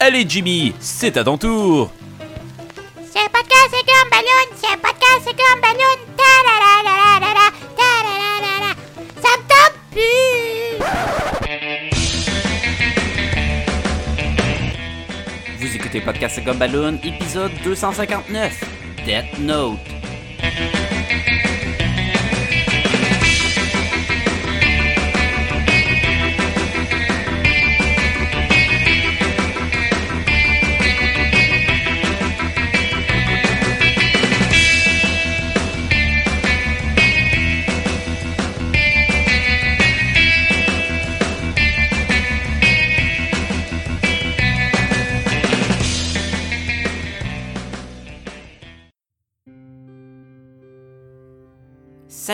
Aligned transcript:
Allez 0.00 0.24
Jimmy, 0.28 0.74
c'est 0.80 1.16
à 1.16 1.24
ton 1.24 1.38
tour. 1.38 1.90
C'est 3.12 3.28
podcast, 3.30 3.70
c'est 3.70 3.86
comme 3.86 4.10
ballon, 4.10 4.46
c'est 4.56 4.76
podcast, 4.76 5.20
c'est 5.24 5.36
comme 5.36 5.60
ballon. 5.60 5.96
Ta 6.16 6.22
la 6.46 6.56
la 6.60 6.72
la 6.84 6.94
la 7.20 7.30
la 7.34 7.46
ta 7.78 7.90
la 8.04 8.14
la 8.20 8.28
la 8.44 8.54
la. 8.60 8.70
Ça 9.22 9.30
me 9.38 9.42
tente 9.48 9.76
plus. 9.92 10.44
Vous 15.58 15.70
écoutez 15.76 16.00
Podcast 16.00 16.34
C'est 16.36 16.44
comme 16.44 16.58
Balloon, 16.58 16.98
épisode 17.02 17.52
259, 17.64 18.64
Death 19.06 19.38
Note. 19.38 19.78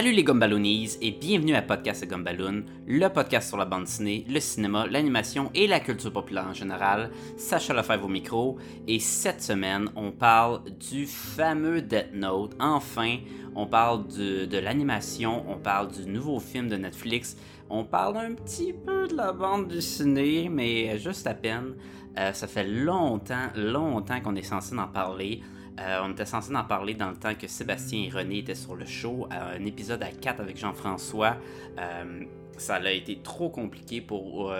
Salut 0.01 0.13
les 0.13 0.25
Gumballoonies 0.25 0.97
et 1.03 1.11
bienvenue 1.11 1.55
à 1.55 1.61
Podcast 1.61 2.09
Gumballoon, 2.09 2.65
le 2.87 3.07
podcast 3.09 3.49
sur 3.49 3.59
la 3.59 3.67
bande 3.67 3.85
dessinée, 3.85 4.25
le 4.31 4.41
cinéma, 4.41 4.87
l'animation 4.87 5.51
et 5.55 5.67
la 5.67 5.79
culture 5.79 6.11
populaire 6.11 6.47
en 6.49 6.55
général. 6.55 7.11
Sacha 7.37 7.75
Lefebvre 7.75 8.07
au 8.07 8.09
micro 8.09 8.57
et 8.89 8.99
cette 8.99 9.43
semaine 9.43 9.91
on 9.97 10.11
parle 10.11 10.63
du 10.71 11.05
fameux 11.05 11.83
Death 11.83 12.15
Note. 12.15 12.57
Enfin, 12.59 13.19
on 13.55 13.67
parle 13.67 14.07
de, 14.07 14.59
l'animation, 14.59 15.45
on 15.47 15.59
parle 15.59 15.89
du 15.89 16.07
nouveau 16.07 16.41
film 16.41 16.69
de 16.69 16.77
Netflix, 16.77 17.37
on 17.69 17.85
parle 17.85 18.17
un 18.17 18.33
petit 18.33 18.73
peu 18.73 19.07
de 19.07 19.15
la 19.15 19.35
bande 19.35 19.69
dessinée, 19.69 20.49
mais 20.49 20.99
juste 20.99 21.27
à 21.27 21.35
peine. 21.35 21.75
Euh, 22.19 22.33
ça 22.33 22.47
fait 22.47 22.67
longtemps, 22.67 23.51
longtemps 23.55 24.21
qu'on 24.23 24.35
est 24.35 24.43
censé 24.43 24.75
en 24.79 24.89
parler. 24.89 25.43
Euh, 25.81 26.01
on 26.03 26.11
était 26.11 26.27
censé 26.27 26.55
en 26.55 26.65
parler 26.65 26.95
dans 26.95 27.11
le 27.11 27.17
temps 27.17 27.35
que 27.35 27.47
Sébastien 27.47 28.05
et 28.05 28.11
René 28.11 28.39
étaient 28.39 28.55
sur 28.55 28.75
le 28.75 28.85
show, 28.85 29.27
euh, 29.33 29.57
un 29.59 29.65
épisode 29.65 30.03
à 30.03 30.11
4 30.11 30.41
avec 30.41 30.59
Jean-François. 30.59 31.37
Euh, 31.79 32.25
ça 32.59 32.77
a 32.77 32.91
été 32.91 33.21
trop 33.23 33.49
compliqué 33.49 34.01
pour 34.01 34.53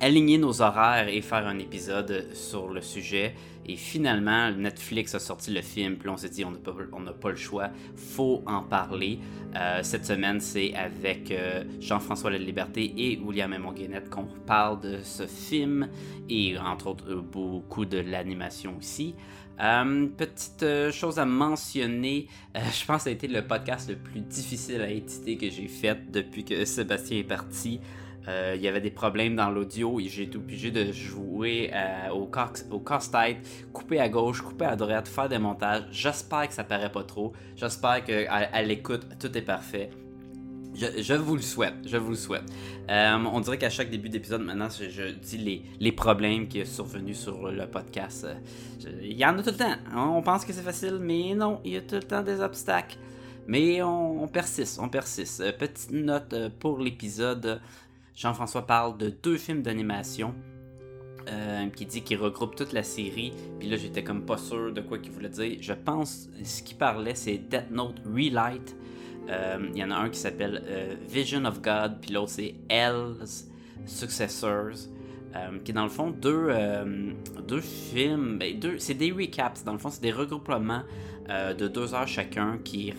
aligner 0.00 0.36
nos 0.36 0.60
horaires 0.60 1.08
et 1.08 1.22
faire 1.22 1.46
un 1.46 1.58
épisode 1.58 2.26
sur 2.34 2.68
le 2.68 2.82
sujet. 2.82 3.34
Et 3.66 3.76
finalement, 3.76 4.50
Netflix 4.50 5.14
a 5.14 5.18
sorti 5.18 5.52
le 5.52 5.62
film, 5.62 5.96
puis 5.96 6.08
on 6.08 6.16
s'est 6.16 6.28
dit 6.28 6.44
on 6.44 6.50
n'a 6.50 7.12
pas, 7.12 7.30
le 7.30 7.36
choix, 7.36 7.70
faut 7.96 8.42
en 8.46 8.62
parler. 8.62 9.18
cette 9.82 10.04
semaine, 10.04 10.40
c'est 10.40 10.74
avec 10.74 11.32
Jean-François 11.80 12.30
La 12.30 12.38
Liberté 12.38 12.92
et 12.96 13.18
William 13.18 13.56
Monguenette 13.58 14.10
qu'on 14.10 14.26
parle 14.46 14.80
de 14.80 14.98
ce 15.02 15.26
film 15.26 15.88
et 16.28 16.58
entre 16.58 16.88
autres 16.88 17.14
beaucoup 17.14 17.84
de 17.84 17.98
l'animation 17.98 18.76
aussi. 18.78 19.14
petite 19.58 20.90
chose 20.90 21.18
à 21.18 21.24
mentionner, 21.24 22.26
je 22.54 22.84
pense 22.84 22.98
que 22.98 23.02
ça 23.04 23.10
a 23.10 23.12
été 23.12 23.28
le 23.28 23.46
podcast 23.46 23.88
le 23.88 23.96
plus 23.96 24.20
difficile 24.20 24.80
à 24.80 24.90
éditer 24.90 25.36
que 25.36 25.50
j'ai 25.50 25.68
fait 25.68 26.10
depuis 26.10 26.44
que 26.44 26.64
Sébastien 26.64 27.18
est 27.18 27.24
parti. 27.24 27.80
Euh, 28.28 28.54
il 28.56 28.62
y 28.62 28.68
avait 28.68 28.80
des 28.80 28.90
problèmes 28.90 29.36
dans 29.36 29.50
l'audio 29.50 29.98
et 29.98 30.08
j'ai 30.08 30.24
été 30.24 30.36
obligé 30.36 30.70
de 30.70 30.92
jouer 30.92 31.70
euh, 31.74 32.10
au, 32.10 32.30
au 32.70 32.78
casse-tête, 32.78 33.38
couper 33.72 33.98
à 33.98 34.08
gauche, 34.08 34.42
couper 34.42 34.66
à 34.66 34.76
droite, 34.76 35.08
faire 35.08 35.28
des 35.28 35.38
montages. 35.38 35.84
J'espère 35.90 36.48
que 36.48 36.54
ça 36.54 36.64
paraît 36.64 36.92
pas 36.92 37.02
trop. 37.02 37.32
J'espère 37.56 38.04
qu'à 38.04 38.62
l'écoute, 38.62 39.06
tout 39.18 39.36
est 39.36 39.42
parfait. 39.42 39.90
Je, 40.74 41.14
vous 41.14 41.36
le 41.36 41.42
souhaite, 41.42 41.74
je 41.84 41.98
vous 41.98 42.10
le 42.10 42.16
souhaite. 42.16 42.44
Euh, 42.88 43.18
on 43.30 43.40
dirait 43.40 43.58
qu'à 43.58 43.68
chaque 43.68 43.90
début 43.90 44.08
d'épisode, 44.08 44.42
maintenant, 44.42 44.68
je, 44.70 45.10
dis 45.10 45.36
les, 45.36 45.62
les, 45.80 45.92
problèmes 45.92 46.48
qui 46.48 46.64
sont 46.64 46.86
survenus 46.86 47.18
sur 47.18 47.50
le 47.50 47.66
podcast. 47.66 48.26
Il 49.02 49.12
y 49.12 49.26
en 49.26 49.38
a 49.38 49.42
tout 49.42 49.50
le 49.50 49.56
temps. 49.56 49.76
On 49.94 50.22
pense 50.22 50.46
que 50.46 50.52
c'est 50.54 50.62
facile, 50.62 50.98
mais 50.98 51.34
non, 51.34 51.60
il 51.64 51.72
y 51.72 51.76
a 51.76 51.82
tout 51.82 51.96
le 51.96 52.02
temps 52.02 52.22
des 52.22 52.40
obstacles. 52.40 52.96
Mais 53.46 53.82
on, 53.82 54.22
on 54.22 54.28
persiste, 54.28 54.78
on 54.80 54.88
persiste. 54.88 55.42
petite 55.58 55.90
note 55.90 56.34
pour 56.58 56.78
l'épisode. 56.78 57.60
Jean-François 58.14 58.66
parle 58.66 58.98
de 58.98 59.08
deux 59.08 59.36
films 59.36 59.62
d'animation. 59.62 60.34
Euh, 61.28 61.68
qui 61.68 61.86
dit 61.86 62.02
qu'il 62.02 62.18
regroupe 62.18 62.56
toute 62.56 62.72
la 62.72 62.82
série. 62.82 63.32
Puis 63.60 63.68
là, 63.68 63.76
j'étais 63.76 64.02
comme 64.02 64.26
pas 64.26 64.38
sûr 64.38 64.72
de 64.72 64.80
quoi 64.80 64.98
qu'il 64.98 65.12
voulait 65.12 65.28
dire. 65.28 65.56
Je 65.60 65.72
pense 65.72 66.28
ce 66.42 66.62
qu'il 66.64 66.76
parlait, 66.76 67.14
c'est 67.14 67.38
Death 67.38 67.70
Note 67.70 68.02
Relight. 68.04 68.76
Euh, 69.28 69.68
il 69.72 69.78
y 69.78 69.84
en 69.84 69.92
a 69.92 69.94
un 69.94 70.08
qui 70.08 70.18
s'appelle 70.18 70.64
euh, 70.66 70.96
Vision 71.08 71.44
of 71.44 71.62
God, 71.62 71.98
puis 72.00 72.12
l'autre 72.12 72.30
c'est 72.30 72.56
Hell's 72.68 73.48
Successors. 73.86 74.88
qui 75.64 75.72
dans 75.72 75.84
le 75.84 75.90
fond 75.90 76.10
deux, 76.10 76.50
films, 77.60 78.38
ben, 78.38 78.58
c'est 78.78 78.94
des 78.94 79.12
recaps, 79.12 79.62
dans 79.62 79.72
le 79.72 79.78
fond 79.78 79.90
c'est 79.90 80.02
des 80.02 80.12
regroupements 80.12 80.82
de 81.28 81.68
deux 81.68 81.94
heures 81.94 82.08
chacun 82.08 82.58
qui 82.62 82.92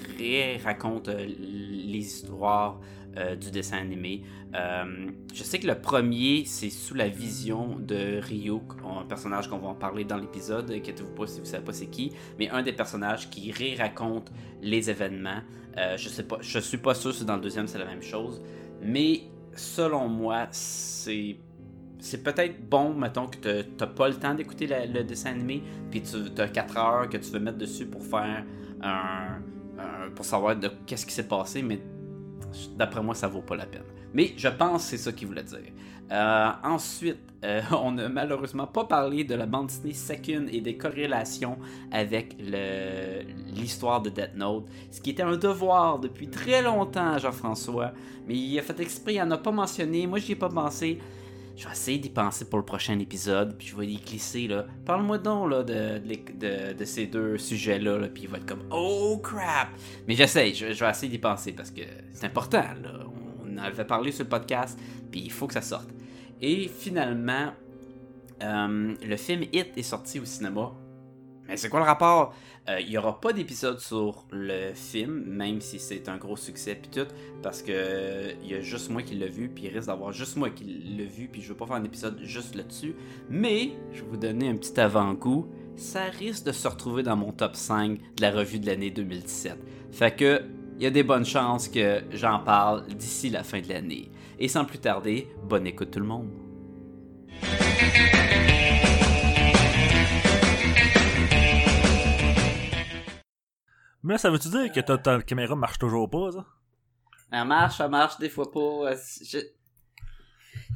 racontent 0.64 1.12
les 1.12 2.00
histoires 2.00 2.80
euh, 3.18 3.36
du 3.36 3.52
dessin 3.52 3.78
animé. 3.78 4.24
Euh, 4.56 5.12
je 5.32 5.44
sais 5.44 5.60
que 5.60 5.68
le 5.68 5.80
premier, 5.80 6.46
c'est 6.46 6.72
sous 6.72 6.96
la 6.96 7.08
vision 7.08 7.78
de 7.78 8.20
Ryuk, 8.20 8.64
un 8.84 9.06
personnage 9.06 9.48
qu'on 9.48 9.60
va 9.60 9.68
en 9.68 9.76
parler 9.76 10.04
dans 10.04 10.18
l'épisode. 10.18 10.72
Inquiétez-vous 10.72 11.14
pas 11.14 11.28
si 11.28 11.40
vous 11.40 11.46
savez 11.46 11.64
pas 11.64 11.74
c'est 11.74 11.92
qui, 11.92 12.12
mais 12.40 12.50
un 12.50 12.64
des 12.64 12.74
personnages 12.74 13.30
qui 13.30 13.52
ré-raconte 13.52 14.32
les 14.64 14.90
événements. 14.90 15.42
Euh, 15.78 15.96
je 15.96 16.10
sais 16.10 16.62
suis 16.62 16.78
pas 16.78 16.96
sûr 16.96 17.14
si 17.14 17.24
dans 17.24 17.36
le 17.36 17.42
deuxième 17.42 17.68
c'est 17.68 17.78
la 17.78 17.86
même 17.86 18.02
chose, 18.02 18.42
mais 18.82 19.22
selon 19.56 20.08
moi, 20.08 20.48
c'est 20.52 21.38
peut-être 22.24 22.68
bon, 22.68 22.96
mettons, 22.96 23.28
que 23.28 23.62
tu 23.62 23.70
n'as 23.80 23.88
pas 23.88 24.08
le 24.08 24.16
temps 24.16 24.34
d'écouter 24.34 24.68
le 24.68 25.04
dessin 25.04 25.32
animé, 25.32 25.62
puis 25.92 26.02
tu 26.02 26.42
as 26.42 26.48
4 26.48 26.78
heures 26.78 27.10
que 27.10 27.18
tu 27.18 27.30
veux 27.30 27.40
mettre 27.40 27.60
dessus 27.60 27.86
pour 27.86 28.04
faire 28.04 28.44
un, 28.82 29.40
pour 30.16 30.26
savoir 30.26 30.56
qu'est-ce 30.88 31.06
qui 31.06 31.14
s'est 31.14 31.28
passé, 31.28 31.62
mais 31.62 31.80
D'après 32.76 33.02
moi, 33.02 33.16
ça 33.16 33.28
vaut 33.28 33.42
pas 33.42 33.56
la 33.56 33.66
peine. 33.66 33.84
Mais 34.14 34.34
je 34.38 34.48
pense 34.48 34.84
que 34.84 34.90
c'est 34.92 34.98
ça 34.98 35.12
qu'il 35.12 35.28
voulait 35.28 35.44
dire. 35.44 35.60
Euh, 36.12 36.50
ensuite, 36.64 37.20
euh, 37.44 37.62
on 37.72 37.94
n'a 37.94 38.10
malheureusement 38.10 38.68
pas 38.68 38.86
parlé 38.86 39.24
de 39.24 39.36
la 39.36 39.46
bande 39.46 39.68
dessinée 39.68 39.94
Second 39.94 40.46
et 40.52 40.62
des 40.62 40.78
corrélations 40.78 41.58
avec 41.92 42.36
l'histoire 43.54 44.02
de 44.02 44.10
Death 44.10 44.36
Note, 44.36 44.66
ce 44.92 45.02
qui 45.02 45.12
était 45.12 45.24
un 45.24 45.38
devoir 45.38 46.00
depuis 46.00 46.30
très 46.30 46.62
longtemps 46.62 47.14
à 47.14 47.18
Jean-François, 47.18 47.94
mais 48.28 48.36
il 48.36 48.60
a 48.60 48.62
fait 48.62 48.80
exprès, 48.80 49.16
il 49.16 49.20
n'en 49.22 49.32
a 49.32 49.38
pas 49.38 49.52
mentionné, 49.52 50.06
moi 50.08 50.20
j'y 50.20 50.34
ai 50.34 50.36
pas 50.36 50.50
pensé. 50.50 51.00
Je 51.56 51.66
vais 51.66 51.72
essayer 51.72 52.00
d'y 52.00 52.10
penser 52.10 52.46
pour 52.46 52.58
le 52.58 52.66
prochain 52.66 52.98
épisode, 53.00 53.56
puis 53.58 53.68
je 53.68 53.76
vais 53.76 53.88
y 53.88 53.98
glisser 53.98 54.48
là. 54.48 54.66
Parle-moi 54.86 55.20
donc 55.20 55.52
là, 55.52 55.64
de, 55.64 56.74
de, 56.74 56.86
ces 56.86 57.06
deux 57.06 57.38
sujets-là, 57.38 58.08
puis 58.10 58.24
il 58.24 58.30
va 58.30 58.38
être 58.38 58.46
comme 58.46 58.64
Oh 58.72 59.20
crap! 59.22 59.70
Mais 60.08 60.16
j'essaie, 60.16 60.54
je, 60.54 60.66
vais 60.66 60.90
essayer 60.90 61.12
d'y 61.12 61.20
penser 61.20 61.52
parce 61.52 61.70
que 61.70 61.82
c'est 62.12 62.26
important 62.26 62.64
là. 62.82 63.06
On 63.46 63.58
avait 63.58 63.86
parlé 63.86 64.12
sur 64.12 64.24
le 64.24 64.30
podcast, 64.30 64.80
puis 65.12 65.22
il 65.22 65.32
faut 65.32 65.46
que 65.46 65.54
ça 65.54 65.62
sorte. 65.62 65.90
Et 66.42 66.68
finalement, 66.68 67.54
euh, 68.42 68.96
le 69.02 69.18
film 69.18 69.44
Hit 69.54 69.78
est 69.78 69.84
sorti 69.84 70.20
au 70.20 70.26
cinéma 70.26 70.74
mais 71.48 71.58
c'est 71.58 71.70
quoi 71.70 71.80
le 71.80 71.86
rapport? 71.86 72.34
Il 72.68 72.72
euh, 72.72 72.90
n'y 72.90 72.98
aura 72.98 73.20
pas 73.20 73.34
d'épisode 73.34 73.80
sur 73.80 74.26
le 74.32 74.74
film, 74.74 75.24
même 75.26 75.60
si 75.60 75.80
c'est 75.80 76.08
un 76.08 76.16
gros 76.16 76.38
succès 76.38 76.76
puis 76.76 76.90
tout, 76.90 77.14
parce 77.42 77.62
que 77.62 78.34
il 78.42 78.50
y 78.50 78.56
a 78.56 78.62
juste 78.62 78.90
moi 78.90 79.02
qui 79.02 79.16
l'ai 79.16 79.28
vu, 79.28 79.50
puis 79.50 79.66
il 79.66 79.74
risque 79.74 79.88
d'avoir 79.88 80.14
juste 80.14 80.38
moi 80.38 80.50
qui 80.50 80.64
l'ai 80.64 81.06
vu, 81.06 81.28
puis 81.28 81.42
je 81.42 81.50
veux 81.50 81.58
pas 81.58 81.66
faire 81.66 81.76
un 81.76 81.84
épisode 81.84 82.20
juste 82.24 82.56
là-dessus. 82.56 82.96
Mais 83.30 83.72
je 83.92 84.02
vais 84.02 84.10
vous 84.10 84.18
donner 84.18 84.48
un 84.48 84.56
petit 84.56 84.80
avant-goût. 84.80 85.48
Ça 85.76 86.04
risque 86.06 86.46
de 86.46 86.52
se 86.52 86.68
retrouver 86.68 87.04
dans 87.04 87.18
mon 87.18 87.32
top 87.32 87.56
5 87.56 87.98
de 87.98 88.22
la 88.22 88.32
revue 88.32 88.60
de 88.60 88.68
l'année 88.68 88.92
2017. 88.92 89.58
Fait 89.92 90.16
que 90.16 90.44
il 90.78 90.84
y 90.84 90.88
a 90.88 90.90
des 90.90 91.04
bonnes 91.04 91.26
chances 91.26 91.68
que 91.68 92.02
j'en 92.12 92.40
parle 92.40 92.88
d'ici 92.88 93.30
la 93.30 93.44
fin 93.44 93.62
de 93.62 93.70
l'année. 93.70 94.10
Et 94.40 94.48
sans 94.48 94.66
plus 94.66 94.80
tarder, 94.80 95.28
bonne 95.44 95.68
écoute 95.68 95.92
tout 95.92 96.00
le 96.00 96.06
monde. 96.06 96.30
Mais 104.04 104.18
ça 104.18 104.30
veut-tu 104.30 104.50
dire 104.50 104.72
que 104.72 104.82
ta, 104.82 105.22
caméra 105.22 105.56
marche 105.56 105.80
toujours 105.80 106.10
pas, 106.10 106.32
ça? 106.32 106.46
Elle 107.32 107.46
marche, 107.46 107.80
elle 107.80 107.90
marche 107.90 108.18
des 108.20 108.30
fois 108.30 108.52
pas. 108.52 108.96
Tu 108.96 109.40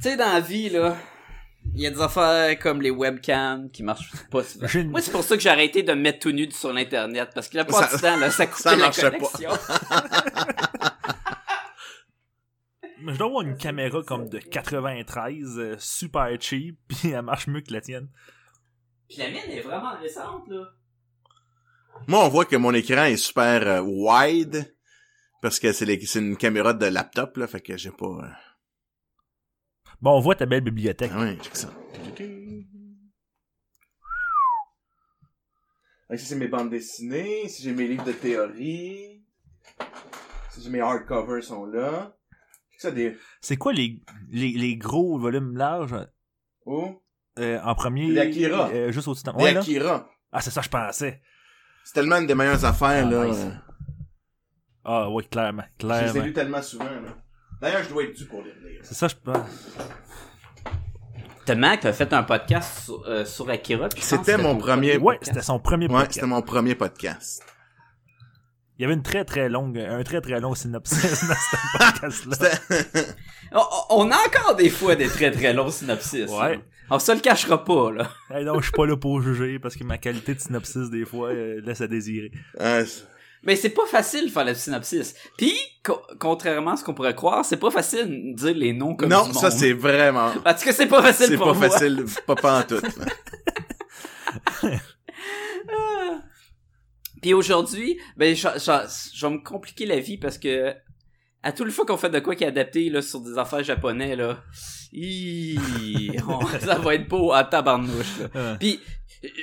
sais, 0.00 0.16
dans 0.16 0.32
la 0.32 0.40
vie, 0.40 0.70
là, 0.70 0.96
il 1.74 1.80
y 1.82 1.86
a 1.86 1.90
des 1.90 2.00
affaires 2.00 2.58
comme 2.58 2.80
les 2.80 2.90
webcams 2.90 3.70
qui 3.70 3.82
marchent 3.82 4.10
pas 4.30 4.42
souvent. 4.42 4.66
Moi, 4.86 5.02
c'est 5.02 5.12
pour 5.12 5.22
ça 5.22 5.36
que 5.36 5.42
j'ai 5.42 5.50
arrêté 5.50 5.82
de 5.82 5.92
me 5.92 6.00
mettre 6.00 6.20
tout 6.20 6.32
nu 6.32 6.50
sur 6.50 6.72
l'internet, 6.72 7.30
parce 7.34 7.48
que 7.48 7.58
la 7.58 7.64
plupart 7.64 7.90
du 7.90 8.00
temps, 8.00 8.16
là, 8.16 8.30
ça 8.30 8.46
coupait 8.46 8.76
la 8.76 8.90
connexion. 8.90 9.50
je 13.06 13.16
dois 13.16 13.26
avoir 13.26 13.42
une 13.42 13.56
caméra 13.56 14.02
comme 14.02 14.28
de 14.28 14.38
93, 14.38 15.58
euh, 15.58 15.76
super 15.78 16.28
cheap, 16.40 16.78
puis 16.88 17.10
elle 17.10 17.22
marche 17.22 17.46
mieux 17.46 17.60
que 17.60 17.72
la 17.72 17.80
tienne. 17.80 18.08
Puis 19.08 19.18
la 19.18 19.30
mienne 19.30 19.50
est 19.50 19.60
vraiment 19.60 19.96
récente, 19.98 20.48
là. 20.48 20.72
Moi, 22.06 22.24
on 22.24 22.28
voit 22.28 22.44
que 22.46 22.56
mon 22.56 22.72
écran 22.72 23.04
est 23.04 23.16
super 23.16 23.66
euh, 23.66 23.80
wide 23.82 24.74
parce 25.42 25.58
que 25.60 25.72
c'est 25.72 26.00
c'est 26.06 26.18
une 26.20 26.36
caméra 26.36 26.72
de 26.72 26.86
laptop 26.86 27.36
là, 27.36 27.46
fait 27.46 27.60
que 27.60 27.76
j'ai 27.76 27.90
pas. 27.90 28.06
euh, 28.06 28.28
Bon, 30.00 30.12
on 30.16 30.20
voit 30.20 30.34
ta 30.36 30.46
belle 30.46 30.62
bibliothèque. 30.62 31.10
Ah 31.14 31.26
j'ai 31.42 31.50
que 31.50 31.56
ça. 31.58 31.70
Ah, 36.10 36.16
c'est 36.16 36.36
mes 36.36 36.48
bandes 36.48 36.70
dessinées. 36.70 37.44
Ici, 37.44 37.62
j'ai 37.62 37.72
mes 37.72 37.86
livres 37.86 38.04
de 38.04 38.12
théorie. 38.12 39.22
Ici, 40.56 40.70
mes 40.70 40.80
hardcovers 40.80 41.42
sont 41.44 41.66
là. 41.66 42.14
Ça 42.78 42.90
des... 42.92 43.16
C'est 43.40 43.56
quoi 43.56 43.72
les, 43.72 44.00
les, 44.30 44.52
les 44.52 44.76
gros 44.76 45.18
volumes 45.18 45.56
larges 45.56 45.96
Oh, 46.64 47.02
euh, 47.40 47.58
en 47.62 47.74
premier? 47.74 48.06
Les 48.08 48.20
Akira. 48.20 48.68
euh, 48.70 48.92
juste 48.92 49.08
au-dessus 49.08 49.24
de... 49.24 49.32
des 49.32 49.42
Ouais, 49.42 49.52
là? 49.52 49.60
Akira. 49.60 50.08
Ah, 50.30 50.40
c'est 50.40 50.50
ça, 50.52 50.62
je 50.62 50.68
pensais. 50.68 51.20
C'est 51.88 51.94
tellement 51.94 52.16
une 52.18 52.26
des 52.26 52.34
meilleures 52.34 52.62
affaires, 52.66 53.06
Ah, 53.06 53.10
là. 53.10 53.24
nice. 53.24 53.46
Ah, 54.84 55.08
oui, 55.08 55.26
clairement. 55.26 55.62
Je 55.80 55.86
les 55.86 55.94
ai 55.94 55.98
Clairement. 56.02 56.22
lus 56.22 56.32
tellement 56.34 56.60
souvent, 56.60 56.84
là. 56.84 57.16
D'ailleurs, 57.62 57.82
je 57.82 57.88
dois 57.88 58.02
être 58.04 58.14
dû 58.14 58.26
pour 58.26 58.42
les 58.42 58.52
lire. 58.72 58.80
C'est 58.82 58.92
ça, 58.94 59.08
je 59.08 59.14
pense. 59.14 59.48
Tellement 61.46 61.74
que 61.78 61.82
t'as 61.84 61.94
fait 61.94 62.12
un 62.12 62.22
podcast 62.24 62.84
sur, 62.84 63.02
euh, 63.08 63.24
sur 63.24 63.48
Akira. 63.48 63.88
C'était 63.98 64.36
mon 64.36 64.58
premier- 64.58 64.98
Ouais, 64.98 65.18
c'était 65.22 65.40
son 65.40 65.58
premier 65.60 65.86
Ouais, 65.86 65.92
podcast. 65.92 66.12
c'était 66.12 66.26
mon 66.26 66.42
premier 66.42 66.74
podcast. 66.74 67.42
Il 68.78 68.82
y 68.82 68.84
avait 68.84 68.92
une 68.92 69.02
très 69.02 69.24
très 69.24 69.48
longue, 69.48 69.78
un 69.78 70.02
très 70.04 70.20
très 70.20 70.38
long 70.40 70.54
synopsis 70.54 71.26
dans 71.26 71.34
ce 71.34 71.78
podcast-là. 71.78 73.04
On 73.88 74.10
a 74.10 74.16
encore 74.26 74.56
des 74.56 74.68
fois 74.68 74.94
des 74.94 75.08
très 75.08 75.30
très 75.30 75.54
longs 75.54 75.70
synopsis. 75.70 76.28
Ouais. 76.30 76.56
hein. 76.56 76.62
On 76.90 76.98
se 76.98 77.12
le 77.12 77.20
cachera 77.20 77.62
pas, 77.64 77.92
là. 77.92 78.10
Hey, 78.30 78.44
non, 78.44 78.58
je 78.58 78.64
suis 78.64 78.72
pas 78.72 78.86
là 78.86 78.96
pour 78.96 79.20
juger 79.22 79.58
parce 79.58 79.76
que 79.76 79.84
ma 79.84 79.98
qualité 79.98 80.34
de 80.34 80.40
synopsis, 80.40 80.88
des 80.90 81.04
fois, 81.04 81.28
euh, 81.30 81.60
laisse 81.64 81.80
à 81.82 81.86
désirer. 81.86 82.30
C'est- 82.58 83.04
Mais 83.44 83.54
c'est 83.56 83.70
pas 83.70 83.86
facile 83.86 84.26
de 84.26 84.30
faire 84.30 84.44
le 84.44 84.54
synopsis. 84.54 85.14
Puis, 85.36 85.54
co- 85.84 86.00
contrairement 86.18 86.72
à 86.72 86.76
ce 86.76 86.82
qu'on 86.84 86.94
pourrait 86.94 87.14
croire, 87.14 87.44
c'est 87.44 87.56
pas 87.58 87.70
facile 87.70 88.32
de 88.32 88.36
dire 88.36 88.54
les 88.54 88.72
noms 88.72 88.96
comme 88.96 89.08
non, 89.10 89.28
du 89.28 89.34
ça 89.34 89.50
c'est 89.50 89.72
vraiment... 89.74 90.32
Parce 90.42 90.64
que 90.64 90.72
c'est 90.72 90.88
pas 90.88 91.02
facile 91.02 91.26
C'est 91.28 91.36
pour 91.36 91.52
pas 91.52 91.54
moi. 91.54 91.68
facile, 91.70 92.04
pas 92.26 92.34
pas 92.34 92.60
en 92.60 92.62
tout. 92.64 92.80
Puis 97.22 97.34
aujourd'hui, 97.34 97.98
ben, 98.16 98.34
je, 98.34 98.46
je- 98.56 99.10
je 99.14 99.26
vais 99.26 99.32
me 99.32 99.38
compliquer 99.42 99.86
la 99.86 99.98
vie 99.98 100.18
parce 100.18 100.38
que 100.38 100.72
à 101.42 101.52
toute 101.52 101.70
fois 101.70 101.84
qu'on 101.84 101.96
fait 101.96 102.10
de 102.10 102.20
quoi 102.20 102.34
qui 102.36 102.44
est 102.44 102.48
adapté 102.48 102.90
là, 102.90 103.02
sur 103.02 103.20
des 103.20 103.38
affaires 103.38 103.62
japonais, 103.64 104.14
là, 104.16 104.42
hi, 104.92 105.58
on- 106.28 106.46
ça 106.60 106.76
va 106.78 106.94
être 106.94 107.08
beau 107.08 107.32
à 107.32 107.44
tabarnouche. 107.44 108.18
Là. 108.20 108.28
Euh, 108.36 108.56
Puis, 108.58 108.80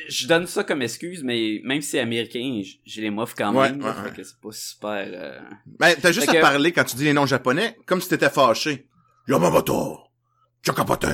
je 0.08 0.28
donne 0.28 0.48
ça 0.48 0.64
comme 0.64 0.82
excuse, 0.82 1.22
mais 1.24 1.60
même 1.64 1.82
si 1.82 1.90
c'est 1.92 2.00
américain, 2.00 2.62
j'ai 2.86 3.02
les 3.02 3.10
moffs 3.10 3.36
quand 3.38 3.54
Ouais, 3.54 3.70
même. 3.72 3.82
là, 3.82 3.88
ouais, 3.88 3.94
fait 3.94 4.02
ouais. 4.10 4.16
que 4.16 4.24
c'est 4.24 4.40
pas 4.40 4.52
super... 4.52 5.06
euh, 5.12 5.40
Ben, 5.66 5.96
t'as 6.02 6.12
juste 6.12 6.26
Fait 6.30 6.38
à 6.38 6.42
que- 6.42 6.42
parler 6.42 6.72
quand 6.72 6.84
tu 6.86 6.96
dis 6.96 7.04
les 7.04 7.14
noms 7.14 7.26
japonais, 7.26 7.78
comme 7.86 8.00
si 8.02 8.08
t'étais 8.10 8.30
fâché. 8.30 8.88
Yamamoto, 9.28 10.00
Chakapote. 10.66 11.06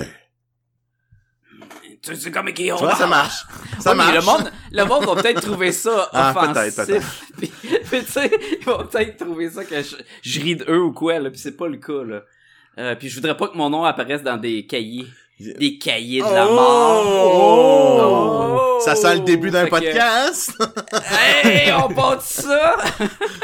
Tu 2.04 2.16
sais 2.16 2.32
comme 2.32 2.48
qui 2.52 2.64
Tu 2.66 2.72
vois, 2.72 2.96
ça 2.96 3.06
marche. 3.06 3.46
Ça 3.80 3.92
Ouais, 3.92 3.98
mais 3.98 4.04
marche. 4.12 4.16
Le 4.16 4.22
monde, 4.26 4.52
le 4.72 4.84
monde 4.86 5.06
va 5.06 5.22
peut-être 5.22 5.42
trouver 5.42 5.72
ça 5.72 6.10
Ah, 6.14 6.32
offensif. 6.36 6.76
peut-être, 6.76 7.06
Puis, 7.38 7.48
puis, 7.62 8.04
tu 8.06 8.12
sais, 8.12 8.32
ils 8.60 8.66
vont 8.66 8.86
peut-être 8.88 9.18
trouver 9.24 9.50
ça 9.52 9.64
que 9.64 9.82
je, 9.84 9.96
je 10.24 10.40
ris 10.42 10.56
de 10.56 10.66
eux 10.68 10.82
ou 10.84 10.94
quoi, 10.94 11.20
là, 11.20 11.30
puis 11.30 11.40
c'est 11.40 11.56
pas 11.56 11.68
le 11.68 11.78
cas, 11.78 12.04
là. 12.04 12.22
Euh, 12.78 12.96
puis 12.96 13.10
je 13.10 13.16
voudrais 13.16 13.36
pas 13.38 13.48
que 13.48 13.58
mon 13.58 13.70
nom 13.70 13.84
apparaisse 13.84 14.24
dans 14.24 14.38
des 14.38 14.66
cahiers. 14.66 15.06
Des 15.40 15.78
cahiers 15.80 16.20
de 16.22 16.26
la 16.26 16.48
Oh! 16.48 16.54
mort. 16.54 18.82
Ça 18.82 18.96
sent 18.96 19.16
le 19.16 19.22
début 19.22 19.50
d'un 19.52 19.64
Fait 19.66 19.70
que- 19.70 19.76
podcast? 19.76 20.54
Hey, 21.44 21.72
on 21.74 21.90
part 21.94 22.18
de 22.18 22.22
ça! 22.22 22.76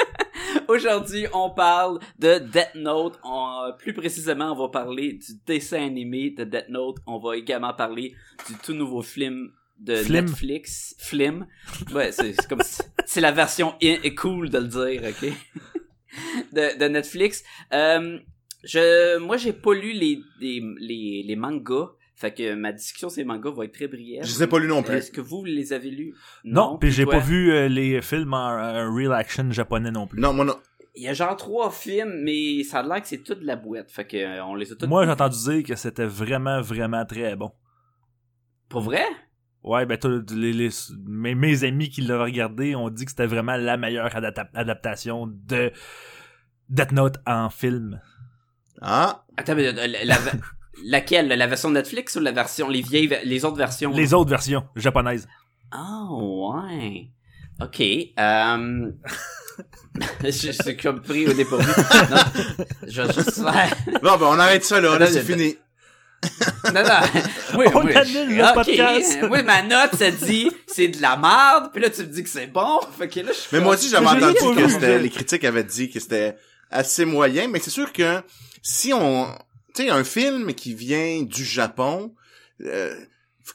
Aujourd'hui, 0.67 1.25
on 1.33 1.49
parle 1.49 1.99
de 2.19 2.39
Death 2.39 2.75
Note. 2.75 3.17
On- 3.23 3.71
plus 3.77 3.93
précisément, 3.93 4.51
on 4.51 4.55
va 4.55 4.67
parler 4.69 5.13
du 5.13 5.33
dessin 5.45 5.83
animé 5.85 6.31
de 6.31 6.43
Death 6.43 6.69
Note. 6.69 6.97
On 7.07 7.17
va 7.19 7.35
également 7.37 7.73
parler 7.73 8.15
du 8.47 8.53
tout 8.63 8.73
nouveau 8.73 9.01
film 9.01 9.51
de 9.79 9.95
Flim. 9.95 10.25
Netflix. 10.25 10.95
Flim. 10.99 11.47
Ouais, 11.93 12.11
c'est 12.11 12.35
comme 12.47 12.61
c'est 13.05 13.21
la 13.21 13.31
version 13.31 13.75
in- 13.81 13.97
cool 14.15 14.49
de 14.49 14.57
le 14.59 14.67
dire, 14.67 15.01
ok? 15.09 15.31
de, 16.53 16.77
de 16.79 16.85
Netflix. 16.87 17.43
Euh, 17.73 18.19
je, 18.67 19.17
moi, 19.19 19.37
j'ai 19.37 19.53
pas 19.53 19.73
lu 19.73 19.93
les, 19.93 20.21
les, 20.39 20.61
les, 20.79 21.23
les 21.25 21.35
mangas. 21.35 21.89
Fait 22.15 22.33
que 22.33 22.55
ma 22.55 22.71
discussion 22.71 23.09
sur 23.09 23.19
les 23.19 23.25
mangas 23.25 23.51
va 23.51 23.65
être 23.65 23.73
très 23.73 23.87
brève. 23.87 24.23
Je 24.23 24.33
les 24.33 24.43
ai 24.43 24.47
pas 24.47 24.57
lus 24.57 24.67
non 24.67 24.81
plus. 24.81 24.95
Est-ce 24.95 25.11
que 25.11 25.21
vous 25.21 25.45
les 25.45 25.71
avez 25.71 25.91
lus? 25.91 26.15
non, 26.43 26.77
puis 26.79 26.89
j'ai 26.91 27.05
pas 27.05 27.19
vu 27.19 27.51
euh, 27.51 27.67
les 27.67 28.01
films 28.01 28.33
en, 28.33 28.91
real 28.95 29.13
action 29.13 29.51
japonais 29.51 29.91
non 29.91 30.07
plus. 30.07 30.19
Non, 30.19 30.33
moi 30.33 30.43
non. 30.43 30.55
Il 30.95 31.03
y 31.03 31.07
a 31.07 31.13
genre 31.13 31.35
trois 31.35 31.69
films, 31.69 32.21
mais 32.23 32.63
ça 32.63 32.79
a 32.79 32.83
l'air 32.83 33.01
que 33.03 33.07
c'est 33.07 33.19
tout 33.23 33.35
de 33.35 33.45
la 33.45 33.55
boîte. 33.55 33.91
Fait 33.91 34.07
que 34.07 34.17
euh, 34.17 34.43
on 34.45 34.55
les 34.55 34.71
a 34.71 34.75
tous. 34.75 34.87
Moi, 34.87 35.05
j'ai 35.05 35.11
entendu 35.11 35.37
dire 35.37 35.63
que 35.63 35.75
c'était 35.75 36.07
vraiment, 36.07 36.59
vraiment 36.59 37.05
très 37.05 37.35
bon. 37.35 37.51
Pour 38.67 38.81
vrai? 38.81 39.03
Ouais, 39.63 39.85
ben, 39.85 39.99
les, 40.33 40.53
les- 40.53 40.69
mes, 41.05 41.35
mes 41.35 41.63
amis 41.65 41.89
qui 41.91 42.01
l'ont 42.01 42.19
regardé 42.23 42.73
ont 42.73 42.89
dit 42.89 43.05
que 43.05 43.11
c'était 43.11 43.27
vraiment 43.27 43.57
la 43.57 43.77
meilleure 43.77 44.09
adapta- 44.15 44.49
adaptation 44.55 45.27
de 45.27 45.71
Death 46.69 46.91
Note 46.93 47.17
en 47.27 47.51
film. 47.51 48.01
Ah, 48.81 49.23
Attends, 49.37 49.55
mais 49.55 49.67
euh, 49.67 49.87
la, 49.87 50.03
la- 50.05 50.19
laquelle? 50.83 51.27
La 51.27 51.47
version 51.47 51.69
Netflix 51.71 52.15
ou 52.15 52.19
la 52.19 52.31
version, 52.31 52.69
les 52.69 52.81
vieilles, 52.81 53.17
les 53.23 53.45
autres 53.45 53.57
versions? 53.57 53.91
Les 53.91 54.13
autres 54.13 54.29
versions 54.29 54.63
japonaises. 54.75 55.27
Ah, 55.71 56.05
ouais. 56.11 57.07
Ok. 57.61 57.81
Euh... 57.81 58.91
je, 60.23 60.29
je 60.29 60.51
suis 60.51 60.77
comme 60.77 61.01
pris 61.01 61.27
au 61.27 61.33
dépourvu. 61.33 61.65
non, 62.11 62.17
je 62.87 63.01
vais 63.01 63.13
juste 63.13 63.33
faire... 63.43 63.75
bon, 64.03 64.17
ben 64.17 64.25
on 64.27 64.39
arrête 64.39 64.63
ça 64.63 64.79
là, 64.79 64.97
là 64.99 65.07
c'est 65.07 65.23
fini. 65.23 65.55
Non, 66.73 66.83
non. 66.83 67.21
Oui, 67.57 67.65
On 67.73 67.83
oui, 67.85 67.93
annule 67.95 68.29
je- 68.29 68.35
le 68.35 68.43
ok. 68.43 68.53
podcast. 68.53 69.17
Oui, 69.29 69.43
ma 69.43 69.61
note, 69.63 69.95
ça 69.95 70.11
dit 70.11 70.51
c'est 70.67 70.87
de 70.89 71.01
la 71.01 71.15
merde, 71.17 71.69
puis 71.73 71.81
là, 71.81 71.89
tu 71.89 72.01
me 72.01 72.07
dis 72.07 72.23
que 72.23 72.29
c'est 72.29 72.47
bon. 72.47 72.79
Fait 72.97 73.07
que 73.07 73.19
là, 73.21 73.27
je 73.31 73.37
suis 73.37 73.49
Mais 73.53 73.59
moi 73.63 73.73
aussi, 73.75 73.89
j'avais 73.89 74.07
entendu 74.07 74.33
que 74.35 74.97
les 74.99 75.09
critiques 75.09 75.43
avaient 75.43 75.63
dit 75.63 75.89
que 75.89 75.99
c'était 75.99 76.35
assez 76.69 77.05
moyen, 77.05 77.47
mais 77.47 77.59
c'est 77.59 77.69
sûr 77.71 77.91
que 77.93 78.21
si 78.67 78.91
on, 78.91 79.27
tu 79.73 79.83
sais, 79.83 79.89
un 79.89 80.03
film 80.03 80.53
qui 80.53 80.73
vient 80.73 81.21
du 81.21 81.45
Japon, 81.45 82.13
euh, 82.65 82.93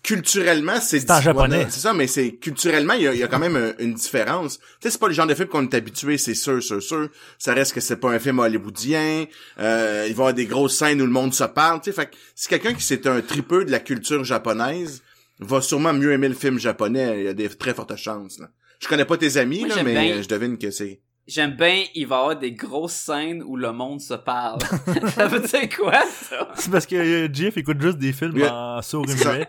culturellement, 0.03 0.81
c'est 0.81 1.01
C'est 1.01 1.11
en 1.11 1.21
japonais. 1.21 1.67
C'est 1.69 1.81
ça, 1.81 1.93
mais 1.93 2.07
c'est 2.07 2.37
culturellement, 2.37 2.95
il 2.95 3.03
y 3.03 3.09
a, 3.09 3.13
il 3.13 3.21
y 3.21 3.23
a 3.23 3.29
quand 3.29 3.39
même 3.39 3.75
une 3.79 3.93
différence. 3.93 4.59
Tu 4.59 4.65
sais, 4.81 4.91
c'est 4.91 4.99
pas 4.99 5.09
le 5.09 5.13
genre 5.13 5.27
de 5.27 5.35
film 5.35 5.49
qu'on 5.49 5.65
est 5.69 5.75
habitué, 5.75 6.17
c'est 6.17 6.35
sûr, 6.35 6.63
sûr, 6.63 6.83
sûr. 6.83 7.11
Ça 7.39 7.53
reste 7.53 7.75
que 7.75 7.81
c'est 7.83 7.97
pas 7.97 8.11
un 8.11 8.19
film 8.19 8.39
hollywoodien. 8.39 9.27
Euh, 9.59 10.07
il 10.09 10.15
va 10.15 10.23
y 10.23 10.27
avoir 10.29 10.33
des 10.33 10.47
grosses 10.47 10.79
scènes 10.79 11.03
où 11.03 11.05
le 11.05 11.13
monde 11.13 11.35
se 11.35 11.45
parle. 11.45 11.83
Tu 11.83 11.91
sais, 11.91 11.97
fait 11.97 12.07
que 12.07 12.17
si 12.35 12.49
quelqu'un 12.49 12.73
qui 12.73 12.83
c'est 12.83 13.07
un 13.07 13.21
tripeux 13.21 13.67
de 13.67 13.71
la 13.71 13.81
culture 13.81 14.25
japonaise 14.25 15.03
va 15.41 15.61
sûrement 15.61 15.93
mieux 15.93 16.13
aimer 16.13 16.29
le 16.29 16.35
film 16.35 16.59
japonais. 16.59 17.19
Il 17.19 17.25
y 17.25 17.29
a 17.29 17.35
des 17.35 17.51
très 17.51 17.75
fortes 17.75 17.97
chances. 17.97 18.39
Là. 18.39 18.49
Je 18.81 18.89
connais 18.89 19.05
pas 19.05 19.19
tes 19.19 19.37
amis, 19.37 19.67
Moi, 19.67 19.77
là, 19.77 19.83
mais 19.83 19.93
bien. 19.93 20.23
je 20.23 20.29
devine 20.29 20.57
que 20.57 20.71
c'est. 20.71 21.03
J'aime 21.29 21.53
bien, 21.53 21.85
il 21.95 22.07
va 22.09 22.17
y 22.17 22.19
avoir 22.19 22.37
des 22.37 22.51
grosses 22.53 22.95
scènes 22.95 23.45
où 23.45 23.57
le 23.57 23.71
monde 23.73 24.01
se 24.01 24.15
parle. 24.15 24.59
ça 25.15 25.29
veut 25.29 25.39
dire 25.39 25.69
quoi, 25.77 25.93
ça? 26.11 26.49
C'est 26.57 26.71
parce 26.71 26.85
que 26.85 26.97
euh, 26.97 27.29
Jeff 27.33 27.57
écoute 27.57 27.81
juste 27.81 27.99
des 27.99 28.13
films 28.13 28.33
Oui. 28.35 28.45
en 28.45 28.83
sourd 28.83 29.07
muet. 29.07 29.49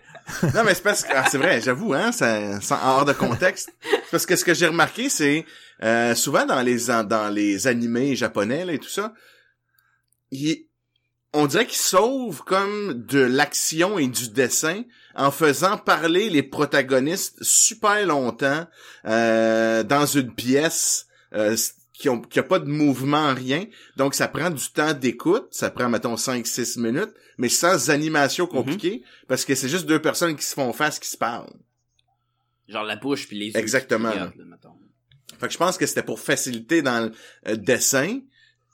Non, 0.54 0.64
mais 0.64 0.76
c'est 0.76 0.84
parce 0.84 1.04
que 1.04 1.12
ah, 1.16 1.26
c'est 1.30 1.40
vrai, 1.40 1.62
j'avoue, 1.62 1.94
hein, 1.96 2.12
ça, 2.12 2.60
hors 2.84 3.06
de 3.06 3.14
contexte. 3.14 3.72
C'est 3.82 4.12
parce 4.12 4.26
que 4.28 4.36
ce 4.36 4.46
que 4.46 4.54
j'ai 4.54 4.68
remarqué, 4.68 5.10
c'est 5.10 5.46
euh, 5.82 6.14
souvent 6.14 6.46
dans 6.46 6.62
les 6.62 6.92
an- 6.92 7.04
dans 7.04 7.30
les 7.34 7.66
animés 7.66 8.16
japonais 8.16 8.66
là, 8.66 8.74
et 8.74 8.80
tout 8.80 8.88
ça, 8.90 9.12
il- 10.32 10.68
on 11.34 11.48
dirait 11.48 11.66
qu'ils 11.66 11.78
sauvent 11.80 12.44
comme 12.44 12.94
de 13.08 13.20
l'action 13.20 13.98
et 13.98 14.08
du 14.08 14.30
dessin 14.30 14.84
en 15.16 15.32
faisant 15.32 15.78
parler 15.80 16.30
les 16.30 16.44
protagonistes 16.44 17.44
super 17.44 18.06
longtemps 18.06 18.68
euh, 19.06 19.82
dans 19.82 20.06
une 20.06 20.34
pièce 20.36 21.08
euh, 21.34 21.56
qui 21.94 22.10
ont 22.10 22.22
qui 22.22 22.40
a 22.40 22.44
pas 22.44 22.60
de 22.60 22.68
mouvement 22.70 23.34
rien 23.34 23.66
donc 23.98 24.16
ça 24.16 24.28
prend 24.28 24.50
du 24.50 24.68
temps 24.70 24.94
d'écoute 24.94 25.48
ça 25.52 25.70
prend 25.70 25.90
mettons 25.90 26.18
5 26.18 26.46
6 26.46 26.78
minutes 26.78 27.14
mais 27.38 27.50
sans 27.50 27.90
animation 27.92 28.48
compliquée 28.48 29.04
parce 29.28 29.46
que 29.46 29.54
c'est 29.56 29.70
juste 29.70 29.86
deux 29.86 30.02
personnes 30.02 30.36
qui 30.36 30.44
se 30.46 30.54
font 30.56 30.74
face 30.74 31.00
qui 31.00 31.08
se 31.10 31.18
parlent 31.18 31.54
Genre 32.68 32.84
la 32.84 32.96
bouche 32.96 33.28
puis 33.28 33.38
les 33.38 33.48
yeux. 33.48 33.58
Exactement. 33.58 34.10
qui 34.10 34.16
regardent, 34.18 34.38
là, 34.38 34.46
mettons. 34.46 34.74
fait 35.40 35.48
que 35.48 35.54
je 35.54 35.58
pense 35.58 35.78
que 35.78 35.86
c'était 35.86 36.02
pour 36.04 36.20
faciliter 36.20 36.82
dans 36.82 37.06
le 37.06 37.12
euh, 37.52 37.56
dessin 37.58 38.20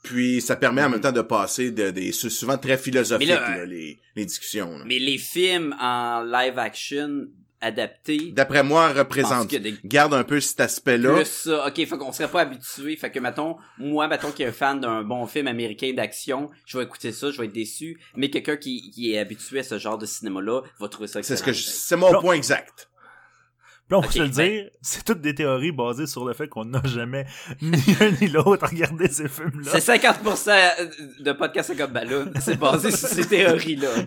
puis 0.02 0.40
ça 0.40 0.56
permet 0.56 0.80
en 0.82 0.86
Mhm. 0.86 0.92
même 0.92 1.00
temps 1.02 1.12
de 1.12 1.20
passer 1.20 1.72
de 1.72 1.90
des 1.90 2.12
c'est 2.12 2.30
souvent 2.30 2.56
très 2.56 2.78
philosophique 2.78 3.28
Mais 3.28 3.34
là, 3.34 3.56
là, 3.58 3.66
les 3.66 4.00
les 4.16 4.24
discussions 4.24 4.78
là. 4.78 4.84
Mais 4.86 4.98
les 4.98 5.18
films 5.18 5.74
en 5.80 6.22
live 6.22 6.58
action 6.58 7.26
adapté. 7.60 8.32
D'après 8.32 8.62
moi, 8.62 8.88
représente. 8.92 9.48
des 9.48 9.74
Garde 9.84 10.14
un 10.14 10.24
peu 10.24 10.40
cet 10.40 10.60
aspect-là. 10.60 11.14
plus 11.14 11.24
ça. 11.26 11.66
Ok, 11.66 11.76
fait 11.76 11.86
qu'on 11.98 12.12
serait 12.12 12.30
pas 12.30 12.40
habitué. 12.42 12.96
Fait 12.96 13.10
que 13.10 13.18
mettons, 13.18 13.56
moi, 13.78 14.08
mettons 14.08 14.30
qui 14.30 14.42
est 14.42 14.46
un 14.46 14.52
fan 14.52 14.80
d'un 14.80 15.02
bon 15.02 15.26
film 15.26 15.46
américain 15.46 15.92
d'action, 15.94 16.50
je 16.66 16.78
vais 16.78 16.84
écouter 16.84 17.12
ça, 17.12 17.30
je 17.30 17.38
vais 17.40 17.46
être 17.46 17.52
déçu. 17.52 18.00
Mais 18.16 18.30
quelqu'un 18.30 18.56
qui, 18.56 18.90
qui 18.90 19.12
est 19.14 19.18
habitué 19.18 19.60
à 19.60 19.62
ce 19.62 19.78
genre 19.78 19.98
de 19.98 20.06
cinéma-là 20.06 20.62
va 20.78 20.88
trouver 20.88 21.06
ça 21.08 21.22
C'est 21.22 21.36
ce 21.36 21.42
que 21.42 21.52
je- 21.52 21.60
excellent. 21.60 21.76
c'est 21.76 21.96
mon 22.14 22.20
point 22.20 22.34
exact. 22.34 22.89
On 23.92 24.02
se 24.02 24.18
le 24.18 24.24
ben- 24.26 24.30
dire, 24.30 24.70
c'est 24.82 25.04
toutes 25.04 25.20
des 25.20 25.34
théories 25.34 25.72
basées 25.72 26.06
sur 26.06 26.24
le 26.24 26.32
fait 26.32 26.48
qu'on 26.48 26.64
n'a 26.64 26.82
jamais 26.84 27.26
ni 27.62 27.78
un 28.00 28.10
ni 28.20 28.28
l'autre 28.28 28.68
regardé 28.68 29.08
ces 29.08 29.28
films-là. 29.28 29.70
C'est 29.78 29.96
50% 29.96 31.22
de 31.22 31.32
podcast 31.32 31.76
comme 31.76 31.92
ballon. 31.92 32.30
C'est 32.40 32.58
basé 32.58 32.90
sur 32.90 33.08
ces 33.08 33.26
théories-là. 33.26 33.88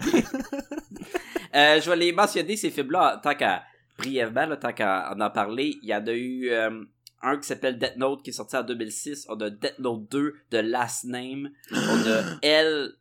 Euh, 1.56 1.80
je 1.80 1.88
vais 1.88 1.96
les 1.96 2.12
mentionner, 2.12 2.58
ces 2.58 2.72
films-là, 2.72 3.20
tant 3.22 3.36
qu'à, 3.36 3.64
brièvement, 4.00 4.48
là, 4.48 4.58
tant 4.58 4.74
qu'à 4.74 5.14
en, 5.16 5.30
parler. 5.30 5.78
Il 5.84 5.90
y 5.90 5.94
en 5.94 6.06
a 6.08 6.12
eu 6.12 6.50
euh, 6.50 6.84
un 7.22 7.38
qui 7.38 7.48
s'appelle 7.48 7.78
Death 7.78 7.98
Note 7.98 8.24
qui 8.24 8.32
est 8.32 8.34
sorti 8.34 8.58
en 8.58 8.64
2006. 8.64 9.28
On 9.30 9.40
a 9.40 9.52
Death 9.52 9.78
Note 9.78 10.10
2 10.10 10.34
de 10.50 10.58
Last 10.58 11.06
Name. 11.06 11.52
On 11.72 12.08
a 12.10 12.24
Elle 12.42 12.94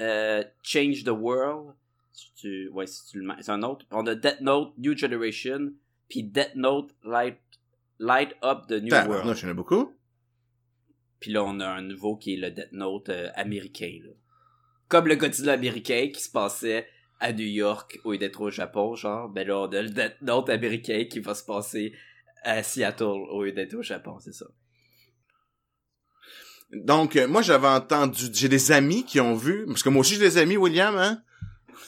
euh, 0.00 0.42
Change 0.62 1.04
the 1.04 1.10
World. 1.10 1.74
Si 2.12 2.34
tu, 2.34 2.68
ouais, 2.70 2.86
si 2.88 3.06
tu 3.10 3.20
le 3.20 3.26
mets- 3.26 3.40
c'est 3.40 3.52
un 3.52 3.62
autre. 3.62 3.86
On 3.92 4.04
a 4.08 4.16
Death 4.16 4.40
Note 4.40 4.72
New 4.78 4.96
Generation. 4.96 5.70
Puis 6.08 6.24
Death 6.24 6.54
Note 6.54 6.94
Light, 7.04 7.38
Light 7.98 8.34
Up 8.42 8.66
the 8.68 8.82
New 8.82 8.92
World. 8.92 9.26
Non, 9.26 9.34
j'en 9.34 9.48
ai 9.48 9.54
beaucoup. 9.54 9.94
Puis 11.20 11.32
là, 11.32 11.44
on 11.44 11.60
a 11.60 11.68
un 11.68 11.82
nouveau 11.82 12.16
qui 12.16 12.34
est 12.34 12.36
le 12.36 12.50
Death 12.50 12.72
Note 12.72 13.08
euh, 13.08 13.28
américain. 13.34 13.98
Là. 14.04 14.10
Comme 14.88 15.08
le 15.08 15.16
Godzilla 15.16 15.52
américain 15.52 16.10
qui 16.12 16.22
se 16.22 16.30
passait 16.30 16.88
à 17.20 17.32
New 17.32 17.46
York 17.46 17.98
au 18.04 18.12
lieu 18.12 18.18
d'être 18.18 18.40
au 18.40 18.50
Japon, 18.50 18.94
genre. 18.94 19.28
Ben 19.28 19.46
là, 19.46 19.58
on 19.58 19.66
a 19.66 19.82
le 19.82 19.90
Death 19.90 20.22
Note 20.22 20.48
américain 20.48 21.04
qui 21.10 21.18
va 21.20 21.34
se 21.34 21.44
passer 21.44 21.92
à 22.42 22.62
Seattle 22.62 23.04
au 23.04 23.42
lieu 23.42 23.52
d'être 23.52 23.74
au 23.74 23.82
Japon, 23.82 24.18
c'est 24.20 24.32
ça. 24.32 24.46
Donc, 26.70 27.16
euh, 27.16 27.26
moi, 27.26 27.42
j'avais 27.42 27.66
entendu... 27.66 28.26
J'ai 28.32 28.48
des 28.48 28.72
amis 28.72 29.04
qui 29.04 29.20
ont 29.20 29.34
vu... 29.34 29.64
Parce 29.66 29.82
que 29.82 29.88
moi 29.88 30.00
aussi, 30.00 30.14
j'ai 30.14 30.20
des 30.20 30.38
amis, 30.38 30.56
William, 30.56 30.96
hein? 30.96 31.22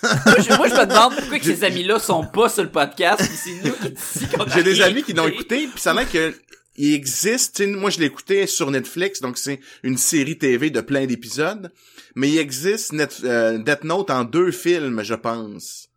Moi, 0.02 0.35
je, 0.38 0.57
moi, 0.57 0.69
je 0.69 0.75
me 0.75 0.87
demande 0.87 1.14
pourquoi 1.16 1.38
que 1.38 1.45
ces 1.45 1.64
amis-là 1.64 1.99
sont 1.99 2.25
pas 2.26 2.49
sur 2.49 2.62
le 2.62 2.71
podcast, 2.71 3.21
c'est 3.23 3.50
nous 3.69 3.73
qui 3.75 4.26
qu'on 4.28 4.47
J'ai 4.49 4.62
des 4.62 4.80
amis 4.80 5.02
qui 5.02 5.12
l'ont 5.12 5.26
écouté, 5.28 5.69
puis 5.73 5.80
ça 5.80 5.90
a 5.92 5.95
l'air 5.95 6.11
que 6.11 6.35
il 6.76 6.95
existe, 6.95 7.57
tu 7.57 7.64
sais, 7.64 7.71
moi 7.71 7.90
je 7.90 7.99
l'ai 7.99 8.07
écouté 8.07 8.47
sur 8.47 8.71
Netflix, 8.71 9.21
donc 9.21 9.37
c'est 9.37 9.61
une 9.83 9.99
série 9.99 10.38
TV 10.38 10.71
de 10.71 10.80
plein 10.80 11.04
d'épisodes, 11.04 11.71
mais 12.14 12.28
il 12.30 12.38
existe 12.38 12.92
Net, 12.92 13.19
euh, 13.25 13.59
Death 13.59 13.85
Note 13.85 14.09
en 14.11 14.25
deux 14.25 14.50
films, 14.50 15.02
je 15.02 15.14
pense, 15.14 15.88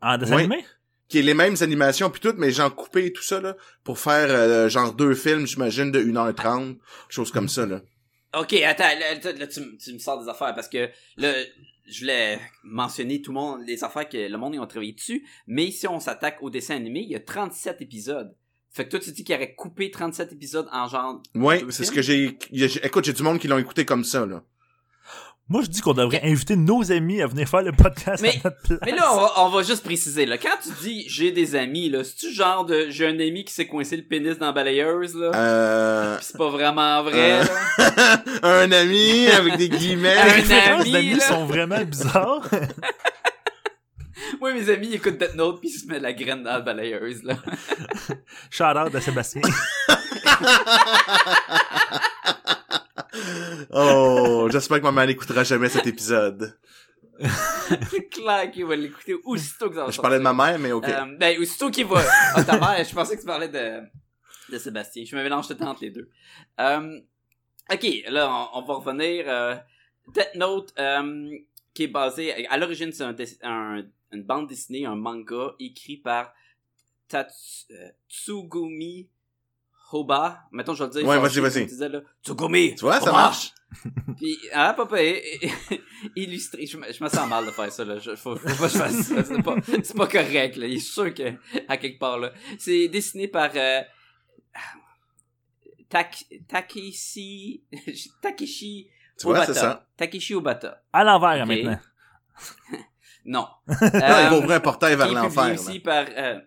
En 0.00 0.16
dessin 0.16 0.36
Oui. 0.36 0.42
animé? 0.44 0.64
qui 1.08 1.18
est 1.18 1.22
les 1.22 1.34
mêmes 1.34 1.56
animations 1.60 2.08
puis 2.08 2.20
tout, 2.20 2.34
mais 2.38 2.52
j'en 2.52 2.70
coupé 2.70 3.12
tout 3.12 3.22
ça 3.24 3.40
là 3.40 3.56
pour 3.82 3.98
faire 3.98 4.28
euh, 4.30 4.68
genre 4.68 4.92
deux 4.94 5.14
films, 5.14 5.44
j'imagine 5.46 5.90
de 5.90 6.00
1h30, 6.00 6.76
chose 7.08 7.32
comme 7.32 7.48
ça 7.48 7.66
là. 7.66 7.80
Ok, 8.38 8.52
attends, 8.54 8.84
là, 8.84 9.32
là, 9.36 9.46
tu, 9.48 9.76
tu 9.76 9.92
me 9.92 9.98
sors 9.98 10.22
des 10.22 10.28
affaires 10.30 10.54
parce 10.54 10.68
que 10.68 10.88
là, 11.16 11.32
je 11.86 12.00
voulais 12.00 12.40
mentionner 12.64 13.20
tout 13.22 13.30
le 13.32 13.34
monde, 13.40 13.62
les 13.66 13.82
affaires 13.84 14.08
que 14.08 14.16
le 14.16 14.36
monde 14.38 14.56
ont 14.56 14.66
travaillé 14.66 14.92
dessus, 14.92 15.26
mais 15.46 15.70
si 15.70 15.86
on 15.86 16.00
s'attaque 16.00 16.38
au 16.42 16.50
dessin 16.50 16.76
animé, 16.76 17.00
il 17.00 17.10
y 17.10 17.14
a 17.16 17.20
37 17.20 17.80
épisodes. 17.82 18.34
Fait 18.72 18.84
que 18.84 18.90
toi, 18.90 19.00
tu 19.00 19.10
dis 19.10 19.24
qu'il 19.24 19.34
aurait 19.34 19.54
coupé 19.54 19.90
37 19.90 20.32
épisodes 20.32 20.68
en 20.70 20.86
genre... 20.86 21.22
Ouais, 21.34 21.60
Deux 21.60 21.70
c'est 21.72 21.84
ce 21.84 21.90
que 21.90 21.98
a- 21.98 22.02
j'ai- 22.02 22.38
écoute, 22.86 23.04
j'ai 23.04 23.12
du 23.12 23.22
monde 23.24 23.38
qui 23.40 23.48
l'ont 23.48 23.58
écouté 23.58 23.84
comme 23.84 24.04
ça 24.04 24.24
là. 24.26 24.44
Moi, 25.52 25.62
je 25.62 25.66
dis 25.66 25.80
qu'on 25.80 25.94
devrait 25.94 26.20
inviter 26.22 26.54
nos 26.54 26.92
amis 26.92 27.20
à 27.20 27.26
venir 27.26 27.48
faire 27.48 27.62
le 27.62 27.72
podcast 27.72 28.22
Mais- 28.22 28.40
à 28.44 28.48
notre 28.50 28.62
place. 28.62 28.78
Mais 28.86 28.92
là, 28.92 29.12
on 29.12 29.16
va, 29.20 29.32
on 29.38 29.48
va 29.48 29.62
juste 29.64 29.82
préciser, 29.82 30.24
là. 30.24 30.38
Quand 30.38 30.56
tu 30.62 30.68
dis 30.80 31.04
j'ai 31.08 31.32
des 31.32 31.56
amis, 31.56 31.90
là, 31.90 32.04
c'est-tu 32.04 32.32
genre 32.32 32.64
de 32.64 32.86
j'ai 32.88 33.08
un 33.08 33.18
ami 33.18 33.44
qui 33.44 33.52
s'est 33.52 33.66
coincé 33.66 33.96
le 33.96 34.04
pénis 34.04 34.38
dans 34.38 34.46
la 34.46 34.52
balayeuse, 34.52 35.16
là? 35.16 35.32
Euh... 35.34 36.16
Pis 36.18 36.24
c'est 36.26 36.38
pas 36.38 36.50
vraiment 36.50 37.02
vrai, 37.02 37.40
Euh. 37.40 37.44
là? 37.78 38.22
un 38.62 38.70
ami 38.70 39.26
avec 39.26 39.56
des 39.56 39.68
guillemets. 39.68 40.14
Un 40.16 40.24
Les 40.26 40.30
références 40.32 40.80
ami, 40.82 40.92
d'amis 40.92 41.14
là. 41.14 41.20
sont 41.26 41.44
vraiment 41.46 41.84
bizarres. 41.84 42.48
Moi, 44.40 44.52
mes 44.54 44.70
amis, 44.70 44.86
ils 44.90 44.94
écoutent 44.94 45.18
Death 45.18 45.34
Note 45.34 45.60
pis 45.60 45.68
ils 45.74 45.78
se 45.80 45.86
mettent 45.88 46.02
la 46.02 46.12
graine 46.12 46.44
dans 46.44 46.52
la 46.52 46.60
balayeuse, 46.60 47.24
là. 47.24 47.34
Shout 48.50 48.62
out 48.64 48.94
à 48.94 49.00
Sébastien. 49.00 49.42
Oh, 53.70 54.48
j'espère 54.50 54.78
que 54.78 54.84
ma 54.84 54.92
mère 54.92 55.06
n'écoutera 55.06 55.44
jamais 55.44 55.68
cet 55.68 55.86
épisode. 55.86 56.58
c'est 57.90 58.08
clair 58.08 58.50
qu'il 58.50 58.64
va 58.64 58.76
l'écouter 58.76 59.14
aussitôt 59.24 59.68
que 59.68 59.76
ça 59.76 59.84
va 59.84 59.90
Je 59.90 60.00
parlais 60.00 60.18
de 60.18 60.22
ma 60.22 60.32
mère, 60.32 60.58
mais 60.58 60.72
ok. 60.72 60.88
Euh, 60.88 61.16
ben, 61.18 61.38
aussitôt 61.38 61.70
qu'il 61.70 61.86
va. 61.86 62.02
Ah, 62.34 62.42
ta 62.44 62.58
mère, 62.58 62.82
je 62.82 62.94
pensais 62.94 63.14
que 63.16 63.20
tu 63.20 63.26
parlais 63.26 63.48
de, 63.48 63.82
de 64.50 64.58
Sébastien. 64.58 65.04
Je 65.04 65.14
me 65.16 65.22
mélange 65.22 65.46
tout 65.46 65.52
le 65.52 65.58
temps 65.58 65.70
entre 65.70 65.82
les 65.82 65.90
deux. 65.90 66.08
Euh, 66.60 67.00
ok, 67.70 67.86
là, 68.08 68.48
on, 68.54 68.60
on 68.60 68.62
va 68.62 68.74
revenir. 68.74 69.24
Euh, 69.28 69.54
Death 70.14 70.34
Note, 70.34 70.72
euh, 70.78 71.38
qui 71.74 71.84
est 71.84 71.88
basé. 71.88 72.46
À 72.48 72.56
l'origine, 72.56 72.92
c'est 72.92 73.04
un, 73.42 73.84
une 74.12 74.22
bande 74.22 74.48
dessinée, 74.48 74.86
un 74.86 74.96
manga 74.96 75.54
écrit 75.58 75.96
par 75.96 76.32
Tatsu, 77.08 77.66
euh, 77.72 77.90
Tsugumi 78.08 79.08
Hoba. 79.92 80.44
Mettons, 80.52 80.74
je 80.74 80.84
vais 80.84 80.90
le 80.90 81.00
dire. 81.00 81.08
Ouais, 81.08 81.18
vas-y, 81.18 81.40
vas-y. 81.40 81.62
tu 81.62 81.66
disais, 81.66 81.88
là. 81.88 82.00
Tsugumi! 82.24 82.74
Tu 82.74 82.80
vois, 82.82 83.00
ça 83.00 83.12
marche. 83.12 83.52
Puis, 84.16 84.36
ah, 84.52 84.74
papa, 84.74 84.96
illustré. 86.16 86.66
Je, 86.66 86.76
me- 86.76 86.92
je 86.92 87.02
me 87.04 87.08
sens 87.08 87.28
mal 87.28 87.46
de 87.46 87.50
faire 87.50 87.70
ça, 87.72 87.84
là. 87.84 87.98
Je, 87.98 88.14
faut, 88.16 88.36
faut 88.36 88.46
pas 88.48 88.66
que 88.66 88.72
je 88.72 88.78
fasse 88.78 89.00
ça. 89.02 89.24
C'est 89.24 89.42
pas, 89.42 89.54
c'est 89.82 89.96
pas 89.96 90.06
correct, 90.06 90.56
là. 90.56 90.66
Il 90.66 90.74
est 90.74 90.78
sûr 90.78 91.12
que, 91.14 91.32
à 91.68 91.76
quelque 91.76 91.98
part, 91.98 92.18
là. 92.18 92.32
C'est 92.58 92.88
dessiné 92.88 93.28
par, 93.28 93.50
euh, 93.54 93.80
Tak, 95.88 96.24
Takeshi, 96.48 97.62
Takeshi 98.22 98.88
Tu 99.18 99.26
vois, 99.26 99.36
Obata. 99.38 99.52
c'est 99.54 99.60
ça. 99.60 99.86
Takeshi 99.96 100.34
Obata. 100.34 100.82
À 100.92 101.02
l'envers 101.04 101.42
Ok. 101.42 101.48
maintenant. 101.48 101.80
Non. 103.24 103.46
Non, 103.68 103.76
il 103.82 103.90
va 104.00 104.32
Euh, 104.32 104.38
ouvrir 104.38 104.52
un 104.56 104.60
portail 104.60 104.96
vers 104.96 105.12
l'enfer. 105.12 105.52
aussi 105.54 105.78
par 105.80 106.06
euh, 106.16 106.40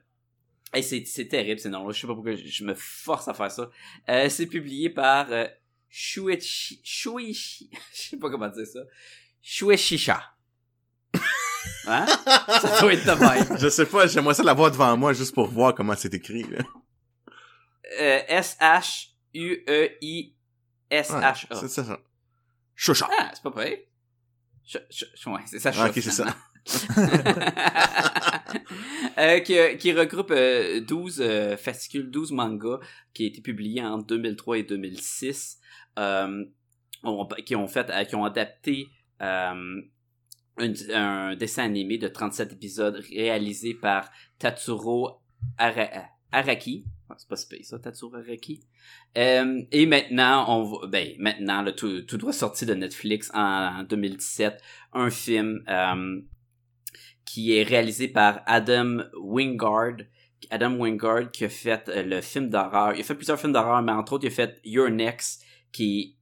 hey, 0.74 0.84
c'est 0.84 1.06
c'est 1.06 1.28
terrible 1.28 1.60
c'est 1.60 1.70
non 1.70 1.90
je 1.92 2.00
sais 2.02 2.08
pas 2.08 2.14
pourquoi 2.16 2.36
je, 2.36 2.46
je 2.46 2.64
me 2.64 2.74
force 2.74 3.28
à 3.28 3.34
faire 3.34 3.52
ça 3.52 3.70
euh, 4.10 4.30
c'est 4.30 4.48
publié 4.48 4.90
par 4.90 5.32
euh, 5.32 5.46
Shuichi 5.90 6.82
Shuichi 6.84 7.70
je 7.94 8.02
sais 8.10 8.18
pas 8.18 8.30
comment 8.30 8.48
dire 8.50 8.66
ça 8.66 8.80
Shueishisha 9.42 10.24
hein? 11.86 12.06
Ça 12.06 12.80
doit 12.82 12.94
être 12.94 13.06
de 13.06 13.12
même 13.50 13.58
Je 13.60 13.68
sais 13.70 13.86
pas, 13.86 14.08
j'aimerais 14.08 14.34
ça 14.34 14.44
l'avoir 14.44 14.72
devant 14.72 14.96
moi 14.98 15.14
juste 15.14 15.34
pour 15.34 15.48
voir 15.48 15.76
comment 15.76 15.96
c'est 15.96 16.14
écrit. 16.14 16.44
là. 16.44 16.64
euh, 18.00 18.20
S 18.28 18.58
H 18.60 19.10
U 19.34 19.64
E 19.68 19.90
I 20.02 20.34
S 20.90 21.10
Ouais, 21.10 21.20
H 21.20 21.48
A 21.50 21.56
c'est 21.56 21.68
ça. 21.68 21.84
ça. 21.84 22.00
Choucha. 22.76 23.08
ah 23.20 23.32
c'est 23.34 23.44
pas 23.44 23.50
vrai 23.50 23.88
Ch- 24.66 24.86
ouais 25.28 25.42
c'est 25.46 25.60
ça 25.60 25.72
Ah, 25.76 25.88
ok, 25.88 25.94
c'est 25.96 26.02
ça. 26.12 26.36
Euh, 29.18 29.40
qui, 29.40 29.56
qui 29.78 29.94
regroupe 29.94 30.32
euh, 30.32 30.82
12 30.82 31.22
euh, 31.22 31.58
fascicules, 31.58 32.10
12 32.10 32.32
mangas 32.32 32.80
qui 33.14 33.24
ont 33.24 33.28
été 33.28 33.42
publiés 33.42 33.84
en 33.84 33.98
2003 34.00 34.58
et 34.60 34.64
2006, 34.64 35.60
euh, 36.00 36.44
ont- 37.04 37.28
qui 37.46 37.56
ont 37.56 37.68
fait, 37.68 37.90
euh, 37.90 38.04
qui 38.06 38.16
ont 38.16 38.26
adapté 38.26 38.88
euh, 39.22 39.82
un, 40.58 41.36
dessin 41.36 41.64
animé 41.64 41.98
de 41.98 42.08
37 42.08 42.54
épisodes 42.54 43.04
réalisé 43.12 43.74
par 43.76 44.10
Tatsuro 44.40 45.20
Ara- 45.58 46.06
Araki. 46.32 46.86
C'est 47.18 47.28
pas 47.30 47.36
space, 47.36 47.68
ça, 47.68 47.78
Tatsuro 47.80 48.16
Araki. 48.16 48.62
Euh, 49.18 49.62
et 49.72 49.86
maintenant, 49.86 50.46
on 50.50 50.88
ben, 50.88 51.10
maintenant, 51.20 51.64
tout, 51.76 52.02
tout 52.02 52.18
doit 52.18 52.34
sortir 52.34 52.68
de 52.68 52.74
Netflix 52.74 53.30
en, 53.34 53.80
en 53.80 53.84
2017. 53.84 54.60
Un 54.94 55.10
film, 55.12 55.64
euh, 55.70 56.22
qui 57.34 57.58
est 57.58 57.64
réalisé 57.64 58.08
par 58.10 58.42
Adam 58.46 59.00
Wingard. 59.20 59.96
Adam 60.52 60.76
Wingard 60.76 61.32
qui 61.32 61.46
a 61.46 61.50
fait 61.50 61.90
euh, 61.90 62.04
le 62.04 62.22
film 62.22 62.48
d'horreur. 62.48 62.94
Il 62.94 63.02
a 63.02 63.04
fait 63.04 63.16
plusieurs 63.16 63.40
films 63.40 63.54
d'horreur, 63.54 63.82
mais 63.82 63.92
entre 63.92 64.14
autres, 64.14 64.26
il 64.26 64.28
a 64.28 64.36
fait 64.36 64.60
Your 64.64 64.92
Next, 64.92 65.42
qui, 65.72 66.16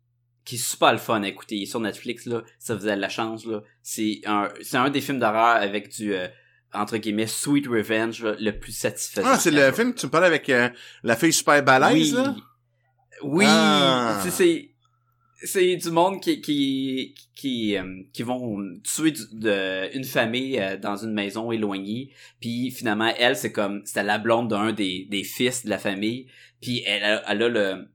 qui 0.46 0.56
est 0.56 0.58
super 0.58 0.94
le 0.94 1.00
fun 1.00 1.22
à 1.22 1.28
écouter. 1.28 1.56
Il 1.58 1.64
est 1.64 1.66
sur 1.66 1.82
Netflix, 1.82 2.28
là. 2.28 2.44
Ça 2.60 2.76
vous 2.76 2.88
a 2.88 2.96
la 2.96 3.10
chance, 3.10 3.46
là. 3.46 3.62
C'est 3.82 4.22
un, 4.26 4.48
c'est 4.62 4.78
un 4.78 4.90
des 4.90 5.02
films 5.02 5.20
d'horreur 5.20 5.58
avec 5.58 5.90
du, 5.90 6.14
euh, 6.16 6.30
entre 6.74 6.96
guillemets, 6.96 7.28
Sweet 7.28 7.68
Revenge, 7.68 8.24
là, 8.24 8.36
le 8.40 8.52
plus 8.58 8.72
satisfaisant. 8.72 9.28
Ah, 9.34 9.38
c'est 9.38 9.52
le 9.52 9.70
film 9.74 9.94
que 9.94 10.00
tu 10.00 10.06
me 10.06 10.12
parlais 10.12 10.28
avec 10.28 10.48
euh, 10.50 10.70
la 11.04 11.18
fille 11.18 11.34
super 11.34 11.62
balèze, 11.62 12.14
oui. 12.16 12.24
là? 12.24 12.36
Oui, 13.24 13.46
Ah. 13.46 14.22
c'est 14.30 14.71
c'est 15.44 15.76
du 15.76 15.92
monde 15.92 16.22
qui 16.22 16.42
qui 16.42 17.16
qui 17.36 17.76
euh, 17.78 18.04
qui 18.14 18.24
vont 18.24 18.58
tuer 18.84 19.12
du- 19.12 19.22
de, 19.34 19.96
une 19.96 20.04
famille 20.04 20.60
euh, 20.60 20.78
dans 20.78 20.98
une 20.98 21.14
maison 21.14 21.52
éloignée, 21.52 22.12
puis 22.40 22.72
finalement 22.72 23.12
elle 23.18 23.36
c'est 23.36 23.52
comme 23.52 23.82
c'était 23.86 24.04
la 24.04 24.18
blonde 24.20 24.50
d'un 24.50 24.72
des 24.74 25.08
des 25.10 25.24
fils 25.24 25.66
de 25.66 25.70
la 25.70 25.78
famille, 25.80 26.28
puis 26.62 26.84
elle 26.86 27.04
a, 27.04 27.24
elle 27.32 27.44
a 27.44 27.50
le 27.50 27.88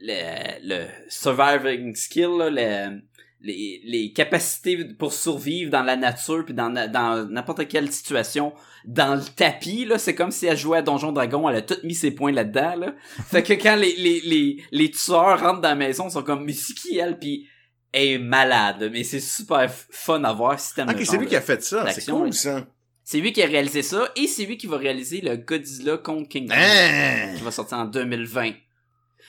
le 0.00 0.16
le 0.62 0.86
surviving 1.08 1.94
skill 1.94 2.30
là, 2.38 2.50
le 2.50 3.00
les, 3.46 3.80
les 3.84 4.12
capacités 4.12 4.84
pour 4.98 5.12
survivre 5.12 5.70
dans 5.70 5.82
la 5.82 5.96
nature 5.96 6.44
puis 6.44 6.54
dans 6.54 6.70
n'importe 6.70 7.68
quelle 7.68 7.90
situation 7.90 8.52
dans 8.84 9.14
le 9.14 9.22
tapis 9.22 9.84
là 9.84 9.98
c'est 9.98 10.14
comme 10.14 10.30
si 10.30 10.46
elle 10.46 10.56
jouait 10.56 10.78
à 10.78 10.82
Donjon 10.82 11.12
Dragon 11.12 11.48
elle 11.48 11.56
a 11.56 11.62
tout 11.62 11.76
mis 11.84 11.94
ses 11.94 12.10
points 12.10 12.32
là-dedans 12.32 12.76
là 12.76 12.94
fait 13.26 13.42
que 13.42 13.52
quand 13.54 13.76
les 13.76 13.94
les 13.96 14.20
les 14.20 14.62
les 14.70 14.90
tueurs 14.90 15.40
rentrent 15.40 15.60
dans 15.60 15.70
la 15.70 15.74
maison 15.74 16.08
ils 16.08 16.12
sont 16.12 16.22
comme 16.22 16.44
mais 16.44 16.52
c'est 16.52 16.74
qui 16.74 16.98
elle 16.98 17.18
puis 17.18 17.46
elle 17.92 18.08
est 18.08 18.18
malade 18.18 18.90
mais 18.92 19.04
c'est 19.04 19.20
super 19.20 19.70
fun 19.90 20.22
à 20.24 20.32
voir 20.32 20.58
si 20.58 20.74
t'aimes 20.74 20.90
le 20.90 21.04
c'est 21.04 21.16
lui 21.18 21.26
qui 21.26 21.36
a 21.36 21.40
fait 21.40 21.62
ça. 21.62 21.88
C'est 21.92 22.10
cool, 22.10 22.32
ça. 22.32 22.66
c'est 23.04 23.20
lui 23.20 23.32
qui 23.32 23.42
a 23.42 23.46
réalisé 23.46 23.82
ça 23.82 24.08
et 24.16 24.26
c'est 24.26 24.44
lui 24.44 24.56
qui 24.58 24.66
va 24.66 24.76
réaliser 24.76 25.20
le 25.20 25.36
Godzilla 25.36 25.96
contre 25.98 26.28
King 26.28 26.48
Kong 26.48 26.56
Hein? 26.58 27.34
qui 27.36 27.42
va 27.42 27.50
sortir 27.50 27.78
en 27.78 27.84
2020. 27.84 28.52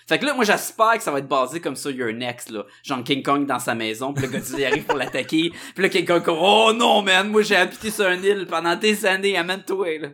Fait 0.07 0.19
que 0.19 0.25
là, 0.25 0.33
moi, 0.33 0.45
j'espère 0.45 0.93
que 0.93 1.03
ça 1.03 1.11
va 1.11 1.19
être 1.19 1.27
basé 1.27 1.59
comme 1.59 1.75
ça, 1.75 1.91
Your 1.91 2.13
Next, 2.13 2.49
là. 2.49 2.65
Genre 2.83 3.03
King 3.03 3.21
Kong 3.21 3.45
dans 3.45 3.59
sa 3.59 3.75
maison, 3.75 4.13
puis 4.13 4.25
le 4.25 4.31
Godzilla 4.31 4.59
il 4.59 4.65
arrive 4.65 4.85
pour 4.85 4.97
l'attaquer, 4.97 5.51
puis 5.75 5.83
là, 5.83 5.89
King 5.89 6.05
Kong 6.05 6.23
oh 6.27 6.71
non, 6.73 7.01
man, 7.01 7.29
moi, 7.29 7.41
j'ai 7.41 7.57
habité 7.57 7.91
sur 7.91 8.05
un 8.05 8.21
île 8.21 8.47
pendant 8.47 8.75
des 8.75 9.05
années, 9.05 9.37
amène-toi, 9.37 9.99
là. 9.99 10.09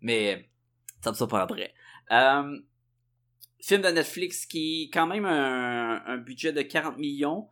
Mais, 0.00 0.48
ça 1.02 1.10
me 1.10 1.16
surprendrait. 1.16 1.74
Euh, 2.12 2.58
film 3.60 3.82
de 3.82 3.88
Netflix 3.88 4.46
qui, 4.46 4.90
quand 4.92 5.06
même, 5.06 5.26
un, 5.26 6.02
un 6.06 6.16
budget 6.16 6.52
de 6.52 6.62
40 6.62 6.96
millions, 6.96 7.48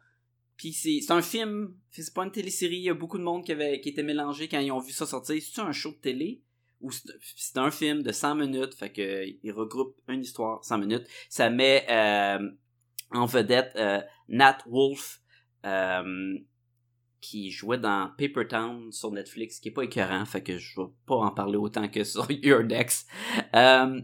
puis 0.56 0.72
c'est 0.72 1.00
c'est 1.00 1.12
un 1.12 1.22
film, 1.22 1.74
c'est 1.90 2.14
pas 2.14 2.24
une 2.24 2.30
télésérie, 2.30 2.76
il 2.76 2.84
y 2.84 2.90
a 2.90 2.94
beaucoup 2.94 3.18
de 3.18 3.24
monde 3.24 3.44
qui, 3.44 3.52
avait, 3.52 3.80
qui 3.80 3.90
était 3.90 4.02
mélangé 4.02 4.48
quand 4.48 4.60
ils 4.60 4.72
ont 4.72 4.78
vu 4.78 4.92
ça 4.92 5.06
sortir. 5.06 5.42
C'est 5.42 5.60
un 5.60 5.72
show 5.72 5.90
de 5.90 5.96
télé? 5.96 6.43
C'est 6.90 7.58
un 7.58 7.70
film 7.70 8.02
de 8.02 8.12
100 8.12 8.34
minutes, 8.34 8.74
fait 8.74 8.92
que 8.92 9.24
il 9.42 9.52
regroupe 9.52 9.96
une 10.08 10.20
histoire 10.20 10.64
100 10.64 10.78
minutes. 10.78 11.06
Ça 11.28 11.50
met 11.50 11.86
euh, 11.90 12.38
en 13.14 13.26
vedette 13.26 13.72
euh, 13.76 14.00
Nat 14.28 14.58
Wolf 14.66 15.20
euh, 15.64 16.38
qui 17.20 17.50
jouait 17.50 17.78
dans 17.78 18.10
Paper 18.18 18.46
Town 18.48 18.92
sur 18.92 19.10
Netflix, 19.10 19.60
qui 19.60 19.68
est 19.68 19.72
pas 19.72 19.84
écœurant, 19.84 20.24
fait 20.26 20.42
que 20.42 20.58
je 20.58 20.80
vais 20.80 20.88
pas 21.06 21.16
en 21.16 21.30
parler 21.30 21.56
autant 21.56 21.88
que 21.88 22.04
sur 22.04 22.30
Your 22.30 22.62
Next. 22.62 23.08
Euh, 23.54 24.00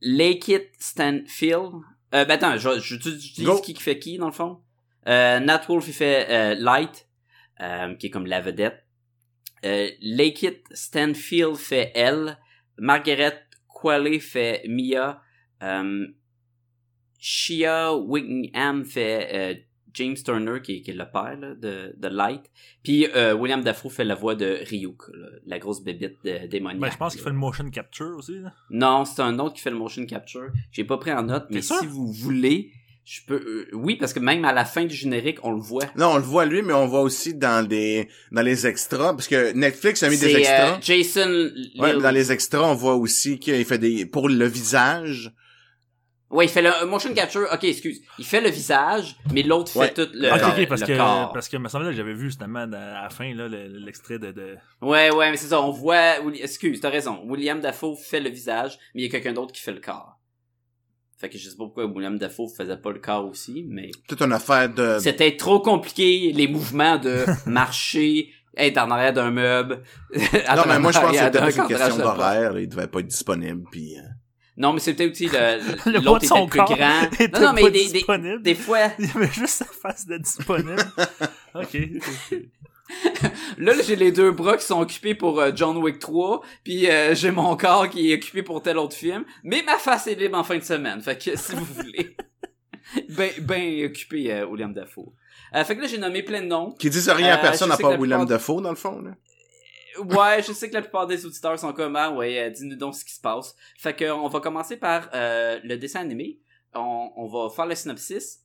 Lake 0.00 0.72
Stanfield. 0.78 1.72
Ben 2.12 2.28
attends, 2.30 2.56
je, 2.56 2.80
je, 2.80 2.96
je, 2.96 3.10
je 3.10 3.42
dis 3.42 3.62
qui 3.62 3.74
fait 3.74 3.98
qui 3.98 4.18
dans 4.18 4.26
le 4.26 4.32
fond? 4.32 4.62
Nat 5.06 5.62
Wolf 5.68 5.86
il 5.86 5.92
fait 5.92 6.56
Light, 6.56 7.08
qui 7.98 8.06
est 8.06 8.10
comme 8.10 8.26
la 8.26 8.40
vedette. 8.40 8.84
Euh, 9.64 9.88
Stanfield 10.72 11.56
fait 11.56 11.92
elle. 11.94 12.38
Margaret 12.78 13.40
Qualley 13.68 14.18
fait 14.20 14.62
Mia. 14.68 15.20
Euh, 15.62 16.06
Shia 17.18 17.94
Wigingham 17.96 18.84
fait 18.84 19.28
euh, 19.34 19.54
James 19.92 20.16
Turner, 20.24 20.60
qui, 20.62 20.76
est- 20.76 20.80
qui 20.82 20.90
est 20.92 20.94
le 20.94 21.04
père 21.10 21.36
là, 21.38 21.54
de, 21.54 21.94
de 21.96 22.08
Light. 22.08 22.50
Puis 22.82 23.06
euh, 23.14 23.34
William 23.34 23.62
Dafoe 23.62 23.90
fait 23.90 24.04
la 24.04 24.14
voix 24.14 24.34
de 24.34 24.60
Ryuk, 24.64 25.02
là, 25.12 25.28
la 25.44 25.58
grosse 25.58 25.82
bébite 25.82 26.16
de, 26.24 26.46
démoniaque. 26.46 26.80
Ben, 26.80 26.90
je 26.90 26.96
pense 26.96 27.12
qu'il 27.14 27.22
fait 27.22 27.30
le 27.30 27.36
motion 27.36 27.68
capture 27.70 28.16
aussi. 28.16 28.38
Là. 28.40 28.54
Non, 28.70 29.04
c'est 29.04 29.20
un 29.20 29.38
autre 29.38 29.56
qui 29.56 29.60
fait 29.60 29.70
le 29.70 29.76
motion 29.76 30.06
capture. 30.06 30.48
J'ai 30.72 30.84
pas 30.84 30.96
pris 30.96 31.12
en 31.12 31.24
note, 31.24 31.46
mais 31.50 31.60
si 31.60 31.86
vous 31.86 32.10
voulez, 32.10 32.72
je 33.04 33.20
peux... 33.26 33.34
euh, 33.34 33.68
oui, 33.72 33.96
parce 33.96 34.12
que 34.12 34.20
même 34.20 34.44
à 34.44 34.52
la 34.52 34.64
fin 34.64 34.84
du 34.84 34.94
générique, 34.94 35.38
on 35.42 35.50
le 35.52 35.60
voit. 35.60 35.84
Non, 35.96 36.12
on 36.12 36.16
le 36.16 36.22
voit 36.22 36.44
lui, 36.46 36.62
mais 36.62 36.72
on 36.72 36.86
voit 36.86 37.00
aussi 37.02 37.34
dans 37.34 37.66
des 37.66 38.08
dans 38.30 38.42
les 38.42 38.66
extras, 38.66 39.14
parce 39.14 39.26
que 39.28 39.52
Netflix 39.52 40.02
a 40.02 40.08
mis 40.10 40.18
des 40.18 40.30
C'est 40.32 40.38
extras. 40.40 40.74
euh, 40.74 40.78
Jason 40.80 41.50
Ouais, 41.78 41.98
dans 42.00 42.10
les 42.10 42.30
extras, 42.32 42.62
on 42.62 42.74
voit 42.74 42.94
aussi 42.96 43.38
qu'il 43.38 43.64
fait 43.64 43.78
des 43.78 44.06
pour 44.06 44.28
le 44.28 44.46
visage. 44.46 45.32
Ouais, 46.30 46.44
il 46.44 46.48
fait 46.48 46.62
le 46.62 46.70
euh, 46.72 46.86
motion 46.86 47.12
capture. 47.12 47.48
Ok, 47.52 47.64
excuse. 47.64 48.00
Il 48.16 48.24
fait 48.24 48.40
le 48.40 48.50
visage, 48.50 49.16
mais 49.34 49.42
l'autre 49.42 49.76
Ouais. 49.76 49.88
fait 49.88 49.94
tout 50.06 50.12
le, 50.14 50.28
ok, 50.32 50.36
le- 50.56 50.62
ok, 50.62 50.68
parce 50.68 50.80
le 50.82 50.86
que 50.86 50.96
corps. 50.96 51.32
parce 51.32 51.48
que 51.48 51.56
me 51.56 51.68
semblait 51.68 51.90
que 51.90 51.96
j'avais 51.96 52.14
vu 52.14 52.26
justement 52.26 52.60
à 52.60 52.66
la 53.02 53.10
fin 53.10 53.34
là 53.34 53.48
le- 53.48 53.66
l'extrait 53.84 54.20
de, 54.20 54.30
de 54.30 54.54
Ouais, 54.80 55.10
ouais, 55.12 55.32
mais 55.32 55.36
c'est 55.36 55.48
ça. 55.48 55.60
On 55.60 55.70
voit. 55.72 56.18
Excuse, 56.40 56.78
t'as 56.80 56.90
raison. 56.90 57.20
William 57.24 57.60
Dafoe 57.60 57.96
fait 57.96 58.20
le 58.20 58.30
visage, 58.30 58.78
mais 58.94 59.02
il 59.02 59.04
y 59.06 59.08
a 59.08 59.10
quelqu'un 59.10 59.32
d'autre 59.32 59.50
qui 59.52 59.60
fait 59.60 59.72
le 59.72 59.80
corps. 59.80 60.19
Fait 61.20 61.28
que 61.28 61.36
je 61.36 61.44
sais 61.50 61.56
pas 61.56 61.64
pourquoi 61.64 61.84
William 61.84 62.16
Dafoe 62.16 62.48
faisait 62.48 62.78
pas 62.78 62.92
le 62.92 62.98
corps 62.98 63.26
aussi, 63.26 63.66
mais 63.68 63.90
Toute 64.08 64.22
une 64.22 64.32
affaire 64.32 64.72
de. 64.72 64.96
c'était 65.00 65.36
trop 65.36 65.60
compliqué 65.60 66.32
les 66.32 66.48
mouvements 66.48 66.96
de 66.96 67.26
marcher, 67.46 68.30
être 68.56 68.78
en 68.78 68.90
arrière 68.90 69.12
d'un 69.12 69.30
meuble. 69.30 69.82
Non, 70.14 70.62
mais 70.66 70.78
moi 70.78 70.92
je 70.92 70.98
pense 70.98 71.14
que 71.16 71.30
peut-être 71.30 71.56
une 71.58 71.66
question 71.68 71.96
de 71.98 72.02
d'horaire. 72.02 72.58
Il 72.58 72.68
devait 72.68 72.86
pas 72.86 73.00
être 73.00 73.06
disponible. 73.08 73.64
Puis 73.70 73.98
euh, 73.98 74.02
Non, 74.56 74.72
mais 74.72 74.80
c'est 74.80 74.94
peut-être 74.94 75.10
aussi 75.12 75.26
le 75.28 75.90
Le 75.92 75.98
l'autre 75.98 76.20
de 76.20 76.24
était 76.24 76.26
son 76.28 76.46
plus 76.46 76.58
corps 76.58 76.74
grand. 76.74 77.02
était 77.12 77.28
Non, 77.38 77.48
non, 77.48 77.52
mais 77.52 77.62
pas 77.62 77.70
des, 77.70 77.86
des, 77.86 77.92
disponible. 77.92 78.42
des 78.42 78.54
fois, 78.54 78.78
il 78.98 79.04
y 79.06 79.10
avait 79.14 79.26
juste 79.30 79.48
sa 79.56 79.66
face 79.66 80.06
d'être 80.06 80.22
disponible. 80.22 80.82
ok. 81.54 81.78
Là, 83.58 83.74
là, 83.74 83.82
j'ai 83.82 83.96
les 83.96 84.12
deux 84.12 84.32
bras 84.32 84.56
qui 84.56 84.64
sont 84.66 84.80
occupés 84.80 85.14
pour 85.14 85.40
euh, 85.40 85.50
John 85.54 85.76
Wick 85.78 85.98
3, 85.98 86.42
puis 86.64 86.88
euh, 86.90 87.14
j'ai 87.14 87.30
mon 87.30 87.56
corps 87.56 87.88
qui 87.88 88.10
est 88.10 88.16
occupé 88.16 88.42
pour 88.42 88.62
tel 88.62 88.78
autre 88.78 88.96
film, 88.96 89.24
mais 89.44 89.62
ma 89.62 89.78
face 89.78 90.06
est 90.06 90.14
libre 90.14 90.38
en 90.38 90.44
fin 90.44 90.58
de 90.58 90.62
semaine, 90.64 91.00
fait 91.00 91.16
que 91.22 91.36
si 91.36 91.54
vous 91.54 91.64
voulez. 91.74 92.16
ben, 93.10 93.30
ben 93.40 93.84
occupé, 93.86 94.32
euh, 94.32 94.46
William 94.46 94.72
Dafoe. 94.72 95.12
Euh, 95.54 95.64
fait 95.64 95.76
que 95.76 95.82
là, 95.82 95.86
j'ai 95.88 95.98
nommé 95.98 96.22
plein 96.22 96.40
de 96.42 96.46
noms. 96.46 96.72
qui 96.72 96.90
disent 96.90 97.08
rien 97.08 97.34
à 97.34 97.38
Euh, 97.38 97.42
personne 97.42 97.70
à 97.72 97.76
part 97.76 97.98
William 97.98 98.20
plupart- 98.20 98.26
Dafoe 98.38 98.60
dans 98.62 98.70
le 98.70 98.76
fond. 98.76 99.00
Là. 99.00 99.12
Ouais, 99.98 100.42
je 100.42 100.52
sais 100.52 100.68
que 100.68 100.74
la 100.74 100.82
plupart 100.82 101.06
des 101.08 101.26
auditeurs 101.26 101.58
sont 101.58 101.72
comme, 101.72 101.96
ah 101.96 102.10
ouais, 102.12 102.38
euh, 102.38 102.50
dis-nous 102.50 102.76
donc 102.76 102.94
ce 102.94 103.04
qui 103.04 103.12
se 103.12 103.20
passe. 103.20 103.54
Fait 103.76 103.94
que 103.94 104.10
on 104.10 104.28
va 104.28 104.40
commencer 104.40 104.76
par 104.76 105.08
euh, 105.14 105.58
le 105.64 105.76
dessin 105.76 106.00
animé. 106.00 106.38
On, 106.74 107.10
on 107.16 107.26
va 107.26 107.50
faire 107.54 107.66
le 107.66 107.74
synopsis. 107.74 108.40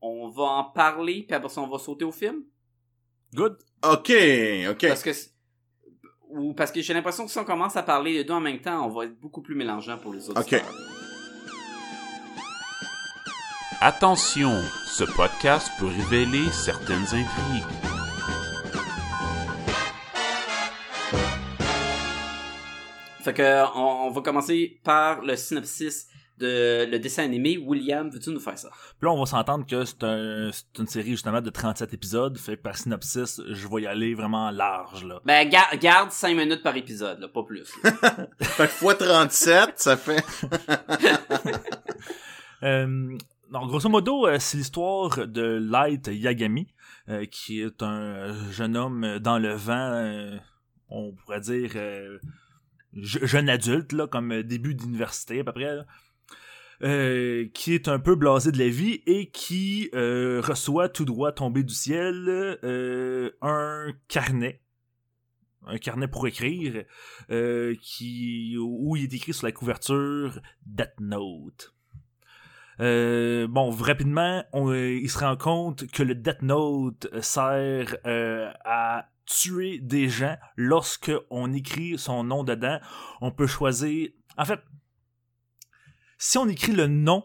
On 0.00 0.28
va 0.28 0.42
en 0.42 0.64
parler, 0.64 1.24
puis 1.26 1.34
après 1.36 1.48
ça, 1.48 1.60
on 1.60 1.68
va 1.68 1.78
sauter 1.78 2.04
au 2.04 2.12
film. 2.12 2.42
Good. 3.34 3.56
Ok, 3.82 4.12
ok. 4.70 4.88
Parce 4.88 5.02
que 5.02 5.10
ou 6.30 6.52
parce 6.52 6.72
que 6.72 6.82
j'ai 6.82 6.92
l'impression 6.92 7.24
que 7.24 7.30
si 7.30 7.38
on 7.38 7.44
commence 7.44 7.76
à 7.76 7.82
parler 7.82 8.12
les 8.12 8.24
deux 8.24 8.34
en 8.34 8.40
même 8.40 8.60
temps, 8.60 8.86
on 8.86 8.88
va 8.90 9.04
être 9.04 9.18
beaucoup 9.20 9.40
plus 9.40 9.54
mélangeant 9.54 9.98
pour 9.98 10.12
les 10.12 10.28
autres. 10.28 10.40
Ok. 10.40 10.62
Attention, 13.80 14.60
ce 14.86 15.04
podcast 15.04 15.70
peut 15.78 15.86
révéler 15.86 16.50
certaines 16.50 17.04
intrigues. 17.04 17.64
Fait 23.20 23.34
que 23.34 23.76
on, 23.76 24.08
on 24.08 24.10
va 24.10 24.20
commencer 24.22 24.80
par 24.82 25.22
le 25.22 25.36
synopsis 25.36 26.08
de 26.38 26.86
le 26.90 26.98
dessin 26.98 27.24
animé. 27.24 27.58
William, 27.58 28.08
veux-tu 28.10 28.30
nous 28.30 28.40
faire 28.40 28.58
ça? 28.58 28.68
Puis 28.70 29.06
là, 29.06 29.10
on 29.12 29.18
va 29.20 29.26
s'entendre 29.26 29.66
que 29.66 29.84
c'est 29.84 30.02
un, 30.04 30.50
c'est 30.52 30.78
une 30.78 30.86
série 30.86 31.10
justement 31.10 31.40
de 31.40 31.50
37 31.50 31.92
épisodes. 31.94 32.36
Fait 32.38 32.56
que 32.56 32.62
par 32.62 32.76
synopsis, 32.76 33.40
je 33.48 33.68
vais 33.68 33.82
y 33.82 33.86
aller 33.86 34.14
vraiment 34.14 34.50
large 34.50 35.04
là. 35.04 35.20
Ben 35.24 35.48
ga- 35.48 35.76
garde 35.76 36.10
5 36.10 36.36
minutes 36.36 36.62
par 36.62 36.76
épisode, 36.76 37.18
là, 37.20 37.28
pas 37.28 37.42
plus. 37.42 37.64
Fait 38.40 38.64
que 38.66 38.72
fois 38.72 38.94
37, 38.94 39.72
ça 39.76 39.96
fait. 39.96 40.24
Euh, 42.62 43.16
donc, 43.52 43.68
grosso 43.68 43.88
modo, 43.88 44.26
euh, 44.26 44.38
c'est 44.40 44.56
l'histoire 44.58 45.28
de 45.28 45.42
Light 45.42 46.08
Yagami, 46.12 46.66
euh, 47.08 47.24
qui 47.26 47.60
est 47.60 47.82
un 47.82 48.34
jeune 48.50 48.76
homme 48.76 49.18
dans 49.20 49.38
le 49.38 49.54
vent, 49.54 49.92
euh, 49.94 50.36
on 50.88 51.12
pourrait 51.12 51.40
dire 51.40 51.70
euh, 51.76 52.18
je- 52.94 53.24
jeune 53.24 53.48
adulte, 53.48 53.92
là, 53.92 54.06
comme 54.08 54.42
début 54.42 54.74
d'université 54.74 55.40
à 55.40 55.44
peu 55.44 55.52
près, 55.52 55.76
là, 55.76 55.84
euh, 56.82 57.48
qui 57.54 57.74
est 57.74 57.88
un 57.88 57.98
peu 57.98 58.14
blasé 58.14 58.52
de 58.52 58.58
la 58.58 58.68
vie 58.68 59.02
et 59.06 59.30
qui 59.30 59.90
euh, 59.94 60.40
reçoit 60.40 60.88
tout 60.88 61.04
droit 61.04 61.32
tombé 61.32 61.64
du 61.64 61.74
ciel 61.74 62.14
euh, 62.62 63.30
un 63.42 63.92
carnet. 64.06 64.62
Un 65.66 65.78
carnet 65.78 66.06
pour 66.06 66.26
écrire, 66.26 66.84
qui, 67.82 68.56
où 68.58 68.96
il 68.96 69.02
est 69.02 69.12
écrit 69.12 69.34
sur 69.34 69.44
la 69.44 69.52
couverture 69.52 70.40
Death 70.64 70.94
Note. 71.00 71.74
Bon, 72.78 73.70
rapidement, 73.70 74.44
il 74.54 75.10
se 75.10 75.18
rend 75.18 75.36
compte 75.36 75.86
que 75.88 76.02
le 76.02 76.14
Death 76.14 76.40
Note 76.40 77.08
sert 77.20 77.96
à 78.04 79.08
tuer 79.26 79.78
des 79.80 80.08
gens 80.08 80.36
lorsque 80.56 81.12
on 81.28 81.52
écrit 81.52 81.98
son 81.98 82.24
nom 82.24 82.44
dedans. 82.44 82.78
On 83.20 83.30
peut 83.30 83.46
choisir. 83.46 84.08
En 84.38 84.46
fait, 84.46 84.60
si 86.18 86.36
on 86.38 86.48
écrit 86.48 86.72
le 86.72 86.86
nom 86.86 87.24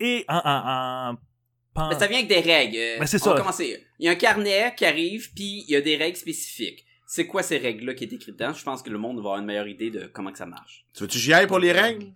et 0.00 0.24
en, 0.28 0.36
en, 0.44 1.10
en- 1.12 1.16
pen- 1.74 1.88
Mais 1.90 1.98
ça 1.98 2.06
vient 2.06 2.18
avec 2.18 2.28
des 2.28 2.40
règles. 2.40 2.76
Euh, 2.76 2.98
Ben, 3.00 3.06
c'est 3.06 3.20
on 3.22 3.30
va 3.30 3.36
ça. 3.36 3.40
commencer. 3.40 3.84
Il 3.98 4.06
y 4.06 4.08
a 4.08 4.12
un 4.12 4.16
carnet 4.16 4.72
qui 4.76 4.84
arrive, 4.84 5.32
puis 5.34 5.64
il 5.66 5.70
y 5.70 5.76
a 5.76 5.80
des 5.80 5.96
règles 5.96 6.16
spécifiques. 6.16 6.84
C'est 7.06 7.26
quoi 7.26 7.42
ces 7.42 7.58
règles-là 7.58 7.94
qui 7.94 8.04
est 8.04 8.12
écrites 8.12 8.34
dedans? 8.38 8.52
Je 8.52 8.64
pense 8.64 8.82
que 8.82 8.90
le 8.90 8.98
monde 8.98 9.16
va 9.16 9.20
avoir 9.22 9.38
une 9.38 9.44
meilleure 9.46 9.68
idée 9.68 9.90
de 9.90 10.06
comment 10.06 10.32
que 10.32 10.38
ça 10.38 10.46
marche. 10.46 10.84
Tu 10.94 11.02
veux-tu 11.02 11.18
que 11.18 11.22
j'y 11.22 11.32
aille 11.32 11.46
pour 11.46 11.58
les 11.58 11.72
règles? 11.72 12.06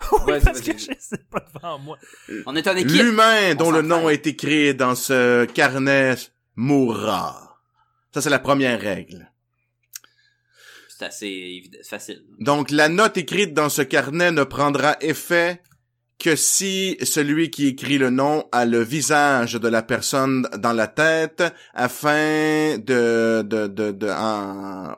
Oui, 0.26 0.38
parce 0.42 0.62
que 0.62 0.72
je 0.78 0.92
sais 0.98 1.18
pas 1.30 1.44
devant 1.54 1.78
moi. 1.78 1.98
On 2.46 2.56
est 2.56 2.66
en 2.66 2.74
équipe. 2.74 2.90
L'humain 3.02 3.54
dont 3.54 3.66
On 3.66 3.70
le 3.70 3.82
nom 3.82 4.08
est 4.08 4.26
écrit 4.26 4.74
dans 4.74 4.94
ce 4.94 5.44
carnet 5.44 6.14
mourra. 6.56 7.58
Ça, 8.14 8.22
c'est 8.22 8.30
la 8.30 8.38
première 8.38 8.80
règle. 8.80 9.30
Assez 11.02 11.62
facile. 11.82 12.22
Donc, 12.38 12.70
la 12.70 12.88
note 12.88 13.16
écrite 13.16 13.54
dans 13.54 13.68
ce 13.68 13.82
carnet 13.82 14.32
ne 14.32 14.44
prendra 14.44 14.96
effet 15.00 15.62
que 16.18 16.36
si 16.36 16.98
celui 17.02 17.50
qui 17.50 17.68
écrit 17.68 17.98
le 17.98 18.10
nom 18.10 18.44
a 18.52 18.66
le 18.66 18.80
visage 18.82 19.54
de 19.54 19.68
la 19.68 19.82
personne 19.82 20.46
dans 20.58 20.74
la 20.74 20.86
tête 20.86 21.42
afin 21.72 22.76
de 22.78 23.42
de 23.42 23.66
de, 23.66 23.90
de 23.90 24.08
en 24.10 24.94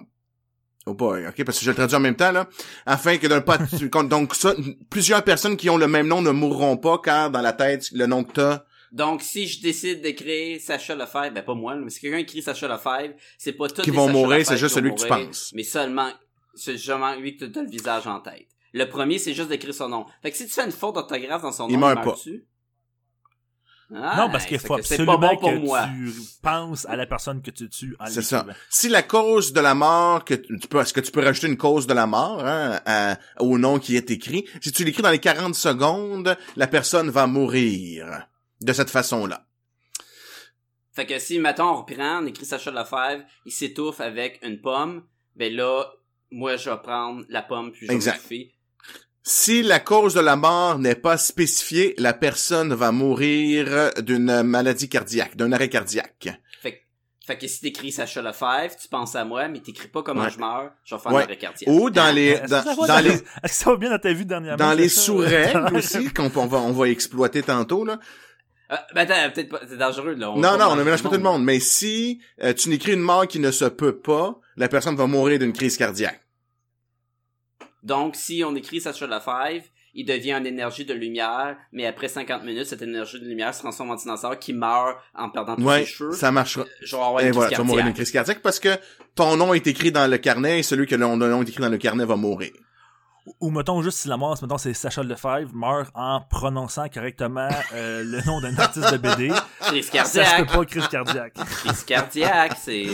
Oh 0.85 0.95
boy, 0.95 1.29
ok, 1.29 1.45
parce 1.45 1.61
que 1.61 1.65
je 1.65 1.71
le 1.71 1.77
traduis 1.77 1.95
en 1.95 2.01
même 2.01 2.17
temps, 2.17 2.33
là. 2.33 2.49
Afin 2.87 3.17
que 3.17 3.29
de 3.29 3.35
ne 3.35 3.39
pas, 3.39 3.57
donc 4.03 4.35
ça, 4.35 4.53
plusieurs 4.91 5.23
personnes 5.23 5.57
qui 5.57 5.71
ont 5.71 5.77
le 5.77 5.87
même 5.87 6.09
nom 6.09 6.23
ne 6.23 6.33
mourront 6.33 6.77
pas 6.77 6.99
car 6.99 7.31
dans 7.31 7.41
la 7.41 7.53
tête, 7.53 7.89
le 7.93 8.07
nom 8.07 8.25
que 8.25 8.33
t'as, 8.33 8.65
Donc, 8.93 9.23
si 9.23 9.47
je 9.49 9.63
décide 9.63 10.03
d'écrire 10.03 10.61
Sacha 10.61 10.95
Lefebvre, 10.95 11.31
ben 11.33 11.43
pas 11.43 11.55
moi, 11.55 11.75
mais 11.77 11.89
si 11.91 11.99
quelqu'un 12.01 12.19
écrit 12.19 12.43
Sacha 12.43 12.69
Lefebvre, 12.69 13.15
c'est 13.39 13.53
pas 13.55 13.69
tous 13.69 13.83
Qui 13.83 13.91
les 13.91 13.97
vont 13.97 14.07
Sacha 14.07 14.19
mourir, 14.19 14.47
c'est 14.47 14.57
juste 14.59 14.75
celui 14.75 14.91
que 14.95 15.01
tu 15.01 15.09
mourir, 15.09 15.27
penses. 15.29 15.51
Mais 15.55 15.63
seulement, 15.63 16.11
c'est 16.55 16.77
seulement 16.77 17.15
lui 17.15 17.37
que 17.37 17.47
tu 17.47 17.59
as 17.59 17.63
le 17.63 17.71
visage 17.71 18.07
en 18.07 18.21
tête. 18.21 18.49
Le 18.75 18.85
premier, 18.89 19.19
c'est 19.19 19.33
juste 19.35 19.49
d'écrire 19.49 19.75
son 19.75 19.89
nom. 19.89 20.07
Fait 20.23 20.31
que 20.31 20.37
si 20.37 20.47
tu 20.47 20.53
fais 20.53 20.65
une 20.65 20.73
faute 20.73 20.95
d'orthographe 20.95 21.43
dans 21.43 21.53
son 21.53 21.69
Il 21.69 21.75
nom, 21.75 21.81
meurt 21.81 21.95
pas. 21.97 22.05
meurt-tu? 22.05 22.45
Ah, 23.95 24.17
non, 24.17 24.31
parce 24.33 24.47
qu'il 24.47 24.59
faut 24.59 24.73
absolument 24.75 25.19
pas 25.19 25.29
bon 25.35 25.37
pour 25.37 25.51
que 25.51 25.57
moi. 25.57 25.85
tu 25.87 26.13
penses 26.43 26.87
à 26.87 26.97
la 26.97 27.05
personne 27.07 27.43
que 27.43 27.51
tu 27.51 27.69
tues 27.69 27.95
C'est 28.09 28.23
ça. 28.23 28.47
Si 28.71 28.89
la 28.89 29.03
cause 29.03 29.53
de 29.53 29.61
la 29.61 29.75
mort 29.75 30.25
que 30.25 30.33
tu 30.33 30.59
tu 30.59 30.67
peux, 30.67 30.81
est-ce 30.81 30.95
que 30.95 31.01
tu 31.01 31.13
peux 31.13 31.23
rajouter 31.23 31.47
une 31.49 31.59
cause 31.59 31.87
de 31.87 31.93
la 31.93 32.07
mort 32.07 32.43
hein, 32.43 32.81
à- 32.87 33.19
au 33.39 33.59
nom 33.59 33.79
qui 33.79 33.97
est 33.97 34.11
écrit? 34.11 34.47
Si 34.63 34.73
tu 34.73 34.85
l'écris 34.85 35.03
dans 35.03 35.11
les 35.11 35.19
40 35.19 35.55
secondes, 35.55 36.37
la 36.57 36.67
personne 36.69 37.11
va 37.11 37.27
mourir 37.27 38.27
de 38.65 38.73
cette 38.73 38.91
façon-là. 38.91 39.47
Fait 40.95 41.07
que 41.07 41.19
si, 41.19 41.39
mettons, 41.39 41.65
on 41.71 41.77
reprend, 41.83 42.23
on 42.23 42.27
écrit 42.27 42.45
Sacha 42.45 42.71
Lefebvre, 42.71 43.25
il 43.47 43.53
s'étouffe 43.53 44.01
avec 44.01 44.39
une 44.43 44.61
pomme, 44.61 45.05
ben 45.37 45.55
là, 45.55 45.87
moi, 46.31 46.57
je 46.57 46.69
vais 46.71 46.77
prendre 46.83 47.25
la 47.29 47.43
pomme 47.43 47.73
puis 47.73 47.87
je 47.87 48.29
vais. 48.29 48.53
Si 49.25 49.63
la 49.63 49.79
cause 49.79 50.15
de 50.15 50.21
la 50.21 50.35
mort 50.37 50.79
n'est 50.79 50.97
pas 50.97 51.17
spécifiée, 51.17 51.95
la 51.97 52.13
personne 52.13 52.75
va 52.75 52.91
mourir 52.91 53.91
d'une 54.01 54.43
maladie 54.43 54.89
cardiaque, 54.89 55.37
d'un 55.37 55.53
arrêt 55.53 55.69
cardiaque. 55.69 56.29
Fait, 56.61 56.73
que- 56.73 56.83
fait 57.27 57.39
que 57.39 57.47
si 57.47 57.61
t'écris 57.61 57.93
Sacha 57.93 58.21
Lefebvre, 58.21 58.77
tu 58.77 58.89
penses 58.89 59.15
à 59.15 59.25
moi, 59.25 59.47
mais 59.49 59.61
t'écris 59.61 59.87
pas 59.89 60.03
comment 60.03 60.23
Ouais. 60.25 60.31
je 60.31 60.39
meurs, 60.41 60.73
je 60.85 60.95
vais 60.97 61.01
faire 61.01 61.13
Ouais. 61.13 61.23
un 61.23 61.25
arrêt 61.27 61.39
cardiaque. 61.39 61.71
Ou 61.73 61.89
dans 61.89 62.13
les 62.13 62.31
Est-ce 62.31 62.43
que 62.43 62.49
dans, 62.51 62.63
ça 62.65 62.75
va 62.75 62.87
dans 62.89 62.99
les 63.01 63.11
Est-ce 63.13 63.23
que 63.43 63.49
ça 63.51 63.71
va 63.71 63.77
bien 63.77 63.91
dans 63.91 63.99
ta 64.01 64.13
vie 64.13 64.27
dernièrement? 64.27 64.57
dans 64.67 64.73
les 64.75 64.89
sous-règles 64.89 65.71
aussi 65.77 66.13
qu'on 66.13 66.31
on 66.35 66.47
va 66.47 66.59
on 66.59 66.73
va 66.73 66.89
exploiter 66.89 67.43
tantôt 67.45 67.85
là. 67.85 68.01
Euh, 68.73 68.77
ben 68.95 69.03
attends, 69.11 69.31
peut-être 69.35 69.49
pas, 69.51 69.61
c'est 69.69 69.77
dangereux, 69.77 70.15
là. 70.15 70.33
Non, 70.37 70.57
non, 70.59 70.67
on 70.71 70.77
ne 70.77 70.83
mélange 70.83 71.03
pas 71.03 71.09
tout 71.11 71.17
le 71.17 71.21
monde. 71.23 71.45
Mais 71.45 71.61
si 71.61 72.21
euh, 72.43 72.53
tu 72.55 72.69
n'écris 72.71 72.95
une 72.95 73.01
mort 73.01 73.27
qui 73.27 73.39
ne 73.39 73.51
se 73.51 73.67
peut 73.67 73.97
pas, 73.99 74.39
la 74.57 74.69
personne 74.69 74.97
va 74.97 75.07
mourir 75.07 75.39
d'une 75.39 75.53
crise 75.53 75.77
cardiaque. 75.77 76.21
Donc, 77.83 78.17
si 78.17 78.43
on 78.47 78.55
écrit 78.55 78.81
Sacha 78.81 79.07
Lefebvre, 79.07 79.67
il 79.95 80.07
devient 80.07 80.33
une 80.39 80.47
énergie 80.47 80.85
de 80.87 80.95
lumière, 80.95 81.57
mais 81.73 81.85
après 81.87 82.09
50 82.09 82.45
minutes, 82.45 82.67
cette 82.67 82.81
énergie 82.81 83.21
de 83.21 83.27
lumière 83.27 83.53
se 83.55 83.59
transforme 83.61 83.91
en 83.91 83.97
dinosaure 83.97 84.39
qui 84.39 84.55
meurt 84.55 84.97
en 85.15 85.29
perdant 85.29 85.57
tous 85.57 85.63
Ouais, 85.65 85.81
ses 85.81 85.87
cheveux. 85.87 86.13
ça 86.13 86.31
marchera. 86.31 86.65
Je 86.81 86.97
vais 86.97 87.03
avoir 87.03 87.21
Et 87.21 87.31
voilà, 87.31 87.51
tu 87.51 87.57
vas 87.57 87.65
mourir 87.65 87.85
d'une 87.85 87.93
crise 87.93 88.11
cardiaque 88.11 88.41
parce 88.41 88.59
que 88.59 88.71
ton 89.15 89.37
nom 89.37 89.53
est 89.53 89.67
écrit 89.67 89.93
dans 89.93 90.11
le 90.11 90.17
carnet 90.17 90.61
et 90.61 90.63
celui 90.63 90.87
que 90.87 90.95
le 90.95 91.05
nom 91.05 91.43
est 91.43 91.49
écrit 91.49 91.61
dans 91.61 91.69
le 91.69 91.77
carnet 91.77 92.07
va 92.07 92.17
mourir. 92.17 92.53
Ou 93.41 93.51
mettons 93.51 93.81
juste 93.83 93.99
si 93.99 94.09
la 94.09 94.17
mort, 94.17 94.37
mettons 94.43 94.59
c'est 94.59 94.75
Sacha 94.75 95.03
Lefebvre 95.05 95.53
meurt 95.55 95.91
en 95.95 96.21
prononçant 96.29 96.89
correctement 96.89 97.49
euh, 97.73 98.03
le 98.03 98.21
nom 98.27 98.41
d'un 98.41 98.57
artiste 98.59 98.91
de 98.93 98.97
BD. 98.97 99.31
Crise 99.61 99.91
Ça 99.93 100.05
se 100.05 100.19
peut 100.19 100.19
cardiaque. 100.25 100.53
pas 100.53 100.65
crise 100.65 100.89
cardiaque. 100.89 101.35
Crise 101.35 101.85
cardiaque, 101.85 102.57
c'est... 102.61 102.87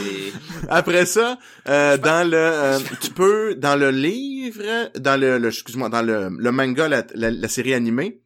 Après 0.68 1.06
ça, 1.06 1.38
euh, 1.68 1.96
dans 1.96 2.28
le, 2.30 2.36
euh, 2.36 2.78
tu 3.00 3.10
peux 3.10 3.54
dans 3.54 3.74
le 3.74 3.90
livre, 3.90 4.90
dans 4.98 5.18
le, 5.18 5.38
le- 5.38 5.48
excuse-moi, 5.48 5.88
dans 5.88 6.02
le, 6.02 6.28
le 6.28 6.52
manga, 6.52 6.88
la, 6.88 7.04
la, 7.14 7.30
la 7.30 7.48
série 7.48 7.72
animée, 7.72 8.20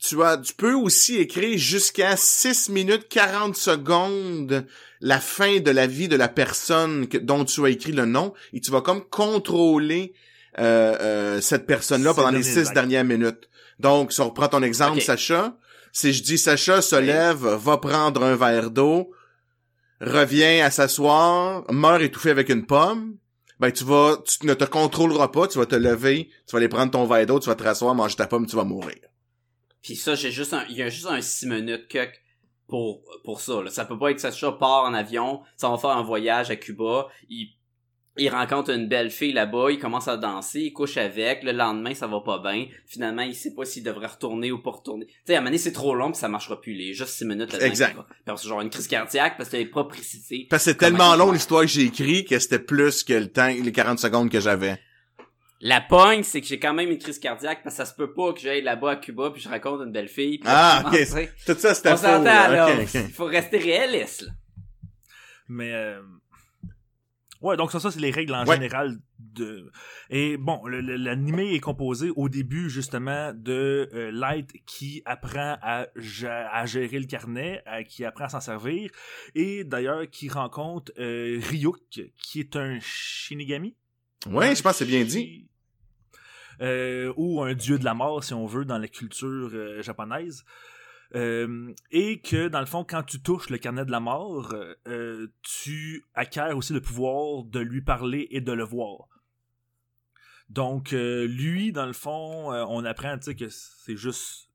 tu 0.00 0.20
as, 0.24 0.38
tu 0.38 0.54
peux 0.54 0.74
aussi 0.74 1.18
écrire 1.18 1.56
jusqu'à 1.56 2.16
6 2.16 2.68
minutes 2.70 3.08
40 3.08 3.54
secondes 3.56 4.66
la 5.00 5.20
fin 5.20 5.60
de 5.60 5.70
la 5.70 5.86
vie 5.86 6.08
de 6.08 6.16
la 6.16 6.28
personne 6.28 7.06
que- 7.06 7.18
dont 7.18 7.44
tu 7.44 7.64
as 7.64 7.68
écrit 7.68 7.92
le 7.92 8.06
nom 8.06 8.34
et 8.52 8.60
tu 8.60 8.72
vas 8.72 8.80
comme 8.80 9.02
contrôler 9.08 10.12
euh, 10.58 10.96
euh, 11.00 11.40
cette 11.40 11.66
personne-là 11.66 12.14
pendant 12.14 12.30
les 12.30 12.40
derniers 12.42 12.52
6 12.54 12.58
actes. 12.68 12.74
dernières 12.74 13.04
minutes. 13.04 13.48
Donc, 13.78 14.12
si 14.12 14.20
on 14.20 14.28
reprend 14.28 14.48
ton 14.48 14.62
exemple. 14.62 15.00
Sacha, 15.00 15.56
si 15.92 16.12
je 16.12 16.22
dis 16.22 16.38
Sacha 16.38 16.82
se 16.82 16.96
Oui. 16.96 17.06
lève, 17.06 17.38
va 17.44 17.78
prendre 17.78 18.22
un 18.22 18.36
verre 18.36 18.70
d'eau, 18.70 19.10
revient 20.00 20.60
à 20.60 20.70
s'asseoir, 20.70 21.64
meurt 21.72 22.02
étouffé 22.02 22.30
avec 22.30 22.48
une 22.48 22.66
pomme, 22.66 23.16
ben 23.60 23.70
tu 23.70 23.84
vas, 23.84 24.18
tu 24.26 24.46
ne 24.46 24.54
te 24.54 24.64
contrôleras 24.64 25.28
pas, 25.28 25.46
tu 25.46 25.58
vas 25.58 25.66
te 25.66 25.76
lever, 25.76 26.28
tu 26.46 26.52
vas 26.52 26.58
aller 26.58 26.68
prendre 26.68 26.90
ton 26.90 27.06
verre 27.06 27.26
d'eau, 27.26 27.38
tu 27.38 27.48
vas 27.48 27.54
te 27.54 27.62
rasseoir, 27.62 27.94
manger 27.94 28.16
ta 28.16 28.26
pomme, 28.26 28.46
tu 28.46 28.56
vas 28.56 28.64
mourir. 28.64 28.98
Puis 29.82 29.96
ça, 29.96 30.14
j'ai 30.14 30.30
juste 30.30 30.52
un... 30.52 30.64
Il 30.68 30.76
y 30.76 30.82
a 30.82 30.88
juste 30.88 31.06
un 31.06 31.20
6 31.20 31.46
minutes 31.46 31.88
que 31.88 32.08
pour, 32.68 33.02
pour 33.24 33.40
ça. 33.40 33.62
Là. 33.62 33.70
Ça 33.70 33.84
peut 33.84 33.98
pas 33.98 34.10
être 34.10 34.16
que 34.16 34.22
Sacha 34.22 34.52
part 34.52 34.84
en 34.84 34.94
avion, 34.94 35.42
ça 35.56 35.68
va 35.68 35.78
faire 35.78 35.90
un 35.90 36.02
voyage 36.02 36.50
à 36.50 36.56
Cuba, 36.56 37.08
il, 37.28 37.54
il 38.18 38.28
rencontre 38.28 38.70
une 38.70 38.88
belle 38.88 39.10
fille 39.10 39.32
là-bas, 39.32 39.70
il 39.70 39.78
commence 39.78 40.06
à 40.06 40.16
danser, 40.18 40.60
il 40.60 40.72
couche 40.72 40.96
avec, 40.98 41.42
le 41.44 41.52
lendemain 41.52 41.94
ça 41.94 42.06
va 42.06 42.20
pas 42.20 42.38
bien, 42.40 42.66
finalement 42.86 43.22
il 43.22 43.34
sait 43.34 43.54
pas 43.54 43.64
s'il 43.64 43.82
devrait 43.82 44.06
retourner 44.08 44.52
ou 44.52 44.58
pas 44.60 44.70
retourner. 44.70 45.06
Tu 45.06 45.14
sais, 45.26 45.34
à 45.34 45.38
un 45.38 45.40
moment 45.40 45.48
donné, 45.50 45.58
c'est 45.58 45.72
trop 45.72 45.94
long 45.94 46.12
pis 46.12 46.18
ça 46.18 46.28
marchera 46.28 46.60
plus, 46.60 46.74
les 46.74 46.92
juste 46.92 47.10
6 47.14 47.24
minutes 47.24 47.52
là-dedans. 47.52 47.66
Exact. 47.66 47.94
Puis 47.96 48.14
après, 48.26 48.46
genre 48.48 48.60
une 48.60 48.70
crise 48.70 48.86
cardiaque 48.88 49.36
parce 49.38 49.48
que 49.48 49.52
t'avais 49.52 49.66
pas 49.66 49.84
précisé. 49.84 50.46
Parce 50.50 50.64
que 50.64 50.70
c'est 50.72 50.76
tellement 50.76 51.14
long 51.16 51.32
l'histoire 51.32 51.62
que 51.62 51.68
j'ai 51.68 51.82
écrit 51.84 52.24
que 52.24 52.38
c'était 52.38 52.58
plus 52.58 53.02
que 53.02 53.14
le 53.14 53.28
temps, 53.30 53.46
les 53.48 53.72
40 53.72 53.98
secondes 53.98 54.30
que 54.30 54.40
j'avais. 54.40 54.78
La 55.64 55.80
pogne, 55.80 56.24
c'est 56.24 56.40
que 56.40 56.46
j'ai 56.48 56.58
quand 56.58 56.74
même 56.74 56.90
une 56.90 56.98
crise 56.98 57.20
cardiaque 57.20 57.60
parce 57.62 57.76
que 57.76 57.84
ça 57.84 57.88
se 57.88 57.94
peut 57.94 58.12
pas 58.12 58.32
que 58.32 58.40
j'aille 58.40 58.62
là-bas 58.62 58.90
à 58.90 58.96
Cuba 58.96 59.30
puis 59.30 59.40
je 59.40 59.48
raconte 59.48 59.80
une 59.82 59.92
belle 59.92 60.08
fille. 60.08 60.38
puis 60.38 60.48
Ah, 60.52 60.82
là, 60.84 60.88
ok. 60.92 61.30
Tout 61.46 61.54
ça, 61.56 61.72
c'était 61.74 61.90
On 61.92 61.96
faux. 61.96 62.02
s'entend 62.02 62.24
là. 62.24 62.48
là. 62.50 62.82
Ok. 62.82 62.94
Il 62.94 63.12
faut 63.12 63.26
rester 63.26 63.58
réaliste. 63.58 64.22
Là. 64.22 64.32
Mais 65.48 65.72
euh, 65.72 66.00
ouais, 67.42 67.56
donc 67.56 67.70
ça, 67.72 67.80
ça 67.80 67.90
c'est 67.90 68.00
les 68.00 68.10
règles 68.10 68.34
en 68.34 68.46
Ouais. 68.46 68.56
général 68.56 68.98
de. 69.18 69.70
Et 70.10 70.36
bon, 70.36 70.64
l'animé 70.66 71.54
est 71.54 71.60
composé 71.60 72.10
au 72.16 72.28
début 72.28 72.70
justement 72.70 73.32
de 73.34 73.88
euh, 73.92 74.10
Light 74.10 74.50
qui 74.66 75.02
apprend 75.04 75.58
à, 75.62 75.86
gé- 75.96 76.48
à 76.50 76.64
gérer 76.66 76.98
le 76.98 77.06
carnet, 77.06 77.62
à- 77.66 77.84
qui 77.84 78.04
apprend 78.04 78.24
à 78.24 78.28
s'en 78.28 78.40
servir, 78.40 78.90
et 79.34 79.64
d'ailleurs 79.64 80.08
qui 80.10 80.28
rencontre 80.28 80.92
euh, 80.98 81.40
Ryuk, 81.50 81.78
qui 82.16 82.40
est 82.40 82.56
un 82.56 82.78
Shinigami. 82.80 83.74
Ouais, 84.26 84.54
je 84.54 84.62
pense 84.62 84.72
que 84.72 84.78
c'est 84.78 84.86
bien 84.86 85.04
dit. 85.04 85.48
Euh, 86.60 87.12
ou 87.16 87.42
un 87.42 87.54
dieu 87.54 87.78
de 87.78 87.84
la 87.84 87.94
mort, 87.94 88.22
si 88.22 88.34
on 88.34 88.46
veut, 88.46 88.64
dans 88.64 88.78
la 88.78 88.86
culture 88.86 89.50
euh, 89.52 89.82
japonaise. 89.82 90.44
Euh, 91.14 91.72
et 91.90 92.20
que, 92.20 92.48
dans 92.48 92.60
le 92.60 92.66
fond, 92.66 92.84
quand 92.84 93.02
tu 93.02 93.20
touches 93.20 93.50
le 93.50 93.58
carnet 93.58 93.84
de 93.84 93.90
la 93.90 94.00
mort, 94.00 94.54
euh, 94.88 95.26
tu 95.42 96.04
acquiers 96.14 96.52
aussi 96.54 96.72
le 96.72 96.80
pouvoir 96.80 97.44
de 97.44 97.60
lui 97.60 97.82
parler 97.82 98.28
et 98.30 98.40
de 98.40 98.52
le 98.52 98.64
voir. 98.64 99.08
Donc, 100.48 100.92
euh, 100.92 101.26
lui, 101.26 101.72
dans 101.72 101.86
le 101.86 101.92
fond, 101.92 102.52
on 102.68 102.84
apprend 102.84 103.18
que 103.18 103.48
c'est 103.48 103.96
juste 103.96 104.48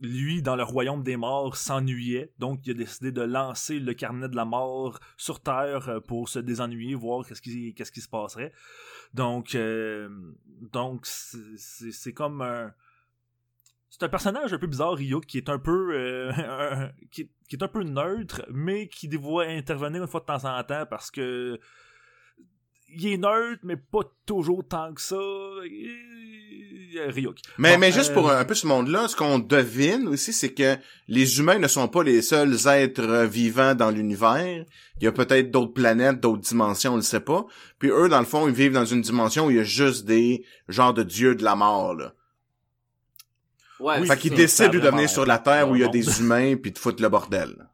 lui, 0.00 0.42
dans 0.42 0.56
le 0.56 0.64
royaume 0.64 1.04
des 1.04 1.16
morts, 1.16 1.56
s'ennuyait. 1.56 2.32
Donc, 2.38 2.66
il 2.66 2.72
a 2.72 2.74
décidé 2.74 3.12
de 3.12 3.22
lancer 3.22 3.78
le 3.78 3.94
carnet 3.94 4.28
de 4.28 4.34
la 4.34 4.44
mort 4.44 4.98
sur 5.16 5.40
Terre 5.40 6.00
pour 6.08 6.28
se 6.28 6.40
désennuyer, 6.40 6.96
voir 6.96 7.24
qu'est-ce 7.24 7.40
qui, 7.40 8.02
se 8.02 8.08
passerait. 8.08 8.52
Donc, 9.14 9.56
donc 10.72 11.06
c'est 11.06 12.12
comme 12.12 12.42
un... 12.42 12.74
C'est 13.92 14.04
un 14.04 14.08
personnage 14.08 14.54
un 14.54 14.58
peu 14.58 14.66
bizarre, 14.66 14.94
Ryuk, 14.94 15.26
qui 15.26 15.36
est 15.36 15.50
un 15.50 15.58
peu... 15.58 15.90
euh, 15.92 16.32
qui, 17.10 17.28
qui 17.46 17.56
est 17.56 17.62
un 17.62 17.68
peu 17.68 17.82
neutre, 17.82 18.42
mais 18.50 18.88
qui 18.88 19.06
doit 19.06 19.44
intervenir 19.44 20.00
une 20.00 20.08
fois 20.08 20.20
de 20.20 20.24
temps 20.24 20.46
en 20.46 20.64
temps 20.64 20.86
parce 20.88 21.10
que... 21.10 21.60
Il 22.94 23.06
est 23.06 23.18
neutre, 23.18 23.60
mais 23.62 23.76
pas 23.76 24.00
toujours 24.24 24.66
tant 24.66 24.94
que 24.94 25.00
ça. 25.00 25.16
Euh, 25.16 25.60
Ryuk. 27.08 27.38
Mais, 27.58 27.74
Bon, 27.74 27.80
mais 27.80 27.92
juste 27.92 28.10
euh, 28.10 28.14
pour 28.14 28.30
un 28.30 28.44
peu 28.46 28.54
ce 28.54 28.66
monde-là, 28.66 29.08
ce 29.08 29.16
qu'on 29.16 29.38
devine 29.38 30.08
aussi, 30.08 30.32
c'est 30.32 30.52
que 30.52 30.76
les 31.08 31.38
humains 31.38 31.58
ne 31.58 31.68
sont 31.68 31.88
pas 31.88 32.02
les 32.02 32.22
seuls 32.22 32.66
êtres 32.68 33.24
vivants 33.24 33.74
dans 33.74 33.90
l'univers. 33.90 34.64
Il 35.00 35.04
y 35.04 35.06
a 35.06 35.12
peut-être 35.12 35.50
d'autres 35.50 35.72
planètes, 35.72 36.20
d'autres 36.20 36.42
dimensions, 36.42 36.94
on 36.94 36.96
le 36.96 37.02
sait 37.02 37.20
pas. 37.20 37.44
Puis 37.78 37.90
eux, 37.90 38.08
dans 38.08 38.20
le 38.20 38.26
fond, 38.26 38.48
ils 38.48 38.54
vivent 38.54 38.72
dans 38.72 38.86
une 38.86 39.02
dimension 39.02 39.46
où 39.46 39.50
il 39.50 39.56
y 39.56 39.60
a 39.60 39.64
juste 39.64 40.06
des 40.06 40.44
genres 40.68 40.94
de 40.94 41.02
dieux 41.02 41.34
de 41.34 41.44
la 41.44 41.56
mort, 41.56 41.94
là. 41.94 42.14
Ouais, 43.82 43.98
Oui, 44.00 44.06
fait 44.06 44.28
ça. 44.28 44.34
décident 44.34 44.68
de 44.70 44.80
devenir 44.80 45.10
sur 45.10 45.26
la 45.26 45.38
Terre 45.38 45.68
où 45.68 45.76
il 45.76 45.82
y 45.82 45.84
a 45.84 45.88
des 45.88 46.20
humains 46.20 46.56
puis 46.56 46.72
de 46.72 46.78
foutre 46.78 47.02
le 47.02 47.08
bordel. 47.08 47.68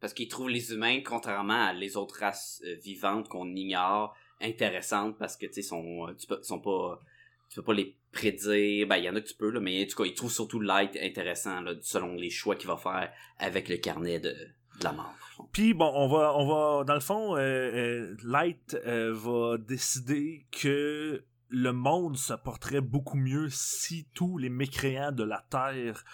Parce 0.00 0.12
qu'ils 0.12 0.28
trouvent 0.28 0.50
les 0.50 0.72
humains, 0.72 1.00
contrairement 1.04 1.66
à 1.66 1.72
les 1.72 1.96
autres 1.96 2.20
races 2.20 2.62
euh, 2.66 2.74
vivantes 2.82 3.28
qu'on 3.28 3.46
ignore, 3.54 4.14
intéressantes 4.40 5.16
parce 5.18 5.36
que 5.36 5.46
tu 5.46 5.54
sais 5.54 5.62
sont, 5.62 6.08
euh, 6.08 6.12
tu 6.14 6.26
peux, 6.26 6.42
sont 6.42 6.60
pas, 6.60 7.00
tu 7.48 7.56
peux 7.56 7.64
pas 7.64 7.74
les 7.74 7.96
prédire. 8.12 8.86
Ben 8.86 8.96
il 8.98 9.04
y 9.04 9.08
en 9.10 9.16
a 9.16 9.20
que 9.20 9.28
tu 9.28 9.34
peux 9.34 9.50
là, 9.50 9.60
mais 9.60 9.82
en 9.82 9.86
tout 9.86 9.96
cas 10.02 10.04
ils 10.08 10.14
trouvent 10.14 10.30
surtout 10.32 10.60
Light 10.60 10.96
intéressant 11.02 11.60
là, 11.62 11.72
selon 11.80 12.14
les 12.14 12.30
choix 12.30 12.54
qu'il 12.54 12.68
va 12.68 12.76
faire 12.76 13.10
avec 13.38 13.68
le 13.68 13.76
carnet 13.78 14.20
de, 14.20 14.30
de 14.30 14.84
la 14.84 14.92
mort. 14.92 15.14
Puis 15.52 15.74
bon, 15.74 15.90
on 15.94 16.06
va, 16.06 16.34
on 16.36 16.46
va, 16.46 16.84
dans 16.84 16.94
le 16.94 17.00
fond, 17.00 17.36
euh, 17.36 17.40
euh, 17.40 18.16
Light 18.24 18.76
euh, 18.86 19.12
va 19.14 19.56
décider 19.58 20.46
que 20.52 21.24
le 21.48 21.72
monde 21.72 22.16
se 22.16 22.34
porterait 22.34 22.80
beaucoup 22.80 23.16
mieux 23.16 23.48
si 23.48 24.06
tous 24.14 24.38
les 24.38 24.48
mécréants 24.48 25.12
de 25.12 25.24
la 25.24 25.44
Terre 25.50 26.04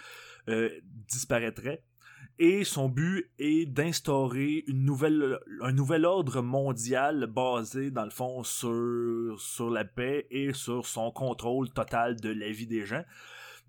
euh, 0.49 0.69
disparaîtraient. 1.07 1.83
Et 2.39 2.63
son 2.63 2.89
but 2.89 3.29
est 3.37 3.65
d'instaurer 3.67 4.63
un 5.61 5.71
nouvel 5.71 6.05
ordre 6.05 6.41
mondial 6.41 7.27
basé, 7.27 7.91
dans 7.91 8.05
le 8.05 8.09
fond, 8.09 8.43
sur, 8.43 9.69
la 9.69 9.85
paix 9.85 10.27
et 10.31 10.53
sur 10.53 10.85
son 10.87 11.11
contrôle 11.11 11.69
total 11.69 12.19
de 12.19 12.29
la 12.29 12.49
vie 12.49 12.67
des 12.67 12.85
gens. 12.85 13.03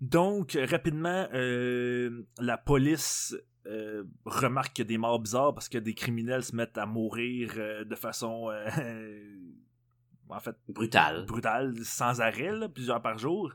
Donc, 0.01 0.57
rapidement, 0.69 1.27
euh, 1.33 2.23
la 2.39 2.57
police 2.57 3.35
euh, 3.67 4.03
remarque 4.25 4.73
qu'il 4.73 4.85
y 4.85 4.87
a 4.87 4.89
des 4.89 4.97
morts 4.97 5.19
bizarres 5.19 5.53
parce 5.53 5.69
que 5.69 5.77
des 5.77 5.93
criminels 5.93 6.43
se 6.43 6.55
mettent 6.55 6.77
à 6.77 6.85
mourir 6.85 7.53
de 7.85 7.95
façon 7.95 8.49
en 10.29 10.39
fait 10.39 10.55
Brutal. 10.69 11.25
brutale 11.25 11.75
sans 11.83 12.21
arrêt 12.21 12.51
là, 12.51 12.67
plusieurs 12.69 13.01
par 13.01 13.17
jour 13.17 13.51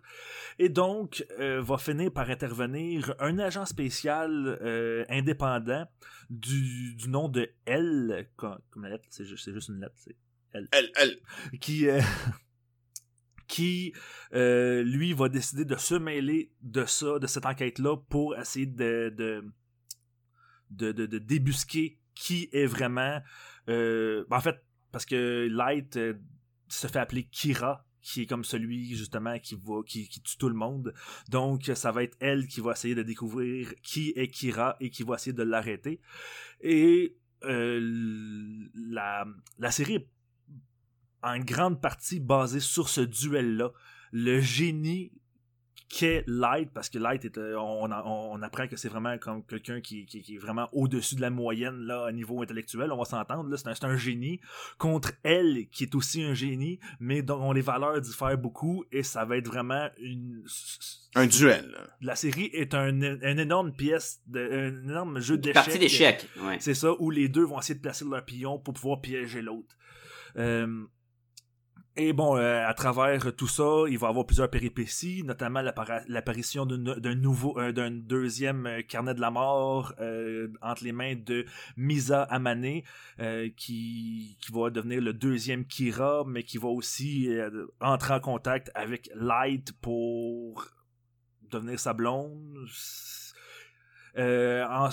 et 0.58 0.68
donc 0.68 1.24
euh, 1.40 1.60
va 1.60 1.76
finir 1.78 2.12
par 2.12 2.28
intervenir 2.30 3.14
un 3.18 3.38
agent 3.38 3.64
spécial 3.66 4.58
euh, 4.62 5.04
indépendant 5.08 5.86
du, 6.30 6.94
du 6.94 7.08
nom 7.08 7.28
de 7.28 7.48
L 7.66 8.28
comme, 8.36 8.58
comme 8.70 8.82
la 8.84 8.90
lettre 8.90 9.04
c'est 9.10 9.24
juste, 9.24 9.52
juste 9.52 9.68
une 9.70 9.80
lettre 9.80 9.94
c'est 9.96 10.16
Elle, 10.52 10.68
elle. 10.96 11.18
qui 11.60 11.88
euh, 11.88 12.00
qui 13.48 13.92
lui 14.32 15.12
va 15.14 15.28
décider 15.28 15.64
de 15.64 15.76
se 15.76 15.94
mêler 15.94 16.52
de 16.62 16.84
ça, 16.84 17.18
de 17.18 17.26
cette 17.26 17.46
enquête-là 17.46 17.96
pour 18.08 18.36
essayer 18.36 18.66
de 18.66 19.12
de, 19.16 19.44
de, 20.70 20.92
de- 20.92 21.06
de 21.06 21.18
débusquer 21.18 21.98
qui 22.14 22.48
est 22.52 22.66
vraiment 22.66 23.20
euh, 23.68 24.24
en 24.30 24.40
fait 24.40 24.56
parce 24.92 25.06
que 25.06 25.48
Light 25.50 25.96
se 26.68 26.86
fait 26.86 26.98
appeler 26.98 27.24
Kira 27.24 27.84
qui 28.00 28.22
est 28.22 28.26
comme 28.26 28.44
celui 28.44 28.94
justement 28.94 29.38
qui 29.38 29.56
va 29.56 29.82
qui, 29.84 30.08
tue 30.08 30.38
tout 30.38 30.48
le 30.48 30.54
monde 30.54 30.94
donc 31.28 31.70
ça 31.74 31.90
va 31.90 32.04
être 32.04 32.16
elle 32.20 32.46
qui 32.46 32.60
va 32.60 32.72
essayer 32.72 32.94
de 32.94 33.02
découvrir 33.02 33.74
qui 33.82 34.12
est 34.16 34.28
Kira 34.28 34.76
et 34.80 34.90
qui 34.90 35.02
va 35.02 35.16
essayer 35.16 35.32
de 35.32 35.42
l'arrêter 35.42 36.00
et 36.60 37.16
euh, 37.44 37.80
la, 38.74 39.26
la 39.58 39.70
série 39.70 39.94
est 39.96 40.08
en 41.22 41.38
grande 41.40 41.80
partie 41.80 42.20
basée 42.20 42.60
sur 42.60 42.88
ce 42.88 43.00
duel-là. 43.00 43.70
Le 44.12 44.40
génie 44.40 45.12
qu'est 45.88 46.24
Light, 46.26 46.70
parce 46.72 46.88
que 46.88 46.98
Light, 46.98 47.24
est, 47.24 47.38
euh, 47.38 47.58
on, 47.58 47.90
on, 47.90 48.32
on 48.32 48.42
apprend 48.42 48.68
que 48.68 48.76
c'est 48.76 48.88
vraiment 48.88 49.16
comme 49.18 49.44
quelqu'un 49.44 49.80
qui, 49.80 50.04
qui, 50.06 50.20
qui 50.20 50.34
est 50.34 50.38
vraiment 50.38 50.68
au-dessus 50.72 51.16
de 51.16 51.20
la 51.20 51.30
moyenne 51.30 51.86
là, 51.86 52.06
à 52.06 52.12
niveau 52.12 52.42
intellectuel, 52.42 52.92
on 52.92 52.98
va 52.98 53.04
s'entendre, 53.04 53.48
là, 53.48 53.56
c'est 53.56 53.68
un, 53.68 53.74
c'est 53.74 53.86
un 53.86 53.96
génie, 53.96 54.40
contre 54.76 55.12
elle, 55.22 55.68
qui 55.70 55.84
est 55.84 55.94
aussi 55.94 56.22
un 56.22 56.34
génie, 56.34 56.78
mais 57.00 57.22
dont 57.22 57.52
les 57.52 57.62
valeurs 57.62 58.00
diffèrent 58.00 58.38
beaucoup, 58.38 58.84
et 58.92 59.02
ça 59.02 59.24
va 59.24 59.38
être 59.38 59.46
vraiment 59.46 59.88
une... 59.98 60.44
Un 61.14 61.26
duel. 61.26 61.74
La 62.02 62.16
série 62.16 62.50
est 62.52 62.74
un, 62.74 62.88
une 62.88 63.38
énorme 63.38 63.72
pièce, 63.72 64.20
de, 64.26 64.40
un 64.40 64.88
énorme 64.90 65.20
jeu 65.20 65.38
d'échecs. 65.38 65.54
Partie 65.54 65.78
d'échecs. 65.78 66.28
Ouais. 66.42 66.58
C'est 66.60 66.74
ça, 66.74 66.92
où 66.98 67.10
les 67.10 67.28
deux 67.28 67.44
vont 67.44 67.58
essayer 67.58 67.76
de 67.76 67.80
placer 67.80 68.04
leur 68.04 68.24
pion 68.24 68.58
pour 68.58 68.74
pouvoir 68.74 69.00
piéger 69.00 69.40
l'autre. 69.40 69.74
Euh, 70.36 70.84
et 71.96 72.12
bon, 72.12 72.36
euh, 72.36 72.64
à 72.64 72.74
travers 72.74 73.34
tout 73.34 73.48
ça, 73.48 73.84
il 73.88 73.98
va 73.98 74.06
y 74.06 74.10
avoir 74.10 74.24
plusieurs 74.24 74.48
péripéties, 74.48 75.24
notamment 75.24 75.62
l'apparition 76.06 76.64
d'un 76.64 77.14
nouveau, 77.16 77.58
euh, 77.58 77.72
d'un 77.72 77.90
deuxième 77.90 78.66
euh, 78.66 78.82
carnet 78.82 79.14
de 79.14 79.20
la 79.20 79.32
mort 79.32 79.92
entre 80.62 80.84
les 80.84 80.92
mains 80.92 81.16
de 81.16 81.44
Misa 81.76 82.22
Amane, 82.22 82.82
qui, 83.56 84.38
va 84.52 84.70
devenir 84.70 85.00
le 85.00 85.12
deuxième 85.12 85.66
Kira, 85.66 86.24
mais 86.26 86.44
qui 86.44 86.58
va 86.58 86.68
aussi 86.68 87.28
entrer 87.80 88.14
en 88.14 88.20
contact 88.20 88.70
avec 88.74 89.10
Light 89.14 89.72
pour 89.80 90.66
devenir 91.50 91.80
sa 91.80 91.94
blonde. 91.94 92.66
En- 94.16 94.90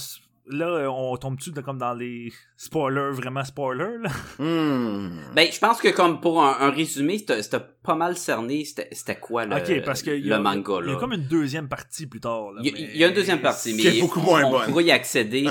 là, 0.48 0.90
on 0.92 1.16
tombe-tu 1.18 1.52
de- 1.52 1.62
comme 1.62 1.78
dans 1.78 1.94
les 1.94 2.32
spoilers, 2.58 3.12
vraiment 3.12 3.44
spoilers, 3.44 3.98
là? 4.02 4.10
Hmm. 4.40 5.20
Ben, 5.36 5.52
je 5.52 5.60
pense 5.60 5.82
que 5.82 5.90
comme 5.90 6.22
pour 6.22 6.44
un, 6.44 6.58
un 6.60 6.70
résumé, 6.72 7.18
c'était 7.18 7.42
c'était 7.44 7.64
pas 7.84 7.96
mal 7.96 8.18
cerné. 8.18 8.66
C'était 8.66 8.90
c'était 8.92 9.16
quoi 9.20 9.46
le, 9.46 9.56
ok, 9.56 9.84
parce 9.86 10.02
que 10.04 10.12
il 10.12 10.26
y 10.28 10.32
a- 10.34 10.38
le 10.38 10.44
manga, 10.44 10.78
Il 10.82 10.86
y 10.88 10.90
a 10.90 10.94
là? 10.94 11.00
comme 11.00 11.14
une 11.14 11.28
deuxième 11.28 11.68
partie 11.68 12.06
plus 12.08 12.20
tard, 12.20 12.52
là. 12.52 12.62
Il 12.64 12.68
y, 12.68 12.70
a- 12.70 12.74
mais- 12.74 12.90
il 12.94 12.98
y 12.98 13.04
a 13.04 13.08
une 13.08 13.14
deuxième 13.16 13.42
partie, 13.42 13.74
mais 13.74 13.84
est 13.98 14.02
beaucoup 14.02 14.20
moins 14.22 14.44
on, 14.44 14.52
bonne. 14.52 14.62
on 14.64 14.70
pourrait 14.70 14.84
y 14.86 14.92
accéder. 14.92 15.48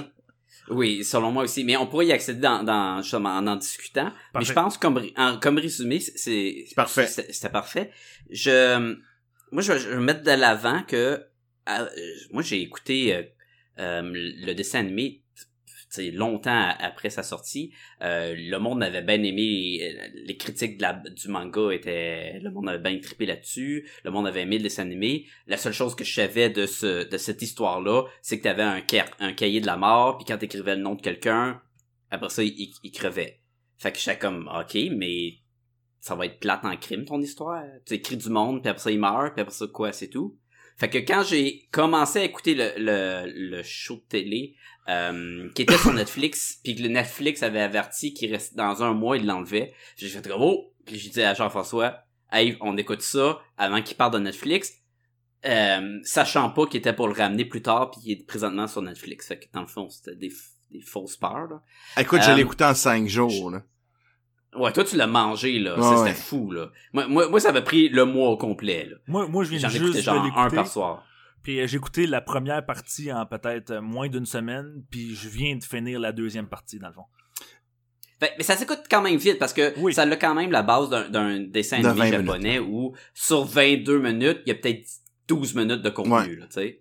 Oui, 0.71 1.05
selon 1.05 1.31
moi 1.31 1.43
aussi, 1.45 1.63
mais 1.63 1.77
on 1.77 1.87
pourrait 1.87 2.07
y 2.07 2.13
accéder 2.13 2.41
dans, 2.41 2.63
dans 2.63 3.03
justement 3.03 3.37
en 3.37 3.47
en 3.47 3.57
discutant. 3.57 4.11
Mais 4.35 4.45
je 4.45 4.53
pense 4.55 4.79
comme 4.79 4.99
en- 5.17 5.39
comme 5.39 5.59
résumé, 5.59 6.01
c'est- 6.01 6.17
c'est 6.17 6.75
Parfait. 6.75 7.07
C'était 7.07 7.51
parfait. 7.51 7.91
Je 8.31 8.95
moi 9.53 9.63
je 9.63 9.73
vais, 9.73 9.79
je 9.79 9.89
vais 9.91 9.97
mettre 10.01 10.23
de 10.23 10.31
l'avant 10.31 10.83
que 10.89 11.21
euh, 11.69 11.87
moi 12.33 12.43
j'ai 12.43 12.61
écouté 12.63 13.15
euh, 13.15 13.23
le 13.77 14.53
dessin 14.53 14.81
animé 14.81 15.25
longtemps 16.03 16.71
après 16.79 17.11
sa 17.11 17.23
sortie, 17.23 17.73
euh, 18.03 18.35
le 18.37 18.59
monde 18.59 18.83
avait 18.83 19.03
bien 19.03 19.23
aimé 19.23 19.43
les, 19.43 20.23
les 20.27 20.37
critiques 20.37 20.79
du 20.79 21.29
manga 21.29 21.73
étaient 21.73 22.39
le 22.41 22.51
monde 22.51 22.69
avait 22.69 22.79
bien 22.79 22.99
trippé 23.01 23.27
là-dessus, 23.27 23.89
le 24.05 24.11
monde 24.11 24.27
avait 24.27 24.43
aimé 24.43 24.59
le 24.59 24.65
dessin 24.65 24.83
animé. 24.83 25.27
La 25.47 25.57
seule 25.57 25.73
chose 25.73 25.95
que 25.95 26.05
je 26.05 26.15
savais 26.15 26.51
de 26.51 26.67
ce 26.67 27.09
de 27.09 27.17
cette 27.17 27.43
histoire-là, 27.43 28.05
c'est 28.23 28.39
que 28.39 28.43
tu 28.43 28.49
avais 28.49 28.63
un, 28.63 28.83
un 29.21 29.33
cahier 29.33 29.61
de 29.61 29.67
la 29.67 29.77
mort, 29.77 30.19
puis 30.19 30.27
quand 30.27 30.39
tu 30.39 30.47
écrivais 30.47 30.77
le 30.77 30.83
nom 30.83 30.95
de 30.95 31.03
quelqu'un, 31.03 31.61
après 32.11 32.31
ça 32.31 32.43
il, 32.43 32.73
il 32.83 32.93
crevait. 32.93 33.41
Fait 33.77 33.93
que 33.93 33.99
j'étais 33.99 34.19
comme 34.19 34.49
OK, 34.49 34.77
mais 34.93 35.39
ça 36.01 36.15
va 36.15 36.27
être 36.27 36.39
plate 36.39 36.65
en 36.65 36.77
crime 36.77 37.05
ton 37.05 37.21
histoire. 37.21 37.65
Tu 37.87 37.95
écris 37.95 38.17
du 38.17 38.29
monde, 38.29 38.63
puis 38.63 38.71
après 38.71 38.83
ça 38.83 38.91
il 38.91 39.01
meurt, 39.01 39.35
puis 39.35 39.43
après 39.43 39.55
ça 39.55 39.67
quoi, 39.67 39.93
c'est 39.93 40.09
tout. 40.09 40.39
Fait 40.77 40.91
que 40.91 40.99
quand 40.99 41.23
j'ai 41.23 41.69
commencé 41.71 42.19
à 42.21 42.25
écouter 42.25 42.55
le, 42.55 42.73
le, 42.77 43.33
le 43.33 43.63
show 43.63 43.97
de 43.97 44.01
télé 44.09 44.57
euh, 44.89 45.49
qui 45.55 45.63
était 45.63 45.79
sur 45.79 45.93
Netflix, 45.93 46.59
puis 46.65 46.75
que 46.75 46.83
le 46.83 46.89
Netflix 46.89 47.43
avait 47.43 47.61
averti 47.61 48.13
qu'il 48.13 48.33
restait 48.33 48.57
dans 48.57 48.83
un 48.83 48.93
mois, 48.93 49.17
il 49.17 49.25
l'enlevait, 49.27 49.73
j'ai 49.97 50.09
fait 50.09 50.27
comme 50.27 50.43
oh, 50.43 50.73
puis 50.85 50.99
j'ai 50.99 51.11
dit 51.11 51.23
à 51.23 51.33
Jean-François, 51.35 52.01
hey, 52.33 52.57
on 52.61 52.77
écoute 52.77 53.03
ça 53.03 53.41
avant 53.57 53.81
qu'il 53.83 53.97
parte 53.97 54.15
de 54.15 54.19
Netflix, 54.19 54.73
euh, 55.47 55.99
sachant 56.03 56.51
pas 56.51 56.67
qu'il 56.67 56.79
était 56.79 56.93
pour 56.93 57.07
le 57.07 57.15
ramener 57.15 57.45
plus 57.45 57.63
tard, 57.63 57.91
puis 57.91 58.01
il 58.05 58.13
est 58.13 58.27
présentement 58.27 58.67
sur 58.67 58.83
Netflix. 58.83 59.29
Fait 59.29 59.39
que 59.39 59.45
dans 59.53 59.61
le 59.61 59.67
fond, 59.67 59.89
c'était 59.89 60.17
des, 60.17 60.33
des 60.71 60.81
fausses 60.81 61.17
peurs. 61.17 61.47
Là. 61.49 61.63
Écoute, 61.99 62.23
je 62.23 62.31
Euh, 62.31 62.35
l'ai 62.35 62.43
écouté 62.43 62.65
en 62.65 62.75
cinq 62.75 63.07
jours, 63.09 63.51
là. 63.51 63.63
Ouais, 64.57 64.73
toi 64.73 64.85
tu 64.85 64.97
l'as 64.97 65.07
mangé 65.07 65.59
là, 65.59 65.77
Ouais, 65.79 65.83
c'était 65.97 66.11
ouais. 66.11 66.15
fou 66.15 66.51
là. 66.51 66.71
Moi, 66.93 67.07
moi, 67.09 67.29
moi 67.29 67.41
ça 67.41 67.53
m'a 67.53 67.63
pris 67.63 67.89
le 67.89 68.05
mois 68.05 68.29
au 68.31 68.37
complet 68.37 68.87
là. 68.91 68.97
Moi, 69.07 69.27
moi, 69.29 69.45
je 69.45 69.51
viens 69.51 69.59
J'en 69.59 69.69
juste 69.69 69.83
écoutais 69.83 69.99
de 69.99 70.05
genre 70.05 70.39
un 70.39 70.51
par 70.51 70.67
soir. 70.67 71.05
Puis 71.43 71.61
euh, 71.61 71.67
j'ai 71.67 71.77
écouté 71.77 72.07
la 72.07 72.21
première 72.21 72.65
partie 72.65 73.13
en 73.13 73.27
peut-être 73.27 73.71
euh, 73.73 73.81
moins 73.83 74.09
d'une 74.09 74.27
semaine, 74.27 74.83
puis 74.91 75.15
je 75.15 75.29
viens 75.29 75.57
de 75.57 75.63
finir 75.65 76.01
la 76.01 76.13
deuxième 76.13 76.49
partie, 76.49 76.79
dans 76.79 76.89
le 76.89 76.95
fond. 76.95 77.05
Fait- 78.21 78.33
mais 78.39 78.45
ça 78.45 78.57
s'écoute 78.57 78.81
quand 78.89 79.03
même 79.03 79.17
vite 79.17 79.39
parce 79.39 79.53
que 79.53 79.75
Oui. 79.81 79.93
ça 79.93 80.03
a 80.03 80.17
quand 80.17 80.35
même 80.35 80.51
la 80.51 80.63
base 80.63 80.89
d'un- 80.89 81.41
dessin 81.41 81.81
De 81.81 81.87
animé 81.89 82.11
20 82.11 82.19
japonais 82.25 82.59
où 82.61 82.95
sur 83.13 83.45
22 83.45 83.99
minutes, 83.99 84.41
il 84.47 84.51
y 84.51 84.53
a 84.53 84.55
peut-être 84.55 84.87
12 85.29 85.55
minutes 85.55 85.83
de 85.83 85.91
contenu, 85.91 86.13
Ouais. 86.15 86.37
là, 86.37 86.47
tu 86.47 86.53
sais. 86.53 86.81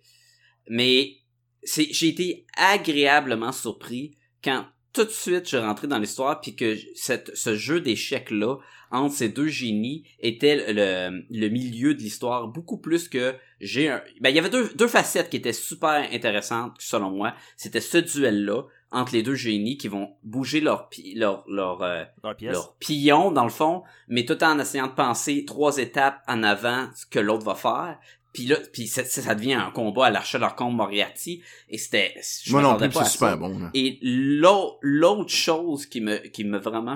Mais 0.70 1.16
c'est, 1.64 1.88
j'ai 1.92 2.10
été 2.10 2.46
agréablement 2.56 3.52
surpris 3.52 4.16
quand 4.44 4.66
tout 4.94 5.04
de 5.04 5.10
suite 5.10 5.50
je 5.50 5.58
rentrais 5.58 5.88
dans 5.88 6.00
l'histoire 6.00 6.40
puis 6.40 6.56
que 6.56 6.78
cette, 6.96 7.36
ce 7.36 7.56
jeu 7.56 7.82
d'échecs-là 7.82 8.58
entre 8.92 9.16
ces 9.16 9.30
deux 9.30 9.48
génies 9.48 10.04
était 10.20 10.72
le, 10.72 11.24
le 11.30 11.50
milieu 11.50 11.96
de 11.96 12.00
l'histoire 12.00 12.48
beaucoup 12.48 12.78
plus 12.78 13.10
que 13.10 13.34
j'ai 13.60 13.90
un... 13.90 14.04
Ben, 14.22 14.30
il 14.30 14.36
y 14.36 14.40
avait 14.40 14.52
deux, 14.52 14.70
deux 14.76 14.88
facettes 14.88 15.30
qui 15.32 15.38
étaient 15.38 15.52
super 15.52 16.08
intéressantes 16.14 16.76
selon 16.78 17.10
moi. 17.10 17.34
C'était 17.58 17.82
ce 17.82 17.98
duel-là 17.98 18.64
entre 18.92 19.14
les 19.14 19.24
deux 19.24 19.34
génies 19.34 19.78
qui 19.78 19.88
vont 19.88 20.14
bouger 20.24 20.62
leur, 20.62 20.90
pi- 20.90 21.16
leur, 21.16 21.44
leur, 21.50 21.82
euh, 21.82 22.04
Leur 22.22 22.38
leur 22.52 23.32
dans 23.32 23.46
le 23.46 23.50
fond, 23.50 23.82
mais 24.08 24.26
tout 24.26 24.44
en 24.44 24.60
essayant 24.60 24.86
de 24.86 24.92
penser 24.94 25.44
trois 25.46 25.78
étapes 25.80 26.22
en 26.28 26.44
avant 26.44 26.90
ce 26.94 27.08
que 27.08 27.18
l'autre 27.18 27.46
va 27.46 27.56
faire. 27.56 27.98
Puis 28.34 28.46
là, 28.48 28.58
puis 28.74 28.88
ça, 28.88 29.06
ça 29.06 29.36
devient 29.36 29.54
un 29.54 29.70
combat 29.72 30.08
à 30.08 30.10
l'archer 30.10 30.40
leur 30.40 30.56
combe 30.56 30.76
Moriarty 30.76 31.44
et 31.70 31.78
c'était 31.78 32.16
Moi 32.50 32.62
non 32.64 32.70
plus, 32.78 32.92
c'est 33.06 33.12
super 33.12 33.38
bon, 33.38 33.60
là. 33.60 33.70
Et 33.76 34.00
l'au- 34.02 34.78
l'autre 34.82 35.30
chose 35.30 35.86
qui 35.86 36.02
me 36.02 36.18
qui 36.18 36.44
me 36.44 36.58
vraiment 36.58 36.96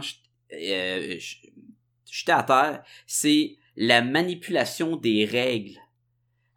euh, 0.53 1.19
jeté 2.09 2.31
à 2.31 2.43
terre, 2.43 2.83
c'est 3.05 3.55
la 3.75 4.01
manipulation 4.01 4.95
des 4.95 5.25
règles. 5.25 5.77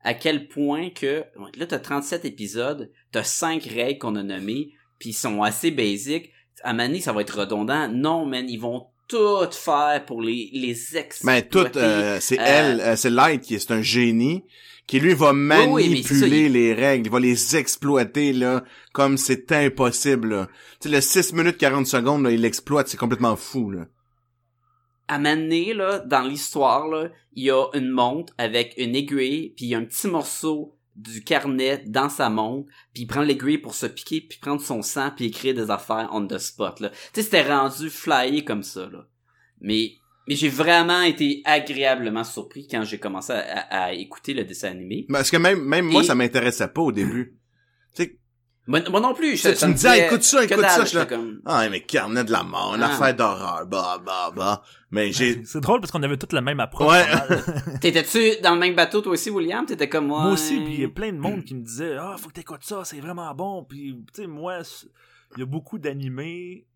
À 0.03 0.15
quel 0.15 0.49
point 0.49 0.89
que 0.89 1.25
là 1.59 1.67
t'as 1.67 1.79
37 1.79 2.25
épisodes, 2.25 2.91
t'as 3.13 3.23
5 3.25 3.63
règles 3.65 3.99
qu'on 3.99 4.17
a 4.17 4.23
nommées, 4.23 4.71
puis 4.99 5.11
ils 5.11 5.15
sont 5.15 5.43
assez 5.43 5.71
basiques. 5.71 6.31
À 6.63 6.73
Mané, 6.73 7.01
ça 7.01 7.13
va 7.13 7.21
être 7.23 7.39
redondant. 7.41 7.89
Non, 7.89 8.25
man, 8.27 8.49
ils 8.49 8.59
vont 8.61 8.87
tout 9.11 9.51
faire 9.53 10.05
pour 10.07 10.23
les 10.23 10.51
les 10.53 10.97
ex. 10.97 11.25
Mais 11.25 11.43
tout, 11.43 11.67
euh, 11.77 12.19
c'est 12.21 12.39
euh, 12.39 12.45
elle, 12.47 12.81
euh, 12.81 12.97
c'est 12.97 13.11
Light 13.11 13.43
qui 13.43 13.57
est 13.57 13.59
c'est 13.59 13.73
un 13.73 13.83
génie, 13.83 14.45
qui 14.87 15.01
lui 15.01 15.15
va 15.15 15.33
oui, 15.33 15.37
manipuler 15.39 16.21
ça, 16.21 16.27
il- 16.47 16.53
les 16.53 16.75
règles, 16.75 17.07
il 17.09 17.11
va 17.13 17.21
les 17.21 17.57
exploiter, 17.57 18.33
là, 18.33 18.65
comme 18.93 19.17
c'est 19.19 19.51
impossible, 19.53 20.29
là. 20.31 20.49
Tu 20.81 20.89
sais, 20.89 20.95
le 20.95 21.01
6 21.01 21.33
minutes 21.33 21.59
40 21.59 21.87
secondes, 21.87 22.23
là, 22.25 22.31
il 22.31 22.41
l'exploite, 22.41 22.89
c'est 22.89 22.97
complètement 22.97 23.37
fou, 23.37 23.71
là. 23.71 23.87
à 25.09 25.19
Mané, 25.19 25.75
là, 25.75 25.99
dans 25.99 26.23
l'histoire, 26.23 26.87
là, 26.87 27.09
il 27.35 27.45
y 27.45 27.51
a 27.51 27.65
une 27.75 27.91
montre 27.91 28.33
avec 28.39 28.75
une 28.77 28.95
aiguille, 28.95 29.53
puis 29.57 29.67
il 29.67 29.69
y 29.71 29.75
a 29.75 29.79
un 29.79 29.85
petit 29.85 30.07
morceau 30.07 30.77
du 31.03 31.23
carnet 31.25 31.83
dans 31.87 32.09
sa 32.09 32.29
montre, 32.31 32.69
puis 32.93 33.05
il 33.05 33.07
prend 33.07 33.23
l'aiguille 33.23 33.59
pour 33.59 33.75
se 33.75 33.87
piquer, 33.87 34.21
puis 34.21 34.39
prendre 34.39 34.61
son 34.61 34.83
sang, 34.83 35.11
puis 35.15 35.27
écrire 35.27 35.55
des 35.55 35.71
affaires 35.71 36.09
on 36.13 36.27
the 36.27 36.39
spot, 36.39 36.81
là. 36.81 36.91
Tu 36.91 36.97
sais, 37.15 37.23
c'était 37.23 37.49
rendu 37.49 37.91
flyé 37.91 38.45
comme 38.45 38.63
ça, 38.63 38.89
là. 38.91 39.07
Mais, 39.61 39.93
mais 40.29 40.35
j'ai 40.37 40.49
vraiment 40.49 41.03
été 41.03 41.43
agréablement 41.45 42.25
surpris 42.25 42.67
quand 42.71 42.85
j'ai 42.85 42.99
commencé 42.99 43.33
à, 43.33 43.39
à- 43.41 43.85
à 43.87 43.93
écouter 43.93 44.35
le 44.35 44.45
dessin 44.45 44.71
animé. 44.71 45.07
Parce 45.09 45.31
que 45.31 45.37
même, 45.37 45.63
même 45.65 45.87
moi, 45.87 46.03
ça 46.05 46.15
m'intéressait 46.15 46.69
pas 46.69 46.83
au 46.83 46.93
début. 46.93 47.37
Tu 47.95 48.05
sais, 48.05 48.19
Moi, 48.71 48.81
moi 48.89 49.01
non 49.01 49.15
plus. 49.15 49.33
Tu- 49.33 49.39
ça- 49.39 49.53
tu 49.53 49.59
ça 49.59 49.67
me 49.69 49.73
dis, 49.75 49.83
disait 49.83 50.07
écoute 50.07 50.23
ça, 50.23 50.45
écoute 50.45 50.61
ça, 50.65 50.83
je 50.85 50.89
suis 50.89 50.97
là. 50.99 51.07
comme... 51.07 51.41
ah, 51.45 51.69
mais 51.69 51.81
carnet 51.83 52.23
de 52.25 52.31
la 52.31 52.43
mort, 52.45 52.75
une 52.77 52.83
Ah. 52.83 52.93
affaire 52.95 53.15
d'horreur, 53.17 53.67
bah, 53.67 54.01
bah, 54.05 54.33
bah. 54.35 54.63
Mais 54.93 55.11
j'ai, 55.13 55.45
C'est 55.45 55.61
drôle 55.61 55.81
parce 55.81 55.91
qu'on 55.91 56.03
avait 56.03 56.17
toute 56.17 56.33
la 56.33 56.41
même 56.41 56.61
approche. 56.61 56.89
Ouais. 56.93 57.05
T'étais-tu 57.81 58.41
dans 58.43 58.55
le 58.55 58.61
même 58.61 58.75
bateau, 58.75 59.01
toi 59.01 59.13
aussi, 59.13 59.31
William? 59.31 59.67
T'étais 59.67 59.89
comme 59.89 60.07
moi? 60.07 60.23
Moi 60.23 60.33
aussi, 60.33 60.61
puis 60.61 60.75
il 60.75 60.81
y 60.81 60.85
a 60.85 60.89
plein 60.89 61.13
de 61.13 61.19
monde 61.19 61.45
qui 61.45 61.55
me 61.55 61.63
disait 61.63 61.97
Ah, 61.99 62.15
faut 62.19 62.29
que 62.29 62.35
t'écoutes 62.35 62.65
ça, 62.65 62.83
c'est 62.85 63.01
vraiment 63.01 63.35
bon. 63.35 63.65
Puis, 63.69 63.97
tu 64.15 64.23
sais, 64.23 64.27
moi, 64.29 64.59
il 65.37 65.41
y 65.41 65.43
a 65.43 65.47
beaucoup 65.47 65.79
d'animés 65.79 66.67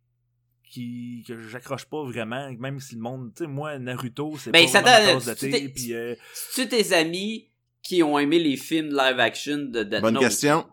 qui 0.70 1.24
que 1.26 1.38
j'accroche 1.48 1.84
pas 1.84 2.02
vraiment, 2.04 2.50
même 2.58 2.80
si 2.80 2.94
le 2.96 3.00
monde, 3.00 3.32
tu 3.36 3.44
sais, 3.44 3.48
moi, 3.48 3.78
Naruto, 3.78 4.34
c'est 4.38 4.50
Ben, 4.50 4.64
pas 4.66 4.80
vraiment 4.80 5.06
ma 5.06 5.12
tasse 5.12 5.26
de 5.26 5.34
tu 5.34 5.50
thé, 5.50 5.50
t'es- 5.50 5.68
puis 5.68 5.94
euh, 5.94 6.14
C'est-tu 6.32 6.68
tes 6.68 6.92
amis 6.94 7.48
qui 7.82 8.02
ont 8.02 8.18
aimé 8.18 8.38
les 8.38 8.56
films 8.56 8.88
live 8.88 9.20
action 9.20 9.58
de 9.58 9.82
Death 9.84 10.00
bonne 10.00 10.14
Note? 10.14 10.22
question. 10.24 10.66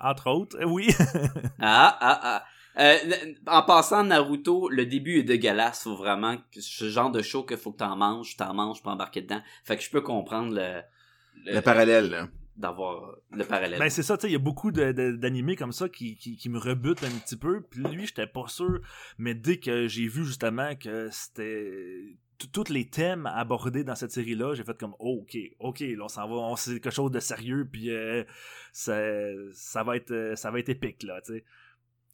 Entre 0.00 0.30
autres, 0.30 0.56
euh, 0.60 0.64
oui. 0.66 0.88
Ah, 1.60 1.96
ah, 2.00 2.20
ah. 2.22 2.44
Euh, 2.78 2.96
en 3.46 3.62
passant, 3.62 4.04
Naruto, 4.04 4.68
le 4.68 4.86
début 4.86 5.18
est 5.18 5.22
dégueulasse. 5.24 5.82
Faut 5.82 5.96
vraiment 5.96 6.36
que 6.52 6.60
ce 6.60 6.88
genre 6.88 7.10
de 7.10 7.20
show 7.20 7.42
qu'il 7.44 7.56
faut 7.56 7.72
que 7.72 7.78
t'en 7.78 7.96
manges, 7.96 8.36
t'en 8.36 8.54
manges 8.54 8.80
pour 8.82 8.92
embarquer 8.92 9.22
dedans. 9.22 9.42
Fait 9.64 9.76
que 9.76 9.82
je 9.82 9.90
peux 9.90 10.00
comprendre 10.00 10.54
le, 10.54 10.80
le- 11.44 11.54
Le 11.54 11.60
parallèle, 11.60 12.28
d'avoir 12.56 13.16
le 13.32 13.44
parallèle. 13.44 13.78
Ben 13.78 13.90
c'est 13.90 14.02
ça, 14.04 14.16
tu 14.16 14.22
sais, 14.22 14.28
il 14.28 14.32
y 14.32 14.36
a 14.36 14.38
beaucoup 14.38 14.70
d'animés 14.70 15.56
comme 15.56 15.72
ça 15.72 15.88
qui, 15.88 16.16
qui, 16.16 16.36
qui 16.36 16.48
me 16.48 16.58
rebutent 16.58 17.02
un 17.02 17.10
petit 17.10 17.36
peu. 17.36 17.60
Puis 17.62 17.82
lui, 17.82 18.06
j'étais 18.06 18.26
pas 18.28 18.44
sûr, 18.46 18.80
mais 19.18 19.34
dès 19.34 19.58
que 19.58 19.88
j'ai 19.88 20.06
vu 20.06 20.24
justement 20.24 20.74
que 20.76 21.08
c'était 21.10 22.16
tous 22.48 22.68
les 22.72 22.88
thèmes 22.88 23.26
abordés 23.26 23.84
dans 23.84 23.94
cette 23.94 24.12
série-là, 24.12 24.54
j'ai 24.54 24.64
fait 24.64 24.76
comme 24.78 24.94
oh, 24.98 25.20
ok, 25.22 25.36
ok, 25.58 25.80
là 25.80 26.04
on 26.04 26.08
s'en 26.08 26.28
va, 26.28 26.34
on 26.34 26.56
c'est 26.56 26.80
quelque 26.80 26.90
chose 26.94 27.10
de 27.10 27.20
sérieux, 27.20 27.68
puis 27.70 27.90
euh, 27.90 28.24
ça, 28.72 28.98
ça 29.52 29.82
va 29.82 29.96
être 29.96 30.10
euh, 30.12 30.36
ça 30.36 30.50
va 30.50 30.58
être 30.58 30.68
épique 30.68 31.02
là, 31.02 31.20
tu 31.24 31.34
sais. 31.34 31.44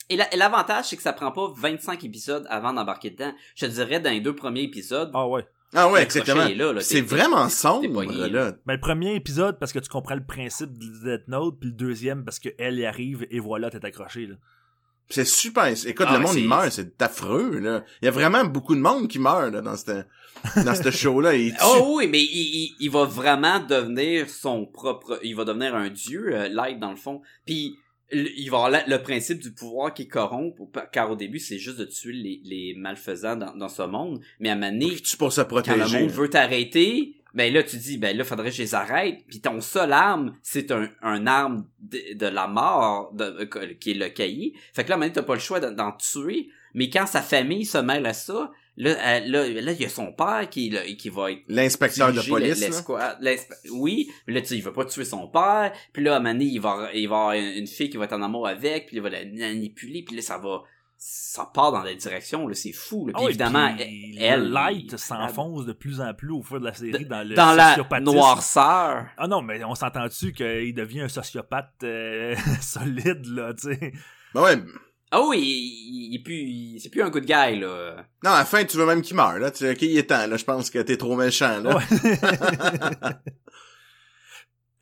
Et 0.09 0.17
la- 0.17 0.33
et 0.33 0.37
l'avantage, 0.37 0.85
c'est 0.87 0.97
que 0.97 1.03
ça 1.03 1.13
prend 1.13 1.33
pas 1.33 1.53
25 1.57 2.05
épisodes 2.05 2.47
avant 2.49 2.73
d'embarquer 2.73 3.11
dedans. 3.11 3.33
Je 3.57 3.67
te 3.67 3.71
dirais, 3.73 3.99
dans 3.99 4.11
les 4.11 4.21
deux 4.21 4.37
premiers 4.37 4.63
épisodes, 4.63 5.11
Ah 5.15 5.27
ouais. 5.27 5.45
Ah 5.75 5.91
ouais, 5.91 6.05
exactement. 6.05 6.45
C'est 6.81 7.01
vraiment 7.17 7.49
sombre, 7.49 7.83
là. 8.29 8.53
Ben, 8.67 8.75
le 8.75 8.81
premier 8.81 9.17
épisode 9.17 9.59
parce 9.59 9.73
que 9.73 9.81
tu 9.81 9.89
comprends 9.89 10.15
le 10.15 10.25
principe 10.25 10.79
de 10.79 11.17
Death 11.17 11.27
Note, 11.27 11.59
puis 11.59 11.71
le 11.71 11.75
deuxième 11.75 12.25
parce 12.25 12.39
que 12.39 12.51
elle 12.59 12.79
y 12.79 12.87
arrive 12.87 13.27
et 13.31 13.41
voilà, 13.41 13.69
t'es 13.69 13.85
accroché 13.85 14.27
là. 14.27 14.37
C'est 15.09 15.27
super. 15.27 15.67
Écoute, 15.67 16.07
Ah 16.09 16.15
le 16.15 16.21
monde, 16.21 16.37
il 16.37 16.49
meurt, 16.49 16.71
c'est 16.73 17.01
affreux, 17.01 17.59
là. 17.59 17.85
Il 18.03 18.07
y 18.07 18.09
a 18.09 18.11
vraiment 18.11 18.45
beaucoup 18.45 18.75
de 18.75 18.81
monde 18.81 19.09
qui 19.09 19.19
meurt, 19.19 19.53
là, 19.53 19.61
dans 19.61 19.77
cette, 19.77 20.07
dans 20.65 20.75
ce 20.75 20.91
show-là. 21.03 21.33
Oh 21.65 21.95
oui, 21.97 22.09
mais 22.09 22.23
il, 22.23 22.27
il, 22.27 22.77
il 22.81 22.91
va 22.91 23.05
vraiment 23.05 23.61
devenir 23.61 24.29
son 24.29 24.67
propre... 24.67 25.21
Il 25.23 25.37
va 25.37 25.45
devenir 25.45 25.75
un 25.75 25.91
dieu, 25.91 26.35
euh, 26.35 26.49
Light, 26.49 26.79
dans 26.81 26.91
le 26.91 26.97
fond. 26.97 27.23
Puis 27.45 27.77
il 28.13 28.49
va 28.51 28.65
avoir 28.65 28.83
le 28.87 28.99
principe 29.03 29.41
du 29.41 29.53
pouvoir 29.53 29.93
qui 29.93 30.07
corrompt, 30.07 30.55
car 30.93 31.11
au 31.11 31.17
début, 31.17 31.41
c'est 31.41 31.59
juste 31.59 31.79
de 31.79 31.85
tuer 31.85 32.13
les, 32.13 32.41
les 32.45 32.75
malfaisants 32.77 33.37
dans, 33.37 33.55
dans 33.57 33.69
ce 33.69 33.83
monde. 33.83 34.21
Mais 34.39 34.51
à 34.51 34.57
Il 34.71 35.03
tue 35.03 35.17
pour 35.17 35.33
se 35.33 35.41
quand 35.41 35.49
le 35.57 35.63
protéger. 35.63 36.01
monde 36.01 36.11
veut 36.11 36.31
t'arrêter, 36.31 37.17
ben 37.37 37.53
là, 37.53 37.63
tu 37.63 37.77
dis, 37.77 37.99
ben 37.99 38.17
là, 38.17 38.25
faudrait 38.25 38.49
que 38.49 38.57
je 38.57 38.63
les 38.63 38.75
arrête. 38.75 39.19
Puis 39.29 39.41
ton 39.41 39.61
seul 39.61 39.93
arme, 39.93 40.33
c'est 40.43 40.73
un, 40.73 40.89
un 41.03 41.27
arme 41.27 41.67
de, 41.81 42.15
de 42.15 42.27
la 42.27 42.47
mort, 42.49 43.13
de, 43.13 43.25
euh, 43.55 43.75
qui 43.79 43.91
est 43.91 43.95
le 43.95 44.09
cahier. 44.09 44.55
Fait 44.75 44.85
que 44.85 44.91
là, 44.91 44.97
maintenant, 44.97 45.15
t'as 45.21 45.23
pas 45.27 45.35
le 45.35 45.41
choix 45.41 45.61
d'en- 45.61 45.93
tuer. 45.93 46.49
Mais 46.75 46.89
quand 46.91 47.07
sa 47.07 47.21
famille 47.23 47.65
se 47.65 47.79
mêle 47.79 48.05
à 48.07 48.13
ça, 48.15 48.51
là, 48.77 49.21
là, 49.21 49.49
là, 49.49 49.73
il 49.73 49.81
y 49.81 49.85
a 49.85 49.89
son 49.89 50.13
père 50.13 50.49
qui, 50.51 50.71
là, 50.71 50.81
qui 50.85 51.09
va 51.11 51.31
être 51.33 51.43
L'inspecteur 51.49 52.09
de 52.13 52.21
police, 52.31 52.61
là. 52.61 52.67
Oui, 53.73 54.11
là, 54.27 54.41
tu 54.41 54.47
sais, 54.49 54.57
il 54.57 54.63
veut 54.63 54.73
pas 54.73 54.85
tuer 54.87 55.05
son 55.05 55.29
père. 55.29 55.73
Puis 55.93 56.03
là, 56.03 56.15
à 56.15 56.17
un 56.17 56.21
moment 56.21 56.33
donné, 56.33 56.47
il 56.47 56.61
va, 56.61 56.91
il 56.95 57.09
va 57.09 57.17
avoir 57.17 57.33
une 57.33 57.45
une 57.45 57.67
fille 57.67 57.91
qui 57.91 57.97
va 57.99 58.05
être 58.05 58.13
en 58.15 58.23
amour 58.23 58.47
avec, 58.49 58.87
puis 58.87 58.97
il 58.97 59.03
va 59.03 59.11
la 59.11 59.25
manipuler, 59.25 60.03
puis 60.03 60.17
là, 60.17 60.23
ça 60.23 60.39
va... 60.39 60.63
Ça 60.99 61.51
part 61.53 61.73
dans 61.73 61.83
la 61.83 61.95
direction, 61.95 62.49
là, 62.49 62.55
c'est 62.55 62.73
fou. 62.73 63.07
Là. 63.07 63.13
Puis 63.15 63.23
Ah 63.25 63.29
évidemment, 63.29 63.75
puis 63.77 64.17
elle... 64.19 64.45
le 64.45 64.49
light 64.49 64.97
s'enfonce 64.97 65.67
de 65.67 65.73
plus 65.73 66.01
en 66.01 66.15
plus 66.15 66.31
au 66.31 66.43
fur 66.43 66.59
de 66.59 66.65
la 66.65 66.73
série 66.73 67.05
dans 67.05 67.27
le 67.27 67.35
dans 67.35 67.53
la 67.55 67.77
noirceur. 68.01 69.07
Ah 69.19 69.29
non, 69.29 69.43
mais 69.43 69.63
on 69.65 69.75
s'entend-tu 69.75 70.33
qu'il 70.33 70.75
devient 70.75 71.03
un 71.03 71.09
sociopathe 71.09 71.73
euh, 71.83 72.35
solide, 72.63 73.27
là, 73.27 73.53
tu 73.55 73.75
sais? 73.75 73.93
Ben 74.35 74.43
ouais. 74.43 74.57
Ah 75.11 75.23
oui, 75.23 75.39
il, 75.39 76.13
il 76.13 76.17
est 76.17 76.23
plus, 76.23 76.35
il- 76.35 76.81
c'est 76.81 76.89
plus 76.91 77.03
un 77.03 77.11
good 77.11 77.25
guy, 77.25 77.59
là. 77.61 78.05
Non, 78.25 78.31
à 78.31 78.39
la 78.39 78.45
fin, 78.45 78.65
tu 78.65 78.77
veux 78.77 78.87
même 78.87 79.03
qu'il 79.03 79.17
meure, 79.17 79.39
là. 79.39 79.51
Tu 79.51 79.59
sais, 79.59 79.71
ok, 79.73 79.83
il 79.83 79.99
est 79.99 80.05
temps, 80.09 80.27
là. 80.27 80.37
Je 80.37 80.45
pense 80.45 80.71
que 80.71 80.79
t'es 80.81 80.97
trop 80.97 81.15
méchant, 81.15 81.61
là. 81.61 81.77
Ouais. 81.77 83.11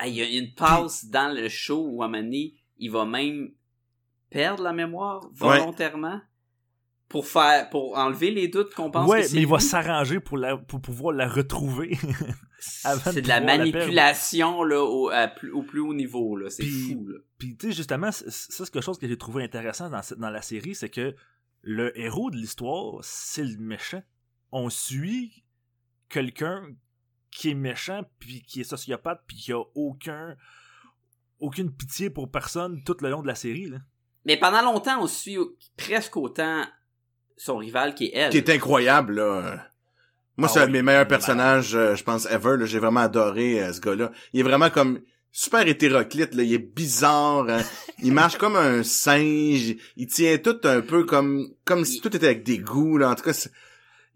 Il 0.07 0.14
y 0.14 0.22
a 0.22 0.29
une 0.29 0.53
passe 0.55 1.07
dans 1.07 1.35
le 1.35 1.48
show 1.48 1.87
où 1.88 2.03
à 2.03 2.07
un 2.07 2.09
moment 2.09 2.22
donné, 2.22 2.55
il 2.79 2.90
va 2.90 3.05
même 3.07 3.50
perdre 4.35 4.64
la 4.64 4.73
mémoire 4.73 5.31
volontairement 5.33 6.20
pour 7.09 7.29
faire, 7.29 7.70
pour 7.70 7.97
enlever 7.97 8.33
les 8.33 8.49
doutes 8.49 8.75
qu'on 8.75 8.90
pense 8.90 9.09
ouais, 9.09 9.23
que 9.23 9.29
c'est 9.29 9.37
mais 9.37 9.42
il 9.42 9.49
va 9.49 9.61
s'arranger 9.61 10.18
pour, 10.18 10.37
la, 10.37 10.57
pour 10.57 10.81
pouvoir 10.81 11.14
la 11.14 11.29
retrouver. 11.29 11.97
avant 12.85 13.12
C'est 13.12 13.20
de 13.20 13.20
de 13.20 13.29
la 13.29 13.40
manipulation, 13.40 14.64
là, 14.64 14.83
au, 14.83 15.11
à 15.11 15.29
plus, 15.29 15.53
au 15.53 15.62
plus 15.62 15.79
haut 15.79 15.94
niveau, 15.94 16.37
là. 16.37 16.51
C'est 16.51 16.64
Puis- 16.64 16.94
fou, 16.94 17.07
là. 17.07 17.18
Puis, 17.38 17.57
tu 17.57 17.68
sais, 17.68 17.73
justement, 17.73 18.11
ça, 18.11 18.25
c'est 18.29 18.68
quelque 18.70 18.83
chose 18.83 18.99
que 18.99 19.07
j'ai 19.07 19.18
trouvé 19.18 19.44
intéressant 19.44 19.88
dans, 19.88 20.31
la 20.31 20.42
série, 20.42 20.75
c'est 20.75 20.88
que 20.88 21.14
le 21.62 21.97
héros 21.97 22.31
de 22.33 22.37
l'histoire, 22.37 22.99
c'est 23.03 23.44
le 23.44 23.59
méchant. 23.59 24.03
On 24.51 24.68
suit 24.68 25.44
quelqu'un 26.09 26.66
qui 27.31 27.51
est 27.51 27.55
méchant, 27.55 28.03
puis 28.18 28.42
qui 28.42 28.62
est 28.62 28.64
sociopathe, 28.64 29.23
puis 29.29 29.37
qui 29.37 29.53
a 29.53 29.62
aucun 29.77 30.37
aucune 31.38 31.70
pitié 31.70 32.11
pour 32.11 32.31
personne 32.31 32.83
tout 32.83 32.97
le 33.01 33.11
long 33.11 33.23
de 33.23 33.27
la 33.27 33.35
série. 33.35 33.66
Là. 33.68 33.79
Mais 34.26 34.37
pendant 34.37 34.62
longtemps, 34.62 35.00
on 35.02 35.06
suit 35.06 35.38
presque 35.76 36.16
autant 36.16 36.64
son 37.37 37.56
rival 37.56 37.94
qui 37.94 38.06
est 38.06 38.12
elle. 38.14 38.30
Qui 38.30 38.38
est 38.38 38.50
incroyable, 38.50 39.14
là. 39.14 39.66
Moi, 40.37 40.48
Ah 40.48 40.52
c'est 40.52 40.60
un 40.60 40.66
de 40.66 40.72
mes 40.72 40.82
meilleurs 40.82 41.06
personnages, 41.06 41.74
euh, 41.76 41.94
je 41.94 42.02
pense, 42.02 42.26
ever. 42.26 42.56
J'ai 42.64 42.78
vraiment 42.80 43.00
adoré 43.00 43.62
euh, 43.62 43.72
ce 43.72 43.80
gars-là. 43.80 44.10
Il 44.32 44.40
est 44.40 44.42
vraiment 44.42 44.70
comme 44.70 45.00
super 45.30 45.66
hétéroclite, 45.66 46.34
là. 46.34 46.42
Il 46.42 46.52
est 46.52 46.58
bizarre. 46.58 47.48
hein. 47.48 47.60
il 48.02 48.12
marche 48.12 48.37
comme 48.38 48.56
un 48.56 48.82
singe. 48.82 49.76
Il 49.96 50.06
tient 50.08 50.38
tout 50.38 50.58
un 50.64 50.80
peu 50.80 51.04
comme 51.04 51.46
comme 51.64 51.84
si 51.84 52.00
tout 52.00 52.14
était 52.16 52.26
avec 52.26 52.42
des 52.44 52.58
goûts, 52.58 52.98
là. 52.98 53.10
En 53.10 53.14
tout 53.14 53.22
cas, 53.22 53.32
c'est 53.32 53.52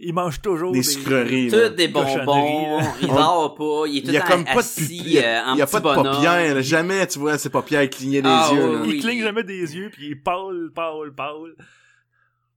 Il 0.01 0.15
mange 0.15 0.41
toujours 0.41 0.71
des 0.71 0.79
des, 0.79 0.83
sucreries. 0.85 1.51
là. 1.51 1.69
Tout 1.71 1.75
des 1.75 1.89
bonbons, 1.89 2.81
il 3.03 3.09
dort 3.09 3.55
pas, 3.57 3.89
il 3.89 3.99
est 3.99 4.01
tout 4.03 4.07
Il 4.09 4.13
y 4.15 4.17
a 4.17 4.21
comme 4.21 4.45
pas 4.45 4.55
de 4.55 4.59
assis 4.61 4.81
pupille. 4.83 5.03
Il 5.07 5.13
y 5.15 5.19
a, 5.19 5.49
euh, 5.49 5.51
en 5.51 5.55
il 5.55 5.59
y 5.59 5.63
a 5.63 5.67
petit 5.67 5.73
pas 5.73 5.81
de 5.81 5.95
paupières. 6.11 6.55
là. 6.55 6.61
Jamais, 6.61 7.07
tu 7.09 7.19
vois, 7.19 7.37
ses 7.37 7.51
paupières 7.51 7.91
cligner 7.91 8.23
les 8.23 8.29
Ah, 8.31 8.51
yeux, 8.55 8.81
oui. 8.83 8.91
Il 8.95 9.01
cligne 9.03 9.23
jamais 9.23 9.43
des 9.43 9.77
yeux, 9.77 9.91
puis 9.93 10.07
il 10.07 10.13
est 10.13 10.17
pâle, 10.17 10.71
pâle, 10.75 11.13
pâle. 11.17 11.57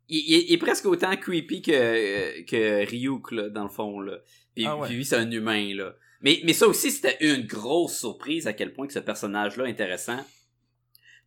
il, 0.08 0.17
il- 0.19 0.45
il 0.49 0.54
est 0.54 0.58
presque 0.58 0.86
autant 0.86 1.15
creepy 1.17 1.62
que, 1.63 2.41
que 2.43 2.86
Ryuk, 2.88 3.32
là, 3.32 3.49
dans 3.49 3.63
le 3.63 3.69
fond, 3.69 3.99
là. 4.01 4.17
Puis, 4.54 4.65
Ah 4.67 4.77
ouais. 4.77 4.88
puis 4.88 4.97
lui, 4.97 5.06
c'est 5.06 5.15
un 5.15 5.32
humain, 5.32 5.73
là. 5.73 5.95
Mais, 6.21 6.41
mais 6.43 6.54
ça 6.54 6.67
aussi, 6.67 6.91
c'était 6.91 7.17
une 7.21 7.47
grosse 7.47 7.97
surprise 7.97 8.45
à 8.45 8.54
quel 8.54 8.71
point 8.73 8.86
que 8.86 8.93
ce 8.93 8.99
personnage-là 8.99 9.65
est 9.65 9.71
intéressant. 9.71 10.19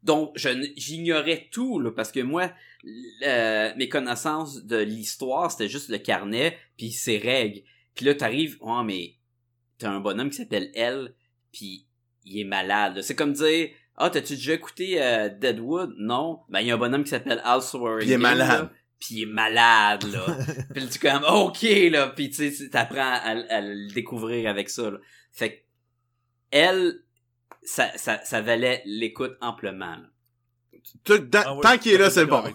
Donc, 0.04 0.36
j'ignorais 0.76 1.48
tout, 1.50 1.80
là, 1.80 1.90
parce 1.90 2.12
que 2.12 2.20
moi, 2.20 2.50
mes 3.76 3.88
connaissances 3.88 4.64
de 4.64 4.76
l'histoire, 4.76 5.50
c'était 5.50 5.68
juste 5.68 5.88
le 5.88 5.98
carnet, 5.98 6.58
puis 6.76 6.90
ses 6.90 7.18
règles. 7.18 7.62
Puis 7.94 8.04
là, 8.04 8.14
t'arrives, 8.14 8.56
oh, 8.60 8.82
mais 8.82 9.14
t'as 9.78 9.90
un 9.90 10.00
bonhomme 10.00 10.30
qui 10.30 10.36
s'appelle 10.36 10.70
Elle, 10.74 11.14
puis 11.52 11.86
il 12.24 12.40
est 12.40 12.44
malade. 12.44 13.02
C'est 13.02 13.14
comme 13.14 13.32
dire, 13.32 13.70
ah, 13.96 14.10
t'as-tu 14.10 14.34
déjà 14.34 14.54
écouté 14.54 15.02
euh, 15.02 15.28
Deadwood? 15.28 15.94
Non. 15.98 16.40
Ben, 16.48 16.60
il 16.60 16.66
y 16.66 16.70
a 16.70 16.74
un 16.74 16.78
bonhomme 16.78 17.04
qui 17.04 17.10
s'appelle 17.10 17.40
Al 17.44 17.62
Swearingen. 17.62 18.08
Il 18.08 18.12
est 18.12 18.18
malade. 18.18 18.70
Puis 18.98 19.16
il 19.16 19.22
est 19.22 19.32
malade, 19.32 20.04
là. 20.04 20.26
puis 20.74 20.88
tu 20.88 20.98
comme, 20.98 21.24
ok, 21.24 21.62
là. 21.90 22.08
Puis 22.08 22.30
tu 22.30 22.50
sais, 22.50 22.68
t'apprends 22.70 23.00
à, 23.00 23.30
à 23.30 23.60
le 23.60 23.92
découvrir 23.92 24.48
avec 24.48 24.68
ça, 24.68 24.90
là. 24.90 24.98
Fait 25.30 25.56
que, 25.56 25.62
elle, 26.50 27.00
ça, 27.62 27.90
ça, 27.96 28.20
ça 28.24 28.40
valait 28.40 28.82
l'écoute 28.86 29.36
amplement, 29.40 29.96
là. 29.96 30.08
Ah 31.34 31.54
ouais, 31.54 31.62
tant 31.62 31.78
qu'il 31.78 31.92
est 31.92 31.98
là, 31.98 32.10
c'est 32.10 32.26
bon. 32.26 32.42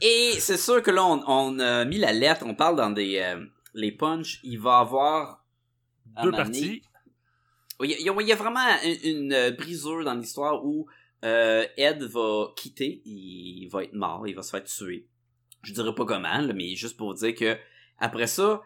Et 0.00 0.32
c'est 0.38 0.56
sûr 0.56 0.82
que 0.82 0.90
là, 0.90 1.04
on, 1.04 1.22
on 1.26 1.58
a 1.58 1.84
mis 1.84 1.98
la 1.98 2.12
lettre, 2.12 2.44
on 2.46 2.54
parle 2.54 2.76
dans 2.76 2.90
des 2.90 3.18
euh, 3.18 3.44
les 3.74 3.92
punchs, 3.92 4.40
il 4.42 4.58
va 4.58 4.78
avoir 4.78 5.44
Deux 6.22 6.30
parties. 6.30 6.82
Il 7.82 7.90
y, 7.90 8.08
a, 8.08 8.14
il 8.20 8.28
y 8.28 8.32
a 8.32 8.36
vraiment 8.36 8.60
une, 8.84 9.24
une, 9.24 9.32
euh, 9.32 9.50
brisure 9.50 10.04
dans 10.04 10.14
l'histoire 10.14 10.64
où 10.64 10.86
euh, 11.24 11.66
Ed 11.76 12.02
va 12.02 12.52
quitter, 12.56 13.02
il 13.04 13.66
va 13.68 13.84
être 13.84 13.94
mort, 13.94 14.26
il 14.28 14.36
va 14.36 14.42
se 14.42 14.50
faire 14.50 14.62
tuer. 14.62 15.08
Je 15.62 15.72
dirais 15.72 15.94
pas 15.94 16.04
comment, 16.04 16.38
là, 16.38 16.52
mais 16.52 16.76
juste 16.76 16.96
pour 16.96 17.14
dire 17.14 17.34
que 17.34 17.56
après 17.98 18.26
ça, 18.26 18.62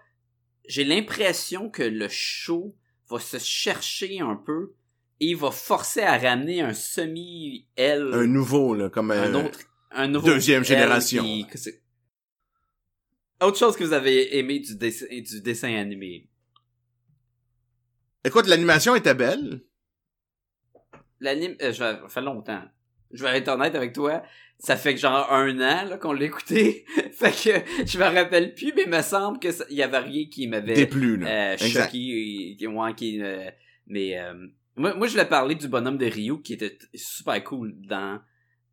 j'ai 0.69 0.85
l'impression 0.85 1.71
que 1.71 1.83
le 1.83 2.09
show 2.09 2.75
va 3.09 3.19
se 3.19 3.39
chercher 3.39 4.21
un 4.21 4.37
peu 4.37 4.75
et 5.21 5.27
il 5.31 5.37
va 5.37 5.51
forcer 5.51 6.03
à 6.03 6.19
ramener 6.19 6.61
un 6.61 6.75
semi 6.75 7.69
L, 7.77 8.11
Un 8.13 8.27
nouveau, 8.27 8.75
là, 8.75 8.91
comme 8.91 9.11
un 9.11 9.35
euh, 9.35 9.45
autre, 9.47 9.61
un 9.93 10.09
nouveau 10.09 10.27
deuxième 10.27 10.63
L 10.63 10.67
génération. 10.69 11.23
qui- 11.23 11.47
Autre 13.43 13.59
chose 13.59 13.77
que 13.77 13.85
vous 13.85 13.93
avez 13.93 14.39
aimé 14.39 14.61
du 14.61 14.77
dessin, 14.77 15.07
du 15.11 15.41
dessin 15.43 15.75
animé. 15.77 16.29
Écoute, 18.25 18.47
l'animation 18.47 18.95
était 18.97 19.15
belle. 19.15 19.63
L'anime, 21.21 21.55
euh, 21.63 21.73
ça 21.73 22.01
fait 22.09 22.21
longtemps. 22.23 22.63
Je 23.13 23.23
vais 23.23 23.39
être 23.39 23.49
honnête 23.49 23.75
avec 23.75 23.93
toi. 23.93 24.23
Ça 24.59 24.77
fait 24.77 24.95
que 24.95 25.01
genre 25.01 25.31
un 25.33 25.55
an 25.61 25.85
là, 25.89 25.99
qu'on 25.99 26.13
l'a 26.13 26.25
écouté. 26.25 26.85
fait 27.13 27.31
que 27.31 27.85
je 27.87 27.99
me 27.99 28.05
rappelle 28.05 28.55
plus, 28.55 28.73
mais 28.75 28.83
il 28.85 28.91
me 28.91 29.03
semble 29.03 29.39
que 29.39 29.49
il 29.71 29.77
y 29.77 29.83
avait 29.83 29.99
rien 29.99 30.27
qui 30.31 30.49
m'avait 30.49 30.75
Déplu, 30.75 31.19
là. 31.19 31.53
euh, 31.53 31.57
choqué. 31.59 32.57
et- 32.61 32.67
ouais, 32.67 32.95
qui, 32.95 33.21
euh, 33.23 33.51
mais 33.87 34.19
euh, 34.19 34.47
moi, 34.77 34.95
moi, 34.95 35.07
je 35.07 35.13
voulais 35.13 35.25
parler 35.29 35.55
du 35.55 35.69
bonhomme 35.69 35.99
de 35.99 36.07
Ryu 36.07 36.43
qui 36.43 36.53
était 36.55 36.79
super 36.95 37.43
cool 37.45 37.75
dans, 37.87 38.21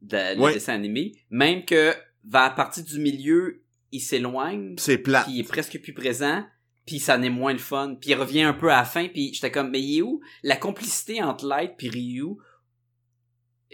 dans 0.02 0.48
le 0.48 0.54
dessin 0.54 0.74
animé. 0.74 1.14
Même 1.30 1.66
que 1.66 1.94
vers 2.26 2.56
partir 2.56 2.84
du 2.84 3.00
milieu, 3.00 3.64
il 3.92 4.00
s'éloigne, 4.02 4.76
C'est 4.78 4.98
plat. 4.98 5.24
puis 5.24 5.34
il 5.34 5.40
est 5.42 5.48
presque 5.48 5.80
plus 5.82 5.94
présent, 5.94 6.44
puis 6.86 7.00
ça 7.00 7.18
n'est 7.18 7.30
moins 7.30 7.54
le 7.54 7.60
fun, 7.60 7.96
puis 8.00 8.12
il 8.12 8.16
revient 8.16 8.42
un 8.44 8.54
peu 8.54 8.72
à 8.72 8.78
la 8.78 8.86
fin, 8.86 9.08
puis 9.08 9.34
j'étais 9.34 9.52
comme, 9.52 9.70
mais 9.70 9.82
il 9.82 10.00
est 10.00 10.02
où? 10.02 10.20
La 10.44 10.56
complicité 10.58 11.22
entre 11.22 11.46
Light 11.46 11.74
puis 11.78 11.90
Ryu? 11.90 12.36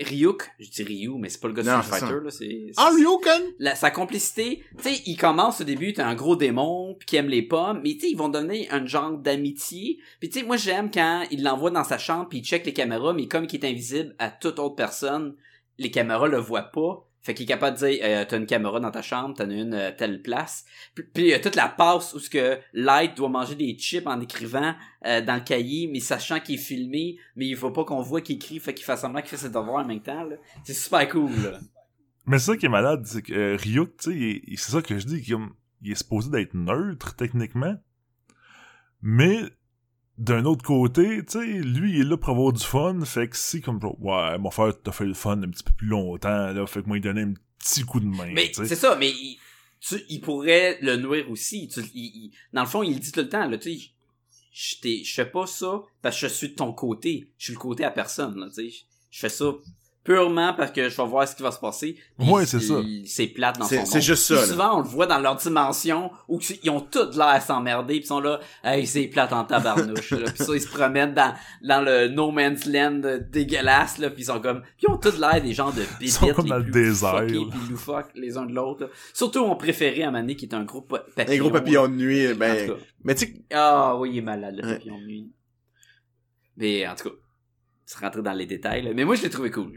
Ryuk, 0.02 0.50
je 0.60 0.70
dis 0.70 0.84
Ryu, 0.84 1.12
mais 1.18 1.30
c'est 1.30 1.40
pas 1.40 1.48
le 1.48 1.54
gars 1.54 1.64
de 1.64 1.68
Street 1.82 2.00
Fighter, 2.00 2.24
là, 2.26 2.32
c'est... 2.32 2.72
Ah, 2.78 2.90
la- 3.60 3.76
sa 3.76 3.92
complicité, 3.92 4.64
tu 4.78 4.84
sais, 4.84 5.02
il 5.06 5.18
commence 5.18 5.62
au 5.62 5.64
début, 5.64 5.94
t'es 5.94 6.02
un 6.02 6.16
gros 6.16 6.36
démon, 6.36 6.96
puis 6.98 7.06
qui 7.06 7.16
aime 7.18 7.28
les 7.30 7.42
pommes, 7.42 7.82
mais 7.84 7.94
tu 7.94 8.02
sais, 8.02 8.10
ils 8.12 8.18
vont 8.18 8.30
donner 8.30 8.70
un 8.72 8.86
genre 8.86 9.18
d'amitié. 9.18 10.00
Puis 10.20 10.30
tu 10.30 10.40
sais, 10.40 10.46
moi 10.46 10.58
j'aime 10.58 10.90
quand 10.92 11.24
il 11.32 11.44
l'envoie 11.44 11.72
dans 11.72 11.84
sa 11.84 11.98
chambre, 11.98 12.28
puis 12.30 12.40
il 12.40 12.44
check 12.46 12.66
les 12.66 12.74
caméras, 12.74 13.14
mais 13.14 13.28
comme 13.28 13.46
il 13.46 13.56
est 13.56 13.66
invisible 13.68 14.16
à 14.20 14.30
toute 14.30 14.60
autre 14.60 14.76
personne, 14.76 15.36
les 15.78 15.92
caméras 15.92 16.28
le 16.28 16.38
voient 16.38 16.64
pas. 16.72 17.06
Fait 17.30 17.36
qu'il 17.36 17.44
est 17.44 17.48
capable 17.48 17.78
de 17.80 17.86
dire, 17.88 18.00
euh, 18.02 18.26
t'as 18.28 18.38
une 18.40 18.48
caméra 18.48 18.80
dans 18.80 18.90
ta 18.90 19.04
chambre, 19.04 19.36
t'en 19.36 19.48
as 19.48 19.54
une 19.54 19.76
à 19.76 19.92
telle 19.92 20.24
place. 20.24 20.66
Puis, 20.96 21.06
il 21.18 21.28
y 21.28 21.34
a 21.36 21.40
toute 21.40 21.54
la 21.56 21.68
passe 21.70 22.16
où 22.16 22.20
ce 22.20 22.28
que 22.28 22.58
Light 22.74 23.16
doit 23.16 23.30
manger 23.30 23.54
des 23.54 23.78
chips 23.78 24.08
en 24.08 24.20
écrivant 24.20 24.74
euh, 25.06 25.22
dans 25.22 25.36
le 25.36 25.42
cahier, 25.42 25.88
mais 25.94 26.00
sachant 26.00 26.40
qu'il 26.40 26.56
est 26.56 26.58
filmé, 26.58 27.18
mais 27.36 27.46
il 27.46 27.56
faut 27.56 27.70
pas 27.70 27.86
qu'on 27.86 28.02
voit 28.02 28.22
qu'il 28.22 28.38
écrit, 28.38 28.58
fait 28.60 28.74
qu'il 28.74 28.84
fait 28.84 28.98
semblant 28.98 29.22
qu'il 29.22 29.30
fait 29.30 29.38
ses 29.38 29.50
devoirs 29.50 29.84
en 29.84 29.86
même 29.86 30.02
temps. 30.02 30.28
C'est 30.64 30.74
super 30.74 31.08
cool. 31.08 31.30
Là. 31.44 31.60
Mais 32.26 32.40
c'est 32.40 32.46
ça 32.54 32.58
qui 32.58 32.66
est 32.66 32.70
malade, 32.70 33.04
c'est 33.06 33.22
que 33.22 33.32
euh, 33.32 33.56
Ryuk, 33.58 33.96
tu 33.98 34.12
sais, 34.12 34.42
c'est 34.58 34.72
ça 34.72 34.82
que 34.82 34.98
je 34.98 35.06
dis, 35.06 35.22
qu'il 35.22 35.36
est- 35.36 35.50
il 35.84 35.92
est 35.92 35.96
supposé 35.96 36.32
d'être 36.32 36.56
neutre, 36.56 37.16
techniquement. 37.16 37.76
Mais, 39.04 39.38
d'un 40.20 40.46
autre 40.46 40.64
côté, 40.64 41.24
tu 41.26 41.40
sais, 41.40 41.46
lui, 41.46 41.94
il 41.94 42.02
est 42.02 42.04
là 42.04 42.18
pour 42.18 42.30
avoir 42.30 42.54
du 42.54 42.64
fun, 42.64 43.04
fait 43.06 43.28
que 43.30 43.38
si, 43.38 43.62
comme, 43.62 43.80
ouais, 44.00 44.38
mon 44.38 44.52
frère, 44.52 44.74
t'as 44.84 44.92
fait 44.92 45.06
le 45.06 45.14
fun 45.14 45.42
un 45.42 45.50
petit 45.50 45.64
peu 45.64 45.72
plus 45.72 45.88
longtemps, 45.88 46.52
là, 46.52 46.68
fait 46.68 46.84
que 46.84 46.88
moi, 46.88 46.98
il 46.98 47.02
donnait 47.02 47.24
un 47.24 47.34
petit 47.58 47.82
coup 47.84 48.00
de 48.00 48.06
main, 48.06 48.26
Mais 48.34 48.52
c'est 48.68 48.76
ça, 48.76 48.96
mais 48.98 49.10
il, 49.10 49.40
tu- 49.80 50.04
il 50.10 50.20
pourrait 50.22 50.78
le 50.82 50.98
nuire 50.98 51.30
aussi. 51.32 51.68
Tu- 51.70 51.80
il- 51.94 52.04
il- 52.26 52.32
dans 52.54 52.62
le 52.64 52.68
fond, 52.68 52.84
il 52.84 52.94
le 52.94 53.00
dit 53.00 53.12
tout 53.12 53.22
le 53.22 53.30
temps, 53.30 53.48
là, 53.48 53.58
tu 53.58 53.80
sais, 53.80 55.04
je 55.04 55.14
fais 55.14 55.26
pas 55.26 55.46
ça 55.46 55.82
parce 56.02 56.20
que 56.20 56.28
je 56.28 56.34
suis 56.34 56.50
de 56.50 56.56
ton 56.56 56.74
côté. 56.74 57.32
Je 57.38 57.46
suis 57.46 57.54
le 57.54 57.60
côté 57.60 57.86
à 57.86 57.92
personne, 57.92 58.38
là, 58.40 58.48
tu 58.50 58.70
sais. 58.70 58.76
Je 59.12 59.20
fais 59.20 59.30
ça 59.30 59.54
purement 60.04 60.54
parce 60.54 60.72
que 60.72 60.90
je 60.90 60.98
vais 60.98 61.08
voir 61.08 61.28
ce 61.28 61.36
qui 61.36 61.44
va 61.44 61.52
se 61.52 61.60
passer. 61.60 61.96
Ouais, 62.18 62.46
c'est 62.46 62.60
ça. 62.62 62.76
C'est 63.06 63.28
plate 63.28 63.60
dans 63.60 63.66
C'est- 63.66 63.80
son 63.80 63.86
c'est 63.86 64.02
juste 64.02 64.24
ça. 64.24 64.44
Souvent, 64.46 64.78
on 64.78 64.82
le 64.82 64.88
voit 64.88 65.06
dans 65.06 65.20
leur 65.20 65.36
dimension 65.36 66.10
où 66.28 66.40
ils 66.64 66.70
ont 66.70 66.80
tous 66.82 67.16
l'air 67.16 67.28
à 67.28 67.40
s'emmerder 67.42 67.96
puis 67.96 68.04
ils 68.04 68.08
sont 68.08 68.20
là, 68.22 68.40
hey, 68.64 68.88
c'est 68.88 69.08
plate 69.08 69.34
en 69.34 69.44
tabarnouche, 69.46 70.12
là. 70.12 70.32
Puis 70.34 70.44
ça, 70.44 70.56
ils 70.56 70.62
se 70.62 70.68
promènent 70.68 71.14
dans, 71.14 71.34
dans 71.62 71.82
le 71.82 72.08
no 72.08 72.32
man's 72.32 72.66
land 72.66 73.02
dégueulasse, 73.32 73.98
là, 74.00 74.10
puis 74.10 74.24
ils 74.24 74.26
sont 74.26 74.40
comme, 74.40 74.62
puis 74.62 74.88
ils 74.88 74.90
ont 74.92 74.98
tous 74.98 75.20
l'air 75.20 75.42
des 75.42 75.54
gens 75.54 75.70
de 75.72 75.84
bébites 76.00 76.12
sont 76.14 76.28
comme 76.34 76.48
dans 76.48 76.58
le 76.58 76.72
désert, 76.72 77.24
puis 77.28 77.46
loufoques 77.70 78.10
les 78.16 78.36
uns 78.38 78.46
de 78.46 78.54
l'autre. 78.54 78.86
là. 78.86 78.90
Surtout 79.14 79.46
mon 79.46 79.56
préféré 79.58 80.04
à 80.04 80.12
Mané 80.12 80.36
qui 80.36 80.46
est 80.46 80.56
un 80.56 80.64
gros 80.64 80.82
pa- 80.82 81.06
papillon. 81.16 81.36
Un 81.36 81.40
gros 81.50 81.52
papillon 81.52 81.88
de 81.88 81.94
nuit, 81.96 82.32
En 82.32 82.36
ben, 82.36 82.74
mais 83.04 83.16
tu 83.16 83.26
sais, 83.28 83.34
Ah 83.54 83.96
oui, 83.98 84.12
il 84.14 84.18
est 84.20 84.22
malade, 84.22 84.56
le 84.58 84.66
Ouais. 84.68 84.74
papillon 84.76 84.98
de 84.98 85.06
nuit. 85.06 85.32
Mais 86.58 86.88
en 86.88 86.96
tout 86.96 87.10
cas, 87.10 87.16
se 87.90 87.98
rentrer 87.98 88.22
dans 88.22 88.34
les 88.34 88.46
détails. 88.46 88.84
là. 88.84 88.92
Mais 88.94 89.04
moi, 89.04 89.16
je 89.16 89.24
l'ai 89.24 89.32
trouvé 89.32 89.50
cool. 89.50 89.74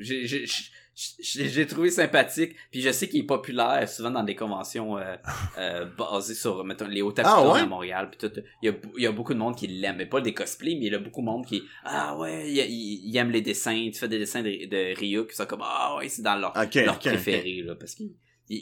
J'ai, 0.94 1.66
trouvé 1.66 1.90
sympathique. 1.90 2.54
Puis 2.70 2.82
je 2.82 2.92
sais 2.92 3.08
qu'il 3.08 3.20
est 3.20 3.26
populaire 3.26 3.88
souvent 3.88 4.10
dans 4.10 4.22
des 4.22 4.34
conventions 4.34 4.98
euh, 4.98 5.16
euh, 5.58 5.86
basées 5.96 6.34
sur 6.34 6.62
mettons, 6.62 6.86
les 6.88 7.00
hauts 7.00 7.14
Ah, 7.24 7.48
ouais? 7.50 7.60
à 7.60 7.66
Montréal. 7.66 8.10
Puis 8.10 8.28
tout. 8.28 8.38
Il 8.60 8.66
y, 8.66 8.68
a, 8.68 8.74
il 8.98 9.02
y 9.02 9.06
a 9.06 9.12
beaucoup 9.12 9.32
de 9.32 9.38
monde 9.38 9.56
qui 9.56 9.66
l'aime. 9.66 9.96
Mais 9.96 10.04
pas 10.04 10.20
des 10.20 10.34
cosplays, 10.34 10.74
mais 10.74 10.86
il 10.88 10.92
y 10.92 10.94
a 10.94 10.98
beaucoup 10.98 11.22
de 11.22 11.24
monde 11.26 11.46
qui 11.46 11.62
Ah 11.84 12.14
ouais, 12.18 12.50
il, 12.50 12.58
il- 12.58 13.08
il 13.08 13.16
aime 13.16 13.30
les 13.30 13.40
dessins. 13.40 13.88
Tu 13.90 13.98
fais 13.98 14.08
des 14.08 14.18
dessins 14.18 14.42
de, 14.42 14.50
de 14.68 14.94
Ryu 14.98 15.26
qui 15.26 15.34
sont 15.34 15.46
comme 15.46 15.62
Ah 15.64 15.96
ouais, 15.96 16.10
c'est 16.10 16.20
dans 16.20 16.36
leur, 16.36 16.52
leur 16.54 16.98
préféré. 16.98 17.62
Là, 17.62 17.76
parce 17.76 17.94
que 17.94 18.04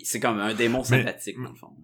c'est 0.04 0.20
comme 0.20 0.38
un 0.38 0.54
démon 0.54 0.78
Mais- 0.82 0.84
sympathique, 0.84 1.42
dans 1.42 1.50
le 1.50 1.56
fond. 1.56 1.74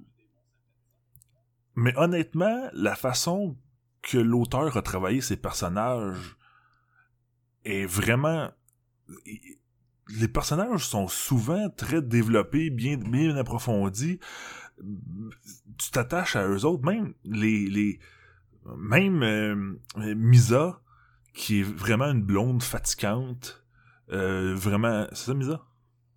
Mais 1.75 1.93
honnêtement, 1.97 2.71
la 2.75 2.95
façon 2.95 3.57
que 4.03 4.19
l'auteur 4.19 4.77
a 4.77 4.83
travaillé 4.83 5.21
ses 5.21 5.37
personnages 5.37 6.36
est 7.67 7.87
vraiment... 7.87 8.51
Les 10.09 10.29
personnages 10.29 10.87
sont 10.87 11.09
souvent 11.09 11.69
très 11.71 12.01
développés, 12.03 12.71
bien, 12.71 12.97
bien 12.97 13.37
approfondis. 13.37 14.21
Tu 15.79 15.91
t'attaches 15.91 16.37
à 16.37 16.47
eux 16.49 16.65
autres, 16.65 16.85
même 16.85 17.15
les... 17.25 17.67
les 17.69 17.99
même 18.79 19.23
euh, 19.23 20.15
Misa, 20.17 20.81
qui 21.35 21.61
est 21.61 21.63
vraiment 21.63 22.07
une 22.11 22.23
blonde 22.23 22.63
fatigante, 22.63 23.65
euh, 24.13 24.55
vraiment... 24.57 25.07
C'est 25.13 25.27
ça, 25.27 25.35
Misa? 25.35 25.63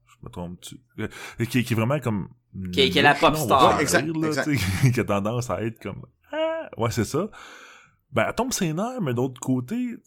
Je 0.08 0.16
me 0.24 0.30
trompe-tu? 0.30 0.82
Euh, 1.00 1.08
qui, 1.46 1.64
qui 1.64 1.74
est 1.74 1.76
vraiment 1.76 2.00
comme... 2.00 2.30
Qui 2.74 2.82
est- 2.82 2.90
qui 2.90 2.98
est 2.98 3.04
la 3.04 3.14
pop 3.14 3.36
star. 3.36 3.76
Ouais, 3.76 3.82
exact, 3.84 4.06
rire, 4.06 4.18
là, 4.18 4.28
exact. 4.30 4.44
tu 4.50 4.58
sais, 4.58 4.92
qui 4.92 5.00
a 5.00 5.04
tendance 5.04 5.50
à 5.52 5.62
être 5.64 5.80
comme 5.80 6.04
ah, 6.32 6.68
ouais 6.78 6.90
c'est 6.90 7.06
ça 7.06 7.30
ben 8.12 8.26
elle 8.28 8.34
tombe 8.34 8.52
ses 8.52 8.74
nerfs 8.74 9.02
mais 9.04 9.14
d'autre 9.14 9.40
côté 9.40 9.98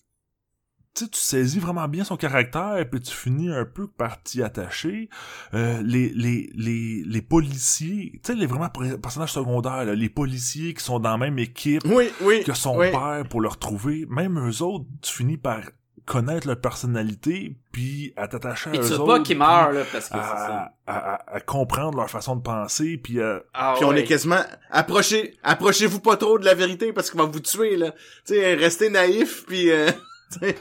tu 0.94 1.04
sais, 1.04 1.10
tu 1.10 1.18
saisis 1.20 1.58
vraiment 1.58 1.88
bien 1.88 2.04
son 2.04 2.16
caractère 2.16 2.84
puis 2.90 3.00
tu 3.00 3.12
finis 3.14 3.48
un 3.50 3.64
peu 3.64 3.86
par 3.86 4.22
t'y 4.22 4.42
attacher 4.42 5.08
Euh, 5.54 5.80
les, 5.84 6.10
les, 6.10 6.50
les, 6.54 7.02
les 7.06 7.22
policiers 7.22 8.12
tu 8.22 8.32
sais 8.32 8.38
les 8.38 8.46
vraiment 8.46 8.68
personnages 9.02 9.32
secondaires 9.32 9.84
là, 9.84 9.94
les 9.94 10.08
policiers 10.10 10.74
qui 10.74 10.84
sont 10.84 10.98
dans 11.00 11.12
la 11.12 11.18
même 11.18 11.38
équipe 11.38 11.82
oui, 11.86 12.10
oui. 12.20 12.44
que 12.44 12.52
son 12.54 12.78
oui. 12.78 12.90
père 12.90 13.24
pour 13.30 13.40
le 13.40 13.48
retrouver 13.48 14.06
même 14.10 14.38
eux 14.48 14.62
autres 14.62 14.84
tu 15.00 15.12
finis 15.14 15.36
par 15.38 15.60
connaître 16.04 16.48
leur 16.48 16.60
personnalité 16.60 17.56
puis 17.70 18.12
à 18.16 18.26
t'attacher 18.28 18.70
à 18.70 18.74
Et 18.74 18.78
tu 18.80 18.84
eux 18.84 18.88
veux 18.88 19.00
autres 19.00 19.06
pas 19.18 19.20
qu'ils 19.20 19.38
meurent, 19.38 19.70
là, 19.72 19.82
parce 19.92 20.08
que 20.08 20.16
c'est 20.16 20.18
ça. 20.18 20.72
à, 20.86 20.92
à, 20.92 21.14
à- 21.14 21.36
à 21.36 21.40
comprendre 21.40 21.96
leur 21.96 22.10
façon 22.10 22.34
de 22.36 22.42
penser 22.42 22.98
puis 22.98 23.20
à, 23.22 23.40
Ah 23.54 23.74
Puis 23.76 23.84
on 23.84 23.92
est 23.94 24.02
quasiment 24.04 24.40
approchez 24.70 25.36
approchez-vous 25.44 26.00
pas 26.00 26.16
trop 26.16 26.38
de 26.40 26.44
la 26.44 26.54
vérité 26.54 26.92
parce 26.92 27.08
qu'il 27.10 27.20
va 27.20 27.26
vous 27.26 27.40
tuer 27.40 27.76
là. 27.76 27.92
Tu 28.26 28.34
sais 28.34 28.54
restez 28.54 28.90
naïf 28.90 29.44
puis 29.46 29.70
euh. 29.70 29.90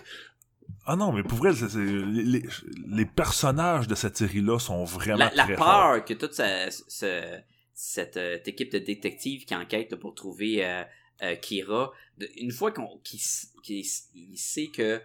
Ah 0.86 0.96
non, 0.96 1.12
mais 1.12 1.22
pour 1.22 1.38
vrai, 1.38 1.54
c'est- 1.54 1.70
c'est- 1.70 1.78
les, 1.80 2.24
les- 2.24 2.46
les 2.88 3.06
personnages 3.06 3.88
de 3.88 3.94
cette 3.94 4.18
série-là 4.18 4.58
sont 4.58 4.84
vraiment 4.84 5.18
la, 5.20 5.32
la 5.36 5.44
très 5.44 5.56
peur 5.56 5.66
forts. 5.96 6.06
que 6.06 6.14
toute 6.16 6.34
ce- 6.34 6.84
ce- 6.88 7.40
cette 7.74 8.18
euh, 8.18 8.38
équipe 8.46 8.72
de 8.72 8.80
détectives 8.80 9.46
qui 9.46 9.54
enquête 9.56 9.92
là, 9.92 9.98
pour 9.98 10.16
trouver 10.16 10.66
euh, 10.66 10.84
euh, 11.24 11.36
Kira, 11.36 11.92
de- 12.18 12.30
une 12.38 12.52
fois 12.52 12.72
qu'on 12.72 12.98
qu'il 13.04 13.20
qu'il 13.64 13.86
sait 14.38 14.68
que 14.68 15.02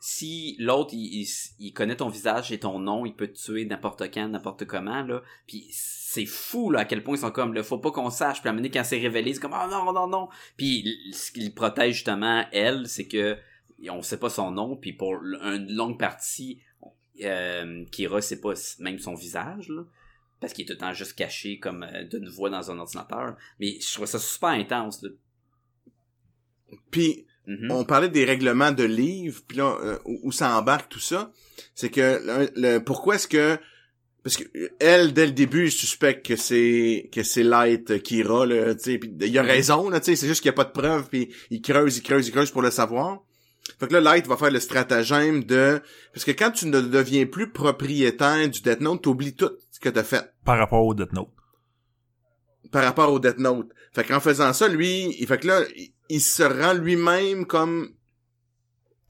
si 0.00 0.56
l'autre 0.58 0.94
il, 0.94 1.22
il, 1.22 1.28
il 1.58 1.72
connaît 1.72 1.96
ton 1.96 2.08
visage 2.08 2.50
et 2.50 2.58
ton 2.58 2.78
nom, 2.78 3.04
il 3.04 3.14
peut 3.14 3.28
te 3.28 3.38
tuer 3.38 3.64
n'importe 3.66 4.02
quand, 4.14 4.28
n'importe 4.28 4.64
comment 4.64 5.02
là. 5.02 5.22
Puis 5.46 5.66
c'est 5.72 6.26
fou 6.26 6.70
là 6.70 6.80
à 6.80 6.84
quel 6.86 7.04
point 7.04 7.16
ils 7.16 7.20
sont 7.20 7.30
comme 7.30 7.52
là, 7.54 7.62
faut 7.62 7.78
pas 7.78 7.90
qu'on 7.90 8.10
sache. 8.10 8.40
Puis 8.40 8.48
à 8.48 8.50
un 8.50 8.54
moment 8.54 8.62
donné, 8.62 8.70
quand 8.70 8.84
c'est 8.84 8.98
révélé, 8.98 9.34
c'est 9.34 9.40
comme 9.40 9.54
ah 9.54 9.68
non 9.70 9.92
non 9.92 10.06
non. 10.06 10.28
Puis 10.56 11.12
ce 11.12 11.30
qui 11.32 11.44
le 11.44 11.52
protège 11.52 11.96
justement 11.96 12.44
elle, 12.52 12.88
c'est 12.88 13.06
que 13.06 13.36
on 13.90 14.02
sait 14.02 14.18
pas 14.18 14.30
son 14.30 14.50
nom. 14.50 14.76
Puis 14.76 14.92
pour 14.92 15.14
une 15.22 15.72
longue 15.74 15.98
partie, 15.98 16.60
euh, 17.22 17.84
Kira 17.92 18.20
c'est 18.22 18.40
pas 18.40 18.54
même 18.78 18.98
son 18.98 19.14
visage 19.14 19.68
là 19.68 19.82
parce 20.40 20.52
qu'il 20.54 20.64
est 20.64 20.66
tout 20.66 20.72
le 20.72 20.78
temps 20.78 20.92
juste 20.94 21.12
caché 21.14 21.58
comme 21.58 21.82
euh, 21.84 22.04
d'une 22.04 22.28
voix 22.28 22.48
dans 22.50 22.70
un 22.70 22.78
ordinateur 22.78 23.36
mais 23.60 23.78
je 23.80 23.94
trouve 23.94 24.06
ça 24.06 24.18
super 24.18 24.48
intense 24.48 25.02
là. 25.02 25.10
Puis 26.90 27.26
Mhm. 27.46 27.70
on 27.72 27.84
parlait 27.84 28.08
des 28.08 28.24
règlements 28.24 28.70
de 28.70 28.84
livres, 28.84 29.42
puis 29.48 29.56
là 29.58 29.76
euh, 29.82 29.98
où, 30.04 30.30
ça 30.30 30.56
embarque 30.56 30.88
tout 30.88 31.00
ça, 31.00 31.32
c'est 31.74 31.90
que 31.90 32.20
le, 32.24 32.50
le- 32.54 32.78
pourquoi 32.84 33.16
est-ce 33.16 33.26
que 33.26 33.58
parce 34.22 34.36
que 34.36 34.44
euh, 34.56 34.68
elle 34.78 35.12
dès 35.12 35.26
le 35.26 35.32
début 35.32 35.66
je 35.66 35.76
suspecte 35.76 36.24
que 36.24 36.36
c'est 36.36 37.10
que 37.12 37.24
c'est 37.24 37.42
Light 37.42 38.00
Kira 38.04 38.46
là, 38.46 38.74
tu 38.76 38.92
sais, 38.92 39.00
il 39.20 39.38
a 39.38 39.42
Mhm. 39.42 39.48
raison 39.48 39.90
là, 39.90 39.98
tu 39.98 40.06
sais, 40.06 40.16
c'est 40.16 40.28
juste 40.28 40.40
qu'il 40.40 40.50
y 40.50 40.54
a 40.54 40.56
pas 40.56 40.64
de 40.64 40.70
preuves 40.70 41.08
puis 41.08 41.34
il 41.50 41.60
creuse, 41.62 41.96
il 41.96 42.02
creuse, 42.02 42.28
il 42.28 42.30
creuse 42.30 42.50
pour 42.52 42.62
le 42.62 42.70
savoir. 42.70 43.22
Fait 43.78 43.86
que 43.88 43.92
là 43.92 44.00
Light 44.00 44.26
va 44.26 44.36
faire 44.36 44.50
le 44.50 44.60
stratagème 44.60 45.44
de 45.44 45.80
parce 46.12 46.24
que 46.24 46.32
quand 46.32 46.50
tu 46.50 46.66
ne 46.66 46.80
deviens 46.80 47.26
plus 47.26 47.50
propriétaire 47.50 48.48
du 48.48 48.60
Death 48.60 48.80
Note, 48.80 49.02
t'oublies 49.02 49.34
tout 49.34 49.50
ce 49.70 49.78
que 49.80 49.88
t'as 49.88 50.02
fait. 50.02 50.32
Par 50.44 50.58
rapport 50.58 50.84
au 50.84 50.94
Death 50.94 51.12
Note. 51.12 51.28
par 52.70 52.84
rapport 52.84 53.12
au 53.12 53.18
Death 53.18 53.38
Note. 53.38 53.68
Fait 53.94 54.04
qu'en 54.04 54.20
faisant 54.20 54.52
ça, 54.52 54.66
lui, 54.68 55.14
il 55.18 55.26
fait 55.26 55.38
que 55.38 55.46
là, 55.46 55.60
il, 55.76 55.92
il 56.08 56.20
se 56.20 56.42
rend 56.42 56.72
lui-même 56.74 57.46
comme 57.46 57.90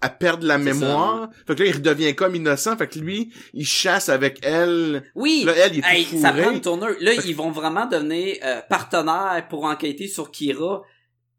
à 0.00 0.08
perdre 0.08 0.44
la 0.46 0.58
mémoire. 0.58 1.28
Fait 1.46 1.54
que 1.54 1.62
là, 1.62 1.68
il 1.68 1.76
redevient 1.76 2.14
comme 2.16 2.34
innocent. 2.34 2.76
Fait 2.76 2.88
que 2.88 2.98
lui, 2.98 3.32
il 3.54 3.64
chasse 3.64 4.08
avec 4.08 4.40
elle. 4.42 5.04
Oui, 5.14 5.44
Là, 5.46 5.52
elle, 5.56 5.76
il 5.76 5.78
est 5.78 5.84
Hey, 5.86 6.04
tout 6.06 6.20
ça 6.20 6.32
prend 6.32 6.50
une 6.50 6.60
tournure. 6.60 6.96
Là, 7.00 7.12
ils 7.14 7.36
vont 7.36 7.52
vraiment 7.52 7.86
devenir 7.86 8.36
euh, 8.42 8.60
partenaires 8.68 9.46
pour 9.48 9.64
enquêter 9.64 10.08
sur 10.08 10.30
Kira. 10.32 10.82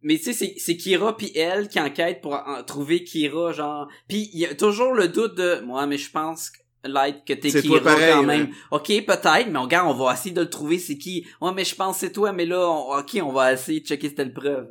Mais 0.03 0.17
tu 0.17 0.25
sais, 0.25 0.33
c'est- 0.33 0.55
c'est 0.57 0.75
Kira 0.77 1.15
puis 1.17 1.31
elle 1.35 1.67
qui 1.69 1.79
enquête 1.79 2.21
pour 2.21 2.33
en- 2.33 2.61
trouver 2.63 3.03
Kira, 3.03 3.53
genre. 3.53 3.87
Puis 4.07 4.29
il 4.33 4.39
y 4.41 4.45
a 4.45 4.53
toujours 4.53 4.93
le 4.93 5.07
doute 5.07 5.35
de, 5.35 5.61
moi, 5.61 5.87
mais 5.87 5.97
je 5.97 6.11
pense 6.11 6.49
que 6.49 6.57
Light 6.85 7.23
que 7.25 7.31
t'es 7.33 7.49
Kira 7.61 7.79
pareil, 7.79 8.11
quand 8.13 8.21
là. 8.23 8.37
même. 8.37 8.49
Ok, 8.71 8.87
peut-être, 8.87 9.47
mais 9.49 9.59
regarde, 9.59 9.89
on 9.89 10.03
va 10.03 10.13
essayer 10.13 10.35
de 10.35 10.41
le 10.41 10.49
trouver, 10.49 10.77
c'est 10.79 10.97
qui. 10.97 11.25
Ouais, 11.39 11.51
mais 11.55 11.63
je 11.63 11.73
pense 11.75 11.95
que 11.95 12.07
c'est 12.07 12.11
toi, 12.11 12.33
mais 12.33 12.45
là, 12.45 12.59
on- 12.69 12.97
ok, 12.99 13.17
on 13.23 13.31
va 13.31 13.53
essayer 13.53 13.79
de 13.79 13.85
checker 13.85 14.13
cette 14.15 14.33
preuve. 14.33 14.67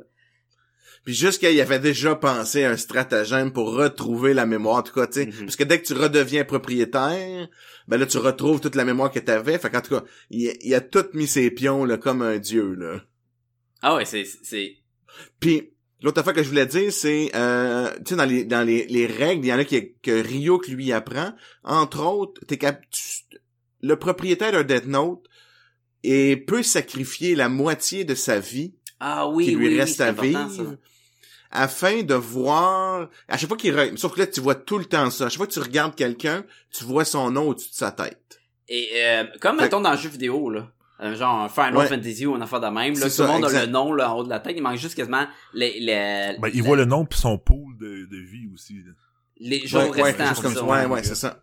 Puis 1.05 1.13
jusqu'à 1.15 1.49
il 1.51 1.59
avait 1.59 1.79
déjà 1.79 2.15
pensé 2.15 2.63
à 2.63 2.71
un 2.71 2.77
stratagème 2.77 3.51
pour 3.51 3.73
retrouver 3.73 4.33
la 4.33 4.45
mémoire, 4.45 4.77
en 4.77 4.83
tout 4.83 4.93
cas, 4.93 5.07
tu 5.07 5.13
sais. 5.21 5.25
Mhm. 5.25 5.33
Parce 5.45 5.55
que 5.57 5.63
dès 5.65 5.81
que 5.81 5.85
tu 5.87 5.93
redeviens 5.93 6.45
propriétaire, 6.45 7.49
ben 7.89 7.97
là, 7.97 8.05
tu 8.05 8.19
retrouves 8.19 8.61
toute 8.61 8.75
la 8.75 8.85
mémoire 8.85 9.11
que 9.11 9.19
t'avais. 9.19 9.57
Fait 9.57 9.69
qu'en 9.69 9.81
tout 9.81 9.95
cas, 9.95 10.03
il, 10.29 10.55
il 10.61 10.73
a 10.75 10.79
tout 10.81 11.05
mis 11.13 11.27
ses 11.27 11.49
pions, 11.51 11.83
là, 11.83 11.97
comme 11.97 12.21
un 12.21 12.37
dieu, 12.37 12.75
là. 12.75 13.01
Ah 13.81 13.95
ouais, 13.95 14.05
c'est, 14.05 14.23
c'est, 14.43 14.77
Puis 15.39 15.71
l'autre 16.01 16.19
affaire 16.21 16.33
que 16.33 16.43
je 16.43 16.49
voulais 16.49 16.65
dire, 16.65 16.91
c'est 16.91 17.31
euh, 17.35 17.89
tu 18.05 18.09
sais 18.09 18.15
dans 18.15 18.25
les 18.25 18.43
dans 18.45 18.63
les, 18.65 18.85
les 18.87 19.05
règles, 19.05 19.45
il 19.45 19.49
y 19.49 19.53
en 19.53 19.59
a 19.59 19.63
qui, 19.65 19.93
que 20.01 20.11
Ryuk 20.21 20.67
lui 20.67 20.91
apprend. 20.91 21.33
Entre 21.63 22.03
autres, 22.05 22.41
t'es 22.45 22.57
cap- 22.57 22.81
tu- 22.89 23.37
le 23.81 23.95
propriétaire 23.97 24.51
d'un 24.51 24.63
Death 24.63 24.85
Note 24.87 25.25
et 26.03 26.37
peut 26.37 26.63
sacrifier 26.63 27.35
la 27.35 27.49
moitié 27.49 28.03
de 28.05 28.15
sa 28.15 28.39
vie 28.39 28.73
ah 28.99 29.27
oui, 29.27 29.45
qui 29.45 29.55
lui 29.55 29.67
oui, 29.69 29.79
reste 29.79 29.99
à 30.01 30.11
vivre 30.13 30.49
ça. 30.49 30.63
afin 31.51 32.01
de 32.03 32.13
voir 32.13 33.09
à 33.27 33.37
chaque 33.37 33.47
fois 33.49 33.57
qu'il 33.57 33.73
re- 33.73 33.95
sauf 33.97 34.13
que 34.13 34.19
là 34.21 34.27
tu 34.27 34.39
vois 34.41 34.55
tout 34.55 34.77
le 34.77 34.85
temps 34.85 35.09
ça. 35.09 35.25
À 35.25 35.29
chaque 35.29 35.37
fois 35.37 35.47
que 35.47 35.53
tu 35.53 35.59
regardes 35.59 35.95
quelqu'un, 35.95 36.45
tu 36.71 36.83
vois 36.85 37.05
son 37.05 37.29
nom 37.31 37.49
au-dessus 37.49 37.69
de 37.69 37.75
sa 37.75 37.91
tête. 37.91 38.39
Et 38.69 38.89
euh, 38.95 39.25
comme 39.41 39.57
mettons 39.57 39.81
dans 39.81 39.91
le 39.91 39.97
jeu 39.97 40.09
vidéo 40.09 40.49
là, 40.49 40.71
euh, 41.03 41.15
genre 41.15 41.41
un 41.41 41.49
Final 41.49 41.75
Ouais. 41.77 41.87
Fantasy 41.87 42.25
ou 42.25 42.35
une 42.35 42.41
affaire 42.41 42.61
de 42.61 42.67
même, 42.67 42.93
là, 42.97 43.09
C'est 43.09 43.17
tout 43.17 43.21
le 43.23 43.27
monde 43.27 43.45
a 43.45 43.65
le 43.65 43.71
nom 43.71 43.93
là 43.93 44.11
en 44.13 44.17
haut 44.19 44.23
de 44.23 44.29
la 44.29 44.39
tête, 44.39 44.53
il 44.55 44.63
manque 44.63 44.77
juste 44.77 44.95
quasiment 44.95 45.25
les 45.53 45.79
les, 45.79 46.37
Ben, 46.39 46.49
il 46.53 46.63
voit 46.63 46.77
le 46.77 46.85
nom 46.85 47.05
puis 47.05 47.19
son 47.19 47.37
pool 47.37 47.77
de, 47.79 48.05
de 48.09 48.17
vie 48.17 48.47
aussi. 48.53 48.75
là. 48.75 48.91
les 49.39 49.65
jours 49.67 49.81
ouais, 49.81 49.89
ouais, 49.91 50.01
restants. 50.03 50.27
juste 50.29 50.41
comme 50.41 50.53
c'est 50.53 50.59
ça. 50.59 50.65
Ouais, 50.65 50.79
ouais. 50.81 50.85
ouais, 50.85 51.03
c'est 51.03 51.15
ça. 51.15 51.39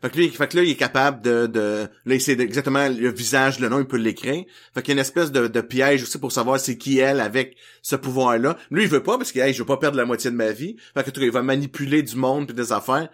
Fait 0.00 0.10
que, 0.10 0.16
lui, 0.16 0.28
fait 0.28 0.46
que 0.46 0.56
là, 0.56 0.62
il 0.62 0.70
est 0.70 0.76
capable 0.76 1.20
de, 1.22 1.48
de, 1.48 1.88
là, 2.04 2.14
il 2.14 2.20
sait 2.20 2.38
exactement 2.40 2.86
le 2.88 3.10
visage, 3.10 3.58
le 3.58 3.68
nom, 3.68 3.80
il 3.80 3.84
peut 3.84 3.96
l'écrire. 3.96 4.44
Fait 4.72 4.80
qu'il 4.80 4.90
y 4.90 4.92
a 4.92 4.94
une 4.94 5.00
espèce 5.00 5.32
de, 5.32 5.48
de 5.48 5.60
piège 5.60 6.04
aussi 6.04 6.18
pour 6.20 6.30
savoir 6.30 6.60
c'est 6.60 6.78
qui 6.78 7.00
elle 7.00 7.18
avec 7.20 7.56
ce 7.82 7.96
pouvoir-là. 7.96 8.56
Lui, 8.70 8.84
il 8.84 8.88
veut 8.88 9.02
pas 9.02 9.18
parce 9.18 9.32
que, 9.32 9.40
hey, 9.40 9.52
je 9.52 9.58
veux 9.58 9.66
pas 9.66 9.76
perdre 9.78 9.96
la 9.96 10.04
moitié 10.04 10.30
de 10.30 10.36
ma 10.36 10.52
vie. 10.52 10.76
Fait 10.94 11.02
que, 11.02 11.20
il 11.20 11.32
va 11.32 11.42
manipuler 11.42 12.04
du 12.04 12.14
monde 12.14 12.46
puis 12.46 12.54
des 12.54 12.70
affaires 12.72 13.08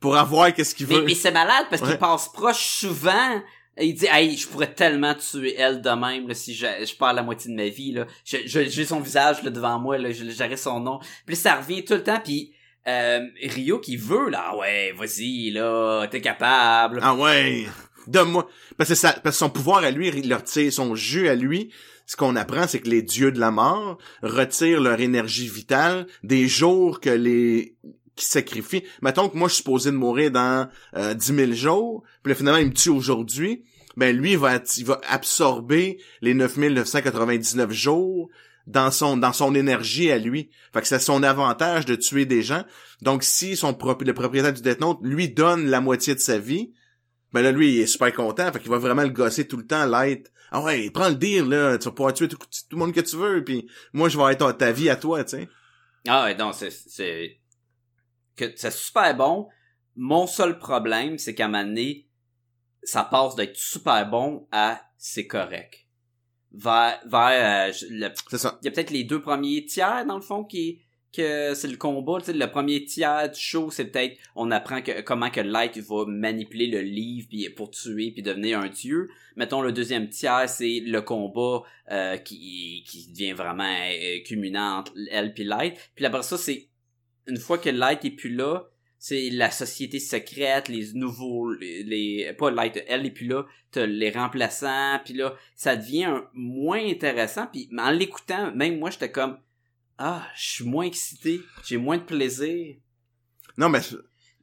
pour 0.00 0.16
avoir 0.16 0.52
qu'est-ce 0.52 0.74
qu'il 0.74 0.88
Mais, 0.88 0.96
veut. 0.96 1.04
mais 1.04 1.14
c'est 1.14 1.30
malade 1.30 1.66
parce 1.70 1.80
Ouais. 1.82 1.90
qu'il 1.90 1.98
passe 1.98 2.28
proche 2.32 2.66
souvent. 2.80 3.40
Il 3.78 3.94
dit, 3.94 4.06
hey, 4.10 4.36
je 4.36 4.48
pourrais 4.48 4.72
tellement 4.72 5.14
tuer 5.14 5.54
elle 5.58 5.82
de 5.82 5.90
même, 5.90 6.28
là, 6.28 6.34
si 6.34 6.54
je, 6.54 6.66
je 6.66 6.94
perds 6.96 7.12
la 7.12 7.22
moitié 7.22 7.50
de 7.50 7.56
ma 7.56 7.68
vie, 7.68 7.92
là. 7.92 8.06
J'ai 8.24 8.84
son 8.84 9.00
visage, 9.00 9.42
là, 9.42 9.50
devant 9.50 9.78
moi, 9.78 9.98
là, 9.98 10.10
j'aurais 10.12 10.56
son 10.56 10.80
nom. 10.80 10.98
Puis 11.26 11.36
ça 11.36 11.56
revient 11.56 11.84
tout 11.84 11.94
le 11.94 12.02
temps, 12.02 12.20
puis 12.22 12.52
euh, 12.88 13.26
Rio 13.42 13.78
qui 13.78 13.96
veut, 13.96 14.30
là, 14.30 14.46
Ah 14.48 14.56
ouais, 14.56 14.92
vas-y, 14.92 15.50
là, 15.50 16.06
t'es 16.06 16.20
capable. 16.20 17.00
Ah 17.02 17.14
ouais. 17.14 17.66
Donne-moi. 18.06 18.48
Parce 18.76 18.90
que 18.90 18.94
ça, 18.94 19.12
parce 19.12 19.36
que 19.36 19.40
son 19.40 19.50
pouvoir 19.50 19.82
à 19.82 19.90
lui, 19.90 20.08
il 20.08 20.28
leur 20.28 20.44
tire 20.44 20.72
son 20.72 20.94
jeu 20.94 21.28
à 21.28 21.34
lui. 21.34 21.72
Ce 22.06 22.16
qu'on 22.16 22.36
apprend, 22.36 22.68
c'est 22.68 22.78
que 22.78 22.88
les 22.88 23.02
dieux 23.02 23.32
de 23.32 23.40
la 23.40 23.50
mort 23.50 23.98
retirent 24.22 24.80
leur 24.80 25.00
énergie 25.00 25.48
vitale 25.48 26.06
des 26.22 26.46
jours 26.46 27.00
que 27.00 27.10
les 27.10 27.76
qui 28.16 28.24
sacrifient. 28.24 28.82
Mettons 29.02 29.28
que 29.28 29.36
moi, 29.36 29.48
je 29.48 29.54
suis 29.54 29.62
supposé 29.62 29.90
de 29.90 29.96
mourir 29.96 30.30
dans 30.30 30.68
euh, 30.96 31.14
10 31.14 31.34
000 31.34 31.52
jours, 31.52 32.02
puis 32.22 32.32
là, 32.32 32.36
finalement, 32.36 32.58
il 32.58 32.68
me 32.68 32.72
tue 32.72 32.88
aujourd'hui. 32.88 33.64
Ben, 33.96 34.14
lui, 34.14 34.32
il 34.32 34.38
va, 34.38 34.60
il 34.76 34.84
va 34.84 35.00
absorber 35.08 35.98
les 36.20 36.34
9 36.34 36.56
999 36.56 37.72
jours 37.72 38.28
dans 38.66 38.90
son, 38.90 39.16
dans 39.16 39.32
son 39.32 39.54
énergie 39.54 40.10
à 40.10 40.18
lui. 40.18 40.50
Fait 40.72 40.80
que 40.80 40.86
c'est 40.88 40.98
son 40.98 41.22
avantage 41.22 41.86
de 41.86 41.94
tuer 41.94 42.26
des 42.26 42.42
gens. 42.42 42.64
Donc, 43.02 43.22
si 43.22 43.56
son 43.56 43.70
le 43.70 44.12
propriétaire 44.12 44.52
du 44.52 44.62
Death 44.62 44.80
lui 45.02 45.28
donne 45.28 45.66
la 45.66 45.80
moitié 45.80 46.14
de 46.14 46.20
sa 46.20 46.38
vie, 46.38 46.72
ben 47.32 47.42
là, 47.42 47.52
lui, 47.52 47.74
il 47.74 47.80
est 47.80 47.86
super 47.86 48.12
content. 48.12 48.50
Fait 48.52 48.60
qu'il 48.60 48.70
va 48.70 48.78
vraiment 48.78 49.02
le 49.02 49.10
gosser 49.10 49.46
tout 49.46 49.56
le 49.56 49.66
temps, 49.66 49.86
l'être. 49.86 50.30
Ah 50.50 50.62
ouais, 50.62 50.90
prends 50.90 51.08
le 51.08 51.16
deal, 51.16 51.44
là. 51.44 51.76
Tu 51.78 51.86
vas 51.86 51.92
pouvoir 51.92 52.14
tuer 52.14 52.28
tout, 52.28 52.38
le 52.70 52.76
monde 52.76 52.92
que 52.92 53.00
tu 53.00 53.16
veux. 53.16 53.44
Puis 53.44 53.68
moi, 53.92 54.08
je 54.08 54.16
vais 54.16 54.32
être 54.32 54.52
ta- 54.52 54.72
vie 54.72 54.88
à 54.88 54.96
toi, 54.96 55.24
tu 55.24 55.36
sais. 55.36 55.48
Ah 56.08 56.24
ouais, 56.24 56.36
non, 56.36 56.52
c'est, 56.52 56.70
que 58.36 58.52
c'est 58.56 58.72
super 58.72 59.16
bon. 59.16 59.48
Mon 59.96 60.26
seul 60.26 60.58
problème, 60.58 61.18
c'est 61.18 61.34
qu'à 61.34 61.46
un 61.46 61.48
moment 61.48 61.64
donné, 61.64 62.06
ça 62.82 63.02
passe 63.04 63.34
d'être 63.34 63.56
super 63.56 64.08
bon 64.08 64.46
à 64.52 64.80
c'est 64.98 65.26
correct. 65.26 65.86
Vers, 66.52 67.00
vers, 67.06 67.68
euh, 67.68 67.72
le- 67.90 68.08
C'est 68.30 68.38
ça. 68.38 68.58
il 68.62 68.66
y 68.66 68.68
a 68.68 68.70
peut-être 68.70 68.90
les 68.90 69.04
deux 69.04 69.20
premiers 69.20 69.64
tiers, 69.66 70.06
dans 70.06 70.16
le 70.16 70.22
fond, 70.22 70.44
qui, 70.44 70.80
que 71.12 71.54
c'est 71.54 71.68
le 71.68 71.76
combat, 71.76 72.18
tu 72.20 72.26
sais, 72.26 72.32
le 72.32 72.50
premier 72.50 72.84
tiers 72.84 73.30
du 73.30 73.38
show, 73.40 73.70
c'est 73.70 73.86
peut-être, 73.86 74.16
on 74.34 74.50
apprend 74.50 74.80
que, 74.82 75.00
comment 75.00 75.30
que 75.30 75.40
Light 75.40 75.76
va 75.78 76.04
manipuler 76.06 76.66
le 76.66 76.80
livre 76.80 77.26
puis 77.28 77.48
pour 77.50 77.70
tuer 77.70 78.10
puis 78.12 78.22
devenir 78.22 78.58
un 78.60 78.68
dieu. 78.68 79.08
Mettons, 79.34 79.60
le 79.62 79.72
deuxième 79.72 80.08
tiers, 80.08 80.48
c'est 80.48 80.80
le 80.84 81.00
combat, 81.02 81.62
euh, 81.90 82.16
qui, 82.18 82.84
qui 82.86 83.10
devient 83.10 83.32
vraiment 83.32 83.64
euh, 83.64 84.18
culminant 84.24 84.78
entre 84.78 84.92
elle 85.10 85.32
puis 85.34 85.44
Light. 85.44 85.76
Puis 85.94 86.04
après 86.06 86.22
ça, 86.22 86.36
c'est, 86.38 86.68
une 87.26 87.38
fois 87.38 87.58
que 87.58 87.68
Light 87.70 88.04
est 88.04 88.10
plus 88.10 88.34
là, 88.34 88.68
c'est 88.98 89.28
la 89.30 89.50
société 89.50 90.00
secrète, 90.00 90.68
les 90.68 90.92
nouveaux, 90.94 91.52
les, 91.52 91.82
les- 91.84 92.32
pas 92.32 92.50
Light, 92.50 92.82
elle 92.88 93.04
est 93.06 93.10
plus 93.10 93.26
là, 93.26 93.44
t'as 93.70 93.86
les 93.86 94.10
remplaçants, 94.10 94.98
puis 95.04 95.14
là, 95.14 95.34
ça 95.54 95.76
devient 95.76 96.04
un- 96.04 96.24
moins 96.34 96.82
intéressant, 96.84 97.46
puis 97.52 97.68
en 97.78 97.90
l'écoutant, 97.90 98.54
même 98.54 98.78
moi, 98.78 98.90
j'étais 98.90 99.10
comme, 99.12 99.38
ah, 99.98 100.26
je 100.36 100.48
suis 100.50 100.64
moins 100.64 100.84
excité, 100.86 101.40
j'ai 101.64 101.76
moins 101.76 101.98
de 101.98 102.02
plaisir. 102.04 102.76
Non, 103.58 103.68
mais 103.68 103.80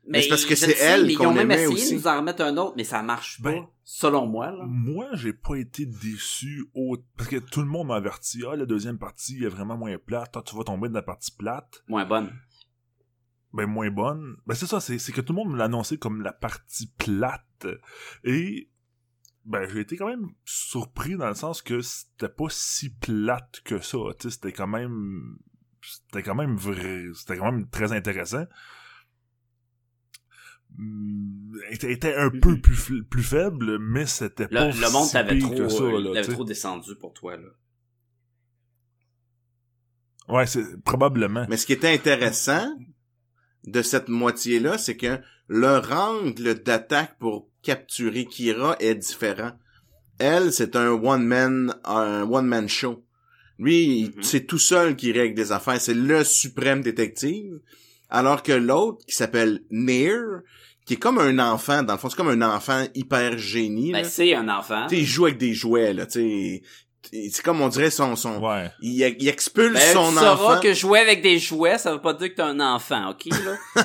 Mais 0.07 0.21
c'est 0.21 0.27
parce 0.29 0.45
que 0.45 0.55
c'est 0.55 0.77
elle 0.79 1.05
mais 1.05 1.13
qu'on 1.13 1.23
Ils 1.23 1.27
ont 1.27 1.33
même 1.33 1.51
aimait 1.51 1.63
essayé 1.63 1.73
aussi. 1.75 1.93
de 1.93 1.99
nous 1.99 2.07
en 2.07 2.17
remettre 2.17 2.41
un 2.43 2.57
autre, 2.57 2.73
mais 2.75 2.83
ça 2.83 3.01
marche 3.01 3.41
pas, 3.41 3.51
Ben, 3.51 3.67
selon 3.83 4.25
moi, 4.27 4.51
là. 4.51 4.65
Moi, 4.67 5.07
j'ai 5.13 5.33
pas 5.33 5.55
été 5.55 5.85
déçu 5.85 6.65
au... 6.73 6.97
parce 7.17 7.29
que 7.29 7.37
tout 7.37 7.61
le 7.61 7.67
monde 7.67 7.87
m'a 7.87 7.95
averti. 7.95 8.43
Ah, 8.49 8.55
la 8.55 8.65
deuxième 8.65 8.97
partie 8.97 9.43
est 9.43 9.47
vraiment 9.47 9.77
moins 9.77 9.97
plate. 9.97 10.31
Toi, 10.33 10.43
tu 10.45 10.55
vas 10.57 10.63
tomber 10.63 10.89
dans 10.89 10.95
la 10.95 11.01
partie 11.03 11.31
plate. 11.31 11.83
Moins 11.87 12.05
bonne. 12.05 12.33
Ben, 13.53 13.67
moins 13.67 13.91
bonne. 13.91 14.35
Ben, 14.47 14.55
c'est 14.55 14.65
ça, 14.65 14.79
c'est 14.79 14.97
c'est 14.97 15.11
que 15.11 15.21
tout 15.21 15.33
le 15.33 15.37
monde 15.37 15.51
me 15.53 15.57
l'a 15.57 15.65
annoncé 15.65 15.97
comme 15.97 16.21
la 16.21 16.33
partie 16.33 16.87
plate. 16.97 17.67
Et, 18.23 18.69
ben, 19.45 19.67
j'ai 19.69 19.81
été 19.81 19.95
quand 19.95 20.07
même 20.07 20.29
surpris 20.43 21.15
dans 21.17 21.27
le 21.29 21.35
sens 21.35 21.61
que 21.61 21.81
c'était 21.81 22.29
pas 22.29 22.47
si 22.49 22.89
plate 22.89 23.61
que 23.63 23.79
ça. 23.79 23.97
Tu 24.19 24.29
sais, 24.29 24.35
c'était 24.35 24.53
quand 24.53 24.67
même, 24.67 25.37
c'était 25.83 26.23
quand 26.23 26.33
même 26.35 26.55
vrai, 26.55 27.05
c'était 27.13 27.37
quand 27.37 27.51
même 27.51 27.69
très 27.69 27.91
intéressant. 27.91 28.45
Hum, 30.79 31.51
était, 31.69 31.91
était 31.93 32.15
un 32.15 32.31
peu 32.31 32.53
Mhm. 32.53 32.61
plus, 32.61 33.03
plus 33.03 33.21
faible, 33.23 33.77
mais 33.77 34.07
c'était 34.07 34.47
Le, 34.49 34.57
pas 34.57 34.71
le 34.71 34.91
monde 34.91 35.05
si 35.05 35.11
t'avait 35.13 35.37
trop, 35.37 35.53
que 35.55 35.69
ça, 35.69 35.83
euh, 35.83 36.13
là, 36.15 36.23
trop 36.23 36.43
descendu 36.43 36.95
pour 36.95 37.13
toi, 37.13 37.37
là. 37.37 37.49
Ouais, 40.29 40.47
c'est 40.47 40.81
probablement. 40.83 41.45
Mais 41.49 41.57
ce 41.57 41.65
qui 41.67 41.73
était 41.73 41.93
intéressant 41.93 42.75
de 43.65 43.81
cette 43.81 44.09
moitié-là, 44.09 44.77
c'est 44.77 44.97
que 44.97 45.17
leur 45.47 45.91
angle 45.91 46.55
d'attaque 46.63 47.17
pour 47.19 47.47
capturer 47.61 48.25
Kira 48.25 48.75
est 48.79 48.95
différent. 48.95 49.51
Elle, 50.19 50.51
c'est 50.53 50.75
un 50.75 50.89
one-man, 50.91 51.73
un 51.85 52.23
one-man 52.29 52.67
show. 52.69 53.03
Lui, 53.59 54.11
Mhm. 54.15 54.23
c'est 54.23 54.45
tout 54.45 54.57
seul 54.59 54.95
qui 54.95 55.11
règle 55.11 55.35
des 55.35 55.51
affaires. 55.51 55.79
C'est 55.79 55.93
le 55.93 56.23
suprême 56.23 56.81
détective. 56.81 57.59
Alors 58.09 58.43
que 58.43 58.51
l'autre, 58.51 59.05
qui 59.07 59.15
s'appelle 59.15 59.63
Near, 59.71 60.41
qui 60.85 60.95
est 60.95 60.97
comme 60.97 61.17
un 61.17 61.39
enfant, 61.39 61.81
dans 61.83 61.93
le 61.93 61.99
fond, 61.99 62.09
c'est 62.09 62.17
comme 62.17 62.27
un 62.29 62.41
enfant 62.55 62.85
hyper 62.93 63.37
génie. 63.37 63.91
Ben, 63.93 64.03
c'est 64.03 64.35
un 64.35 64.49
enfant. 64.49 64.85
Tu 64.87 64.95
sais, 64.95 65.01
il 65.01 65.05
joue 65.07 65.25
avec 65.25 65.37
des 65.37 65.53
jouets, 65.53 65.93
là, 65.93 66.05
tu. 66.05 66.61
C'est 67.11 67.41
comme 67.43 67.61
on 67.61 67.67
dirait 67.67 67.91
son, 67.91 68.15
son, 68.15 68.39
Ouais. 68.39 68.71
il, 68.81 68.93
il 69.19 69.27
expulse 69.27 69.73
Ben, 69.73 69.93
son 69.93 70.09
tu 70.09 70.15
sauras 70.19 70.33
enfant. 70.33 70.59
que 70.61 70.73
jouer 70.73 70.99
avec 70.99 71.21
des 71.21 71.37
jouets, 71.37 71.77
ça 71.77 71.91
veut 71.93 72.01
pas 72.01 72.13
dire 72.13 72.29
que 72.29 72.35
t'es 72.35 72.41
un 72.41 72.59
enfant, 72.59 73.09
ok, 73.11 73.25
là? 73.25 73.57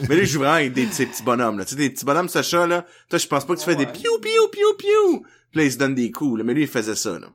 Mais 0.08 0.16
là, 0.16 0.22
il 0.22 0.26
joue 0.26 0.38
vraiment 0.40 0.54
avec 0.54 0.72
des, 0.72 0.86
ces 0.90 1.06
petits 1.06 1.22
bonhommes, 1.22 1.58
là. 1.58 1.64
Tu 1.64 1.72
sais, 1.72 1.76
des 1.76 1.90
petits 1.90 2.04
bonhommes, 2.04 2.28
Sacha, 2.28 2.66
là. 2.66 2.84
Toi, 3.10 3.18
je 3.18 3.26
pense 3.26 3.44
pas 3.44 3.54
que 3.54 3.58
tu 3.60 3.64
fais 3.64 3.76
Ouais. 3.76 3.84
des 3.84 3.86
piou, 3.86 4.18
piou, 4.20 4.48
piou, 4.50 4.74
piou. 4.78 5.20
Puis 5.50 5.60
là, 5.60 5.64
il 5.64 5.72
se 5.72 5.78
donne 5.78 5.94
des 5.94 6.10
coups, 6.10 6.38
là. 6.38 6.44
Mais 6.44 6.54
lui, 6.54 6.62
il 6.62 6.68
faisait 6.68 6.96
ça, 6.96 7.18
là. 7.18 7.26
En 7.28 7.30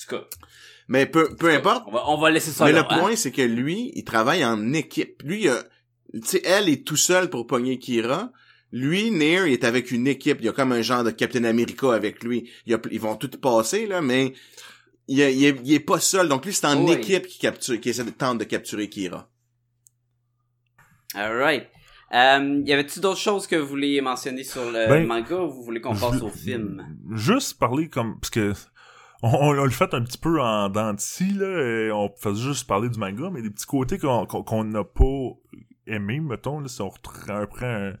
tout 0.00 0.16
cas, 0.16 0.24
Mais 0.88 1.06
peu, 1.06 1.34
peu 1.34 1.50
importe. 1.50 1.84
on 1.88 1.92
va, 1.92 2.02
on 2.08 2.18
va 2.20 2.30
laisser 2.30 2.50
ça 2.50 2.64
Mais 2.66 2.72
là, 2.72 2.86
le 2.88 2.94
hein? 2.94 2.98
point, 3.00 3.16
c'est 3.16 3.32
que 3.32 3.42
lui, 3.42 3.92
il 3.94 4.04
travaille 4.04 4.44
en 4.44 4.72
équipe. 4.72 5.22
Lui, 5.24 5.42
il 5.44 5.48
a- 5.48 5.62
tu 6.14 6.20
sais, 6.24 6.42
elle 6.44 6.68
est 6.68 6.86
tout 6.86 6.96
seul 6.96 7.28
pour 7.30 7.46
pogner 7.46 7.78
Kira. 7.78 8.30
Lui, 8.72 9.10
Near, 9.10 9.46
il 9.46 9.54
est 9.54 9.64
avec 9.64 9.90
une 9.90 10.06
équipe. 10.06 10.38
Il 10.40 10.46
y 10.46 10.48
a 10.48 10.52
comme 10.52 10.72
un 10.72 10.82
genre 10.82 11.02
de 11.04 11.10
Captain 11.10 11.44
America 11.44 11.92
avec 11.92 12.22
lui. 12.22 12.50
Il 12.66 12.72
y 12.72 12.74
a- 12.74 12.80
ils 12.90 13.00
vont 13.00 13.16
tout 13.16 13.30
passer, 13.40 13.86
là, 13.86 14.02
mais 14.02 14.34
il, 15.06 15.20
est- 15.20 15.34
il 15.34 15.44
est, 15.46 15.60
il 15.64 15.72
est 15.72 15.80
pas 15.80 16.00
seul. 16.00 16.28
Donc 16.28 16.44
lui, 16.44 16.52
c'est 16.52 16.66
en 16.66 16.84
Oui. 16.84 16.92
équipe 16.92 17.26
qui 17.26 17.38
capture, 17.38 17.80
qui 17.80 17.88
essaie 17.88 18.04
de 18.04 18.10
tenter 18.10 18.44
de 18.44 18.50
capturer 18.50 18.88
Kira. 18.88 19.30
Alright. 21.14 21.66
Euh, 22.14 22.62
y 22.64 22.72
avait-tu 22.72 23.00
d'autres 23.00 23.20
choses 23.20 23.46
que 23.46 23.56
vous 23.56 23.66
vouliez 23.68 24.00
mentionner 24.00 24.42
sur 24.44 24.64
le 24.64 24.86
Ben, 24.88 25.06
manga 25.06 25.36
ou 25.36 25.50
vous 25.50 25.62
voulez 25.62 25.80
qu'on 25.80 25.94
passe 25.94 26.22
au 26.22 26.30
film? 26.30 26.82
Juste 27.14 27.58
parler 27.58 27.88
comme. 27.88 28.18
Parce 28.20 28.30
que. 28.30 28.52
On, 29.22 29.28
on, 29.30 29.48
on 29.58 29.64
le 29.64 29.70
fait 29.70 29.92
un 29.94 30.02
petit 30.04 30.16
peu 30.18 30.40
en 30.40 30.68
dents 30.68 30.94
de 30.94 31.00
scie, 31.00 31.32
là. 31.34 31.46
et 31.86 31.90
on 31.90 32.08
fait 32.16 32.34
juste 32.36 32.66
parler 32.68 32.88
du 32.88 32.98
manga, 33.00 33.30
mais 33.32 33.42
des 33.42 33.50
petits 33.50 33.66
côtés 33.66 33.98
qu'on 33.98 34.64
n'a 34.64 34.84
pas 34.84 35.30
aimé, 35.88 36.20
mettons, 36.20 36.60
là, 36.60 36.68
si 36.68 36.80
on 36.82 36.88
reprend 36.88 37.64
un, 37.66 37.94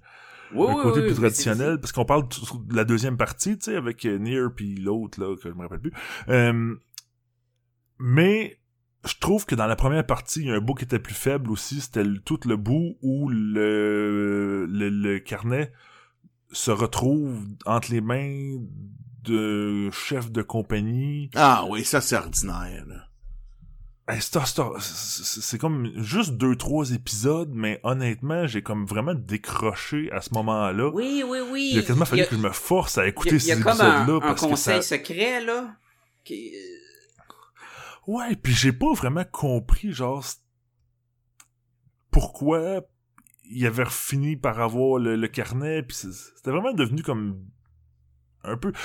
Oui, 0.54 0.66
un 0.68 0.74
oui, 0.76 0.82
côté 0.82 1.00
oui, 1.00 1.06
plus 1.06 1.14
oui, 1.14 1.20
traditionnel, 1.20 1.78
parce 1.80 1.92
qu'on 1.92 2.04
parle 2.04 2.26
de 2.28 2.74
la 2.76 2.84
deuxième 2.84 3.16
partie, 3.16 3.58
tu 3.58 3.64
sais, 3.66 3.76
avec 3.76 4.04
euh, 4.06 4.18
Nier 4.18 4.46
puis 4.54 4.76
l'autre, 4.76 5.20
là, 5.20 5.36
que 5.36 5.48
je 5.48 5.54
me 5.54 5.62
rappelle 5.62 5.80
plus. 5.80 5.92
Euh, 6.28 6.74
mais 7.98 8.58
je 9.04 9.14
trouve 9.20 9.46
que 9.46 9.54
dans 9.54 9.66
la 9.66 9.76
première 9.76 10.06
partie, 10.06 10.40
il 10.40 10.46
y 10.46 10.50
a 10.50 10.54
un 10.54 10.60
bout 10.60 10.74
qui 10.74 10.84
était 10.84 10.98
plus 10.98 11.14
faible 11.14 11.50
aussi, 11.50 11.80
c'était 11.80 12.04
le- 12.04 12.18
tout 12.20 12.40
le 12.46 12.56
bout 12.56 12.96
où 13.02 13.28
le, 13.28 14.66
le, 14.66 14.88
le 14.88 15.18
carnet 15.20 15.72
se 16.52 16.70
retrouve 16.70 17.46
entre 17.66 17.90
les 17.92 18.00
mains 18.00 18.58
de 19.24 19.90
chef 19.90 20.30
de 20.32 20.42
compagnie. 20.42 21.30
Ah 21.34 21.64
oui, 21.68 21.84
ça 21.84 22.00
c'est 22.00 22.16
ordinaire. 22.16 22.84
Là. 22.86 23.07
C'est- 24.80 25.58
comme 25.58 25.90
juste 26.02 26.32
deux, 26.32 26.56
trois 26.56 26.92
épisodes, 26.92 27.50
mais 27.52 27.78
honnêtement, 27.82 28.46
j'ai 28.46 28.62
comme 28.62 28.86
vraiment 28.86 29.14
décroché 29.14 30.10
à 30.12 30.20
ce 30.22 30.32
moment-là. 30.34 30.88
Oui, 30.94 31.22
oui, 31.26 31.38
oui. 31.50 31.70
Il 31.74 31.78
a 31.80 31.82
quasiment 31.82 32.04
fallu 32.06 32.22
Il 32.22 32.24
a- 32.24 32.28
que 32.28 32.36
je 32.36 32.40
me 32.40 32.50
force 32.50 32.96
à 32.98 33.04
Il 33.04 33.10
écouter 33.10 33.30
il 33.30 33.36
y 33.36 33.40
ces 33.40 33.52
a 33.52 33.56
comme 33.56 33.66
un, 33.66 33.72
épisodes-là 34.04 34.26
un 34.30 34.34
que 34.34 34.40
conseil 34.40 34.82
ça... 34.82 34.96
secret, 34.96 35.44
là. 35.44 35.76
qui- 36.24 36.52
Ouais, 38.06 38.34
puis 38.36 38.54
j'ai 38.54 38.72
pas 38.72 38.92
vraiment 38.94 39.24
compris, 39.30 39.92
genre, 39.92 40.24
pourquoi 42.10 42.80
il 43.50 43.66
avait 43.66 43.84
fini 43.88 44.36
par 44.36 44.60
avoir 44.60 44.98
le, 44.98 45.16
le 45.16 45.28
carnet, 45.28 45.82
puis 45.82 45.96
c'était 45.96 46.50
vraiment 46.50 46.72
devenu 46.72 47.02
comme 47.02 47.42
un 48.48 48.56
peu... 48.56 48.72
Tu 48.72 48.78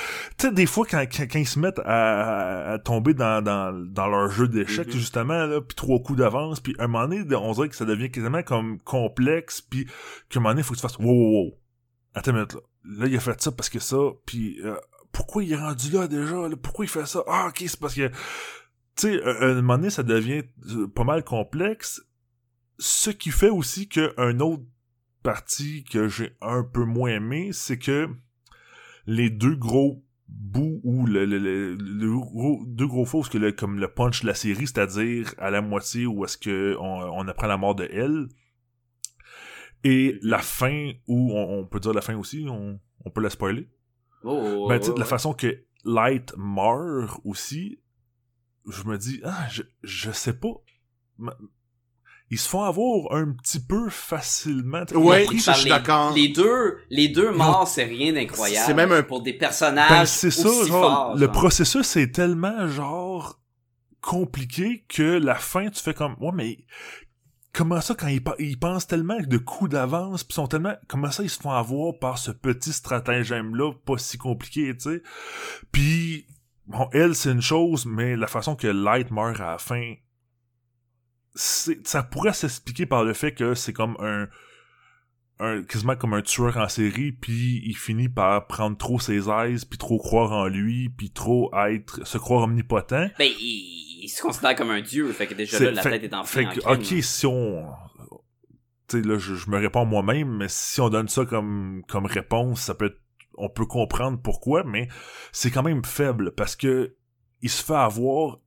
sais, 0.47 0.51
des 0.51 0.65
fois, 0.65 0.85
quand, 0.89 0.99
quand, 1.11 1.23
quand 1.23 1.39
ils 1.39 1.47
se 1.47 1.59
mettent 1.59 1.81
à, 1.85 2.77
tomber 2.83 3.13
dans, 3.13 3.41
dans, 3.43 3.73
dans 3.73 4.07
leur 4.07 4.29
jeu 4.29 4.47
d'échecs, 4.47 4.87
Mhm. 4.87 4.93
justement, 4.93 5.45
là, 5.45 5.61
puis 5.61 5.75
trois 5.75 5.99
coups 5.99 6.19
d'avance, 6.19 6.59
puis 6.59 6.75
un 6.79 6.87
moment 6.87 7.07
donné, 7.07 7.35
on 7.35 7.51
dirait 7.53 7.69
que 7.69 7.75
ça 7.75 7.85
devient 7.85 8.11
quasiment 8.11 8.43
comme 8.43 8.79
complexe, 8.81 9.61
puis 9.61 9.85
qu'à 10.29 10.39
un 10.39 10.41
moment 10.41 10.49
donné, 10.49 10.61
il 10.61 10.63
faut 10.63 10.73
que 10.73 10.79
tu 10.79 10.81
fasses 10.81 10.97
«Wow, 10.99 11.05
wow, 11.07 11.31
wow! 11.45 11.51
Attends 12.13 12.31
une 12.31 12.37
minute, 12.37 12.53
là. 12.53 12.59
Là, 12.85 13.07
il 13.07 13.15
a 13.15 13.19
fait 13.19 13.41
ça 13.41 13.51
parce 13.51 13.69
que 13.69 13.79
ça, 13.79 13.97
puis... 14.25 14.59
euh, 14.63 14.75
pourquoi 15.11 15.43
il 15.43 15.53
est 15.53 15.57
rendu 15.57 15.91
là, 15.91 16.07
déjà? 16.07 16.47
là? 16.49 16.55
Pourquoi 16.61 16.85
il 16.85 16.89
fait 16.89 17.05
ça? 17.05 17.23
Ah, 17.27 17.47
ok, 17.49 17.63
c'est 17.67 17.79
parce 17.79 17.93
que... 17.93 18.07
Tu 18.95 19.13
sais, 19.17 19.23
à 19.23 19.45
un 19.45 19.53
moment 19.55 19.77
donné, 19.77 19.89
ça 19.89 20.03
devient 20.03 20.43
euh, 20.69 20.87
pas 20.87 21.03
mal 21.03 21.23
complexe. 21.23 22.01
Ce 22.79 23.09
qui 23.11 23.29
fait 23.29 23.49
aussi 23.49 23.87
que 23.87 24.13
un 24.17 24.39
autre 24.39 24.63
partie 25.21 25.83
que 25.83 26.07
j'ai 26.07 26.35
un 26.41 26.63
peu 26.63 26.83
moins 26.83 27.11
aimé, 27.11 27.51
c'est 27.53 27.77
que 27.77 28.09
les 29.05 29.29
deux 29.29 29.55
gros 29.55 30.03
bouts 30.27 30.79
ou 30.83 31.05
le, 31.05 31.25
le, 31.25 31.37
le- 31.37 31.75
deux 32.67 32.87
gros 32.87 33.05
fausses 33.05 33.29
que 33.29 33.37
le, 33.37 33.51
comme 33.51 33.79
le 33.79 33.87
punch 33.87 34.21
de 34.21 34.27
la 34.27 34.33
série, 34.33 34.67
c'est-à-dire 34.67 35.33
à 35.37 35.51
la 35.51 35.61
moitié 35.61 36.05
où 36.05 36.23
est-ce 36.25 36.37
que 36.37 36.75
on, 36.79 36.85
on 37.19 37.27
apprend 37.27 37.47
la 37.47 37.57
mort 37.57 37.75
de 37.75 37.87
elle, 37.91 38.27
et 39.83 40.17
la 40.21 40.39
fin 40.39 40.91
où 41.07 41.33
on, 41.33 41.59
on 41.59 41.65
peut 41.65 41.79
dire 41.79 41.93
la 41.93 42.01
fin 42.01 42.15
aussi, 42.15 42.45
on, 42.49 42.79
on 43.03 43.09
peut 43.09 43.21
la 43.21 43.29
spoiler. 43.29 43.69
Oh, 44.23 44.67
Ben, 44.69 44.79
tu 44.79 44.85
sais, 44.85 44.91
de 44.93 44.97
la 44.97 45.03
ouais. 45.03 45.09
façon 45.09 45.33
que 45.33 45.65
Light 45.83 46.33
meurt 46.37 47.19
aussi, 47.25 47.81
je 48.69 48.83
me 48.85 48.97
dis, 48.97 49.19
ah, 49.25 49.47
je, 49.51 49.63
je 49.83 50.11
sais 50.11 50.33
pas. 50.39 50.53
Ils 52.33 52.39
se 52.39 52.49
font 52.49 52.63
avoir 52.63 53.13
un 53.15 53.31
petit 53.31 53.59
peu 53.59 53.89
facilement. 53.89 54.83
Ça, 54.87 55.53
je 55.53 55.57
suis 55.59 55.63
les- 55.65 55.69
d'accord. 55.69 56.13
Les 56.13 56.29
deux, 56.29 56.77
les 56.89 57.07
deux 57.09 57.31
morts, 57.31 57.67
c'est 57.67 57.83
rien 57.83 58.11
d'incroyable. 58.13 58.65
C'est 58.65 58.73
même 58.73 58.91
un- 58.91 59.03
Pour 59.03 59.21
des 59.21 59.33
personnages 59.33 59.89
Ben, 59.89 60.05
c'est 60.05 60.31
ça, 60.31 60.49
aussi 60.49 60.67
genre, 60.69 60.81
forts, 60.83 61.13
le 61.15 61.25
genre. 61.25 61.31
processus 61.31 61.95
est 61.95 62.11
tellement, 62.11 62.67
genre, 62.67 63.39
compliqué 64.01 64.83
que 64.89 65.03
la 65.19 65.35
fin, 65.35 65.69
tu 65.69 65.81
fais 65.81 65.93
comme, 65.93 66.15
ouais, 66.19 66.31
mais 66.33 66.57
comment 67.53 67.79
ça, 67.81 67.95
quand 67.95 68.07
ils, 68.07 68.21
ils 68.39 68.59
pensent 68.59 68.87
tellement 68.87 69.19
de 69.19 69.37
coups 69.37 69.69
d'avance, 69.71 70.23
pis 70.23 70.33
sont 70.33 70.47
tellement, 70.47 70.73
comment 70.87 71.11
ça, 71.11 71.23
ils 71.23 71.29
se 71.29 71.39
font 71.39 71.51
avoir 71.51 71.97
par 71.99 72.17
ce 72.17 72.31
petit 72.31 72.73
stratagème-là, 72.73 73.73
pas 73.85 73.97
si 73.97 74.17
compliqué, 74.17 74.75
tu 74.75 74.89
sais? 74.89 75.03
Puis, 75.71 76.25
bon, 76.67 76.89
elle, 76.93 77.15
c'est 77.15 77.31
une 77.31 77.41
chose, 77.41 77.85
mais 77.85 78.15
la 78.15 78.27
façon 78.27 78.55
que 78.55 78.67
Light 78.67 79.11
meurt 79.11 79.39
à 79.39 79.51
la 79.51 79.57
fin, 79.57 79.93
ça 81.35 82.03
pourrait 82.03 82.33
s'expliquer 82.33 82.85
par 82.85 83.03
le 83.03 83.13
fait 83.13 83.33
que 83.33 83.55
c'est 83.55 83.73
comme 83.73 83.95
un, 83.99 84.27
un 85.39 85.63
quasiment 85.63 85.95
comme 85.95 86.13
un 86.13 86.21
tueur 86.21 86.57
en 86.57 86.69
série 86.69 87.11
puis 87.11 87.61
il 87.65 87.75
finit 87.75 88.09
par 88.09 88.45
prendre 88.47 88.77
trop 88.77 88.99
ses 88.99 89.29
aises 89.29 89.65
puis 89.65 89.77
trop 89.79 89.97
croire 89.97 90.31
en 90.31 90.47
lui 90.47 90.89
puis 90.89 91.09
trop 91.09 91.51
être 91.67 92.05
se 92.05 92.17
croire 92.19 92.43
omnipotent 92.43 93.09
Ben, 93.17 93.29
il, 93.39 94.03
il 94.03 94.09
se 94.09 94.21
considère 94.21 94.55
comme 94.55 94.69
un 94.69 94.81
dieu, 94.81 95.11
fait 95.11 95.27
que 95.27 95.33
déjà 95.33 95.59
là, 95.59 95.71
la 95.71 95.81
fait- 95.81 95.89
tête 95.91 96.03
est 96.03 96.09
fait 96.09 96.15
enflée 96.15 96.45
que, 96.45 96.59
en 96.67 96.75
crime. 96.75 96.97
ok 96.97 97.03
si 97.03 97.25
on 97.25 97.65
tu 98.87 99.01
sais 99.01 99.07
là 99.07 99.17
je, 99.17 99.33
je 99.33 99.49
me 99.49 99.57
réponds 99.57 99.85
moi-même 99.85 100.37
mais 100.37 100.47
si 100.49 100.81
on 100.81 100.89
donne 100.89 101.07
ça 101.07 101.25
comme 101.25 101.81
comme 101.87 102.05
réponse 102.05 102.61
ça 102.61 102.75
peut 102.75 102.85
être 102.85 102.99
on 103.35 103.49
peut 103.49 103.65
comprendre 103.65 104.21
pourquoi 104.21 104.63
mais 104.63 104.87
c'est 105.31 105.49
quand 105.49 105.63
même 105.63 105.83
faible 105.83 106.33
parce 106.35 106.55
que 106.55 106.95
il 107.41 107.49
se 107.49 107.63
fait 107.63 107.73
avoir 107.73 108.37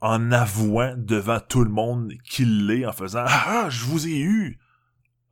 en 0.00 0.30
avouant 0.32 0.94
devant 0.96 1.40
tout 1.40 1.64
le 1.64 1.70
monde 1.70 2.12
qu'il 2.28 2.66
l'est 2.66 2.86
en 2.86 2.92
faisant 2.92 3.24
ah 3.26 3.66
je 3.68 3.84
vous 3.84 4.06
ai 4.06 4.18
eu 4.18 4.58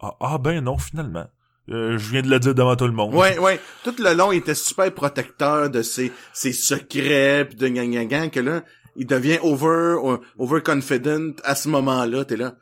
ah, 0.01 0.15
ah 0.21 0.39
ben 0.39 0.61
non 0.63 0.79
finalement 0.79 1.27
Euh, 1.69 1.99
je 1.99 2.11
viens 2.13 2.23
de 2.23 2.29
le 2.31 2.39
dire 2.39 2.55
devant 2.55 2.77
tout 2.77 2.87
le 2.87 2.93
monde 2.93 3.13
Ouais, 3.15 3.39
ouais. 3.39 3.59
Tout 3.83 3.95
le 3.99 4.15
long, 4.15 4.31
il 4.31 4.39
était 4.39 4.55
super 4.55 4.93
protecteur 4.95 5.69
de 5.69 5.83
ses, 5.83 6.13
ses 6.33 6.53
secrets 6.53 7.45
pis 7.49 7.57
de 7.57 7.67
gang 7.69 7.91
gang 7.91 8.07
gang 8.07 8.31
que 8.31 8.39
là, 8.41 8.63
il 8.95 9.05
devient 9.07 9.39
over, 9.43 9.97
euh, 10.05 10.19
overconfident 10.39 11.33
à 11.43 11.55
ce 11.57 11.69
moment-là, 11.69 12.25
t'es 12.25 12.37
là. 12.37 12.55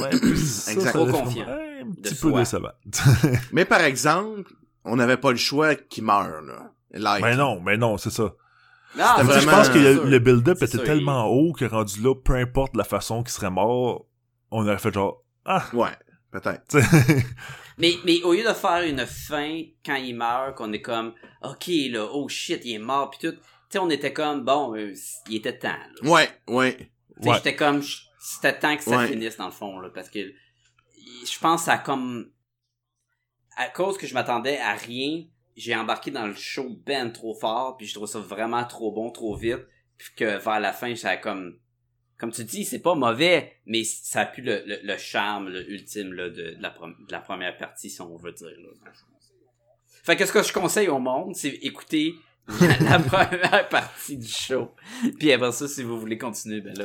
Ouais, 0.00 0.10
ça, 0.34 0.72
Exact. 0.72 0.92
Trop 0.92 1.06
confiant. 1.06 1.46
un 1.48 1.84
De 1.88 1.94
petit 2.02 2.14
peu 2.16 2.30
soi. 2.30 2.40
décevant. 2.40 2.72
Mais 3.52 3.64
par 3.64 3.80
exemple, 3.82 4.50
on 4.84 4.96
n'avait 4.96 5.16
pas 5.18 5.30
le 5.30 5.36
choix 5.38 5.76
qu'il 5.76 6.02
meure, 6.04 6.42
là. 6.42 6.72
Light. 6.92 7.22
ben 7.22 7.36
non, 7.36 7.60
ben 7.62 7.78
non, 7.78 7.96
c'est 7.96 8.10
ça. 8.10 8.32
Je 8.94 9.50
pense 9.50 9.68
que 9.68 9.78
le, 9.78 10.18
build-up 10.18 10.56
était 10.62 10.78
sûr, 10.78 10.84
tellement 10.84 11.26
haut 11.26 11.52
que 11.52 11.64
rendu 11.64 12.00
là, 12.02 12.14
peu 12.14 12.34
importe 12.34 12.76
la 12.76 12.84
façon 12.84 13.22
qu'il 13.22 13.32
serait 13.32 13.50
mort, 13.50 14.06
on 14.50 14.62
aurait 14.66 14.78
fait 14.78 14.92
genre, 14.92 15.22
ah, 15.44 15.64
Ouais, 15.72 15.90
peut-être. 16.30 16.62
tu 16.68 16.80
sais. 16.80 17.26
Mais, 17.78 17.94
mais 18.04 18.22
au 18.22 18.32
lieu 18.32 18.42
de 18.42 18.54
faire 18.54 18.82
une 18.82 19.04
fin 19.06 19.62
quand 19.84 19.96
il 19.96 20.16
meurt, 20.16 20.56
qu'on 20.56 20.72
est 20.72 20.80
comme, 20.80 21.12
ok, 21.42 21.66
là, 21.90 22.06
oh 22.10 22.28
shit, 22.28 22.62
il 22.64 22.74
est 22.74 22.78
mort, 22.78 23.10
pis 23.10 23.18
tout, 23.18 23.32
tu 23.32 23.38
sais, 23.70 23.78
on 23.78 23.90
était 23.90 24.12
comme, 24.12 24.44
bon, 24.44 24.74
euh, 24.74 24.94
il 25.28 25.36
était 25.36 25.58
temps, 25.58 25.68
là. 25.68 26.10
Ouais, 26.10 26.28
ouais. 26.48 26.76
Tu 26.76 27.22
sais, 27.22 27.28
Ouais. 27.28 27.36
j'étais 27.36 27.56
comme, 27.56 27.82
c'était 28.18 28.58
temps 28.58 28.76
que 28.76 28.82
ça 28.82 28.96
Ouais. 28.96 29.08
finisse, 29.08 29.36
dans 29.36 29.46
le 29.46 29.52
fond, 29.52 29.78
là, 29.80 29.90
parce 29.94 30.08
que 30.08 30.20
je 30.20 31.38
pense 31.38 31.68
à 31.68 31.76
comme, 31.78 32.30
à 33.56 33.68
cause 33.68 33.98
que 33.98 34.06
je 34.06 34.14
m'attendais 34.14 34.58
à 34.58 34.72
rien, 34.74 35.24
j'ai 35.56 35.74
embarqué 35.74 36.10
dans 36.10 36.26
le 36.26 36.34
show 36.34 36.68
ben 36.86 37.10
trop 37.12 37.34
fort, 37.34 37.76
puis 37.76 37.86
je 37.86 37.94
trouve 37.94 38.06
ça 38.08 38.18
vraiment 38.18 38.64
trop 38.64 38.92
bon, 38.92 39.10
trop 39.10 39.34
vite, 39.34 39.66
puis 39.98 40.08
que 40.16 40.38
vers 40.38 40.60
la 40.60 40.72
fin, 40.72 40.94
ça 40.94 41.10
a 41.10 41.16
comme, 41.16 41.56
comme 42.18 42.30
tu 42.32 42.44
dis, 42.44 42.64
c'est 42.64 42.78
pas 42.80 42.94
mauvais, 42.94 43.56
mais 43.66 43.82
ça 43.84 44.20
a 44.22 44.26
pu 44.26 44.42
le, 44.42 44.62
le, 44.66 44.78
le 44.82 44.96
charme 44.98 45.48
le 45.48 45.70
ultime 45.70 46.12
là, 46.12 46.28
de, 46.28 46.54
de 46.54 46.56
la, 46.62 46.70
prom- 46.70 46.94
de 47.06 47.12
la 47.12 47.20
première 47.20 47.56
partie, 47.56 47.90
si 47.90 48.00
on 48.00 48.16
veut 48.16 48.32
dire. 48.32 48.48
Là, 48.48 48.90
fait 50.04 50.16
que 50.16 50.24
ce 50.24 50.32
que 50.32 50.42
je 50.42 50.52
conseille 50.52 50.88
au 50.88 50.98
monde, 50.98 51.34
c'est 51.34 51.48
écouter 51.48 52.14
la, 52.80 53.00
première 53.00 53.68
partie 53.68 54.16
du 54.16 54.28
show. 54.28 54.70
Puis 55.18 55.32
après 55.32 55.50
ça, 55.50 55.66
si 55.66 55.82
vous 55.82 55.98
voulez 55.98 56.16
continuer, 56.16 56.60
ben 56.60 56.74
là. 56.78 56.84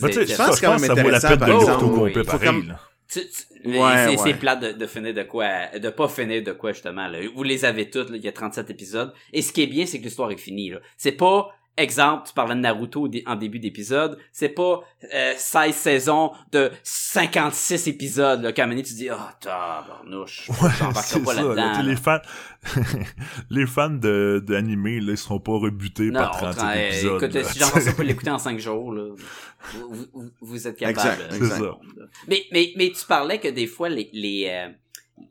Ben, 0.00 0.08
tu 0.08 0.12
sais, 0.14 0.26
c'est- 0.26 0.34
ça, 0.34 0.46
pense 0.48 0.56
je 0.56 0.60
quand 0.60 0.72
pense 0.72 0.82
que 0.82 0.86
ça 0.88 0.94
vaut 1.02 1.08
la 1.08 1.20
peine 1.20 1.38
de 1.38 1.44
exemple. 1.44 1.84
au 1.84 1.88
Oui, 1.88 2.12
complet 2.12 2.24
pareil, 2.24 2.46
comme- 2.48 2.68
là. 2.68 2.80
Tu- 3.12 3.20
tu- 3.28 3.68
Ouais, 3.78 4.16
c'est, 4.16 4.18
ouais. 4.22 4.34
plate 4.34 4.60
de, 4.62 4.72
de 4.72 4.86
finir 4.86 5.12
de 5.14 5.22
quoi, 5.24 5.66
de 5.78 5.90
pas 5.90 6.08
finir 6.08 6.42
de 6.42 6.52
quoi 6.52 6.72
justement. 6.72 7.06
Là. 7.08 7.18
Vous 7.34 7.42
les 7.42 7.64
avez 7.64 7.90
toutes, 7.90 8.10
là, 8.10 8.16
il 8.16 8.24
y 8.24 8.28
a 8.28 8.32
37 8.32 8.70
épisodes. 8.70 9.12
Et 9.32 9.42
ce 9.42 9.52
qui 9.52 9.62
est 9.62 9.66
bien, 9.66 9.84
c'est 9.86 9.98
que 9.98 10.04
l'histoire 10.04 10.30
est 10.30 10.36
finie. 10.38 10.70
Là. 10.70 10.78
C'est 10.96 11.12
pas, 11.12 11.48
exemple, 11.76 12.26
tu 12.28 12.34
parlais 12.34 12.54
de 12.54 12.60
Naruto 12.60 13.08
en 13.26 13.36
début 13.36 13.58
d'épisode, 13.58 14.18
c'est 14.32 14.48
pas 14.50 14.80
euh, 15.14 15.32
16 15.36 15.74
saisons 15.74 16.32
de 16.52 16.70
56 16.82 17.88
épisodes. 17.88 18.42
Là, 18.42 18.52
qu'à 18.52 18.64
un 18.64 18.66
moment 18.66 18.76
donné, 18.76 18.86
tu 18.86 18.94
dis, 18.94 19.08
oh, 19.10 19.16
tabarnouche, 19.40 20.48
Ouais, 20.62 20.68
pas 21.24 21.32
ça. 21.34 21.42
là-dedans. 21.42 21.54
là, 21.54 21.82
les 21.82 21.96
fans, 21.96 22.18
les 23.50 23.66
fans 23.66 23.90
de, 23.90 24.42
là, 25.00 25.12
ils 25.12 25.16
seront 25.18 25.40
pas 25.40 25.52
rebutés 25.52 26.10
Non, 26.10 26.20
par 26.20 26.32
37 26.38 26.64
euh, 26.64 26.88
épisodes. 26.88 27.22
écoute, 27.22 27.34
là, 27.34 27.44
si 27.44 27.52
tu 27.54 27.58
j'en 27.60 27.70
pour 27.94 28.04
l'écouter 28.04 28.30
en 28.30 28.38
5 28.38 28.58
jours, 28.58 28.92
là, 28.92 29.14
vous, 29.74 30.06
vous- 30.12 30.30
vous 30.40 30.66
êtes 30.68 30.76
capable. 30.78 30.98
Exact, 30.98 31.34
exact. 31.34 31.62
Mais, 32.28 32.42
mais, 32.52 32.72
mais 32.76 32.90
tu 32.90 33.04
parlais 33.06 33.38
que 33.38 33.48
des 33.48 33.66
fois, 33.66 33.88
les, 33.88 34.10
les, 34.12 34.46
euh, 34.50 34.68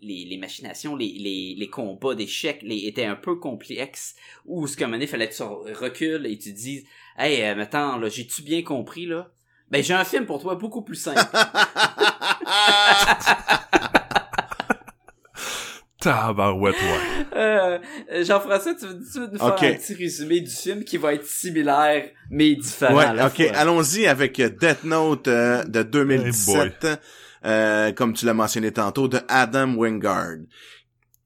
les, 0.01 0.25
les 0.25 0.37
machinations, 0.37 0.95
les, 0.95 1.07
les, 1.19 1.55
les 1.57 1.67
combats 1.69 2.15
d'échecs 2.15 2.61
les, 2.63 2.85
étaient 2.87 3.05
un 3.05 3.15
peu 3.15 3.35
complexes, 3.35 4.15
ou 4.45 4.67
ce 4.67 4.75
qu'à 4.77 4.85
un 4.85 4.87
moment 4.87 4.97
donné, 4.97 5.07
fallait 5.07 5.29
que 5.29 5.35
tu 5.35 5.43
recules 5.43 6.25
et 6.25 6.37
tu 6.37 6.53
te 6.53 6.57
dises, 6.59 6.85
hey, 7.17 7.41
euh, 7.43 7.59
attends, 7.61 7.97
là, 7.97 8.09
j'ai-tu 8.09 8.41
bien 8.43 8.61
compris, 8.63 9.05
là? 9.05 9.31
Ben, 9.69 9.81
j'ai 9.83 9.93
un 9.93 10.03
film 10.03 10.25
pour 10.25 10.41
toi 10.41 10.55
beaucoup 10.55 10.81
plus 10.81 10.95
simple. 10.95 11.21
Tabarouette, 15.99 16.75
ouais. 16.81 17.25
Euh, 17.37 17.77
Jean-François, 18.23 18.73
tu 18.73 18.87
veux, 18.87 18.99
tu 18.99 19.19
veux 19.19 19.27
nous 19.27 19.37
faire 19.37 19.53
un 19.53 19.73
petit 19.75 19.93
résumé 19.93 20.41
du 20.41 20.49
film 20.49 20.83
qui 20.83 20.97
va 20.97 21.13
être 21.13 21.25
similaire, 21.27 22.09
mais 22.31 22.55
différent 22.55 22.97
à 22.97 23.09
Ouais, 23.11 23.13
la 23.15 23.27
ok, 23.27 23.35
fois? 23.35 23.55
allons-y 23.55 24.07
avec 24.07 24.39
euh, 24.39 24.49
Death 24.49 24.83
Note 24.83 25.27
euh, 25.27 25.63
de 25.63 25.83
2017, 25.83 26.87
euh, 27.45 27.91
comme 27.91 28.13
tu 28.13 28.25
l'as 28.25 28.33
mentionné 28.33 28.71
tantôt, 28.71 29.07
de 29.07 29.19
Adam 29.27 29.73
Wingard, 29.75 30.37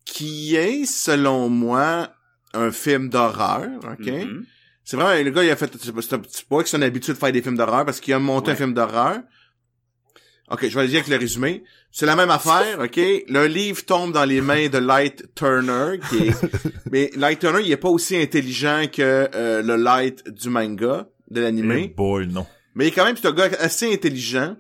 qui 0.05 0.55
est, 0.55 0.86
selon 0.86 1.49
moi, 1.49 2.09
un 2.53 2.72
film 2.72 3.09
d'horreur, 3.09 3.68
ok? 3.84 4.05
Mhm. 4.07 4.45
C'est 4.84 4.97
vrai, 4.97 5.24
le 5.24 5.32
gars, 5.32 5.43
il 5.43 5.49
a 5.49 5.55
fait, 5.55 5.72
c'est 5.82 5.91
pas- 5.91 6.01
que 6.01 6.68
c'est 6.70 6.78
son 6.78 6.82
habitude 6.84 7.16
de 7.16 7.20
faire 7.20 7.32
des 7.32 7.41
films 7.41 7.57
d'horreur, 7.57 7.86
parce 7.86 7.99
qu'il 7.99 8.13
a 8.13 8.20
monté 8.20 8.51
un 8.51 8.55
film 8.55 8.74
d'horreur. 8.74 9.20
Ok, 10.51 10.68
je 10.70 10.76
vais 10.76 10.84
le 10.84 10.89
dire 10.89 10.99
avec 10.99 11.09
le 11.11 11.18
résumé. 11.18 11.63
C'est 11.91 12.05
la 12.05 12.16
même 12.16 12.30
affaire, 12.30 12.80
ok? 12.80 12.97
Le 12.97 13.47
livre 13.47 13.84
tombe 13.84 14.13
dans 14.13 14.26
les 14.26 14.41
mains 14.41 14.68
de 14.70 14.78
Light 14.78 15.26
Turner, 15.34 15.97
qui 16.07 16.28
est... 16.28 16.36
mais 16.91 17.09
Light 17.16 17.39
Turner, 17.39 17.61
il 17.66 17.72
est 17.72 17.78
pas 17.78 17.89
aussi 17.89 18.16
intelligent 18.16 18.84
que 18.93 19.01
euh, 19.34 19.63
le 19.63 19.76
Light 19.76 20.30
du 20.30 20.49
manga, 20.49 21.07
de 21.32 21.39
Eh 21.39 21.43
l'animé. 21.43 21.93
boy, 21.97 22.28
non. 22.28 22.45
Mais 22.76 22.86
il 22.86 22.88
est 22.89 22.91
quand 22.91 23.05
même 23.05 23.18
c'est 23.18 23.28
un 23.28 23.32
gars 23.32 23.49
assez 23.59 23.91
intelligent. 23.91 24.55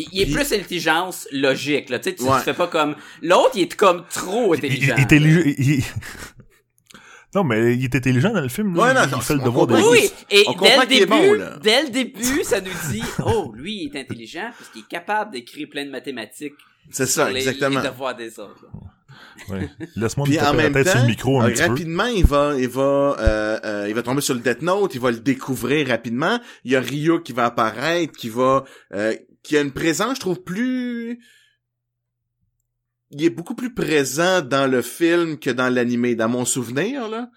Il, 0.00 0.08
il 0.12 0.22
est 0.22 0.32
plus 0.32 0.52
intelligence 0.52 1.26
logique, 1.32 1.88
là. 1.90 1.98
Tu 1.98 2.10
sais, 2.10 2.16
tu, 2.16 2.24
fais 2.44 2.54
pas 2.54 2.66
comme... 2.68 2.94
L'autre, 3.22 3.50
il 3.54 3.62
est 3.62 3.74
comme 3.76 4.04
trop 4.08 4.52
intelligent. 4.54 4.94
il- 4.96 4.98
il 4.98 5.00
est 5.00 5.04
intelligent- 5.04 5.42
il- 5.58 5.70
il- 5.78 5.84
Non, 7.34 7.44
mais 7.44 7.74
il 7.76 7.84
est 7.84 7.94
intelligent 7.94 8.32
dans 8.32 8.40
le 8.40 8.48
film. 8.48 8.74
là. 8.74 8.82
Ouais, 8.82 8.94
non, 8.94 9.00
il, 9.04 9.10
non, 9.10 9.20
fait 9.20 9.34
le 9.34 9.40
devoir 9.40 9.66
de. 9.66 9.74
Oui, 9.74 9.82
oui, 9.90 10.10
et 10.30 10.44
dès 10.62 10.76
le 10.78 10.86
début, 10.86 11.06
bon, 11.06 11.60
dès 11.62 11.82
le 11.82 11.90
début, 11.90 12.42
ça 12.42 12.58
nous 12.60 12.70
dit, 12.90 13.02
oh, 13.24 13.52
lui, 13.54 13.82
il 13.84 13.94
est 13.94 14.00
intelligent 14.00 14.50
parce 14.58 14.70
qu'il 14.70 14.80
est 14.80 14.88
capable 14.88 15.32
d'écrire 15.32 15.68
plein 15.70 15.84
de 15.84 15.90
mathématiques. 15.90 16.54
C'est 16.90 17.04
ça, 17.06 17.30
les- 17.30 17.46
exactement. 17.46 17.80
Les 17.82 17.88
devoirs 17.88 18.16
des 18.16 18.38
autres. 18.40 18.62
là. 18.62 18.80
Ouais. 19.54 19.68
Laisse-moi 19.96 20.26
me 20.26 20.30
Puis 20.32 20.40
en 20.40 20.44
taper 20.44 20.56
la 20.56 20.62
même 20.64 20.72
tête 20.72 20.84
temps, 20.86 20.90
sur 20.92 21.00
le 21.02 21.06
micro 21.06 21.40
un 21.40 21.44
euh, 21.46 21.50
petit 21.50 21.62
peu. 21.62 21.68
rapidement, 21.68 22.06
il 22.06 22.24
va, 22.24 22.54
il 22.58 22.68
va, 22.68 23.16
euh, 23.18 23.58
euh, 23.64 23.86
il 23.88 23.94
va 23.94 24.02
tomber 24.02 24.20
sur 24.22 24.34
le 24.34 24.40
Death 24.40 24.62
Note, 24.62 24.94
il 24.94 25.00
va 25.00 25.10
le 25.10 25.18
découvrir 25.20 25.88
rapidement. 25.88 26.40
Il 26.64 26.72
y 26.72 26.76
a 26.76 26.80
Ryo 26.80 27.20
qui 27.20 27.32
va 27.32 27.44
apparaître, 27.46 28.12
qui 28.16 28.28
va, 28.30 28.64
euh, 28.94 29.14
qui 29.48 29.56
a 29.56 29.60
une 29.62 29.72
présence, 29.72 30.16
je 30.16 30.20
trouve 30.20 30.42
plus, 30.42 31.18
il 33.10 33.24
est 33.24 33.30
beaucoup 33.30 33.54
plus 33.54 33.72
présent 33.72 34.42
dans 34.42 34.70
le 34.70 34.82
film 34.82 35.38
que 35.38 35.50
dans 35.50 35.72
l'animé, 35.72 36.14
dans 36.14 36.28
mon 36.28 36.44
souvenir 36.44 37.08
là. 37.08 37.30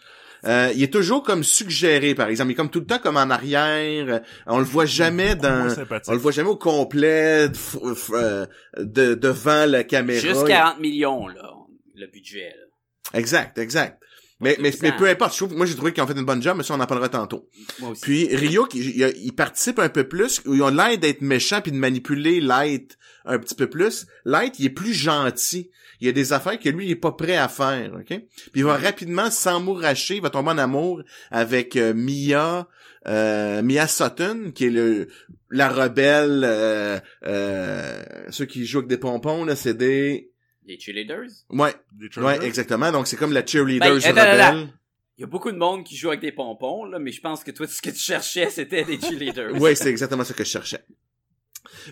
Euh, 0.44 0.72
il 0.76 0.82
est 0.82 0.92
toujours 0.92 1.22
comme 1.22 1.44
suggéré, 1.44 2.16
par 2.16 2.28
exemple. 2.28 2.50
Il 2.50 2.54
est 2.54 2.56
comme 2.56 2.72
tout 2.72 2.80
le 2.80 2.88
temps 2.88 2.98
comme 2.98 3.16
en 3.16 3.30
arrière. 3.30 4.22
On 4.48 4.58
le 4.58 4.66
voit 4.66 4.88
jamais 4.88 5.36
dans, 5.36 5.70
sympathique. 5.70 6.10
on 6.10 6.14
le 6.14 6.18
voit 6.20 6.32
jamais 6.32 6.50
au 6.50 6.56
complet 6.58 7.48
de, 7.48 7.54
f- 7.54 7.78
f- 7.94 8.10
euh, 8.16 8.48
de- 8.80 9.14
devant 9.14 9.70
la 9.70 9.84
caméra. 9.84 10.20
Juste 10.20 10.48
40 10.48 10.80
millions, 10.80 11.28
là, 11.28 11.54
le 11.94 12.08
budget, 12.08 12.50
là. 12.58 13.20
Exact, 13.20 13.60
exact. 13.60 14.02
Mais, 14.42 14.58
mais, 14.60 14.72
mais 14.82 14.92
peu 14.92 15.08
importe, 15.08 15.34
je 15.34 15.38
trouve, 15.38 15.56
moi 15.56 15.66
j'ai 15.66 15.76
trouvé 15.76 15.94
qu'ils 15.94 16.04
ont 16.04 16.08
fait 16.08 16.18
une 16.18 16.26
bonne 16.26 16.42
job, 16.42 16.56
mais 16.58 16.64
ça 16.64 16.74
on 16.74 16.80
en 16.80 16.86
parlera 16.86 17.10
tantôt. 17.10 17.48
Moi 17.80 17.92
aussi. 17.92 18.02
Puis 18.02 18.36
Rio, 18.36 18.68
il, 18.74 19.14
il 19.24 19.34
participe 19.34 19.80
un 19.80 19.90
peu 19.90 20.04
plus, 20.08 20.42
où 20.46 20.56
ils 20.56 20.62
ont 20.62 20.70
l'air 20.70 20.98
d'être 20.98 21.22
méchants 21.22 21.62
puis 21.62 21.72
de 21.72 21.78
manipuler 21.78 22.42
Light 22.42 22.98
un 23.26 23.40
petit 23.40 23.56
peu 23.56 23.68
plus. 23.68 24.08
Light, 24.26 24.60
il 24.60 24.66
est 24.66 24.70
plus 24.70 24.94
gentil. 24.94 25.70
Il 26.00 26.08
y 26.08 26.10
a 26.10 26.14
des 26.14 26.34
affaires 26.34 26.60
que 26.60 26.70
lui, 26.70 26.88
il 26.88 26.92
est 26.92 26.96
pas 26.96 27.12
prêt 27.12 27.38
à 27.38 27.48
faire, 27.48 27.94
ok? 27.94 28.08
Puis 28.08 28.26
il 28.56 28.66
va 28.66 28.76
rapidement 28.76 29.30
s'emmouracher, 29.30 30.16
il 30.16 30.22
va 30.22 30.32
tomber 30.32 30.50
en 30.50 30.58
amour 30.58 31.04
avec 31.30 31.76
euh, 31.76 31.94
Mia, 31.94 32.68
euh, 33.08 33.62
Mia 33.62 33.88
Sutton, 33.88 34.52
qui 34.56 34.66
est 34.66 34.72
le 34.72 35.08
la 35.52 35.70
rebelle, 35.70 36.44
euh, 36.46 37.00
euh, 37.26 38.04
ceux 38.30 38.46
qui 38.46 38.66
jouent 38.66 38.80
avec 38.80 38.90
des 38.90 38.98
pompons, 38.98 39.44
là, 39.44 39.56
c'est 39.56 39.74
des... 39.74 40.31
Les 40.66 40.80
cheerleaders? 40.80 41.30
Ouais, 41.50 41.74
ouais, 42.18 42.46
exactement. 42.46 42.92
Donc 42.92 43.08
c'est 43.08 43.18
comme 43.18 43.34
la 43.34 43.46
cheerleader 43.46 44.00
Ben, 44.00 44.10
rebelle. 44.10 44.74
Il 45.18 45.22
y 45.22 45.24
a 45.24 45.28
beaucoup 45.28 45.52
de 45.52 45.58
monde 45.58 45.84
qui 45.84 45.96
joue 45.96 46.08
avec 46.10 46.22
des 46.22 46.32
pompons, 46.32 46.86
là, 46.86 46.98
mais 46.98 47.12
je 47.12 47.22
pense 47.22 47.44
que 47.44 47.52
toi, 47.52 47.68
ce 47.68 47.82
que 47.82 47.90
tu 47.90 48.00
cherchais, 48.00 48.50
c'était 48.50 48.84
des 48.84 49.00
cheerleaders. 49.00 49.54
Oui, 49.60 49.76
c'est 49.76 49.90
exactement 49.90 50.24
ce 50.24 50.34
que 50.34 50.44
je 50.44 50.50
cherchais. 50.50 50.84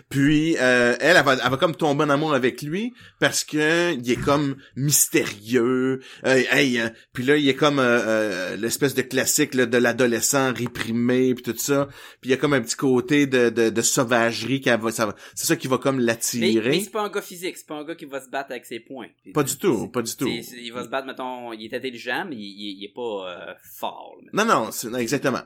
Puis 0.08 0.56
euh, 0.58 0.96
elle, 1.00 1.16
elle 1.16 1.24
va, 1.24 1.34
elle 1.42 1.50
va 1.50 1.56
comme 1.56 1.74
tomber 1.74 2.04
en 2.04 2.10
amour 2.10 2.34
avec 2.34 2.62
lui 2.62 2.92
parce 3.18 3.44
que 3.44 3.94
il 3.94 4.10
est 4.10 4.20
comme 4.20 4.56
mystérieux. 4.76 6.00
Euh, 6.26 6.42
hey, 6.50 6.78
hein, 6.78 6.92
puis 7.12 7.24
là 7.24 7.36
il 7.36 7.48
est 7.48 7.54
comme 7.54 7.78
euh, 7.78 8.00
euh, 8.06 8.56
l'espèce 8.56 8.94
de 8.94 9.02
classique 9.02 9.54
là, 9.54 9.66
de 9.66 9.76
l'adolescent 9.78 10.52
réprimé 10.52 11.34
puis 11.34 11.42
tout 11.42 11.56
ça. 11.58 11.86
Puis 12.20 12.28
il 12.28 12.30
y 12.30 12.34
a 12.34 12.36
comme 12.36 12.52
un 12.52 12.60
petit 12.60 12.76
côté 12.76 13.26
de, 13.26 13.50
de, 13.50 13.70
de 13.70 13.82
sauvagerie 13.82 14.60
qui 14.60 14.70
va, 14.70 14.90
ça 14.90 15.06
va- 15.06 15.16
c'est 15.34 15.46
ça 15.46 15.56
qui 15.56 15.68
va 15.68 15.78
comme 15.78 16.00
l'attirer. 16.00 16.44
mais 16.70 16.80
c'est 16.80 16.90
pas 16.90 17.02
un 17.02 17.08
gars 17.10 17.22
physique, 17.22 17.56
c'est 17.56 17.66
pas 17.66 17.76
un 17.76 17.84
gars 17.84 17.94
qui 17.94 18.04
va 18.06 18.20
se 18.20 18.28
battre 18.28 18.50
avec 18.50 18.64
ses 18.66 18.80
poings. 18.80 19.08
Pas 19.34 19.42
du 19.42 19.56
tout, 19.56 19.88
pas 19.88 20.02
du 20.02 20.14
tout. 20.16 20.26
Il 20.28 20.72
va 20.72 20.84
se 20.84 20.88
battre, 20.88 21.06
mettons, 21.06 21.52
il 21.52 21.64
est 21.64 21.74
intelligent, 21.76 22.26
mais 22.28 22.36
il, 22.36 22.40
il- 22.40 22.78
il 22.80 22.84
est 22.84 22.94
pas 22.94 23.00
euh, 23.50 23.54
fort. 23.78 24.16
là. 24.24 24.30
Non, 24.32 24.44
non, 24.44 24.70
c'est- 24.72 24.88
non, 24.88 24.98
exactement. 24.98 25.40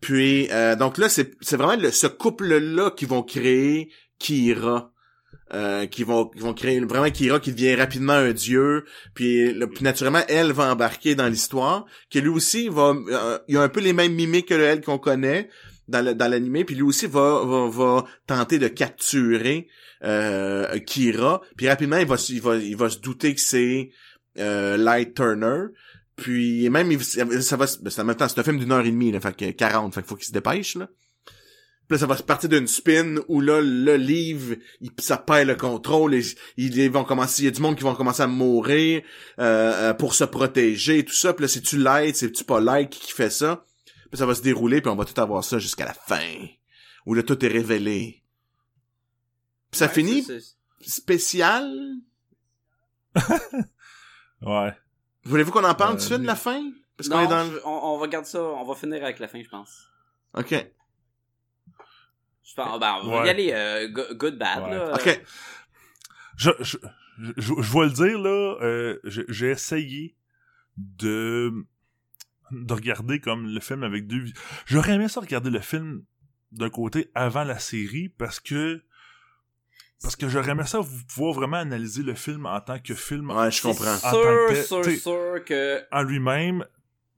Puis, 0.00 0.48
euh, 0.52 0.76
donc 0.76 0.98
là, 0.98 1.08
c'est 1.08 1.32
vraiment 1.56 1.76
le- 1.76 1.90
ce 1.90 2.06
couple-là 2.06 2.90
qui 2.90 3.04
vont 3.06 3.22
créer 3.22 3.90
Kira. 4.18 4.92
Euh, 5.54 5.86
qui 5.86 6.02
vont 6.02 6.26
qui 6.26 6.40
vont 6.40 6.54
créer 6.54 6.80
vraiment 6.80 7.08
Kira 7.08 7.38
qui 7.38 7.52
devient 7.52 7.76
rapidement 7.76 8.14
un 8.14 8.32
dieu. 8.32 8.84
Puis, 9.14 9.52
le- 9.52 9.68
naturellement 9.80 10.22
elle 10.28 10.50
va 10.52 10.72
embarquer 10.72 11.14
dans 11.14 11.28
l'histoire 11.28 11.86
que 12.10 12.18
lui 12.18 12.30
aussi 12.30 12.68
va 12.68 12.94
euh, 13.08 13.38
il 13.46 13.56
a 13.56 13.62
un 13.62 13.68
peu 13.68 13.78
les 13.78 13.92
mêmes 13.92 14.12
mimiques 14.12 14.48
que 14.48 14.54
le 14.54 14.64
elle 14.64 14.80
qu'on 14.80 14.98
connaît 14.98 15.48
dans 15.86 16.04
le, 16.04 16.14
dans 16.16 16.28
l'animé. 16.28 16.64
Puis 16.64 16.74
lui 16.74 16.82
aussi 16.82 17.06
va, 17.06 17.44
va 17.44 17.68
va 17.68 18.04
tenter 18.26 18.58
de 18.58 18.66
capturer 18.66 19.68
euh, 20.02 20.78
Kira. 20.80 21.40
Puis 21.56 21.68
rapidement 21.68 21.98
il 21.98 22.06
va 22.06 22.16
il 22.28 22.40
va 22.42 22.56
il 22.56 22.76
va 22.76 22.90
se 22.90 22.98
douter 22.98 23.32
que 23.34 23.40
c'est 23.40 23.90
euh, 24.38 24.76
Light 24.76 25.14
Turner 25.14 25.66
puis 26.16 26.68
même 26.70 26.90
il- 26.92 27.04
ça 27.04 27.56
va 27.56 27.66
se- 27.66 27.78
ben, 27.78 27.90
c'est 27.90 28.00
en 28.00 28.04
même 28.04 28.16
temps 28.16 28.28
c'est 28.28 28.40
un 28.40 28.44
film 28.44 28.58
d'une 28.58 28.72
heure 28.72 28.84
et 28.84 28.90
demie 28.90 29.12
là, 29.12 29.20
fait 29.20 29.36
que 29.36 29.50
40 29.50 29.94
fait 29.94 30.00
qu'il 30.00 30.08
faut 30.08 30.16
qu'il 30.16 30.26
se 30.26 30.32
dépêche 30.32 30.74
là 30.76 30.88
puis 31.88 31.94
là, 31.94 31.98
ça 32.00 32.06
va 32.06 32.16
se 32.16 32.24
partir 32.24 32.48
d'une 32.48 32.66
spin 32.66 33.14
où 33.28 33.40
là, 33.40 33.60
le 33.60 33.94
livre, 33.94 34.56
il, 34.80 34.90
ça 34.98 35.18
perd 35.18 35.46
le 35.46 35.54
contrôle. 35.54 36.16
Et, 36.16 36.22
ils, 36.56 36.76
ils 36.76 36.90
vont 36.90 37.04
commencer, 37.04 37.42
il 37.42 37.44
y 37.44 37.48
a 37.48 37.52
du 37.52 37.60
monde 37.62 37.76
qui 37.76 37.84
vont 37.84 37.94
commencer 37.94 38.22
à 38.22 38.26
mourir 38.26 39.02
euh, 39.38 39.72
euh, 39.72 39.94
pour 39.94 40.12
se 40.16 40.24
protéger 40.24 40.98
et 40.98 41.04
tout 41.04 41.14
ça. 41.14 41.32
Puis 41.32 41.42
là, 41.42 41.48
c'est-tu 41.48 41.78
Light, 41.78 42.16
c'est-tu 42.16 42.42
pas 42.42 42.58
Light 42.58 42.90
qui 42.90 43.12
fait 43.12 43.30
ça? 43.30 43.64
Puis 44.10 44.18
ça 44.18 44.26
va 44.26 44.34
se 44.34 44.42
dérouler, 44.42 44.80
puis 44.80 44.90
on 44.90 44.96
va 44.96 45.04
tout 45.04 45.20
avoir 45.20 45.44
ça 45.44 45.60
jusqu'à 45.60 45.84
la 45.84 45.94
fin. 45.94 46.26
Où 47.06 47.14
là, 47.14 47.22
tout 47.22 47.44
est 47.44 47.48
révélé. 47.48 48.24
Puis 49.70 49.78
ça 49.78 49.86
Ouais, 49.86 49.92
finit 49.92 50.26
spécial? 50.80 51.72
Ouais. 54.42 54.72
Voulez-vous 55.26 55.50
qu'on 55.52 55.64
en 55.64 55.74
parle 55.74 55.90
Euh, 55.90 55.94
tout 55.94 56.00
de 56.00 56.04
suite 56.06 56.20
de 56.22 56.26
la 56.26 56.36
fin? 56.36 56.70
Parce 56.96 57.08
qu'on 57.08 57.16
Non, 57.18 57.24
est 57.24 57.28
dans 57.28 57.44
je- 57.50 57.58
on, 57.64 57.94
on 57.94 57.98
va 57.98 58.06
garder 58.08 58.28
ça, 58.28 58.42
on 58.42 58.64
va 58.64 58.74
finir 58.74 59.02
avec 59.04 59.18
la 59.18 59.28
fin, 59.28 59.42
je 59.42 59.48
pense. 59.48 59.88
OK. 60.34 60.54
Je 62.44 62.54
pense, 62.54 62.80
ben, 62.80 62.96
on 63.02 63.10
va 63.10 63.20
Ouais. 63.20 63.26
y 63.26 63.30
aller 63.30 63.50
euh, 63.52 63.88
go- 63.88 64.14
good 64.14 64.38
bad, 64.38 64.62
Ouais. 64.64 64.70
là. 64.70 64.94
OK. 64.94 65.20
Je, 66.36 66.50
je, 66.60 66.76
je, 67.18 67.52
je 67.60 67.72
vais 67.72 67.84
le 67.86 67.90
dire, 67.90 68.18
là, 68.18 68.56
euh, 68.62 68.98
j'ai 69.04 69.48
essayé 69.50 70.16
de, 70.76 71.52
de 72.50 72.72
regarder 72.74 73.20
comme 73.20 73.46
le 73.48 73.60
film 73.60 73.82
avec 73.82 74.06
deux... 74.06 74.24
J'aurais 74.66 74.92
aimé 74.94 75.08
ça 75.08 75.20
regarder 75.20 75.50
le 75.50 75.60
film 75.60 76.04
d'un 76.52 76.70
côté 76.70 77.10
avant 77.14 77.44
la 77.44 77.58
série 77.58 78.08
parce 78.08 78.38
que 78.40 78.82
parce 80.02 80.16
que 80.16 80.28
j'aurais 80.28 80.50
aimé 80.52 80.64
ça 80.66 80.80
vous- 80.80 81.04
pouvoir 81.06 81.32
vraiment 81.34 81.56
analyser 81.58 82.02
le 82.02 82.14
film 82.14 82.46
en 82.46 82.60
tant 82.60 82.78
que 82.78 82.94
film 82.94 83.30
Ouais, 83.30 83.50
je 83.50 83.62
comprends. 83.62 83.96
Sûr, 83.96 84.46
que 84.48 84.62
sûr, 84.62 84.84
sûr 85.00 85.44
que... 85.44 85.82
en 85.90 86.02
lui-même, 86.02 86.64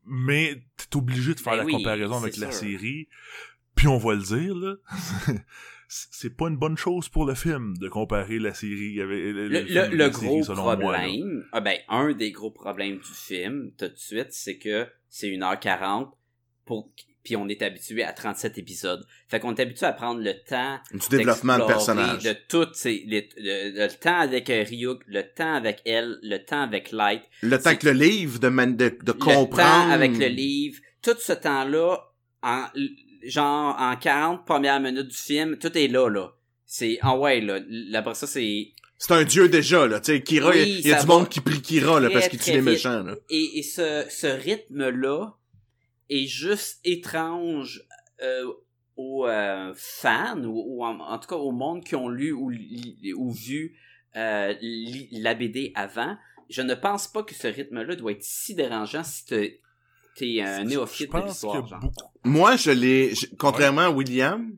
mais 0.07 0.63
t'es 0.77 0.97
obligé 0.97 1.35
de 1.35 1.41
faire 1.41 1.53
Ben 1.55 1.59
la 1.59 1.65
oui, 1.65 1.73
comparaison 1.73 2.17
avec 2.19 2.37
la 2.39 2.51
série. 2.53 3.09
Puis 3.75 3.87
on 3.89 3.99
va 3.99 4.15
le 4.15 4.23
dire, 4.23 4.55
là, 4.55 4.75
c'est 5.89 6.37
pas 6.37 6.49
une 6.49 6.57
bonne 6.57 6.77
chose 6.77 7.09
pour 7.09 7.25
le 7.27 7.35
film 7.35 7.77
de 7.79 7.89
comparer 7.89 8.39
la 8.39 8.53
série 8.55 9.01
avec 9.01 9.19
le, 9.23 9.49
Le, 9.49 9.59
film 9.65 9.75
le, 9.75 9.81
avec 9.81 9.91
le 9.93 9.97
la 9.99 10.09
gros 10.11 10.21
série, 10.21 10.45
selon 10.45 10.63
moi, 10.63 10.77
là. 10.77 10.81
problème, 10.81 11.45
ah 11.53 11.61
ben, 11.61 11.79
un 11.89 12.13
des 12.13 12.31
gros 12.33 12.51
problèmes 12.51 12.99
du 12.99 13.11
film, 13.13 13.71
tout 13.79 13.89
de 13.89 13.97
suite, 13.97 14.29
c'est 14.33 14.59
que 14.59 14.87
c'est 15.09 15.29
1h40 15.29 16.11
pour, 16.65 16.91
puis 17.29 17.37
on 17.37 17.47
est 17.47 17.61
habitué 17.61 18.03
à 18.05 18.15
37 18.15 18.57
épisodes. 18.57 19.05
Fait 19.29 19.39
qu'on 19.39 19.55
est 19.55 19.61
habitué 19.61 19.85
à 19.85 19.93
prendre 19.93 20.19
le 20.23 20.33
temps 20.49 20.79
Du 20.95 21.15
développement 21.15 21.59
de 21.59 21.65
personnage. 21.65 22.23
De 22.23 22.35
toutes 22.49 22.75
ces, 22.75 23.05
les- 23.07 23.29
le, 23.37 23.85
le 23.85 23.89
temps 23.99 24.19
avec 24.19 24.49
Ryuk, 24.49 25.03
le 25.07 25.25
temps 25.25 25.53
avec 25.53 25.83
elle, 25.85 26.19
le 26.23 26.39
temps 26.39 26.63
avec 26.63 26.91
Light, 26.91 27.21
Le 27.43 27.59
temps 27.59 27.77
que 27.77 27.85
le 27.87 27.93
livre 27.93 28.39
de, 28.39 28.49
man- 28.49 28.75
de, 28.79 28.89
de 28.89 28.97
le 29.09 29.13
comprendre... 29.13 29.57
temps 29.59 29.91
avec 29.91 30.17
le 30.17 30.29
livre, 30.29 30.79
tout 31.03 31.17
ce 31.19 31.35
temps-là, 31.35 31.99
en, 32.43 32.65
genre, 33.25 33.77
en 33.79 33.95
40 33.97 34.47
premières 34.47 34.81
minutes 34.81 35.09
du 35.09 35.17
film, 35.17 35.59
tout 35.59 35.77
est 35.77 35.89
là, 35.89 36.09
là. 36.09 36.33
C'est, 36.65 36.99
ah 37.03 37.15
ouais, 37.19 37.43
là. 37.43 37.59
Là, 37.69 37.99
Après 37.99 38.15
ça, 38.15 38.27
c'est, 38.27 38.69
C'est 38.97 39.13
un 39.13 39.25
dieu 39.25 39.51
déjà, 39.51 39.87
là. 39.87 40.01
Tu 40.01 40.13
sais, 40.15 40.23
Kira, 40.23 40.49
Oui, 40.51 40.81
il 40.83 40.87
y 40.89 40.93
a 40.95 41.01
du 41.03 41.07
monde 41.07 41.29
qui 41.29 41.41
prie 41.41 41.61
Kira, 41.61 42.01
là, 42.01 42.09
parce 42.11 42.29
qu'il 42.29 42.39
tue 42.39 42.53
les 42.53 42.63
méchants, 42.63 43.03
là. 43.03 43.17
Et, 43.29 43.59
et 43.59 43.63
ce, 43.63 44.07
ce 44.09 44.27
rythme-là 44.29 45.35
est 46.11 46.27
juste 46.27 46.81
étrange 46.85 47.83
euh, 48.23 48.45
aux 48.97 49.27
euh, 49.27 49.73
fans, 49.77 50.43
ou, 50.45 50.65
ou 50.79 50.85
en, 50.85 50.99
en 50.99 51.19
tout 51.19 51.29
cas 51.29 51.37
au 51.37 51.53
monde 51.53 51.85
qui 51.85 51.95
ont 51.95 52.09
lu 52.09 52.33
ou, 52.33 52.51
li- 52.51 53.13
ou 53.17 53.31
vu 53.33 53.77
euh, 54.17 54.55
li- 54.61 55.09
la 55.13 55.35
BD 55.35 55.73
avant. 55.75 56.17
Je 56.51 56.63
ne 56.63 56.75
pense 56.75 57.07
pas 57.09 57.23
que 57.23 57.35
ce 57.35 57.47
rythme-là 57.47 57.95
doit 57.95 58.13
être 58.13 58.23
si 58.25 58.55
dérangeant 58.55 59.05
si 59.05 59.27
t'es 59.27 59.61
t'es 60.17 60.41
un 60.41 60.65
néophyte 60.65 61.11
de 61.13 61.13
l'histoire. 61.29 61.55
Moi, 62.25 62.57
je 62.57 62.71
l'ai, 62.73 63.13
contrairement 63.39 63.83
à 63.83 63.91
William, 63.91 64.51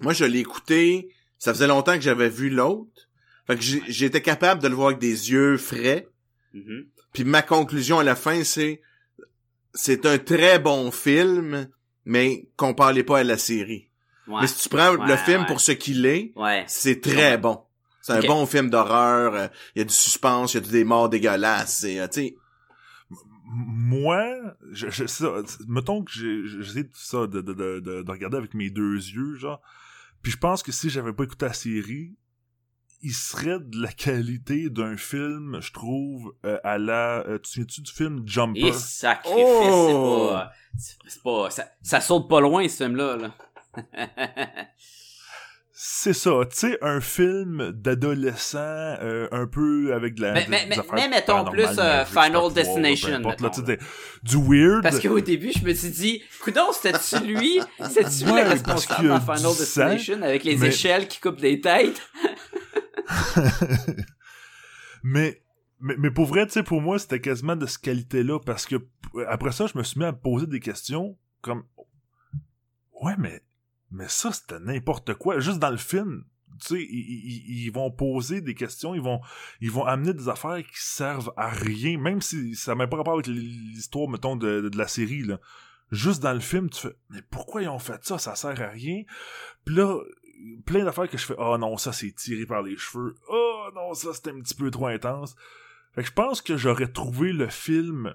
moi, 0.00 0.12
je 0.12 0.24
l'ai 0.24 0.40
écouté, 0.40 1.14
ça 1.38 1.52
faisait 1.54 1.68
longtemps 1.68 1.94
que 1.94 2.00
j'avais 2.00 2.28
vu 2.28 2.50
l'autre. 2.50 3.08
Fait 3.46 3.56
que 3.56 3.62
j'étais 3.62 4.22
capable 4.22 4.60
de 4.60 4.66
le 4.68 4.74
voir 4.74 4.88
avec 4.88 4.98
des 4.98 5.30
yeux 5.30 5.56
frais. 5.56 6.08
Mhm. 6.52 6.88
Puis 7.12 7.22
ma 7.24 7.42
conclusion 7.42 7.98
à 8.00 8.04
la 8.04 8.16
fin, 8.16 8.42
c'est, 8.42 8.80
c'est 9.80 10.04
un 10.06 10.18
très 10.18 10.58
bon 10.58 10.90
film, 10.90 11.68
mais 12.04 12.48
comparez 12.56 13.04
pas 13.04 13.18
à 13.20 13.24
la 13.24 13.38
série. 13.38 13.88
Ouais. 14.26 14.40
Mais 14.42 14.46
si 14.48 14.62
tu 14.62 14.68
prends 14.68 14.92
le 14.92 14.98
Ouais, 14.98 15.16
film 15.16 15.40
ouais. 15.42 15.46
pour 15.46 15.60
ce 15.60 15.72
qu'il 15.72 16.04
est, 16.04 16.32
Ouais. 16.36 16.64
c'est 16.66 17.00
très 17.00 17.32
Ouais. 17.32 17.38
bon. 17.38 17.62
C'est 18.02 18.12
un 18.14 18.20
bon 18.26 18.44
film 18.46 18.70
d'horreur. 18.70 19.34
euh, 19.34 19.48
Il 19.74 19.78
y 19.80 19.82
a 19.82 19.84
du 19.84 19.92
suspense, 19.94 20.54
il 20.54 20.62
y 20.62 20.66
a 20.66 20.70
des 20.70 20.84
morts 20.84 21.08
dégueulasses. 21.08 21.78
C'est, 21.80 21.98
euh, 22.00 22.08
tu 22.08 22.20
sais, 22.20 22.36
Moi, 23.50 24.22
je, 24.72 24.90
je, 24.90 25.06
ça, 25.06 25.32
mettons 25.68 26.02
que 26.04 26.10
j'ai 26.12 26.42
j'ai 26.44 26.58
essayé 26.60 26.84
de, 26.84 26.90
ça, 26.94 27.26
de, 27.26 27.40
de, 27.40 27.52
de, 27.54 27.80
de, 27.80 28.02
de 28.02 28.10
regarder 28.10 28.36
avec 28.36 28.52
mes 28.54 28.68
deux 28.70 28.94
yeux, 28.96 29.36
genre. 29.36 29.60
Puis 30.22 30.32
je 30.32 30.36
pense 30.36 30.62
que 30.62 30.70
si 30.72 30.90
j'avais 30.90 31.12
pas 31.14 31.24
écouté 31.24 31.46
la 31.46 31.52
série, 31.54 32.14
il 33.00 33.12
serait 33.12 33.58
de 33.60 33.80
la 33.80 33.92
qualité 33.92 34.70
d'un 34.70 34.96
film, 34.96 35.58
je 35.60 35.72
trouve, 35.72 36.32
euh, 36.44 36.58
à 36.64 36.78
la... 36.78 37.24
euh, 37.28 37.38
tu 37.38 37.42
te 37.42 37.48
souviens-tu 37.48 37.80
du 37.82 37.92
film 37.92 38.22
Jumper? 38.26 38.66
Et 38.68 38.72
sacrifice, 38.72 39.34
Oh! 39.38 40.30
c'est 40.78 40.98
pas, 40.98 41.04
c'est- 41.08 41.22
pas, 41.22 41.50
ça, 41.50 41.64
ça 41.82 42.00
saute 42.00 42.28
pas 42.28 42.40
loin 42.40 42.68
ce 42.68 42.84
film-là. 42.84 43.16
Là. 43.16 43.34
C'est 45.80 46.12
ça, 46.12 46.30
tu 46.50 46.56
sais, 46.56 46.78
un 46.82 47.00
film 47.00 47.70
d'adolescent, 47.70 48.58
euh, 48.58 49.28
un 49.30 49.46
peu 49.46 49.94
avec 49.94 50.16
de 50.16 50.22
la... 50.22 50.32
Mais- 50.32 50.44
des- 50.44 50.50
mais- 50.50 50.66
des 50.66 50.80
mais- 50.92 51.08
mettons 51.08 51.44
plus, 51.44 51.68
euh, 51.78 52.04
Final 52.04 52.52
Destination, 52.52 53.14
importe, 53.14 53.40
mettons, 53.40 53.62
du 54.24 54.36
weird. 54.38 54.82
Parce 54.82 54.98
qu'au 54.98 55.20
début, 55.20 55.52
je 55.56 55.64
me 55.64 55.72
suis 55.72 55.90
dit, 55.90 56.22
coudon, 56.42 56.72
c'était-tu 56.72 57.24
lui? 57.24 57.60
C'était-tu 57.88 58.24
lui 58.24 58.32
Ouais, 58.32 58.42
le 58.42 58.60
parce 58.60 58.86
responsable 58.86 59.06
dans 59.08 59.20
Final 59.20 59.38
sang, 59.38 59.54
Destination 59.56 60.22
avec 60.22 60.42
les 60.42 60.56
mais- 60.56 60.66
échelles 60.66 61.06
qui 61.06 61.20
coupent 61.20 61.40
des 61.40 61.60
têtes? 61.60 62.02
mais, 65.02 65.42
mais, 65.80 65.94
mais 65.98 66.10
pour 66.10 66.26
vrai, 66.26 66.46
tu 66.46 66.52
sais, 66.52 66.62
pour 66.62 66.80
moi, 66.80 66.98
c'était 66.98 67.20
quasiment 67.20 67.56
de 67.56 67.66
cette 67.66 67.82
qualité-là, 67.82 68.38
parce 68.40 68.66
que 68.66 68.76
après 69.28 69.52
ça, 69.52 69.66
je 69.66 69.78
me 69.78 69.82
suis 69.82 69.98
mis 69.98 70.04
à 70.06 70.12
me 70.12 70.18
poser 70.18 70.46
des 70.46 70.60
questions 70.60 71.16
comme 71.40 71.64
Ouais, 73.00 73.14
mais, 73.18 73.42
mais 73.90 74.08
ça, 74.08 74.32
c'était 74.32 74.58
n'importe 74.60 75.14
quoi. 75.14 75.38
Juste 75.38 75.60
dans 75.60 75.70
le 75.70 75.76
film, 75.76 76.24
tu 76.60 76.74
sais, 76.74 76.82
ils, 76.82 77.66
ils- 77.66 77.70
vont 77.70 77.90
poser 77.92 78.40
des 78.40 78.54
questions, 78.54 78.94
ils 78.94 79.00
vont, 79.00 79.20
ils 79.60 79.70
vont 79.70 79.84
amener 79.84 80.12
des 80.14 80.28
affaires 80.28 80.58
qui 80.58 80.80
servent 80.80 81.32
à 81.36 81.48
rien, 81.50 81.96
même 81.98 82.20
si 82.20 82.56
ça 82.56 82.72
n'a 82.72 82.76
même 82.76 82.88
pas 82.90 82.96
rapport 82.96 83.14
avec 83.14 83.28
l'histoire, 83.28 84.08
mettons, 84.08 84.34
de, 84.34 84.68
de 84.68 84.76
la 84.78 84.88
série, 84.88 85.22
là. 85.22 85.38
Juste 85.92 86.22
dans 86.22 86.34
le 86.34 86.40
film, 86.40 86.68
tu 86.68 86.80
fais, 86.82 86.96
mais 87.08 87.22
pourquoi 87.30 87.62
ils 87.62 87.68
ont 87.68 87.78
fait 87.78 88.04
ça? 88.04 88.18
Ça 88.18 88.34
sert 88.34 88.60
à 88.60 88.66
rien. 88.68 89.04
Puis 89.64 89.74
là, 89.76 89.96
plein 90.64 90.84
d'affaires 90.84 91.08
que 91.08 91.18
je 91.18 91.24
fais, 91.26 91.34
oh 91.38 91.56
non, 91.58 91.76
ça 91.76 91.92
c'est 91.92 92.12
tiré 92.12 92.46
par 92.46 92.62
les 92.62 92.76
cheveux. 92.76 93.14
Oh 93.28 93.66
non, 93.74 93.94
ça 93.94 94.12
c'était 94.14 94.30
un 94.30 94.40
petit 94.40 94.54
peu 94.54 94.70
trop 94.70 94.86
intense. 94.86 95.34
Fait 95.94 96.02
que 96.02 96.08
je 96.08 96.12
pense 96.12 96.42
que 96.42 96.56
j'aurais 96.56 96.88
trouvé 96.92 97.32
le 97.32 97.48
film, 97.48 98.14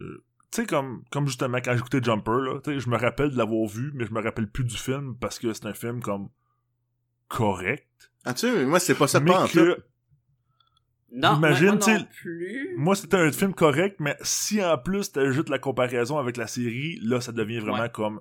euh, 0.00 0.24
tu 0.50 0.62
sais, 0.62 0.66
comme, 0.66 1.04
comme 1.10 1.26
justement 1.26 1.58
quand 1.58 1.74
j'écoutais 1.76 2.02
Jumper, 2.02 2.30
là, 2.40 2.60
tu 2.62 2.72
sais, 2.72 2.80
je 2.80 2.88
me 2.88 2.96
rappelle 2.96 3.30
de 3.30 3.36
l'avoir 3.36 3.68
vu, 3.68 3.90
mais 3.94 4.06
je 4.06 4.12
me 4.12 4.20
rappelle 4.22 4.48
plus 4.50 4.64
du 4.64 4.76
film 4.76 5.16
parce 5.20 5.38
que 5.38 5.52
c'est 5.52 5.66
un 5.66 5.74
film 5.74 6.00
comme 6.02 6.28
correct. 7.28 8.10
ah, 8.24 8.34
tu 8.34 8.40
sais, 8.48 8.64
moi, 8.64 8.78
c'est 8.80 8.94
pas 8.94 9.06
ça 9.08 9.20
mais 9.20 9.30
pas 9.30 9.44
en 9.44 9.48
que, 9.48 9.78
Non, 11.12 11.36
Imagine, 11.36 11.66
moi, 11.66 11.76
moi 11.76 11.86
non 11.88 11.94
tu 11.94 11.98
sais, 12.00 12.06
plus. 12.20 12.74
moi 12.78 12.96
c'était 12.96 13.16
un 13.16 13.32
film 13.32 13.54
correct, 13.54 13.96
mais 14.00 14.16
si 14.22 14.62
en 14.62 14.76
plus 14.78 15.12
t'ajoutes 15.12 15.48
la 15.48 15.58
comparaison 15.58 16.18
avec 16.18 16.36
la 16.36 16.46
série, 16.46 16.98
là 17.02 17.20
ça 17.20 17.32
devient 17.32 17.58
vraiment 17.60 17.82
Ouais. 17.82 17.90
comme 17.92 18.20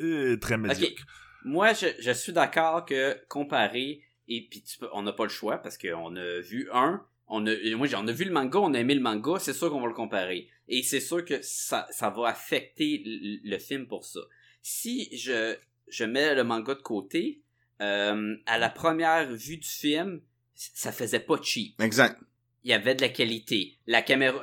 euh, 0.00 0.36
très 0.36 0.56
médiocre. 0.58 1.04
Moi, 1.44 1.72
je, 1.72 1.86
je 2.00 2.10
suis 2.10 2.32
d'accord 2.32 2.84
que 2.84 3.16
comparer, 3.28 4.02
et 4.28 4.46
puis 4.50 4.62
on 4.92 5.02
n'a 5.02 5.12
pas 5.12 5.24
le 5.24 5.30
choix 5.30 5.58
parce 5.58 5.78
qu'on 5.78 6.14
a 6.16 6.40
vu 6.40 6.68
un, 6.72 7.04
on 7.28 7.46
a, 7.46 7.52
moi, 7.76 7.86
j'ai- 7.86 7.96
on 7.96 8.06
a 8.08 8.12
vu 8.12 8.24
le 8.24 8.32
manga, 8.32 8.58
on 8.58 8.74
a 8.74 8.78
aimé 8.80 8.94
le 8.94 9.00
manga, 9.00 9.38
c'est 9.38 9.52
sûr 9.52 9.70
qu'on 9.70 9.80
va 9.80 9.86
le 9.88 9.94
comparer. 9.94 10.48
Et 10.68 10.82
c'est 10.82 11.00
sûr 11.00 11.24
que 11.24 11.40
ça, 11.42 11.86
ça 11.90 12.10
va 12.10 12.28
affecter 12.28 13.02
le, 13.04 13.38
le 13.50 13.58
film 13.58 13.86
pour 13.86 14.04
ça. 14.04 14.20
Si 14.62 15.08
je, 15.16 15.56
je 15.88 16.04
mets 16.04 16.34
le 16.34 16.44
manga 16.44 16.74
de 16.74 16.80
côté, 16.82 17.40
euh, 17.80 18.34
à 18.46 18.58
la 18.58 18.68
première 18.68 19.30
vue 19.32 19.56
du 19.58 19.68
film, 19.68 20.20
ça 20.54 20.90
faisait 20.92 21.20
pas 21.20 21.40
cheap 21.42 21.80
Exact. 21.80 22.18
il 22.64 22.70
y 22.70 22.74
avait 22.74 22.94
de 22.96 23.00
la 23.02 23.08
qualité. 23.10 23.76
La 23.86 24.02
caméra, 24.02 24.40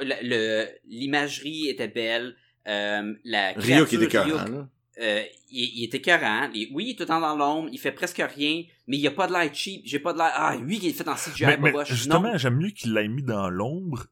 l'imagerie 0.85 1.67
était 1.67 1.87
belle. 1.89 2.35
Euh, 2.67 3.13
la 3.23 3.51
Rio 3.53 3.85
qui 3.85 3.97
là. 3.97 4.67
Euh, 5.01 5.23
il, 5.51 5.79
il 5.79 5.83
était 5.85 5.97
écœurant. 5.97 6.49
Il- 6.53 6.69
oui, 6.73 6.85
il 6.85 6.89
est 6.91 6.93
tout 6.95 7.03
le 7.03 7.07
temps 7.07 7.19
dans 7.21 7.35
l'ombre. 7.35 7.69
Il 7.71 7.79
fait 7.79 7.91
presque 7.91 8.17
rien. 8.35 8.63
Mais 8.87 8.97
il 8.97 9.01
n'y 9.01 9.07
a 9.07 9.11
pas 9.11 9.27
de 9.27 9.33
l'air 9.33 9.49
cheap. 9.53 9.81
J'ai 9.85 9.99
pas 9.99 10.13
de 10.13 10.17
l'air. 10.19 10.31
Ah, 10.33 10.55
lui, 10.55 10.77
il 10.77 10.87
est 10.87 10.93
fait 10.93 11.07
en 11.07 11.15
CGI. 11.15 11.45
Mais, 11.45 11.57
mais 11.57 11.71
justement, 11.95 12.37
j'aime 12.37 12.55
mieux 12.57 12.69
qu'il 12.69 12.93
l'ait 12.93 13.07
mis 13.07 13.23
dans 13.23 13.49
l'ombre. 13.49 14.05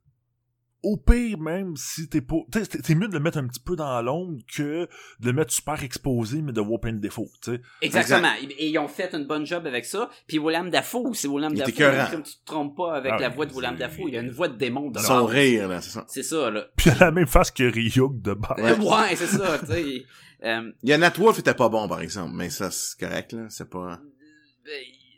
Au 0.83 0.97
pire, 0.97 1.39
même 1.39 1.77
si 1.77 2.09
t'es 2.09 2.19
pas. 2.21 2.35
c'est 2.51 2.93
mieux 2.95 3.07
de 3.07 3.13
le 3.13 3.21
mettre 3.21 3.37
un 3.37 3.47
petit 3.47 3.61
peu 3.61 3.75
dans 3.77 4.01
l'ombre 4.01 4.37
que 4.53 4.87
de 5.19 5.25
le 5.25 5.33
mettre 5.33 5.53
super 5.53 5.81
exposé, 5.81 6.41
mais 6.41 6.51
de 6.51 6.59
voir 6.59 6.79
plein 6.81 6.91
de 6.93 6.99
défauts. 6.99 7.29
t'sais. 7.41 7.61
Exactement. 7.81 8.31
Et, 8.41 8.51
et 8.65 8.69
ils 8.69 8.77
ont 8.77 8.89
fait 8.89 9.13
une 9.15 9.25
bonne 9.25 9.45
job 9.45 9.65
avec 9.65 9.85
ça. 9.85 10.09
Puis 10.27 10.39
William 10.39 10.69
Dafoe, 10.69 11.13
c'est 11.13 11.27
William 11.29 11.53
Dafoe. 11.53 12.11
Comme 12.11 12.23
tu 12.23 12.33
te 12.33 12.45
trompes 12.45 12.75
pas 12.75 12.95
avec 12.95 13.13
Ah 13.15 13.19
la 13.21 13.29
voix 13.29 13.45
de 13.45 13.53
William 13.53 13.75
Dafoe. 13.77 14.03
Il 14.07 14.13
y 14.13 14.17
a 14.17 14.21
une 14.21 14.31
voix 14.31 14.49
de 14.49 14.57
démon 14.57 14.91
de 14.91 14.99
Son 14.99 15.25
rire, 15.25 15.69
là, 15.69 15.79
c'est 15.81 15.91
ça. 15.91 16.05
C'est 16.07 16.23
ça, 16.23 16.51
là. 16.51 16.65
Puis 16.75 16.89
il 16.89 16.93
a 17.01 17.05
la 17.05 17.11
même 17.11 17.27
face 17.27 17.49
que 17.51 17.63
Ryuk 17.63 18.21
de 18.21 18.33
base. 18.33 18.57
Ouais. 18.57 18.77
Ouais, 18.77 19.15
c'est 19.15 19.27
ça, 19.27 19.59
tu 19.59 19.67
sais. 19.67 20.03
Euh, 20.43 20.71
Il 20.83 20.89
y 20.89 20.93
a 20.93 20.97
Nat 20.97 21.13
Wolf 21.17 21.39
était 21.39 21.53
pas 21.53 21.69
bon, 21.69 21.87
par 21.87 22.01
exemple, 22.01 22.33
mais 22.35 22.49
ça, 22.49 22.69
c'est 22.69 22.99
correct, 22.99 23.31
là. 23.31 23.45
C'est 23.47 23.69
pas... 23.69 23.99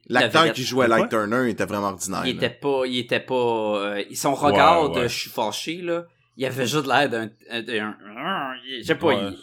L'acteur 0.08 0.52
qui 0.54 0.64
jouait? 0.64 0.88
Light 0.88 1.10
Turner 1.10 1.50
était 1.50 1.66
vraiment 1.66 1.88
ordinaire. 1.88 2.26
il 2.26 2.38
là. 2.38 2.46
était 2.46 2.56
pas 2.56 2.84
il 2.86 2.98
était 3.00 3.20
pas 3.20 3.34
euh, 3.36 4.04
son 4.14 4.36
regard 4.36 4.84
Ouais, 4.90 4.96
ouais. 4.96 5.02
de 5.04 5.08
je 5.08 5.20
suis 5.20 5.30
fâché 5.30 5.82
là 5.82 6.06
il 6.38 6.46
avait 6.46 6.68
juste 6.68 6.86
l'air 6.86 7.10
d'un 7.10 7.26
d'un- 7.62 7.96
je 8.80 8.84
sais 8.84 8.96
pas 8.96 9.08
Ouais. 9.08 9.18
il- 9.32 9.38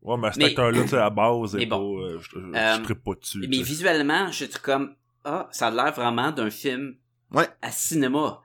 Ouais, 0.00 0.16
mais 0.16 0.28
cet 0.28 0.36
Mais- 0.38 0.44
acteur-là, 0.46 0.82
tu 0.82 0.88
sais, 0.88 0.96
à 0.96 1.10
base, 1.10 1.54
Mais 1.56 1.64
est 1.64 1.66
bon. 1.66 1.98
pas, 1.98 2.04
euh, 2.04 2.18
je, 2.20 2.30
je, 2.30 2.38
Euh, 2.38 2.76
je 2.76 2.82
trippe 2.82 3.02
pas 3.04 3.14
dessus. 3.20 3.40
mais 3.48 3.62
visuellement 3.62 4.30
j'étais 4.30 4.58
comme 4.60 4.94
ah 5.24 5.48
ça 5.50 5.66
a 5.66 5.70
l'air 5.70 5.92
vraiment 5.92 6.30
d'un 6.30 6.50
film 6.50 6.94
Ouais. 7.32 7.46
à 7.60 7.70
cinéma 7.70 8.40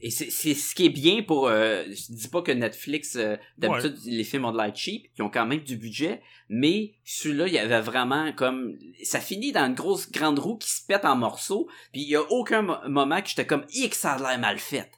et 0.00 0.10
c'est 0.10 0.30
c'est 0.30 0.54
ce 0.54 0.74
qui 0.74 0.86
est 0.86 0.90
bien 0.90 1.22
pour 1.22 1.48
euh, 1.48 1.84
je 1.86 2.12
dis 2.12 2.28
pas 2.28 2.42
que 2.42 2.52
Netflix 2.52 3.16
euh, 3.16 3.36
d'habitude 3.56 3.96
les 4.06 4.24
films 4.24 4.44
ont 4.44 4.52
de 4.52 4.58
l'air 4.58 4.74
cheap 4.76 5.06
ils 5.18 5.22
ont 5.22 5.30
quand 5.30 5.46
même 5.46 5.60
du 5.60 5.76
budget 5.76 6.20
mais 6.48 6.94
celui-là 7.04 7.46
il 7.46 7.54
y 7.54 7.58
avait 7.58 7.80
vraiment 7.80 8.32
comme 8.32 8.76
ça 9.02 9.20
finit 9.20 9.52
dans 9.52 9.64
une 9.66 9.74
grosse 9.74 10.10
grande 10.12 10.38
roue 10.38 10.58
qui 10.58 10.70
se 10.70 10.84
pète 10.86 11.04
en 11.06 11.16
morceaux 11.16 11.66
puis 11.92 12.02
il 12.02 12.08
y 12.08 12.16
a 12.16 12.22
aucun 12.30 12.62
mo- 12.62 12.76
moment 12.88 13.22
que 13.22 13.28
j'étais 13.28 13.46
comme 13.46 13.64
X 13.70 13.98
ça 13.98 14.12
a 14.12 14.18
l'air 14.18 14.38
mal 14.38 14.58
fait 14.58 14.90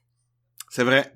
C'est 0.71 0.85
vrai. 0.85 1.15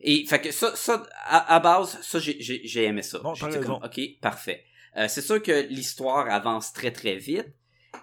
Et 0.00 0.24
fait 0.26 0.40
que 0.40 0.50
ça, 0.50 0.74
ça 0.74 1.04
à, 1.26 1.54
à 1.54 1.60
base, 1.60 1.98
ça 2.02 2.18
j'ai, 2.18 2.36
j'ai, 2.40 2.60
j'ai 2.64 2.84
aimé 2.84 3.02
ça. 3.02 3.20
T'as 3.22 3.34
J'étais 3.34 3.64
comme, 3.64 3.84
ok, 3.84 4.00
parfait. 4.20 4.64
Euh, 4.96 5.06
c'est 5.08 5.22
sûr 5.22 5.40
que 5.40 5.66
l'histoire 5.68 6.28
avance 6.28 6.72
très 6.72 6.90
très 6.90 7.16
vite 7.16 7.46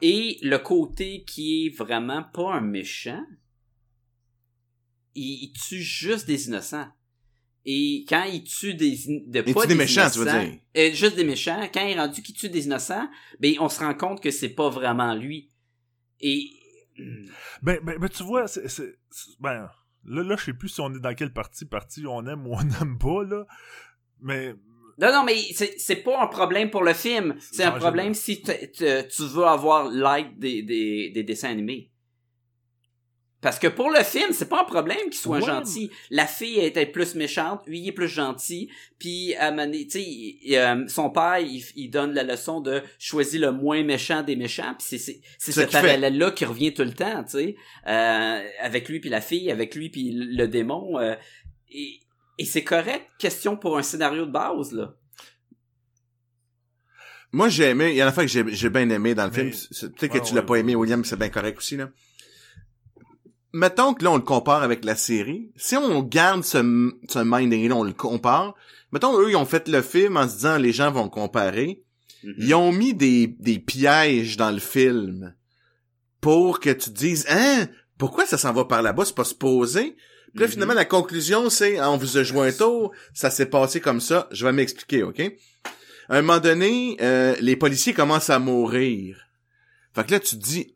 et 0.01 0.38
le 0.41 0.57
côté 0.60 1.24
qui 1.26 1.66
est 1.66 1.76
vraiment 1.76 2.24
pas 2.24 2.53
un 2.53 2.62
méchant, 2.62 3.22
il, 5.16 5.43
il 5.43 5.51
tue 5.53 5.82
juste 5.82 6.28
des 6.28 6.47
innocents. 6.47 6.88
Et 7.66 8.05
quand 8.07 8.24
il 8.24 8.43
tue 8.43 8.74
des, 8.74 8.97
de 9.28 9.43
Il 9.45 9.53
pas 9.53 9.62
tue 9.64 9.68
des 9.68 9.76
méchants, 9.76 10.10
tu 10.10 10.20
veux 10.20 10.26
dire. 10.26 10.60
euh, 10.78 10.91
juste 10.93 11.16
des 11.16 11.24
méchants, 11.26 11.70
quand 11.74 11.86
il 11.86 11.91
est 11.91 11.99
rendu 11.99 12.22
qu'il 12.22 12.34
tue 12.36 12.49
des 12.49 12.66
innocents, 12.66 13.07
ben 13.39 13.53
on 13.60 13.70
se 13.70 13.80
rend 13.80 13.93
compte 13.93 14.22
que 14.24 14.32
c'est 14.32 14.49
pas 14.49 14.70
vraiment 14.70 15.14
lui. 15.14 15.49
Et 16.22 16.49
Ben, 17.62 17.80
ben, 17.84 17.97
ben, 17.99 18.10
tu 18.10 18.24
vois, 18.24 18.47
c'est, 18.47 18.64
ben, 19.39 19.70
là, 20.05 20.24
là, 20.24 20.36
je 20.38 20.45
sais 20.45 20.53
plus 20.53 20.70
si 20.70 20.82
on 20.82 20.93
est 20.93 20.99
dans 20.99 21.14
quelle 21.14 21.34
partie, 21.34 21.66
partie 21.66 22.05
on 22.07 22.26
aime 22.28 22.47
ou 22.47 22.55
on 22.55 22.64
n'aime 22.80 22.97
pas, 22.97 23.24
là. 23.24 23.45
Mais, 24.22 24.53
Non, 24.97 25.12
non, 25.14 25.24
mais 25.26 25.38
c'est, 25.53 25.76
c'est 25.78 25.97
pas 25.97 26.22
un 26.24 26.28
problème 26.28 26.70
pour 26.70 26.84
le 26.84 26.93
film. 26.93 27.36
C'est 27.39 27.64
un 27.64 27.72
problème 27.72 28.14
si 28.14 28.41
tu 28.41 29.24
veux 29.24 29.45
avoir 29.45 29.89
like 29.89 30.39
des, 30.39 30.64
des, 30.64 31.10
des 31.12 31.24
dessins 31.24 31.49
animés. 31.49 31.88
Parce 33.41 33.57
que 33.57 33.67
pour 33.67 33.89
le 33.89 34.03
film, 34.03 34.33
c'est 34.33 34.49
pas 34.49 34.61
un 34.61 34.65
problème 34.65 34.97
qu'il 35.05 35.13
soit 35.13 35.37
Ouais. 35.39 35.45
gentil. 35.45 35.89
La 36.09 36.27
fille 36.27 36.59
était 36.59 36.85
plus 36.85 37.15
méchante, 37.15 37.61
lui 37.67 37.79
il 37.79 37.87
est 37.87 37.91
plus 37.93 38.09
gentil. 38.09 38.69
Puis 38.97 39.33
à 39.35 39.51
tu 39.67 39.89
sais, 39.89 40.57
euh, 40.57 40.85
son 40.89 41.09
père 41.09 41.39
il, 41.39 41.63
il 41.77 41.89
donne 41.89 42.13
la 42.13 42.23
leçon 42.23 42.59
de 42.59 42.81
choisir 42.99 43.39
le 43.41 43.51
moins 43.53 43.81
méchant 43.83 44.23
des 44.23 44.35
méchants. 44.35 44.75
Puis 44.77 44.99
c'est 44.99 45.21
c'est 45.37 45.51
ce 45.53 45.61
parallèle 45.61 46.17
là 46.17 46.31
qui 46.31 46.43
revient 46.43 46.73
tout 46.73 46.83
le 46.83 46.93
temps, 46.93 47.23
tu 47.23 47.31
sais, 47.31 47.55
euh, 47.87 48.43
avec 48.59 48.89
lui 48.89 48.99
puis 48.99 49.09
la 49.09 49.21
fille, 49.21 49.49
avec 49.49 49.73
lui 49.73 49.89
puis 49.89 50.11
le 50.11 50.47
démon. 50.49 50.99
euh, 50.99 51.15
et 51.71 52.01
et 52.37 52.45
c'est 52.45 52.63
correct. 52.65 53.05
Question 53.19 53.55
pour 53.55 53.77
un 53.77 53.83
scénario 53.83 54.25
de 54.25 54.31
base 54.31 54.73
là. 54.73 54.93
Moi, 57.31 57.47
j'ai 57.49 57.65
aimé, 57.65 57.91
il 57.91 57.95
y 57.97 58.03
en 58.03 58.07
a 58.07 58.11
fait 58.11 58.23
que 58.23 58.27
j'ai, 58.31 58.43
j'ai 58.47 58.69
bien 58.71 58.89
aimé 58.89 59.13
dans 59.13 59.25
le 59.25 59.31
Mais- 59.31 59.51
film. 59.51 59.91
Peut-être 59.93 60.13
Ouais, 60.13 60.19
que 60.19 60.25
tu 60.25 60.33
l'as 60.33 60.41
ouais, 60.41 60.45
pas 60.47 60.55
aimé, 60.55 60.75
William, 60.75 61.05
c'est 61.05 61.15
bien 61.17 61.29
correct 61.29 61.57
aussi, 61.59 61.77
là. 61.77 61.89
Mettons 63.52 63.93
que 63.93 64.04
là, 64.04 64.12
on 64.12 64.18
le 64.18 64.22
compare 64.22 64.62
avec 64.62 64.86
la 64.86 64.95
série. 64.95 65.52
Si 65.56 65.76
on 65.76 66.02
garde 66.04 66.43
ce, 66.43 66.58
ce 67.10 67.20
minding-là, 67.24 67.76
on 67.76 67.84
le 67.84 67.93
compare. 67.93 68.54
Mettons, 68.91 69.20
eux, 69.20 69.30
ils 69.32 69.36
ont 69.36 69.45
fait 69.45 69.68
le 69.68 69.82
film 69.82 70.18
en 70.18 70.28
se 70.28 70.36
disant, 70.36 70.58
les 70.58 70.72
gens 70.72 70.91
vont 70.91 71.10
comparer. 71.10 71.84
Mhm. 72.24 72.36
Ils 72.38 72.54
ont 72.54 72.72
mis 72.72 72.93
des, 72.93 73.28
des 73.28 73.60
pièges 73.60 74.38
dans 74.38 74.52
le 74.52 74.60
film 74.60 75.34
pour 76.22 76.60
que 76.60 76.70
tu 76.70 76.89
te 76.91 76.97
dises, 76.97 77.26
hein, 77.30 77.68
pourquoi 77.97 78.26
ça 78.26 78.38
s'en 78.38 78.54
va 78.54 78.66
par 78.66 78.82
là-bas? 78.82 79.06
C'est 79.06 79.16
pas 79.16 79.24
supposé. 79.24 79.95
Puis 80.34 80.41
là, 80.41 80.45
Mhm. 80.45 80.52
finalement, 80.52 80.74
la 80.76 80.86
conclusion, 80.86 81.50
c'est, 81.50 81.78
ah, 81.80 81.89
on 81.89 81.97
vous 81.97 82.18
a 82.18 82.24
joué 82.24 82.50
un 82.50 82.52
tour, 82.52 82.91
ça 83.14 83.32
s'est 83.32 83.47
passé 83.47 83.80
comme 83.82 84.00
ça. 84.02 84.28
Je 84.32 84.45
vais 84.45 84.52
m'expliquer, 84.52 85.02
OK? 85.04 85.20
À 86.08 86.18
un 86.18 86.22
moment 86.22 86.39
donné, 86.39 86.97
euh, 87.02 87.36
les 87.39 87.56
policiers 87.56 87.93
commencent 87.93 88.30
à 88.30 88.38
mourir. 88.39 89.18
Fait 89.95 90.06
que 90.06 90.12
là, 90.12 90.20
tu 90.20 90.38
te 90.38 90.43
dis, 90.43 90.76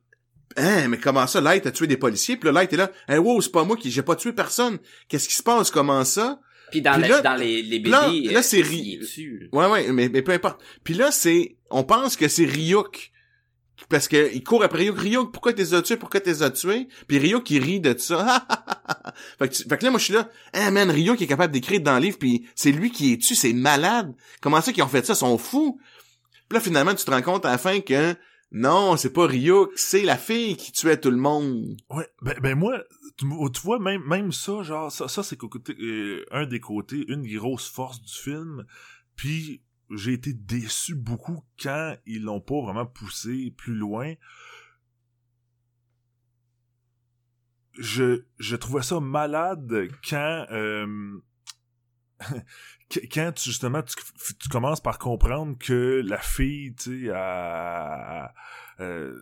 hein, 0.58 0.88
mais 0.88 0.98
comment 0.98 1.26
ça, 1.28 1.42
Light 1.42 1.66
a 1.66 1.72
tué 1.72 1.88
des 1.88 1.98
policiers? 1.98 2.38
Puis 2.38 2.48
là, 2.52 2.62
Light 2.62 2.74
est 2.74 2.78
là, 2.78 2.92
hein, 3.08 3.18
wow, 3.20 3.42
c'est 3.42 3.52
pas 3.52 3.64
moi 3.64 3.78
qui, 3.78 3.92
j'ai 3.92 4.02
pas 4.04 4.16
tué 4.16 4.34
personne. 4.34 4.78
Qu'est-ce 5.08 5.28
qui 5.28 5.36
se 5.36 5.44
passe? 5.44 5.72
Comment 5.72 6.04
ça? 6.06 6.40
Puis 6.72 6.82
dans, 6.82 6.94
Puis 6.94 7.02
la- 7.04 7.08
là- 7.10 7.22
dans 7.22 7.36
les 7.36 7.62
les 7.62 7.80
BD, 7.80 7.90
là- 7.92 8.08
là, 8.08 8.40
euh, 8.40 8.42
c'est 8.42 8.62
ri-. 8.62 9.00
Ouais, 9.52 9.68
ouais, 9.68 9.92
mais, 9.92 10.10
mais 10.10 10.22
peu 10.22 10.32
importe. 10.32 10.62
Puis 10.84 10.94
là, 10.96 11.12
c'est, 11.12 11.58
on 11.70 11.84
pense 11.84 12.16
que 12.16 12.28
c'est 12.28 12.46
Ryuk. 12.46 13.12
Parce 13.90 14.08
que 14.08 14.34
il 14.34 14.44
court 14.44 14.64
après 14.64 14.80
Ryuk. 14.84 14.98
Ryuk, 14.98 15.32
pourquoi 15.34 15.52
t'es 15.54 15.74
as 15.74 15.82
tués? 15.82 15.98
Pourquoi 15.98 16.20
t'es 16.22 16.42
as 16.42 16.50
tués? 16.52 16.88
Puis 17.08 17.18
Ryuk, 17.20 17.48
il 17.52 17.62
rit 17.62 17.80
de 17.80 17.96
ça. 17.98 18.48
fait, 19.40 19.50
que 19.50 19.54
tu- 19.54 19.64
fait 19.68 19.78
que 19.78 19.84
là, 19.84 19.92
moi, 19.92 20.00
je 20.00 20.06
suis 20.06 20.14
là, 20.14 20.30
ah 20.54 20.72
man, 20.72 20.90
Ryuk 20.90 21.22
est 21.22 21.28
capable 21.28 21.54
d'écrire 21.54 21.82
dans 21.82 21.96
le 21.96 22.00
livre, 22.02 22.18
puis 22.18 22.48
c'est 22.56 22.72
lui 22.72 22.92
qui 22.92 23.14
est 23.14 23.18
tu, 23.18 23.36
c'est 23.36 23.54
malade. 23.54 24.14
Comment 24.42 24.62
ça 24.62 24.72
qu'ils 24.72 24.84
ont 24.84 24.88
fait 24.88 25.06
ça? 25.06 25.14
Ils 25.14 25.18
sont 25.18 25.38
fous. 25.38 25.80
Puis 26.50 26.58
là, 26.58 26.62
finalement, 26.62 26.96
tu 26.96 27.04
te 27.04 27.12
rends 27.12 27.22
compte 27.22 27.46
à 27.46 27.52
la 27.52 27.58
fin 27.58 27.82
que 27.82 28.16
non, 28.54 28.98
c'est 28.98 29.12
pas 29.12 29.26
Ryuk, 29.26 29.72
c'est 29.76 30.04
la 30.04 30.16
fille 30.16 30.56
qui 30.56 30.72
tuait 30.72 31.00
tout 31.00 31.10
le 31.10 31.18
monde. 31.18 31.76
Ouais, 31.90 32.08
ben, 32.22 32.40
ben 32.40 32.56
moi, 32.56 32.84
tu, 33.18 33.26
vois, 33.64 33.80
même, 33.80 34.32
ça, 34.32 34.62
genre, 34.62 34.92
ça, 34.92 35.08
ça 35.08 35.24
c'est 35.24 35.40
euh, 35.44 36.24
un 36.30 36.46
des 36.46 36.60
côtés, 36.60 37.04
une 37.08 37.24
des 37.24 37.34
grosses 37.34 37.68
forces 37.68 38.00
du 38.04 38.14
film. 38.14 38.64
Puis 39.16 39.64
j'ai 39.90 40.14
été 40.14 40.34
déçu 40.34 40.94
beaucoup 40.94 41.44
quand 41.62 41.98
ils 42.06 42.22
l'ont 42.22 42.42
pas 42.42 42.62
vraiment 42.62 42.86
poussé 42.86 43.52
plus 43.58 43.74
loin. 43.74 44.14
Je, 47.80 48.26
je 48.38 48.56
trouvais 48.56 48.84
ça 48.84 49.00
malade 49.00 49.88
quand 50.08 50.46
euh, 50.52 51.20
quand 53.12 53.32
tu, 53.36 53.50
justement 53.50 53.82
tu, 53.84 53.96
tu 54.40 54.50
commences 54.50 54.82
par 54.82 54.98
comprendre 55.00 55.58
que 55.58 56.02
la 56.06 56.18
fille, 56.18 56.74
tu 56.76 57.06
sais, 57.08 57.12
a, 57.14 58.34
euh, 58.80 59.18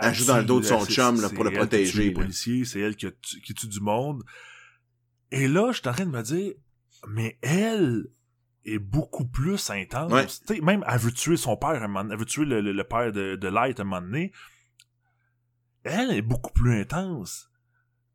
Elle 0.00 0.14
joue 0.14 0.26
dans 0.26 0.38
le 0.38 0.44
dos 0.44 0.60
de 0.60 0.64
son 0.66 0.84
chum, 0.86 1.20
là, 1.20 1.28
pour 1.30 1.44
le 1.44 1.50
protéger, 1.50 1.98
Les 2.04 2.08
là. 2.10 2.14
policiers, 2.14 2.64
c'est 2.64 2.80
elle 2.80 2.96
qui, 2.96 3.10
tue 3.54 3.68
du 3.68 3.80
monde. 3.80 4.22
Et 5.30 5.48
là, 5.48 5.72
je 5.72 5.78
suis 5.80 5.88
en 5.88 5.92
train 5.92 6.04
de 6.06 6.10
me 6.10 6.22
dire, 6.22 6.52
mais 7.08 7.38
elle 7.42 8.06
est 8.64 8.78
beaucoup 8.78 9.24
plus 9.26 9.70
intense. 9.70 10.12
Ouais. 10.12 10.60
Même, 10.60 10.84
elle 10.86 10.98
veut 10.98 11.10
tuer 11.12 11.36
son 11.36 11.56
père, 11.56 11.82
un 11.82 11.88
moment 11.88 12.08
elle 12.12 12.18
veut 12.18 12.24
tuer 12.24 12.44
le, 12.44 12.60
le- 12.60 12.72
le 12.72 12.84
père 12.84 13.10
de, 13.12 13.34
de 13.36 13.48
Light 13.48 13.80
un 13.80 13.84
moment 13.84 14.02
donné. 14.02 14.32
Elle 15.84 16.12
est 16.12 16.22
beaucoup 16.22 16.52
plus 16.52 16.78
intense. 16.80 17.50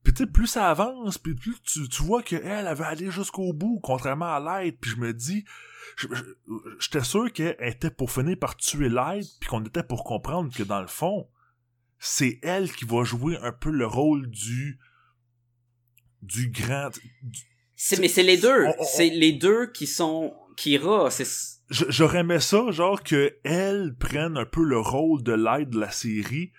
Puis 0.08 0.14
tu 0.14 0.24
sais, 0.24 0.30
plus 0.30 0.47
ça 0.47 0.70
avance, 0.70 1.18
puis 1.18 1.36
plus 1.36 1.58
tu, 1.64 1.89
tu 1.89 2.01
vois 2.01 2.24
qu'elle, 2.24 2.41
elle 2.45 2.74
veut 2.74 2.86
aller 2.86 3.12
jusqu'au 3.12 3.51
bout, 3.51 3.82
contrairement 3.84 4.34
à 4.34 4.39
Light. 4.39 4.78
Puis 4.80 4.91
je 4.91 4.95
me 4.95 5.14
dis, 5.14 5.43
j'étais 6.80 7.03
sûr 7.03 7.30
qu'elle 7.34 7.58
était 7.60 7.89
pour 7.91 8.10
finir 8.10 8.38
par 8.39 8.55
tuer 8.55 8.88
Light, 8.88 9.28
puis 9.41 9.49
qu'on 9.49 9.66
était 9.66 9.84
pour 9.84 10.05
comprendre 10.05 10.49
que 10.55 10.64
dans 10.64 10.80
le 10.80 10.88
fond, 10.88 11.28
c'est 11.99 12.39
elle 12.41 12.72
qui 12.72 12.86
va 12.86 13.03
jouer 13.03 13.36
un 13.41 13.51
peu 13.51 13.70
le 13.70 13.86
rôle 13.86 14.30
du 14.30 14.80
du 16.22 16.51
grand 16.51 16.89
du- 17.24 17.41
C'est 17.76 17.99
mais 17.99 18.08
c'est 18.08 18.24
les 18.24 18.38
deux, 18.38 18.64
c'est 18.93 19.10
les 19.10 19.34
deux 19.34 19.68
qui 19.74 19.88
sont 19.88 20.34
Kira, 20.55 21.12
c'est 21.12 21.28
Je- 21.70 21.84
j'aurais 21.89 22.20
aimé 22.20 22.39
ça 22.39 22.72
genre 22.72 23.03
que 23.03 23.36
elle 23.43 23.93
prenne 23.99 24.38
un 24.38 24.45
peu 24.45 24.64
le 24.64 24.80
rôle 24.80 25.22
de 25.22 25.34
Light 25.34 25.70
de 25.70 25.80
la 25.82 25.91
série 25.91 26.53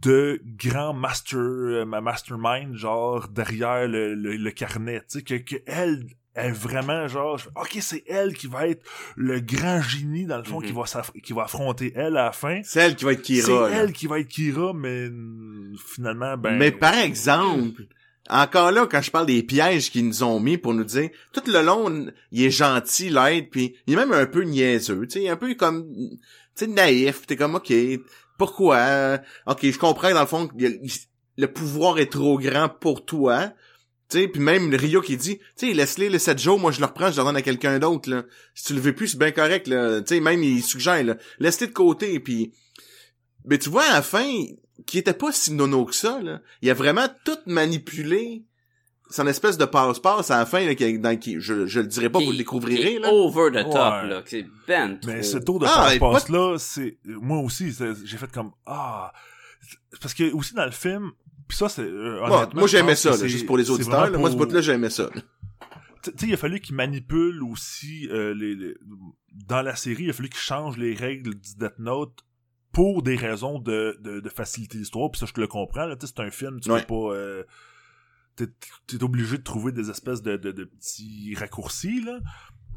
de 0.00 0.40
grand 0.58 0.92
master 0.92 1.38
euh, 1.38 1.84
ma 1.84 2.00
mastermind 2.00 2.74
genre 2.76 3.28
derrière 3.28 3.86
le, 3.88 4.14
le, 4.14 4.36
le 4.36 4.50
carnet 4.50 5.00
tu 5.08 5.18
sais 5.18 5.22
que, 5.22 5.34
que 5.34 5.56
elle 5.66 6.06
est 6.34 6.50
vraiment 6.50 7.06
genre 7.06 7.38
je- 7.38 7.48
ok 7.54 7.78
c'est 7.80 8.02
elle 8.08 8.34
qui 8.34 8.48
va 8.48 8.66
être 8.66 8.82
le 9.16 9.38
grand 9.40 9.80
génie 9.82 10.26
dans 10.26 10.38
le 10.38 10.44
fond 10.44 10.60
Mhm. 10.60 10.66
qui 10.66 10.72
va 10.72 10.82
s'aff- 10.86 11.12
qui 11.22 11.32
va 11.32 11.44
affronter 11.44 11.92
elle 11.94 12.16
à 12.16 12.24
la 12.26 12.32
fin 12.32 12.60
C'est 12.64 12.80
elle 12.80 12.96
qui 12.96 13.04
va 13.04 13.12
être 13.12 13.22
Kira. 13.22 13.68
c'est 13.68 13.76
elle 13.76 13.92
qui 13.92 14.06
va 14.08 14.18
être 14.18 14.28
Kira 14.28 14.72
mais 14.74 15.08
finalement 15.86 16.36
ben 16.36 16.56
Mais 16.56 16.70
par 16.72 16.94
exemple, 16.94 17.84
encore 18.30 18.70
là, 18.72 18.86
quand 18.90 19.02
je 19.02 19.10
parle 19.10 19.26
des 19.26 19.42
pièges 19.42 19.90
qu'ils 19.90 20.06
nous 20.06 20.22
ont 20.22 20.40
mis 20.40 20.56
pour 20.56 20.72
nous 20.74 20.84
dire, 20.84 21.10
tout 21.32 21.42
le 21.46 21.62
long, 21.62 22.06
il 22.32 22.44
est 22.44 22.50
gentil, 22.50 23.10
l'aide, 23.10 23.50
puis 23.50 23.76
il 23.86 23.92
est 23.94 23.96
même 23.96 24.12
un 24.12 24.26
peu 24.26 24.42
niaiseux, 24.42 25.02
tu 25.06 25.10
sais, 25.10 25.20
il 25.22 25.26
est 25.26 25.30
un 25.30 25.36
peu 25.36 25.54
comme, 25.54 25.84
tu 25.92 26.18
sais, 26.54 26.66
naïf, 26.66 27.20
pis 27.20 27.26
t'es 27.26 27.36
comme, 27.36 27.54
ok, 27.56 27.70
pourquoi? 28.38 28.76
Euh, 28.76 29.18
Ok, 29.46 29.60
je 29.62 29.78
comprends, 29.78 30.12
dans 30.12 30.20
le 30.20 30.26
fond, 30.26 30.48
il- 30.58 30.80
le 31.36 31.46
pouvoir 31.52 31.98
est 31.98 32.10
trop 32.12 32.38
grand 32.38 32.68
pour 32.68 33.04
toi, 33.04 33.52
tu 34.08 34.28
puis 34.28 34.40
même 34.40 34.72
Rio 34.74 35.00
qui 35.00 35.16
dit, 35.16 35.38
tu 35.56 35.66
sais, 35.68 35.72
laisse-les 35.72 36.08
le 36.08 36.18
7 36.18 36.38
jours, 36.38 36.58
moi 36.60 36.70
je 36.70 36.78
le 36.80 36.86
reprends, 36.86 37.10
je 37.10 37.18
le 37.18 37.24
donne 37.24 37.36
à 37.36 37.42
quelqu'un 37.42 37.78
d'autre. 37.78 38.26
Si 38.54 38.64
tu 38.66 38.74
le 38.74 38.80
veux 38.80 38.94
plus, 38.94 39.08
c'est 39.08 39.18
bien 39.18 39.32
correct, 39.32 39.66
là. 39.66 40.00
Tu 40.02 40.14
sais, 40.14 40.20
même 40.20 40.42
il 40.42 40.62
suggère, 40.62 41.02
là, 41.02 41.16
laisse-les 41.40 41.66
de 41.68 41.72
côté, 41.72 42.20
puis... 42.20 42.52
Mais 43.46 43.58
tu 43.58 43.68
vois, 43.70 43.84
à 43.84 43.94
la 43.94 44.02
fin, 44.02 44.26
qui 44.86 44.98
était 44.98 45.12
pas 45.14 45.32
si 45.32 45.52
nono 45.52 45.84
que 45.86 45.94
ça, 45.94 46.20
là. 46.22 46.40
Il 46.62 46.70
a 46.70 46.74
vraiment 46.74 47.08
tout 47.24 47.38
manipulé. 47.46 48.42
Son 49.10 49.26
espèce 49.26 49.58
de 49.58 49.66
passe-passe 49.66 50.30
à 50.30 50.38
la 50.38 50.46
fin, 50.46 50.64
là, 50.64 50.74
qui, 50.74 50.98
dans, 50.98 51.16
qui, 51.18 51.38
je, 51.38 51.66
je 51.66 51.80
le 51.80 51.86
dirais 51.86 52.08
pas, 52.10 52.20
vous 52.20 52.30
le 52.32 52.38
découvrirez, 52.38 52.98
là. 52.98 53.12
over 53.12 53.50
the 53.50 53.62
top 53.64 53.74
Ouais. 53.74 54.08
là, 54.08 54.22
c'est 54.24 54.46
ben 54.66 54.98
trop. 54.98 55.10
Mais 55.12 55.22
ce 55.22 55.36
tour 55.38 55.58
de 55.60 55.66
Ah, 55.68 55.94
et 55.94 55.98
passe-passe 55.98 56.28
là, 56.30 56.56
c'est 56.58 56.96
moi 57.04 57.38
aussi, 57.40 57.72
c'est- 57.72 58.04
j'ai 58.04 58.16
fait 58.16 58.30
comme 58.32 58.52
ah 58.66 59.12
parce 60.00 60.14
que 60.14 60.32
aussi 60.32 60.54
dans 60.54 60.64
le 60.64 60.70
film, 60.70 61.12
puis 61.46 61.56
ça 61.56 61.68
c'est 61.68 61.82
euh, 61.82 62.18
Bon, 62.26 62.48
moi 62.54 62.66
j'aimais 62.66 62.94
ça, 62.96 63.10
là, 63.10 63.16
c'est- 63.18 63.28
juste 63.28 63.46
pour 63.46 63.58
les 63.58 63.64
c'est 63.66 63.70
auditeurs. 63.72 64.10
là. 64.10 64.18
Moi, 64.18 64.30
ce 64.30 64.36
bout-là, 64.36 64.60
j'aimais 64.62 64.90
ça. 64.90 65.10
Tu 66.02 66.10
sais, 66.16 66.26
il 66.26 66.34
a 66.34 66.36
fallu 66.36 66.60
qu'il 66.60 66.74
manipule 66.74 67.42
aussi 67.42 68.08
euh, 68.10 68.34
les, 68.34 68.54
les- 68.54 68.74
dans 69.48 69.62
la 69.62 69.76
série, 69.76 70.04
il 70.04 70.10
a 70.10 70.12
fallu 70.12 70.28
qu'il 70.30 70.38
change 70.40 70.76
les 70.78 70.94
règles 70.94 71.34
du 71.34 71.54
Death 71.56 71.78
Note 71.78 72.24
pour 72.72 73.02
des 73.02 73.16
raisons 73.16 73.58
de, 73.58 73.96
de, 74.00 74.20
de 74.20 74.28
faciliter 74.28 74.78
l'histoire, 74.78 75.10
puis 75.10 75.18
ça 75.20 75.26
je 75.26 75.32
te 75.32 75.40
le 75.40 75.46
comprends, 75.46 75.86
là, 75.86 75.94
tu 75.96 76.06
sais, 76.06 76.12
c'est 76.16 76.22
un 76.22 76.30
film, 76.30 76.58
tu 76.60 76.70
Ouais. 76.70 76.80
peux 76.80 76.86
pas 76.86 77.14
euh, 77.14 77.44
t'es, 78.36 78.46
t'es 78.86 79.02
obligé 79.02 79.38
de 79.38 79.42
trouver 79.42 79.72
des 79.72 79.90
espèces 79.90 80.22
de, 80.22 80.36
de, 80.36 80.52
de 80.52 80.64
petits 80.64 81.34
raccourcis, 81.36 82.02
là. 82.02 82.18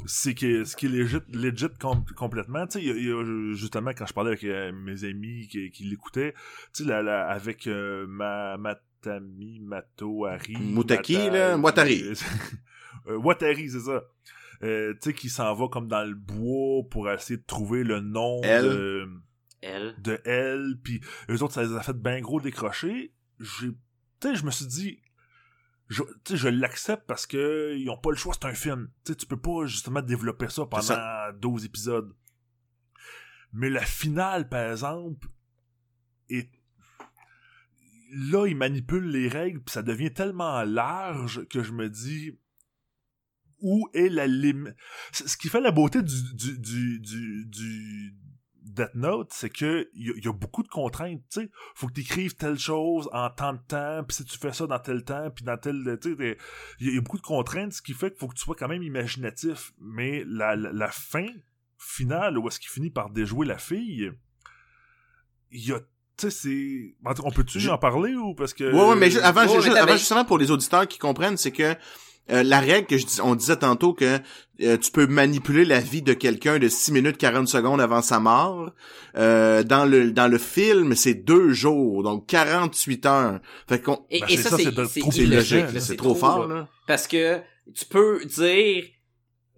C'est 0.06 0.36
que 0.36 0.64
ce 0.64 0.76
qui 0.76 0.86
est 0.86 0.90
legit, 0.90 1.18
legit 1.34 1.66
com- 1.80 2.06
complètement, 2.16 2.68
tu 2.68 2.80
sais, 2.80 3.56
justement 3.56 3.92
quand 3.98 4.06
je 4.06 4.14
parlais 4.14 4.30
avec 4.32 4.44
euh, 4.44 4.72
mes 4.72 5.04
amis 5.06 5.48
qui, 5.48 5.72
qui 5.72 5.86
l'écoutaient, 5.86 6.34
tu 6.74 6.84
sais, 6.84 6.90
la- 6.90 7.02
la- 7.02 7.28
avec 7.28 7.66
euh, 7.66 8.06
ma 8.08 8.58
Matami 8.58 9.60
Matoari, 9.60 10.56
Mutaki, 10.56 11.14
Mata- 11.18 11.30
là, 11.32 11.58
Watari. 11.58 12.04
euh, 13.08 13.18
Watari, 13.18 13.70
c'est 13.72 13.80
ça. 13.80 14.04
Euh, 14.64 14.94
tu 14.94 15.00
sais, 15.10 15.14
qui 15.14 15.30
s'en 15.30 15.54
va 15.56 15.68
comme 15.68 15.88
dans 15.88 16.04
le 16.08 16.16
bois 16.16 16.84
pour 16.92 17.10
essayer 17.10 17.38
de 17.38 17.46
trouver 17.46 17.84
le 17.84 18.00
nom 18.00 18.40
Elle. 18.44 18.64
de, 18.70 19.08
Elle. 19.62 19.96
de 20.00 20.20
elle, 20.26 20.78
puis 20.84 21.02
eux 21.30 21.42
autres, 21.42 21.54
ça 21.56 21.64
les 21.64 21.74
a 21.74 21.82
fait 21.82 21.98
bien 21.98 22.22
gros 22.22 22.40
décrocher. 22.40 23.14
J'ai, 23.40 23.70
tu 23.70 23.76
sais, 24.22 24.36
je 24.36 24.46
me 24.46 24.52
suis 24.52 24.66
dit, 24.68 25.00
je, 25.90 26.04
je 26.34 26.48
l'accepte 26.50 27.06
parce 27.08 27.26
que 27.26 27.76
ils 27.78 27.90
ont 27.90 27.98
pas 27.98 28.10
le 28.12 28.16
choix, 28.18 28.34
c'est 28.34 28.48
un 28.48 28.54
film. 28.54 28.90
Tu 29.06 29.12
sais, 29.12 29.16
tu 29.18 29.26
peux 29.26 29.40
pas 29.40 29.66
justement 29.66 30.02
développer 30.02 30.50
ça 30.50 30.66
pendant 30.66 30.82
C'est 30.84 31.40
12 31.40 31.66
épisodes. 31.66 32.14
Mais 33.54 33.70
la 33.70 33.86
finale, 33.86 34.50
par 34.50 34.70
exemple, 34.72 35.28
est 36.30 36.50
là, 38.12 38.46
il 38.48 38.56
manipule 38.56 39.10
les 39.10 39.28
règles, 39.30 39.62
puis 39.62 39.72
ça 39.74 39.84
devient 39.84 40.14
tellement 40.14 40.64
large 40.64 41.48
que 41.48 41.64
je 41.64 41.72
me 41.72 41.90
dis 41.90 42.38
où 43.60 43.90
est 43.94 44.10
la 44.10 44.28
limite? 44.28 44.76
Ce 45.12 45.36
qui 45.38 45.50
fait 45.50 45.62
la 45.62 45.72
beauté 45.72 46.02
du, 46.04 46.34
du, 46.36 46.60
du, 46.60 47.00
du, 47.00 47.46
du- 47.46 48.16
Death 48.78 48.96
Note, 48.96 49.30
c'est 49.34 49.50
que 49.50 49.90
il 49.94 50.08
y, 50.08 50.10
a- 50.10 50.14
il 50.18 50.24
y 50.24 50.28
a 50.28 50.32
beaucoup 50.34 50.64
de 50.64 50.68
contraintes, 50.68 51.22
tu 51.32 51.42
sais. 51.42 51.50
Faut 51.76 51.88
que 51.88 51.94
tu 51.94 52.02
écrives 52.02 52.36
telle 52.36 52.58
chose 52.60 53.10
en 53.12 53.30
tant 53.30 53.54
de 53.54 53.60
temps, 53.68 54.04
puis 54.08 54.16
si 54.18 54.24
tu 54.26 54.38
fais 54.38 54.54
ça 54.54 54.68
dans 54.68 54.80
tel 54.80 55.04
temps, 55.04 55.30
puis 55.32 55.44
dans 55.44 55.58
tel, 55.58 55.98
tu 56.02 56.10
sais, 56.12 56.16
il 56.20 56.26
y, 56.26 56.30
a- 56.30 56.92
il 56.92 56.96
y 56.96 56.98
a 56.98 57.02
beaucoup 57.02 57.18
de 57.18 57.22
contraintes, 57.24 57.74
ce 57.74 57.82
qui 57.82 57.94
fait 57.94 58.12
qu'il 58.12 58.20
faut 58.20 58.28
que 58.28 58.36
tu 58.36 58.44
sois 58.44 58.56
quand 58.56 58.68
même 58.68 58.84
imaginatif. 58.84 59.74
Mais 59.80 60.24
la, 60.28 60.56
la, 60.56 60.72
la 60.72 60.92
fin 60.92 61.28
finale, 61.78 62.38
où 62.38 62.48
est-ce 62.48 62.60
qu'il 62.60 62.70
finit 62.70 62.90
par 62.92 63.10
déjouer 63.10 63.46
la 63.46 63.58
fille, 63.58 64.12
il 65.52 65.66
y 65.68 65.72
a, 65.72 65.80
tu 65.80 65.86
sais, 66.18 66.32
c'est, 66.32 66.96
on 67.24 67.32
peut-tu 67.32 67.60
Je- 67.60 67.70
en 67.70 67.78
parler 67.78 68.16
ou 68.16 68.34
parce 68.36 68.54
que. 68.54 68.64
Ouais, 68.72 68.90
ouais, 68.90 68.96
mais 68.96 69.10
ju- 69.12 69.20
avant, 69.20 69.48
juste- 69.48 69.76
avant, 69.76 69.94
justement, 69.98 70.26
pour 70.26 70.38
les 70.38 70.52
auditeurs 70.52 70.88
qui 70.88 70.98
comprennent, 70.98 71.38
c'est 71.38 71.52
que 71.52 71.76
euh, 72.32 72.44
la 72.44 72.60
règle 72.60 72.88
que 72.88 72.98
je 72.98 73.06
dis, 73.06 73.22
on 73.22 73.36
disait 73.36 73.56
tantôt 73.58 73.94
que 73.94 74.20
euh, 74.62 74.78
tu 74.78 74.92
peux 74.92 75.08
manipuler 75.08 75.66
la 75.66 75.80
vie 75.80 76.02
de 76.02 76.14
quelqu'un 76.14 76.60
de 76.60 76.68
6 76.68 76.92
minutes 76.92 77.18
40 77.18 77.48
secondes 77.48 77.80
avant 77.80 78.02
sa 78.02 78.20
mort. 78.20 78.72
Euh, 79.18 79.64
dans 79.64 79.86
le 79.86 80.12
dans 80.12 80.28
le 80.28 80.38
film, 80.38 80.96
c'est 80.96 81.14
deux 81.14 81.52
jours, 81.54 82.04
donc 82.04 82.26
48 82.28 83.06
heures. 83.06 83.40
Fait 83.68 83.82
qu'on 83.82 84.06
Et, 84.10 84.20
Ben, 84.22 84.28
et 84.30 84.38
ça, 84.38 84.50
ça, 84.52 84.58
c'est 84.58 84.72
trop 85.02 85.12
logique, 85.12 85.74
là, 85.74 85.80
c'est 85.80 85.96
trop 85.96 86.16
fort 86.16 86.48
là. 86.48 86.56
là. 86.56 86.68
Parce 86.88 87.08
que 87.08 87.40
tu 87.76 87.86
peux 87.86 88.24
dire. 88.26 88.84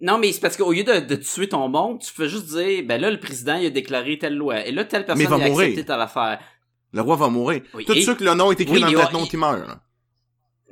Non, 0.02 0.16
mais 0.18 0.32
c'est 0.32 0.40
parce 0.40 0.56
qu'au 0.56 0.72
lieu 0.72 0.82
de, 0.82 1.00
de 1.00 1.14
tuer 1.16 1.48
ton 1.48 1.68
monde, 1.68 2.00
tu 2.00 2.12
peux 2.14 2.26
juste 2.26 2.46
dire, 2.46 2.82
ben 2.86 2.98
là, 2.98 3.10
le 3.10 3.20
président, 3.20 3.56
il 3.56 3.66
a 3.66 3.70
déclaré 3.70 4.16
telle 4.18 4.34
loi. 4.34 4.66
Et 4.66 4.72
là, 4.72 4.84
telle 4.86 5.04
personne 5.04 5.22
il 5.22 5.28
va 5.28 5.36
il 5.36 5.42
a 5.42 5.48
mourir. 5.48 5.68
accepté 5.68 5.84
telle 5.86 6.00
affaire. 6.00 6.40
Le 6.94 7.02
roi 7.02 7.16
va 7.16 7.28
mourir. 7.28 7.60
Oui, 7.74 7.84
Tout 7.84 7.92
et- 7.92 8.00
ceux 8.02 8.14
que 8.14 8.24
le 8.24 8.32
nom 8.34 8.50
est 8.50 8.58
écrit 8.60 8.76
Oui, 8.76 8.80
dans 8.80 8.86
mais 8.86 8.92
le 8.94 9.12
nom 9.12 9.24
il- 9.24 9.28
qui 9.28 9.36
meurt. 9.36 9.62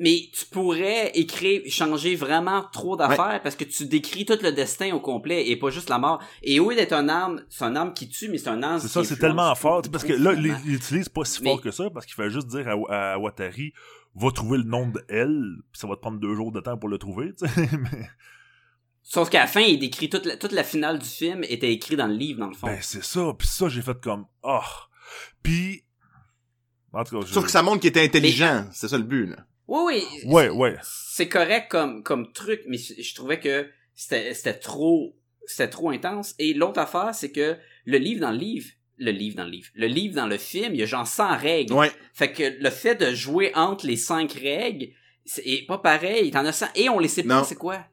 Mais 0.01 0.28
tu 0.32 0.44
pourrais 0.46 1.11
écrire, 1.14 1.62
changer 1.68 2.14
vraiment 2.16 2.62
trop 2.72 2.96
d'affaires 2.96 3.40
parce 3.42 3.57
que 3.57 3.64
tu 3.64 3.86
décris 3.86 4.24
tout 4.24 4.38
le 4.42 4.53
destin 4.53 4.92
au 4.94 5.01
complet 5.01 5.49
et 5.49 5.57
pas 5.57 5.70
juste 5.70 5.88
la 5.90 5.99
mort. 5.99 6.22
Et 6.42 6.59
lieu 6.59 6.74
d'être 6.74 6.92
un 6.92 7.09
arme, 7.09 7.42
c'est 7.49 7.64
un 7.64 7.74
arme 7.76 7.92
qui 7.94 8.09
tue, 8.09 8.28
mais 8.28 8.38
c'est 8.38 8.49
un 8.49 8.62
arme 8.62 8.78
C'est 8.80 8.88
ça, 8.88 9.03
c'est 9.05 9.16
tellement 9.18 9.55
fort. 9.55 9.82
tu 9.82 9.86
sais, 9.86 9.90
Parce 9.92 10.05
que 10.05 10.12
là, 10.12 10.34
il 10.34 10.55
il 10.66 10.74
utilise 10.74 11.09
pas 11.09 11.24
si 11.24 11.42
Mais- 11.42 11.51
fort 11.51 11.61
que 11.61 11.70
ça, 11.70 11.90
parce 11.90 12.07
qu'il 12.07 12.14
fait 12.14 12.30
juste 12.30 12.46
dire 12.49 12.66
à, 12.68 13.12
à 13.14 13.18
Watari, 13.18 13.72
va 14.14 14.30
trouver 14.30 14.59
le 14.59 14.64
nom 14.64 14.88
de 14.88 15.05
elle, 15.09 15.57
puis 15.72 15.80
ça 15.80 15.86
va 15.86 15.94
te 15.96 16.01
prendre 16.01 16.18
deux 16.18 16.34
jours 16.34 16.53
de 16.53 16.61
temps 16.61 16.76
pour 16.78 16.88
le 16.88 16.99
trouver, 16.99 17.32
tu 17.34 17.46
sais. 17.49 17.68
Mais, 17.78 18.09
Sauf 19.03 19.30
qu'à 19.30 19.40
la 19.40 19.46
fin, 19.46 19.61
il 19.61 19.78
décrit 19.78 20.11
toute 20.11 20.26
la, 20.26 20.36
toute 20.36 20.53
la 20.53 20.62
finale 20.64 20.99
du 20.99 21.09
film 21.09 21.42
était 21.44 21.72
écrit 21.72 21.96
dans 21.96 22.07
le 22.07 22.14
livre, 22.14 22.40
dans 22.40 22.49
le 22.49 22.55
fond. 22.55 22.66
ben, 22.66 22.78
c'est 22.82 23.03
ça. 23.03 23.32
Puis 23.38 23.49
ça, 23.49 23.68
j'ai 23.68 23.80
fait 23.80 23.99
comme, 24.01 24.26
oh. 24.42 24.59
Puis, 25.42 25.84
en 26.92 27.05
tout 27.05 27.18
cas, 27.18 27.26
je... 27.26 27.32
Sauf 27.32 27.44
que 27.46 27.51
ça 27.51 27.62
montre 27.62 27.80
qu'il 27.80 27.88
était 27.88 28.05
intelligent, 28.05 28.66
c'est 28.72 28.88
ça 28.88 28.99
le 28.99 29.05
but 29.05 29.26
là. 29.26 29.36
Oui, 29.69 30.03
oui. 30.25 30.33
Ouais, 30.33 30.49
ouais. 30.49 30.77
C'est 30.83 31.29
correct 31.29 31.69
comme, 31.71 32.03
comme 32.03 32.33
truc, 32.33 32.62
mais 32.66 32.79
je 32.79 33.14
trouvais 33.14 33.39
que 33.39 33.69
c'était, 33.95 34.33
c'était 34.35 34.59
trop, 34.59 35.16
c'était 35.47 35.69
trop 35.71 35.91
intense. 35.91 36.35
Et 36.39 36.55
l'autre 36.55 36.81
affaire, 36.81 37.14
c'est 37.14 37.33
que 37.33 37.57
le 37.85 37.99
livre 37.99 38.21
dans 38.23 38.31
le 38.33 38.39
livre, 38.39 38.66
le 38.97 39.11
livre 39.12 39.37
dans 39.37 39.45
le 39.45 39.51
livre, 39.51 39.69
le 39.75 39.87
livre 39.87 40.14
dans 40.14 40.27
le 40.27 40.39
film, 40.39 40.75
il 40.75 40.81
y 40.81 40.83
a 40.83 40.87
genre 40.87 41.07
100 41.07 41.37
règles. 41.37 41.73
Ouais. 41.75 41.91
Fait 42.14 42.33
que 42.33 42.43
le 42.61 42.71
fait 42.71 42.95
de 42.97 43.14
jouer 43.14 43.53
entre 43.55 43.87
les 43.87 43.97
cinq 43.97 44.33
règles, 44.33 44.89
c'est 45.25 45.64
pas 45.69 45.79
pareil. 45.79 46.31
T'en 46.31 46.45
as 46.47 46.53
100 46.53 46.66
et 46.75 46.89
on 46.89 46.99
les 46.99 47.09
sait 47.09 47.23
pas 47.23 47.45
c'est 47.45 47.55
quoi. 47.55 47.85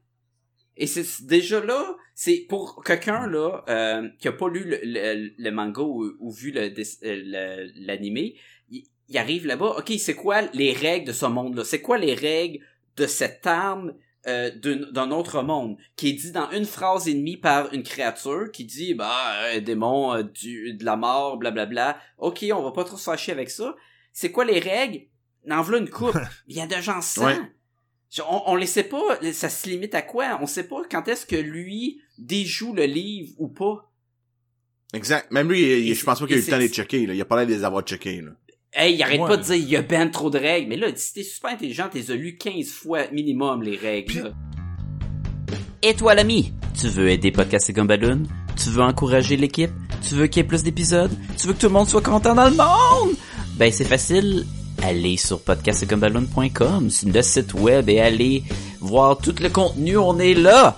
Et 0.77 0.87
c'est 0.87 1.25
déjà 1.25 1.63
là, 1.63 1.95
c'est 2.15 2.45
pour 2.49 2.83
quelqu'un 2.83 3.27
là 3.27 3.63
euh, 3.69 4.09
qui 4.19 4.27
a 4.27 4.33
pas 4.33 4.49
lu 4.49 4.63
le, 4.65 4.79
le, 4.83 5.31
le 5.37 5.51
manga 5.51 5.81
ou, 5.81 6.11
ou 6.19 6.31
vu 6.31 6.51
le 6.51 6.69
dess- 6.69 6.99
le- 7.01 7.71
l'animé, 7.85 8.35
il, 9.09 9.17
arrive 9.17 9.45
là-bas. 9.45 9.75
Ok, 9.77 9.93
c'est 9.99 10.15
quoi 10.15 10.41
les 10.53 10.73
règles 10.73 11.07
de 11.07 11.13
ce 11.13 11.25
monde-là? 11.25 11.63
C'est 11.63 11.81
quoi 11.81 11.97
les 11.97 12.13
règles 12.13 12.59
de 12.97 13.07
cette 13.07 13.45
arme 13.45 13.93
euh, 14.27 14.49
d'un 14.91 15.11
autre 15.11 15.41
monde? 15.43 15.77
Qui 15.95 16.09
est 16.09 16.13
dit 16.13 16.31
dans 16.31 16.49
une 16.51 16.65
phrase 16.65 17.07
et 17.07 17.13
demie 17.13 17.37
par 17.37 17.73
une 17.73 17.83
créature 17.83 18.51
qui 18.51 18.65
dit 18.65 18.93
bah 18.93 19.15
un 19.53 19.59
démon 19.59 20.13
euh, 20.13 20.23
du, 20.23 20.73
de 20.73 20.83
la 20.85 20.95
mort 20.95 21.37
blablabla. 21.37 21.97
Ok, 22.17 22.45
on 22.53 22.61
va 22.63 22.71
pas 22.71 22.83
trop 22.83 22.97
se 22.97 23.03
fâcher 23.03 23.31
avec 23.31 23.49
ça. 23.49 23.75
C'est 24.13 24.31
quoi 24.31 24.45
les 24.45 24.59
règles? 24.59 25.01
En 25.49 25.61
voilà 25.61 25.79
une 25.79 25.89
coupe. 25.89 26.17
Il 26.47 26.55
y 26.55 26.61
a 26.61 26.67
de 26.67 26.81
gens 26.81 27.01
sans. 27.01 27.25
Ouais. 27.25 27.37
On, 28.29 28.43
on 28.47 28.55
les 28.55 28.65
sait 28.65 28.83
pas, 28.83 29.19
ça 29.33 29.49
se 29.49 29.67
limite 29.67 29.93
à 29.93 30.01
quoi? 30.01 30.39
On 30.41 30.47
sait 30.47 30.67
pas 30.67 30.81
quand 30.89 31.05
est-ce 31.07 31.25
que 31.25 31.35
lui 31.35 32.01
déjoue 32.17 32.73
le 32.73 32.85
livre 32.85 33.33
ou 33.37 33.49
pas. 33.49 33.91
Exact. 34.93 35.29
Même 35.31 35.49
lui, 35.49 35.61
il- 35.89 35.93
je 35.95 36.05
pense 36.05 36.19
pas 36.19 36.25
qu'il 36.25 36.35
a 36.35 36.37
eu 36.37 36.41
le 36.41 36.47
temps 36.47 36.55
de 36.57 36.61
les 36.61 36.69
checker 36.69 37.05
là. 37.05 37.13
Il 37.13 37.21
a 37.21 37.25
pas 37.25 37.35
l'air 37.37 37.47
de 37.47 37.51
les 37.53 37.63
avoir 37.65 37.83
checkés 37.83 38.21
là. 38.21 38.31
Hey, 38.75 38.95
il 38.95 39.03
arrête 39.03 39.21
Ouais. 39.21 39.27
pas 39.27 39.37
de 39.37 39.43
dire 39.43 39.55
il 39.55 39.69
y 39.69 39.75
a 39.77 39.81
ben 39.81 40.09
trop 40.11 40.29
de 40.29 40.37
règles. 40.37 40.67
Mais 40.69 40.75
là, 40.77 40.87
si 40.95 41.13
t'es 41.13 41.23
super 41.23 41.51
intelligent, 41.51 41.85
t'es 41.91 42.01
lu 42.13 42.35
15 42.37 42.67
fois 42.69 43.01
minimum 43.13 43.63
les 43.63 43.77
règles. 43.77 44.05
Puis-. 44.11 44.21
Et 45.81 45.93
toi 45.93 46.13
l'ami, 46.15 46.51
tu 46.79 46.87
veux 46.87 47.09
aider 47.09 47.31
Podcast 47.31 47.69
et 47.69 47.73
Gumballoon? 47.73 48.23
Tu 48.61 48.69
veux 48.69 48.81
encourager 48.81 49.37
l'équipe? 49.37 49.71
Tu 50.07 50.15
veux 50.15 50.27
qu'il 50.27 50.41
y 50.41 50.45
ait 50.45 50.47
plus 50.47 50.63
d'épisodes? 50.63 51.11
Tu 51.37 51.47
veux 51.47 51.53
que 51.53 51.59
tout 51.59 51.67
le 51.67 51.73
monde 51.73 51.87
soit 51.87 52.01
content 52.01 52.35
dans 52.35 52.49
le 52.49 52.55
monde? 52.55 53.15
Ben 53.55 53.71
c'est 53.71 53.85
facile. 53.85 54.45
Allez 54.83 55.15
sur 55.17 55.39
podcastgumballoon.com, 55.41 56.89
c'est 56.89 57.07
le 57.09 57.21
site 57.21 57.53
web 57.53 57.89
et 57.89 58.01
allez 58.01 58.43
voir 58.81 59.17
tout 59.17 59.33
le 59.41 59.49
contenu, 59.49 59.97
on 59.97 60.19
est 60.19 60.33
là! 60.33 60.77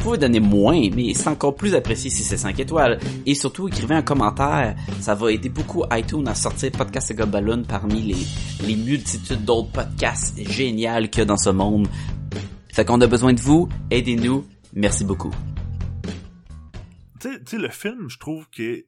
Vous 0.00 0.06
pouvez 0.06 0.18
donner 0.18 0.40
moins, 0.40 0.88
mais 0.96 1.12
c'est 1.12 1.28
encore 1.28 1.54
plus 1.54 1.74
apprécié 1.74 2.08
si 2.08 2.22
c'est 2.22 2.38
5 2.38 2.58
étoiles. 2.58 2.98
Et 3.26 3.34
surtout, 3.34 3.68
écrivez 3.68 3.94
un 3.94 4.00
commentaire. 4.02 4.74
Ça 4.98 5.14
va 5.14 5.30
aider 5.30 5.50
beaucoup 5.50 5.84
iTunes 5.92 6.26
à 6.26 6.34
sortir 6.34 6.72
Podcast 6.72 7.10
et 7.10 7.14
Gobaloon 7.14 7.64
parmi 7.68 8.00
les, 8.00 8.66
les 8.66 8.76
multitudes 8.76 9.44
d'autres 9.44 9.70
podcasts 9.70 10.38
géniaux 10.50 11.06
qu'il 11.10 11.18
y 11.18 11.20
a 11.20 11.24
dans 11.26 11.36
ce 11.36 11.50
monde. 11.50 11.86
Fait 12.72 12.86
qu'on 12.86 12.98
a 13.02 13.06
besoin 13.06 13.34
de 13.34 13.40
vous. 13.40 13.68
Aidez-nous. 13.90 14.46
Merci 14.72 15.04
beaucoup. 15.04 15.32
Tu 17.20 17.28
sais- 17.30 17.38
tu 17.44 17.50
sais, 17.50 17.58
le 17.58 17.68
film, 17.68 18.08
je 18.08 18.18
trouve 18.18 18.48
que 18.48 18.86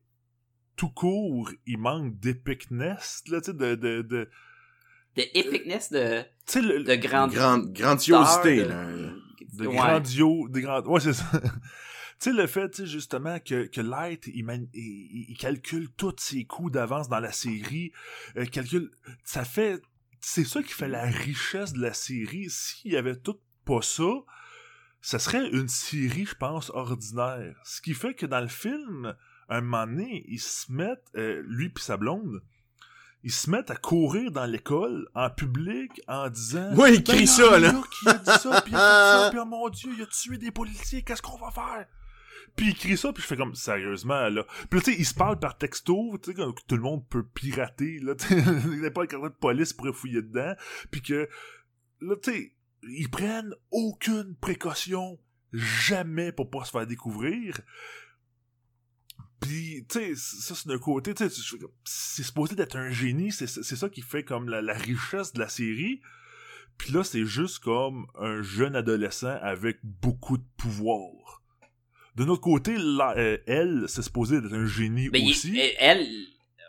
tout 0.76 0.88
court, 0.88 1.50
il 1.66 1.76
manque 1.76 2.18
d'epicness, 2.20 3.22
là, 3.28 3.42
tu 3.42 3.50
sais, 3.50 3.56
de, 3.56 3.74
de, 3.74 4.00
de, 4.00 4.28
De 5.16 5.22
epicness 5.34 5.92
de, 5.92 6.22
tu 6.22 6.26
sais, 6.46 6.62
le, 6.62 6.82
de 6.82 6.94
grande... 6.94 7.32
Grande 7.32 7.70
grandiosité 7.74 8.62
de- 8.62 8.68
là. 8.68 8.86
De 9.52 9.66
Ouais. 9.66 9.76
grandio, 9.76 10.48
de 10.48 10.60
grand, 10.60 10.86
ouais, 10.86 11.00
c'est 11.00 11.12
ça. 11.12 11.24
tu 11.40 11.50
sais, 12.18 12.32
le 12.32 12.46
fait, 12.46 12.84
justement, 12.84 13.38
que, 13.40 13.66
que 13.66 13.80
Light, 13.80 14.28
il, 14.32 14.44
man- 14.44 14.68
il, 14.74 15.26
il 15.30 15.36
calcule 15.36 15.90
tous 15.96 16.14
ses 16.18 16.44
coups 16.44 16.72
d'avance 16.72 17.08
dans 17.08 17.20
la 17.20 17.32
série, 17.32 17.92
euh, 18.36 18.44
calcule, 18.46 18.90
ça 19.24 19.44
fait, 19.44 19.80
c'est 20.20 20.44
ça 20.44 20.62
qui 20.62 20.72
fait 20.72 20.88
la 20.88 21.04
richesse 21.04 21.72
de 21.72 21.80
la 21.80 21.92
série. 21.94 22.48
S'il 22.48 22.92
y 22.92 22.96
avait 22.96 23.16
tout 23.16 23.38
pas 23.64 23.82
ça, 23.82 24.10
ça 25.00 25.18
serait 25.18 25.48
une 25.50 25.68
série, 25.68 26.26
je 26.26 26.34
pense, 26.34 26.70
ordinaire. 26.70 27.60
Ce 27.64 27.80
qui 27.80 27.92
fait 27.94 28.14
que 28.14 28.26
dans 28.26 28.40
le 28.40 28.48
film, 28.48 29.14
un 29.48 29.60
moment 29.60 29.86
donné, 29.86 30.24
ils 30.28 30.40
se 30.40 30.70
mettent, 30.72 31.10
euh, 31.16 31.42
lui 31.46 31.68
puis 31.70 31.82
sa 31.82 31.96
blonde, 31.96 32.40
ils 33.24 33.32
se 33.32 33.48
mettent 33.50 33.70
à 33.70 33.76
courir 33.76 34.32
dans 34.32 34.46
l'école, 34.46 35.08
en 35.14 35.30
public, 35.30 36.00
en 36.08 36.28
disant... 36.28 36.74
Ouais, 36.74 36.94
il 36.94 37.02
Ben, 37.02 37.04
crie 37.04 37.16
il 37.18 37.26
y 37.26 37.30
en 37.30 37.32
ça, 37.32 37.58
là. 37.58 37.82
qui 38.00 38.08
a 38.08 38.14
dit 38.14 38.30
ça, 38.30 38.60
puis 38.62 38.72
il 38.72 38.76
a 38.76 39.30
ça, 39.32 39.32
oh 39.34 39.44
mon 39.44 39.68
dieu, 39.68 39.92
il 39.96 40.02
a 40.02 40.06
tué 40.06 40.38
des 40.38 40.50
policiers, 40.50 41.02
qu'est-ce 41.02 41.22
qu'on 41.22 41.38
va 41.38 41.50
faire? 41.50 41.86
Puis 42.56 42.68
il 42.68 42.74
crie 42.74 42.96
ça, 42.96 43.12
puis 43.12 43.22
je 43.22 43.28
fais 43.28 43.36
comme, 43.36 43.54
sérieusement, 43.54 44.28
là. 44.28 44.44
Puis 44.68 44.80
tu 44.80 44.92
sais, 44.92 44.98
il 44.98 45.06
se 45.06 45.14
parle 45.14 45.38
par 45.38 45.56
texto, 45.56 46.18
tu 46.22 46.30
sais, 46.30 46.34
que 46.36 46.42
tout 46.66 46.76
le 46.76 46.82
monde 46.82 47.06
peut 47.08 47.24
pirater, 47.24 47.98
là, 48.00 48.14
tu 48.14 48.26
sais, 48.26 48.42
n'importe 48.80 49.08
quel 49.08 49.22
de 49.22 49.28
police 49.28 49.72
pourrait 49.72 49.92
fouiller 49.92 50.22
dedans, 50.22 50.54
puis 50.90 51.00
que, 51.00 51.28
là, 52.00 52.16
tu 52.22 52.32
sais, 52.32 52.52
ils 52.82 53.08
prennent 53.08 53.54
aucune 53.70 54.34
précaution, 54.40 55.18
jamais 55.52 56.32
pour 56.32 56.50
pas 56.50 56.64
se 56.64 56.72
faire 56.72 56.86
découvrir. 56.86 57.60
Puis, 59.42 59.84
tu 59.88 59.98
sais, 59.98 60.12
ça 60.16 60.54
c'est 60.54 60.68
d'un 60.68 60.78
côté, 60.78 61.12
tu 61.14 61.28
sais, 61.28 61.42
c'est 61.84 62.22
supposé 62.22 62.54
d'être 62.54 62.76
un 62.76 62.90
génie, 62.90 63.30
c'est 63.32 63.46
ça 63.46 63.88
qui 63.88 64.00
fait 64.00 64.24
comme 64.24 64.48
la, 64.48 64.62
la 64.62 64.74
richesse 64.74 65.32
de 65.32 65.40
la 65.40 65.48
série. 65.48 66.00
Puis 66.78 66.92
là, 66.92 67.04
c'est 67.04 67.26
juste 67.26 67.58
comme 67.58 68.06
un 68.18 68.40
jeune 68.42 68.74
adolescent 68.76 69.36
avec 69.42 69.78
beaucoup 69.82 70.38
de 70.38 70.44
pouvoir. 70.56 71.42
De 72.16 72.24
notre 72.24 72.40
côté, 72.40 72.74
là, 72.78 73.14
euh, 73.16 73.38
elle, 73.46 73.84
c'est 73.88 74.02
supposé 74.02 74.40
d'être 74.40 74.52
un 74.54 74.66
génie 74.66 75.08
Mais 75.12 75.20
il- 75.20 75.30
aussi. 75.30 75.58
elle, 75.78 76.06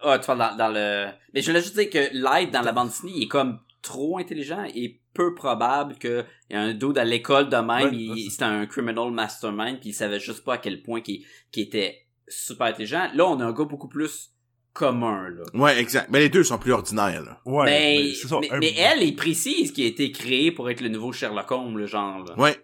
ah, 0.01 0.19
tu 0.19 0.25
parles 0.25 0.39
dans, 0.39 0.55
dans 0.57 0.69
le. 0.69 1.07
Mais 1.33 1.41
je 1.41 1.47
voulais 1.47 1.61
juste 1.61 1.77
dire 1.77 1.89
que 1.89 2.09
Light 2.13 2.51
dans 2.51 2.61
la 2.61 2.71
bande 2.71 2.89
dessinée, 2.89 3.13
il 3.15 3.23
est 3.23 3.27
comme 3.27 3.59
trop 3.81 4.17
intelligent 4.17 4.63
et 4.73 5.01
peu 5.13 5.35
probable 5.35 5.95
qu'il 5.97 6.25
y 6.49 6.55
a 6.55 6.61
un 6.61 6.73
dude 6.73 6.97
à 6.97 7.03
l'école 7.03 7.49
de 7.49 7.57
même, 7.57 7.93
Ouais, 8.11 8.29
c'était 8.29 8.43
un 8.45 8.65
criminal 8.65 9.11
mastermind, 9.11 9.79
puis 9.79 9.89
il 9.89 9.93
savait 9.93 10.19
juste 10.19 10.43
pas 10.43 10.53
à 10.55 10.57
quel 10.57 10.81
point 10.81 11.01
qu'il 11.01 11.23
qu'il 11.51 11.63
était 11.63 12.05
super 12.37 12.67
intelligent. 12.67 13.09
Là, 13.13 13.25
on 13.27 13.39
a 13.39 13.45
un 13.45 13.53
gars 13.53 13.65
beaucoup 13.65 13.87
plus 13.87 14.31
commun, 14.73 15.29
là. 15.29 15.43
Ouais, 15.53 15.79
exact. 15.79 16.09
Mais 16.11 16.19
les 16.19 16.29
deux 16.29 16.43
sont 16.43 16.57
plus 16.57 16.71
ordinaires, 16.71 17.21
là. 17.23 17.39
Ouais, 17.45 17.65
mais, 17.65 17.97
mais 18.03 18.13
c'est 18.13 18.27
ça. 18.27 18.39
mais, 18.41 18.51
un- 18.51 18.59
mais 18.59 18.73
elle 18.75 19.03
est 19.03 19.15
précise 19.15 19.71
qu'il 19.71 19.83
a 19.85 19.87
été 19.87 20.11
créé 20.11 20.51
pour 20.51 20.69
être 20.69 20.81
le 20.81 20.89
nouveau 20.89 21.11
Sherlock 21.11 21.51
Holmes, 21.51 21.77
le 21.77 21.85
genre, 21.85 22.23
là, 22.25 22.37
Ouais. 22.39 22.57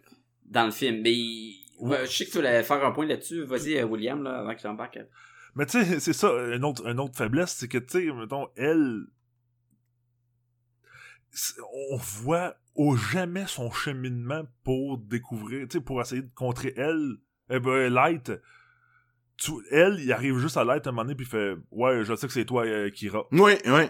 dans 0.46 0.66
le 0.66 0.72
film. 0.72 1.02
Mais 1.02 1.14
il- 1.14 1.56
Ouais. 1.80 1.92
ouais, 2.00 2.06
je 2.08 2.12
sais 2.12 2.26
que 2.26 2.32
tu 2.32 2.38
voulais 2.38 2.62
faire 2.64 2.84
un 2.86 2.92
point 2.92 3.06
là-dessus. 3.06 3.44
Vas-y, 3.44 3.78
euh, 3.78 3.84
William, 3.86 4.22
là, 4.24 4.40
avant 4.40 4.54
que 4.54 4.60
j'embarque. 4.62 5.00
Mais 5.56 5.66
tu 5.66 5.84
sais, 5.84 6.00
c'est 6.00 6.14
ça, 6.14 6.30
une 6.54 6.66
autre, 6.66 6.86
une 6.88 7.00
autre 7.00 7.16
faiblesse, 7.16 7.56
c'est 7.58 7.68
que, 7.68 7.78
tu 7.78 8.08
sais, 8.08 8.14
mettons, 8.14 8.48
elle... 8.58 9.06
On 11.92 11.96
voit 11.98 12.56
au 12.76 12.96
jamais 12.96 13.46
son 13.48 13.72
cheminement 13.72 14.44
pour 14.64 14.98
découvrir, 14.98 15.68
tu 15.68 15.78
sais, 15.78 15.82
pour 15.84 16.02
essayer 16.02 16.22
de 16.24 16.32
contrer 16.34 16.74
elle, 16.76 17.18
eh 17.50 17.60
ben, 17.60 17.94
Light. 17.94 18.32
Tu, 19.40 19.52
elle, 19.72 20.00
il 20.00 20.12
arrive 20.12 20.38
juste 20.40 20.58
à 20.58 20.64
Light 20.64 20.86
un 20.88 20.92
moment 20.92 21.04
donné, 21.04 21.16
puis 21.16 21.26
il 21.26 21.30
fait 21.30 21.54
«Ouais, 21.72 22.04
je 22.04 22.14
sais 22.16 22.28
que 22.28 22.34
c'est 22.34 22.46
toi, 22.46 22.66
euh, 22.66 22.90
Kira. 22.90 23.26
Oui, 23.32 23.54
oui.» 23.66 23.84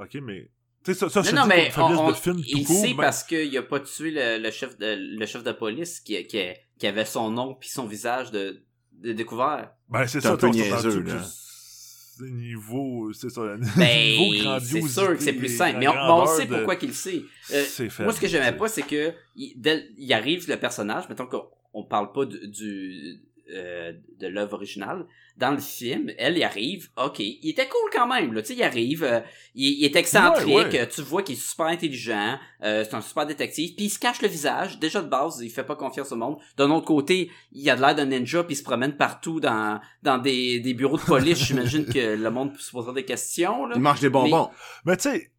Ok, 0.00 0.14
mais... 0.22 0.50
Tu 0.84 0.94
sais, 0.94 0.98
ça, 1.00 1.08
ça 1.10 1.22
je 1.22 1.30
Non, 1.34 1.42
te 1.42 1.48
non, 1.48 1.48
mais 1.48 1.70
on- 1.76 1.82
on- 2.06 2.10
de 2.10 2.14
film 2.16 2.40
il 2.46 2.64
court, 2.64 2.76
sait 2.80 2.88
mais- 2.90 2.94
parce 2.96 3.24
qu'il 3.24 3.56
a 3.58 3.62
pas 3.62 3.80
tué 3.80 4.12
le, 4.12 4.38
le 4.40 4.50
chef 4.52 4.78
de 4.78 4.94
le 5.18 5.26
chef 5.26 5.42
de 5.42 5.50
police 5.52 5.98
qui, 6.00 6.24
qui, 6.26 6.38
qui 6.78 6.86
avait 6.86 7.04
son 7.04 7.30
nom 7.30 7.54
puis 7.54 7.68
son 7.68 7.84
visage 7.86 8.30
de, 8.30 8.62
de 8.92 9.12
découvert. 9.12 9.72
Ben, 9.88 10.06
c'est 10.06 10.20
C'est 10.20 10.28
ça, 10.28 10.34
un 10.34 10.36
peu 10.36 10.48
niaiseux, 10.48 11.02
là. 11.02 11.20
C'est 11.22 12.30
niveau, 12.30 13.12
c'est 13.12 13.28
ça, 13.28 13.40
niveau 13.56 13.72
Ben, 13.76 14.60
c'est 14.60 14.82
sûr 14.82 15.16
que 15.16 15.22
c'est 15.22 15.32
plus 15.32 15.54
simple. 15.56 15.78
Mais 15.78 15.88
on, 15.88 15.94
on 15.94 16.26
sait 16.26 16.46
de- 16.46 16.54
pourquoi 16.54 16.76
qu'il 16.76 16.88
le 16.90 16.94
sait. 16.94 17.22
Euh, 17.52 17.64
C'est 17.66 17.90
faible, 17.90 18.04
moi, 18.06 18.12
ce 18.12 18.20
que 18.20 18.28
j'aimais 18.28 18.46
c'est- 18.46 18.56
pas, 18.56 18.68
c'est 18.68 18.82
que 18.82 19.12
il, 19.34 19.54
dès- 19.60 19.88
il 19.96 20.12
arrive 20.12 20.48
le 20.48 20.56
personnage, 20.56 21.08
mettons 21.08 21.26
qu'on 21.26 21.48
on 21.74 21.84
parle 21.84 22.12
pas 22.12 22.24
du, 22.24 22.48
du, 22.48 23.20
euh, 23.54 23.92
de 24.18 24.26
l'œuvre 24.26 24.54
originale. 24.54 25.06
Dans 25.36 25.52
le 25.52 25.58
film, 25.58 26.10
elle 26.18 26.36
y 26.36 26.42
arrive, 26.42 26.88
ok, 26.96 27.20
il 27.20 27.48
était 27.48 27.68
cool 27.68 27.90
quand 27.92 28.08
même, 28.08 28.32
là, 28.32 28.42
tu 28.42 28.48
sais, 28.48 28.54
il 28.54 28.62
arrive, 28.64 29.04
euh, 29.04 29.20
il, 29.54 29.78
il 29.78 29.84
est 29.84 29.94
excentrique, 29.94 30.48
Ouais, 30.48 30.64
ouais. 30.66 30.80
euh, 30.80 30.86
tu 30.92 31.00
vois 31.02 31.22
qu'il 31.22 31.36
est 31.36 31.40
super 31.40 31.66
intelligent, 31.66 32.36
euh, 32.64 32.84
c'est 32.84 32.96
un 32.96 33.00
super 33.00 33.24
détective, 33.24 33.76
puis 33.76 33.84
il 33.84 33.88
se 33.88 34.00
cache 34.00 34.20
le 34.20 34.26
visage, 34.26 34.80
déjà 34.80 35.00
de 35.00 35.08
base, 35.08 35.38
il 35.40 35.50
fait 35.50 35.62
pas 35.62 35.76
confiance 35.76 36.10
au 36.10 36.16
monde. 36.16 36.38
D'un 36.56 36.68
autre 36.72 36.86
côté, 36.86 37.30
il 37.52 37.70
a 37.70 37.76
de 37.76 37.80
l'air 37.80 37.94
d'un 37.94 38.06
ninja, 38.06 38.42
puis 38.42 38.54
il 38.54 38.58
se 38.58 38.64
promène 38.64 38.96
partout 38.96 39.38
dans, 39.38 39.80
dans 40.02 40.18
des, 40.18 40.58
des 40.58 40.74
bureaux 40.74 40.96
de 40.98 41.02
police, 41.02 41.38
j'imagine 41.38 41.86
que 41.86 42.16
le 42.16 42.30
monde 42.32 42.56
se 42.58 42.72
posera 42.72 42.92
des 42.92 43.04
questions, 43.04 43.64
là. 43.66 43.74
Il 43.76 43.80
mange 43.80 44.00
des 44.00 44.10
bonbons. 44.10 44.50
Mais 44.84 44.96
tu 44.96 45.08
sais, 45.08 45.30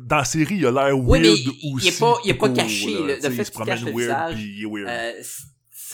dans 0.00 0.16
la 0.16 0.24
série, 0.24 0.56
il 0.56 0.66
a 0.66 0.72
l'air 0.72 0.96
weird 0.98 1.06
Oui, 1.06 1.18
mais 1.20 1.28
il- 1.32 1.52
il 1.62 1.70
est 1.70 1.90
aussi. 1.90 2.00
pas- 2.00 2.18
il 2.24 2.30
est 2.32 2.34
pas 2.34 2.48
caché, 2.48 2.92
là. 2.92 3.14
le 3.14 3.20
fait 3.20 3.28
il 3.28 3.34
qu'il 3.36 3.36
cache 3.44 3.52
promène 3.52 3.84
le 3.84 3.92
weird, 3.92 4.32
visage, 4.34 4.42
il. 4.42 4.84
Euh, 4.88 5.12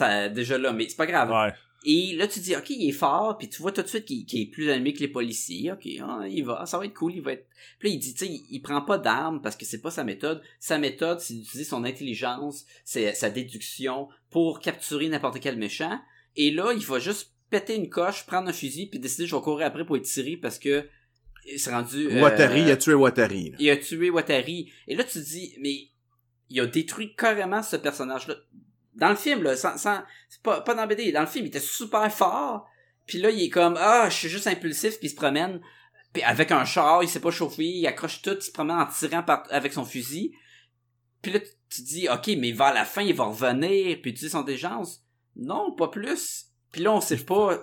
ça, 0.00 0.28
déjà 0.28 0.58
là, 0.58 0.72
mais 0.72 0.88
c'est 0.88 0.96
pas 0.96 1.06
grave. 1.06 1.30
ouais. 1.30 1.52
Et 1.82 2.14
là, 2.14 2.28
tu 2.28 2.40
dis, 2.40 2.54
OK, 2.54 2.68
il 2.68 2.90
est 2.90 2.92
fort, 2.92 3.38
puis 3.38 3.48
tu 3.48 3.62
vois 3.62 3.72
tout 3.72 3.80
de 3.80 3.86
suite 3.86 4.04
qu'il 4.04 4.26
est 4.38 4.50
plus 4.50 4.68
animé 4.70 4.92
que 4.92 4.98
les 5.00 5.08
policiers. 5.08 5.72
OK, 5.72 5.88
ah, 6.02 6.24
il 6.28 6.44
va, 6.44 6.66
ça 6.66 6.76
va 6.78 6.84
être 6.84 6.92
cool, 6.92 7.14
il 7.14 7.22
va 7.22 7.32
être... 7.32 7.46
Puis 7.78 7.88
là, 7.88 7.94
il 7.94 7.98
dit, 7.98 8.12
tu 8.12 8.26
sais, 8.26 8.30
il, 8.30 8.44
il 8.50 8.60
prend 8.60 8.82
pas 8.82 8.98
d'armes 8.98 9.40
parce 9.40 9.56
que 9.56 9.64
c'est 9.64 9.80
pas 9.80 9.90
sa 9.90 10.04
méthode. 10.04 10.42
Sa 10.58 10.76
méthode, 10.76 11.20
c'est 11.20 11.32
d'utiliser 11.32 11.64
son 11.64 11.84
intelligence, 11.84 12.66
c'est 12.84 13.14
sa 13.14 13.30
déduction 13.30 14.08
pour 14.28 14.60
capturer 14.60 15.08
n'importe 15.08 15.40
quel 15.40 15.56
méchant. 15.56 15.98
Et 16.36 16.50
là, 16.50 16.74
il 16.76 16.84
va 16.84 16.98
juste 16.98 17.32
péter 17.48 17.76
une 17.76 17.88
coche, 17.88 18.26
prendre 18.26 18.50
un 18.50 18.52
fusil, 18.52 18.86
puis 18.86 18.98
décider, 18.98 19.26
je 19.26 19.34
vais 19.34 19.40
courir 19.40 19.66
après 19.66 19.86
pour 19.86 19.96
être 19.96 20.04
tiré 20.04 20.36
parce 20.36 20.58
que 20.58 20.86
il 21.50 21.58
s'est 21.58 21.70
rendu... 21.70 22.08
euh, 22.10 22.20
Watari, 22.20 22.60
il 22.60 22.70
a 22.70 22.76
tué 22.76 22.92
Watari. 22.92 23.52
là. 23.52 23.56
il 23.58 23.70
a 23.70 23.76
tué 23.78 24.10
Watari. 24.10 24.70
Et 24.86 24.94
là, 24.96 25.02
tu 25.04 25.18
dis, 25.18 25.54
mais 25.62 25.88
il 26.50 26.60
a 26.60 26.66
détruit 26.66 27.14
carrément 27.16 27.62
ce 27.62 27.76
personnage-là. 27.76 28.34
Dans 29.00 29.08
le 29.08 29.16
film, 29.16 29.42
là, 29.42 29.56
sans, 29.56 29.76
sans, 29.76 30.02
c'est 30.28 30.42
pas, 30.42 30.60
pas 30.60 30.74
dans 30.74 30.86
BD, 30.86 31.10
dans 31.10 31.22
le 31.22 31.26
film, 31.26 31.46
il 31.46 31.48
était 31.48 31.58
super 31.58 32.12
fort. 32.12 32.68
Puis 33.06 33.18
là, 33.18 33.30
il 33.30 33.42
est 33.42 33.50
comme, 33.50 33.76
ah, 33.78 34.08
je 34.08 34.14
suis 34.14 34.28
juste 34.28 34.46
impulsif, 34.46 34.98
puis 34.98 35.08
il 35.08 35.10
se 35.10 35.16
promène. 35.16 35.60
Puis 36.12 36.22
avec 36.22 36.52
un 36.52 36.64
char, 36.64 37.02
il 37.02 37.08
s'est 37.08 37.20
pas 37.20 37.30
chauffé, 37.30 37.64
il 37.64 37.86
accroche 37.86 38.22
tout, 38.22 38.36
il 38.36 38.42
se 38.42 38.52
promène 38.52 38.76
en 38.76 38.86
tirant 38.86 39.24
avec 39.50 39.72
son 39.72 39.84
fusil. 39.84 40.32
Puis 41.22 41.32
là, 41.32 41.40
tu 41.40 41.48
tu 41.70 41.82
dis, 41.82 42.08
ok, 42.08 42.32
mais 42.38 42.52
vers 42.52 42.74
la 42.74 42.84
fin, 42.84 43.02
il 43.02 43.14
va 43.14 43.24
revenir, 43.24 43.98
puis 44.02 44.10
utiliser 44.10 44.30
son 44.30 44.42
défense. 44.42 45.02
Non, 45.36 45.72
pas 45.72 45.88
plus. 45.88 46.46
Puis 46.72 46.82
là, 46.82 46.92
on 46.92 47.00
sait 47.00 47.16
pas 47.16 47.62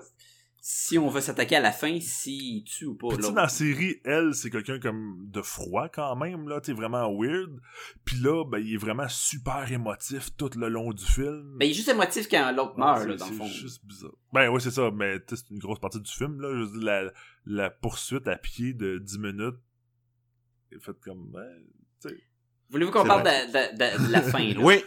si 0.60 0.98
on 0.98 1.08
veut 1.08 1.22
s'attaquer 1.22 1.56
à 1.58 1.62
la 1.62 1.72
fin, 1.72 2.00
s'il 2.02 2.64
tue 2.66 2.86
ou 2.86 2.96
pas. 2.96 3.08
Puis 3.10 3.18
tu 3.18 3.22
sais, 3.24 3.28
l'autre. 3.30 3.36
dans 3.36 3.42
la 3.44 3.48
série, 3.48 4.02
elle, 4.04 4.34
c'est 4.34 4.50
quelqu'un 4.50 4.80
comme 4.80 5.18
de 5.30 5.42
froid 5.42 5.88
quand 5.88 6.16
même, 6.18 6.50
là, 6.50 6.60
sais, 6.62 6.74
vraiment 6.74 7.10
weird. 7.18 7.60
Puis 8.04 8.18
là, 8.18 8.44
ben, 8.44 8.58
il 8.60 8.74
est 8.74 8.78
vraiment 8.78 9.08
super 9.08 9.72
émotif 9.72 10.36
tout 10.36 10.50
le 10.58 10.68
long 10.68 10.92
du 10.92 11.06
film. 11.06 11.56
Mais 11.58 11.68
il 11.68 11.72
est 11.72 11.74
juste 11.74 11.88
émotif 11.90 12.28
quand 12.30 12.52
l'autre 12.52 12.74
Ouais, 12.78 12.84
meurt, 12.86 13.02
c'est- 13.02 13.08
là, 13.08 13.16
dans 13.16 13.26
le 13.28 13.32
c'est 13.32 13.38
fond. 13.38 13.46
juste 13.48 13.86
bizarre. 13.86 14.12
Ben 14.34 14.50
oui, 14.50 14.60
c'est 14.62 14.72
ça, 14.72 14.92
mais 14.92 15.20
tu 15.20 15.36
sais, 15.36 15.44
c'est 15.48 15.54
une 15.54 15.60
grosse 15.60 15.80
partie 15.80 16.02
du 16.02 16.12
film, 16.12 16.42
là. 16.42 16.50
Je 16.54 16.64
veux 16.64 16.80
dire, 16.80 16.84
la, 16.86 17.12
la 17.46 17.70
poursuite 17.70 18.28
à 18.28 18.36
pied 18.36 18.74
de 18.74 18.98
10 18.98 19.20
minutes 19.20 19.56
est 20.72 20.80
faite 20.84 21.00
comme... 21.02 21.32
ben. 21.32 21.48
Voulez-vous 22.70 22.92
qu'on 22.92 23.04
C'est 23.04 23.08
parle 23.08 23.22
vrai. 23.22 23.48
de, 23.48 23.52
de- 23.54 23.78
de- 24.04 24.08
de 24.08 24.12
la 24.12 24.22
fin, 24.22 24.40
là? 24.44 24.60
Oui. 24.60 24.84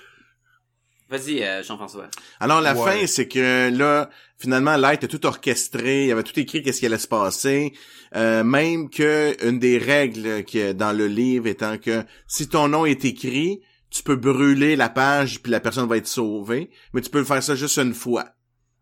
Vas-y, 1.11 1.43
euh, 1.43 1.63
Jean-François. 1.65 2.07
Alors 2.39 2.61
la 2.61 2.75
Ouais. 2.75 3.01
fin, 3.01 3.07
c'est 3.07 3.27
que 3.27 3.69
là, 3.77 4.09
finalement, 4.39 4.77
Light 4.77 5.03
a 5.05 5.09
tout 5.09 5.27
orchestré, 5.27 6.07
il 6.07 6.13
avait 6.13 6.23
tout 6.23 6.39
écrit 6.39 6.63
qu'est-ce 6.63 6.79
qui 6.81 6.87
allait 6.87 6.99
se 6.99 7.09
passer, 7.09 7.73
euh, 8.15 8.45
même 8.45 8.89
que 8.91 9.35
une 9.47 9.59
des 9.59 9.79
règles 9.79 10.45
qui 10.45 10.59
est 10.61 10.73
dans 10.75 10.93
le 10.93 11.09
livre 11.09 11.47
étant 11.49 11.79
que 11.79 12.05
si 12.29 12.49
ton 12.49 12.69
nom 12.69 12.87
est 12.87 13.05
écrit, 13.05 13.61
tu 13.91 14.05
peux 14.05 14.15
brûler 14.15 14.77
la 14.77 14.89
page 14.89 15.43
puis 15.43 15.51
la 15.51 15.59
personne 15.59 15.89
va 15.89 15.97
être 15.97 16.07
sauvée, 16.07 16.71
mais 16.93 17.01
tu 17.01 17.11
peux 17.11 17.25
faire 17.25 17.43
ça 17.43 17.57
juste 17.57 17.79
une 17.79 17.93
fois. 17.95 18.27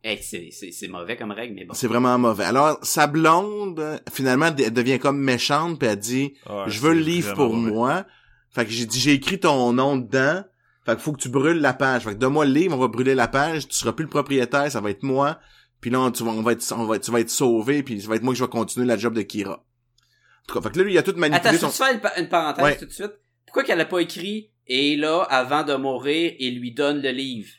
Hey, 0.05 0.19
c'est, 0.23 0.51
c'est, 0.53 0.71
c'est 0.71 0.87
mauvais 0.89 1.17
comme 1.17 1.33
règle, 1.33 1.55
mais 1.55 1.65
bon. 1.65 1.73
C'est 1.75 1.89
vraiment 1.89 2.19
mauvais. 2.19 2.45
Alors 2.45 2.79
sa 2.83 3.07
blonde 3.07 4.01
finalement 4.13 4.51
de- 4.51 4.69
devient 4.69 4.99
comme 4.99 5.19
méchante 5.19 5.79
puis 5.79 5.89
elle 5.89 5.99
dit 5.99 6.35
Ouais, 6.49 6.65
je 6.67 6.79
veux 6.81 6.93
le 6.93 7.01
livre 7.01 7.35
pour 7.35 7.55
mauvais. 7.55 7.71
moi. 7.73 8.07
Fait 8.51 8.65
que 8.67 8.71
j'ai 8.71 8.87
dit 8.87 9.01
j'ai 9.01 9.13
écrit 9.15 9.41
ton 9.41 9.73
nom 9.73 9.97
dedans. 9.97 10.45
Fait 10.89 10.97
que 10.97 11.03
faut 11.03 11.13
que 11.13 11.21
tu 11.21 11.29
brûles 11.29 11.61
la 11.61 11.75
page. 11.75 12.05
Fait 12.05 12.15
que 12.15 12.19
donne-moi 12.19 12.47
le 12.47 12.53
livre, 12.53 12.75
on 12.75 12.79
va 12.81 12.89
brûler 12.89 13.15
la 13.15 13.29
page, 13.29 13.69
tu 13.69 13.75
seras 13.77 13.93
plus 13.93 14.05
le 14.05 14.09
propriétaire, 14.09 14.73
ça 14.73 14.81
va 14.81 14.89
être 14.89 15.03
moi. 15.03 15.39
Puis 15.83 15.91
là, 15.91 16.11
tu 16.11 16.25
vas, 16.25 16.31
on 16.31 16.41
va 16.41 16.53
être, 16.53 16.73
on 16.75 16.87
va, 16.87 16.99
tu 16.99 17.11
vas 17.11 17.21
être 17.21 17.29
sauvé, 17.29 17.83
puis 17.83 18.01
ça 18.01 18.09
va 18.09 18.17
être 18.17 18.23
moi 18.23 18.33
qui 18.33 18.41
vais 18.41 18.49
continuer 18.49 18.87
la 18.87 18.97
job 18.97 19.13
de 19.13 19.21
Kira. 19.21 19.53
En 19.57 20.47
tout 20.49 20.55
cas, 20.55 20.63
fait 20.63 20.73
que 20.73 20.79
là, 20.79 20.85
lui, 20.85 20.95
il 20.95 20.99
a 20.99 21.03
tout 21.03 21.13
manipulé 21.15 21.57
Attends, 21.57 21.69
son... 21.71 21.79
te 21.79 21.85
fais 21.85 21.93
une, 21.95 22.01
pa- 22.01 22.19
une 22.19 22.31
parenthèse 22.31 22.65
Ouais. 22.65 22.79
tout 22.79 22.87
de 22.87 22.91
suite? 22.91 23.13
Pourquoi 23.45 23.65
qu'elle 23.65 23.81
a 23.83 23.85
pas 23.85 24.01
écrit 24.01 24.51
et 24.67 24.97
là, 24.97 25.25
avant 25.29 25.63
de 25.63 25.75
mourir, 25.75 26.33
il 26.39 26.59
lui 26.59 26.73
donne 26.73 27.03
le 27.03 27.11
livre? 27.11 27.51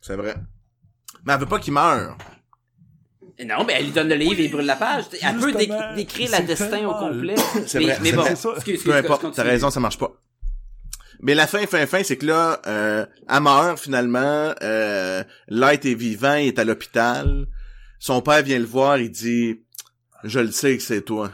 C'est 0.00 0.16
vrai. 0.16 0.34
Mais 1.24 1.34
elle 1.34 1.40
veut 1.40 1.46
pas 1.46 1.58
qu'il 1.60 1.72
meure. 1.72 2.16
Et 3.38 3.44
Non, 3.44 3.64
mais 3.64 3.74
elle 3.74 3.84
lui 3.84 3.92
donne 3.92 4.08
le 4.08 4.16
livre 4.16 4.40
et 4.40 4.44
il 4.44 4.50
brûle 4.50 4.66
la 4.66 4.76
page. 4.76 5.04
Elle 5.22 5.36
peut 5.36 5.52
décrire 5.52 6.30
la 6.30 6.40
destin 6.40 6.86
au 6.86 6.94
complet. 6.94 7.36
C'est 7.66 7.78
mais, 7.78 7.84
vrai, 7.86 7.98
mais 8.02 8.10
c'est 8.10 8.16
bon, 8.16 8.24
excuse, 8.24 8.52
excuse, 8.56 8.82
Peu 8.84 8.94
importe, 8.94 9.34
t'as 9.34 9.42
raison, 9.44 9.70
ça 9.70 9.80
marche 9.80 9.98
pas. 9.98 10.12
Mais 11.20 11.34
la 11.34 11.46
fin, 11.46 11.66
fin, 11.66 11.86
fin, 11.86 12.02
c'est 12.02 12.16
que 12.16 12.26
là, 12.26 12.60
euh, 12.66 13.06
elle 13.28 13.40
meurt 13.40 13.78
finalement. 13.78 14.54
Euh, 14.62 15.24
Light 15.48 15.84
est 15.84 15.94
vivant, 15.94 16.34
il 16.34 16.48
est 16.48 16.58
à 16.58 16.64
l'hôpital. 16.64 17.46
Son 17.98 18.22
père 18.22 18.42
vient 18.42 18.58
le 18.58 18.64
voir, 18.64 18.98
il 18.98 19.10
dit 19.10 19.60
Je 20.24 20.40
le 20.40 20.50
sais 20.50 20.76
que 20.76 20.82
c'est 20.82 21.02
toi. 21.02 21.30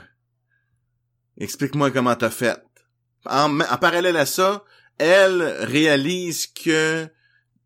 Explique-moi 1.39 1.91
comment 1.91 2.15
t'as 2.15 2.31
fait. 2.31 2.57
En, 3.27 3.61
en 3.61 3.77
parallèle 3.79 4.17
à 4.17 4.27
ça, 4.27 4.63
elle 4.99 5.43
réalise 5.61 6.47
que 6.47 7.09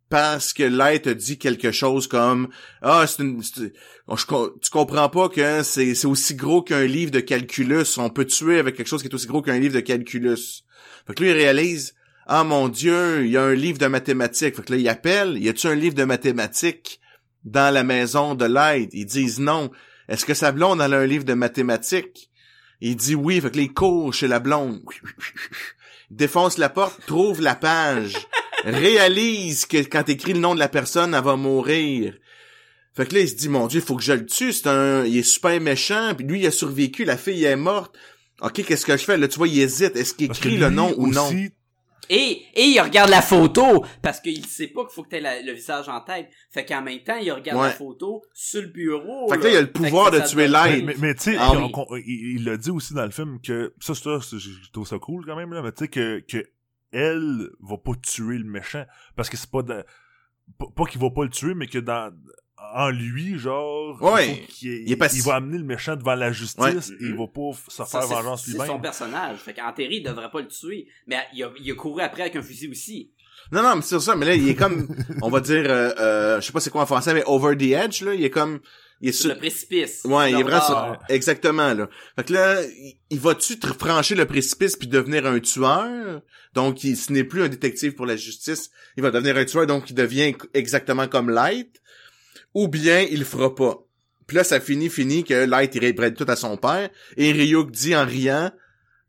parce 0.08 0.52
que 0.52 0.80
a 0.80 1.14
dit 1.14 1.38
quelque 1.38 1.70
chose 1.70 2.06
comme 2.06 2.48
ah 2.82 3.04
c'est 3.06 3.22
une 3.22 3.42
tu 3.42 4.70
comprends 4.70 5.08
pas 5.08 5.28
que 5.28 5.62
c'est 5.62 6.04
aussi 6.06 6.34
gros 6.34 6.62
qu'un 6.62 6.86
livre 6.86 7.10
de 7.10 7.20
calculus. 7.20 7.98
On 7.98 8.08
peut 8.10 8.24
tuer 8.24 8.58
avec 8.58 8.76
quelque 8.76 8.86
chose 8.86 9.02
qui 9.02 9.08
est 9.08 9.14
aussi 9.14 9.26
gros 9.26 9.42
qu'un 9.42 9.58
livre 9.58 9.74
de 9.74 9.80
calculus 9.80 10.64
fait 11.06 11.14
que 11.14 11.22
lui 11.22 11.30
il 11.30 11.36
réalise 11.36 11.94
ah 12.26 12.44
mon 12.44 12.68
dieu 12.68 13.24
il 13.24 13.32
y 13.32 13.36
a 13.36 13.42
un 13.42 13.54
livre 13.54 13.78
de 13.78 13.86
mathématiques 13.86 14.56
fait 14.56 14.64
que 14.64 14.72
là 14.72 14.78
il 14.78 14.88
appelle 14.88 15.38
y 15.38 15.48
a-tu 15.48 15.66
un 15.66 15.74
livre 15.74 15.94
de 15.94 16.04
mathématiques 16.04 17.00
dans 17.44 17.72
la 17.72 17.84
maison 17.84 18.34
de 18.34 18.46
Light 18.46 18.90
ils 18.92 19.06
disent 19.06 19.40
non. 19.40 19.70
Est-ce 20.08 20.24
que 20.24 20.34
sa 20.34 20.52
blonde 20.52 20.80
a 20.80 20.84
un 20.84 21.06
livre 21.06 21.24
de 21.24 21.34
mathématiques 21.34 22.30
il 22.80 22.96
dit 22.96 23.14
oui 23.14 23.40
fait 23.40 23.50
que 23.50 23.58
là 23.58 23.62
il 23.64 24.12
chez 24.12 24.28
la 24.28 24.40
blonde. 24.40 24.80
Il 26.10 26.16
défonce 26.16 26.56
la 26.56 26.70
porte 26.70 27.04
trouve 27.04 27.42
la 27.42 27.54
page 27.54 28.14
réalise 28.74 29.66
que 29.66 29.78
quand 29.78 30.04
t'écris 30.04 30.32
le 30.34 30.40
nom 30.40 30.54
de 30.54 30.58
la 30.60 30.68
personne, 30.68 31.14
elle 31.14 31.22
va 31.24 31.36
mourir. 31.36 32.14
Fait 32.94 33.06
que 33.06 33.14
là, 33.14 33.20
il 33.20 33.28
se 33.28 33.34
dit, 33.36 33.48
mon 33.48 33.66
Dieu, 33.68 33.80
il 33.80 33.86
faut 33.86 33.96
que 33.96 34.02
je 34.02 34.12
le 34.12 34.26
tue, 34.26 34.52
c'est 34.52 34.66
un, 34.66 35.04
il 35.04 35.16
est 35.18 35.22
super 35.22 35.60
méchant, 35.60 36.14
puis 36.16 36.26
lui, 36.26 36.40
il 36.40 36.46
a 36.46 36.50
survécu, 36.50 37.04
la 37.04 37.16
fille 37.16 37.44
est 37.44 37.54
morte. 37.56 37.96
Ok, 38.40 38.64
qu'est-ce 38.64 38.84
que 38.86 38.96
je 38.96 39.04
fais? 39.04 39.16
Là, 39.16 39.28
tu 39.28 39.38
vois, 39.38 39.48
il 39.48 39.60
hésite. 39.60 39.96
Est-ce 39.96 40.14
qu'il 40.14 40.26
écrit 40.26 40.56
le 40.56 40.70
nom 40.70 40.92
ou 40.96 41.08
non? 41.08 41.28
Et, 42.10 42.42
et 42.54 42.64
il 42.64 42.80
regarde 42.80 43.10
la 43.10 43.20
photo 43.20 43.84
parce 44.00 44.20
qu'il 44.20 44.46
sait 44.46 44.68
pas 44.68 44.82
qu'il 44.86 44.94
faut 44.94 45.02
que 45.02 45.10
t'aies 45.10 45.20
la- 45.20 45.42
le 45.42 45.52
visage 45.52 45.88
en 45.90 46.00
tête. 46.00 46.28
Fait 46.50 46.64
qu'en 46.64 46.80
même 46.80 47.00
temps, 47.00 47.18
il 47.20 47.30
regarde 47.30 47.60
Ouais. 47.60 47.66
la 47.66 47.72
photo 47.74 48.22
sur 48.32 48.62
le 48.62 48.68
bureau. 48.68 49.28
Fait 49.30 49.36
que 49.38 49.44
là, 49.44 49.50
il 49.50 49.56
a 49.56 49.60
le 49.60 49.70
pouvoir 49.72 50.10
de 50.10 50.20
tuer 50.20 50.48
Light. 50.48 50.84
Mais, 50.86 50.94
mais, 50.98 51.14
tu 51.14 51.24
sais, 51.32 51.36
Ah 51.38 51.52
oui. 51.52 52.02
il 52.06 52.36
il 52.38 52.44
l'a 52.44 52.56
dit 52.56 52.70
aussi 52.70 52.94
dans 52.94 53.04
le 53.04 53.10
film 53.10 53.38
que 53.44 53.74
ça, 53.80 53.94
ça, 53.94 54.20
c'est- 54.22 54.38
je 54.38 54.48
je 54.50 54.70
trouve 54.72 54.86
ça 54.88 54.98
cool 54.98 55.26
quand 55.26 55.36
même 55.36 55.52
là, 55.52 55.60
mais 55.60 55.70
tu 55.72 55.84
sais 55.84 55.88
que 55.88 56.20
que 56.20 56.46
elle 56.92 57.48
va 57.60 57.76
pas 57.78 57.92
tuer 58.02 58.38
le 58.38 58.44
méchant 58.44 58.84
parce 59.16 59.28
que 59.30 59.36
c'est 59.36 59.50
pas 59.50 59.62
de, 59.62 59.84
pas, 60.74 60.84
qu'il 60.86 61.00
va 61.00 61.10
pas 61.10 61.24
le 61.24 61.30
tuer, 61.30 61.54
mais 61.54 61.66
que 61.66 61.78
dans 61.78 62.12
en 62.74 62.90
lui, 62.90 63.38
genre, 63.38 64.02
Ouais. 64.02 64.44
il, 64.62 64.68
Il 64.86 64.92
est 64.92 64.96
pas- 64.96 65.12
il 65.14 65.22
va 65.22 65.36
amener 65.36 65.58
le 65.58 65.64
méchant 65.64 65.94
devant 65.94 66.16
la 66.16 66.32
justice 66.32 66.58
Ouais. 66.58 66.74
et 67.00 67.04
il 67.04 67.16
va 67.16 67.26
pas 67.28 67.52
se 67.68 67.84
faire 67.84 68.00
vengeance 68.06 68.44
C'est 68.46 68.52
son 68.56 68.62
lui-même. 68.64 68.80
personnage. 68.82 69.38
Fait 69.38 69.54
qu'en 69.54 69.72
théorie, 69.72 69.98
il 69.98 70.02
devrait 70.02 70.28
pas 70.30 70.40
le 70.40 70.48
tuer. 70.48 70.88
Mais 71.06 71.18
il 71.32 71.44
a, 71.44 71.50
il 71.60 71.70
a 71.70 71.74
couru 71.76 72.02
après 72.02 72.22
avec 72.22 72.34
un 72.36 72.42
fusil 72.42 72.68
aussi. 72.68 73.12
Non, 73.52 73.62
non, 73.62 73.76
mais 73.76 73.82
c'est 73.82 74.00
ça, 74.00 74.16
mais 74.16 74.26
là, 74.26 74.34
il 74.34 74.48
est 74.48 74.56
comme, 74.56 74.88
on 75.22 75.30
va 75.30 75.38
dire, 75.40 75.64
euh, 75.70 75.92
euh, 76.00 76.40
je 76.40 76.46
sais 76.46 76.52
pas 76.52 76.58
c'est 76.58 76.70
quoi 76.70 76.82
en 76.82 76.86
français, 76.86 77.14
mais 77.14 77.22
over 77.26 77.56
the 77.56 77.70
edge, 77.72 78.02
là, 78.02 78.12
il 78.14 78.24
est 78.24 78.30
comme, 78.30 78.58
il 79.00 79.10
est 79.10 79.12
Sur 79.12 79.22
sur, 79.22 79.30
le 79.30 79.38
précipice. 79.38 80.04
ouais, 80.04 80.32
il 80.32 80.40
est 80.40 80.42
vraiment 80.42 80.58
le 80.58 80.94
sur, 80.94 80.98
exactement, 81.08 81.72
là. 81.74 81.88
Fait 82.16 82.24
que 82.24 82.32
là, 82.32 82.60
il, 83.10 83.18
va-tu 83.20 83.56
franchir 83.78 84.16
le 84.16 84.26
précipice 84.26 84.76
puis 84.76 84.88
devenir 84.88 85.26
un 85.26 85.38
tueur? 85.40 86.20
Donc, 86.54 86.82
il, 86.84 86.96
ce 86.96 87.12
n'est 87.12 87.24
plus 87.24 87.42
un 87.42 87.48
détective 87.48 87.94
pour 87.94 88.06
la 88.06 88.16
justice, 88.16 88.70
il 88.96 89.02
va 89.02 89.10
devenir 89.10 89.36
un 89.36 89.44
tueur, 89.44 89.66
donc 89.66 89.90
il 89.90 89.94
devient 89.94 90.34
exactement 90.54 91.06
comme 91.06 91.30
Light, 91.30 91.80
ou 92.54 92.68
bien 92.68 93.00
il 93.00 93.20
le 93.20 93.24
fera 93.24 93.54
pas. 93.54 93.78
Puis 94.26 94.36
là, 94.36 94.44
ça 94.44 94.60
finit, 94.60 94.90
finit 94.90 95.24
que 95.24 95.46
Light, 95.46 95.74
il 95.74 95.80
réprête 95.80 96.14
tout 96.16 96.26
à 96.28 96.36
son 96.36 96.56
père, 96.56 96.90
et 97.16 97.32
Ryuk 97.32 97.70
dit 97.70 97.94
en 97.94 98.04
riant, 98.04 98.50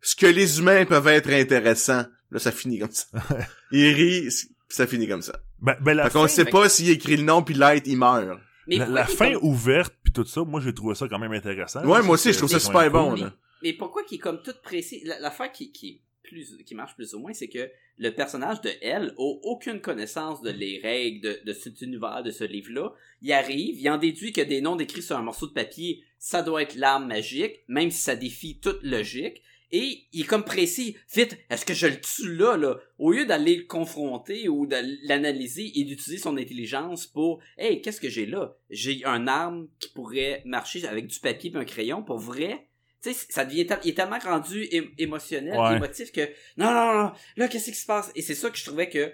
ce 0.02 0.16
que 0.16 0.28
les 0.28 0.60
humains 0.60 0.86
peuvent 0.86 1.08
être 1.08 1.30
intéressants. 1.30 2.06
Là, 2.32 2.40
ça 2.40 2.52
finit 2.52 2.80
comme 2.80 2.92
ça. 2.92 3.06
il 3.72 3.94
rit, 3.94 4.30
ça 4.70 4.88
finit 4.88 5.08
comme 5.08 5.22
ça. 5.22 5.40
Ben, 5.62 5.76
ben 5.82 5.96
la 5.96 6.06
Fait 6.06 6.14
qu'on 6.14 6.22
fin, 6.22 6.28
sait 6.28 6.46
fait- 6.46 6.52
pas 6.52 6.70
s'il 6.70 6.90
écrit 6.90 7.18
le 7.18 7.24
nom 7.24 7.42
puis 7.42 7.56
Light, 7.56 7.86
il 7.88 7.98
meurt. 7.98 8.40
Mais 8.70 8.86
la, 8.88 9.06
fin 9.06 9.34
comme- 9.34 9.44
ouverte 9.44 9.94
puis 10.04 10.14
tout 10.14 10.26
ça, 10.26 10.44
moi 10.44 10.62
j'ai 10.62 10.74
trouvé 10.74 10.96
ça 10.96 11.08
quand 11.08 11.20
même 11.20 11.34
intéressant. 11.34 11.84
Ouais, 11.86 11.98
là. 12.00 12.04
moi 12.04 12.16
aussi, 12.16 12.32
je 12.34 12.38
trouve 12.38 12.50
ça 12.50 12.60
c'est 12.60 12.66
super 12.68 12.84
cool. 12.84 12.92
bon, 12.92 13.12
Mais, 13.14 13.20
là. 13.22 13.34
mais 13.64 13.74
pourquoi 13.74 14.04
qui 14.04 14.16
est 14.16 14.20
comme 14.20 14.42
tout 14.42 14.54
précis? 14.64 15.02
La- 15.06 15.20
L'affaire 15.20 15.52
qui, 15.52 15.72
qui 15.72 16.02
plus 16.24 16.58
qui 16.66 16.76
marche 16.76 16.96
plus 16.96 17.14
ou 17.16 17.20
moins, 17.20 17.34
c'est 17.34 17.48
que 17.48 17.70
le 17.98 18.12
personnage 18.12 18.62
de 18.62 18.70
elle 18.82 19.14
a 19.18 19.22
aucune 19.44 19.82
connaissance 19.82 20.42
de 20.42 20.52
les 20.52 20.80
règles 20.80 21.22
de, 21.22 21.40
de 21.46 21.54
cet 21.54 21.82
univers, 21.82 22.22
de 22.24 22.32
ce 22.32 22.44
livre-là. 22.44 22.94
Il 23.22 23.32
arrive, 23.34 23.80
il 23.80 23.90
en 23.90 23.98
déduit 23.98 24.32
que 24.32 24.42
des 24.42 24.62
noms 24.62 24.76
décrits 24.76 25.02
sur 25.02 25.18
un 25.18 25.22
morceau 25.24 25.48
de 25.48 25.54
papier, 25.54 26.04
ça 26.20 26.42
doit 26.44 26.62
être 26.62 26.76
l'arme 26.76 27.08
magique, 27.08 27.60
même 27.68 27.90
si 27.92 28.00
ça 28.02 28.16
défie 28.16 28.60
toute 28.60 28.84
logique. 28.84 29.42
Et 29.72 30.06
il 30.14 30.22
est 30.22 30.28
comme 30.28 30.44
précis. 30.44 30.98
Vite, 31.14 31.38
est-ce 31.50 31.66
que 31.66 31.74
je 31.74 31.88
le 31.88 32.02
tue 32.02 32.36
là, 32.36 32.58
là? 32.58 32.78
Au 32.98 33.12
lieu 33.12 33.26
d'aller 33.26 33.56
le 33.56 33.64
confronter 33.66 34.50
ou 34.50 34.66
de 34.66 34.76
l'analyser 35.08 35.72
et 35.80 35.84
d'utiliser 35.84 36.22
son 36.22 36.38
intelligence 36.38 37.06
pour, 37.06 37.40
hey, 37.58 37.82
qu'est-ce 37.82 38.02
que 38.02 38.10
j'ai 38.10 38.26
là? 38.26 38.56
J'ai 38.70 39.06
un 39.06 39.28
arme 39.28 39.68
qui 39.80 39.90
pourrait 39.90 40.42
marcher 40.46 40.86
avec 40.88 41.08
du 41.08 41.20
papier 41.20 41.52
et 41.54 41.58
un 41.58 41.66
crayon 41.66 42.04
pour 42.04 42.18
vrai? 42.18 42.66
Tu 43.02 43.14
sais, 43.14 43.28
ça 43.30 43.46
devient, 43.46 43.66
il 43.84 43.92
est 43.92 43.94
tellement 43.94 44.20
rendu 44.20 44.68
émotionnel, 44.98 45.58
Ouais. 45.58 45.78
émotif 45.78 46.12
que, 46.12 46.22
non, 46.58 46.72
non, 46.72 46.94
non, 47.04 47.12
là, 47.38 47.48
qu'est-ce 47.48 47.72
qui 47.72 47.78
se 47.78 47.86
passe? 47.86 48.12
Et 48.16 48.22
c'est 48.22 48.36
ça 48.36 48.50
que 48.50 48.58
je 48.58 48.66
trouvais 48.66 48.90
que, 48.90 49.14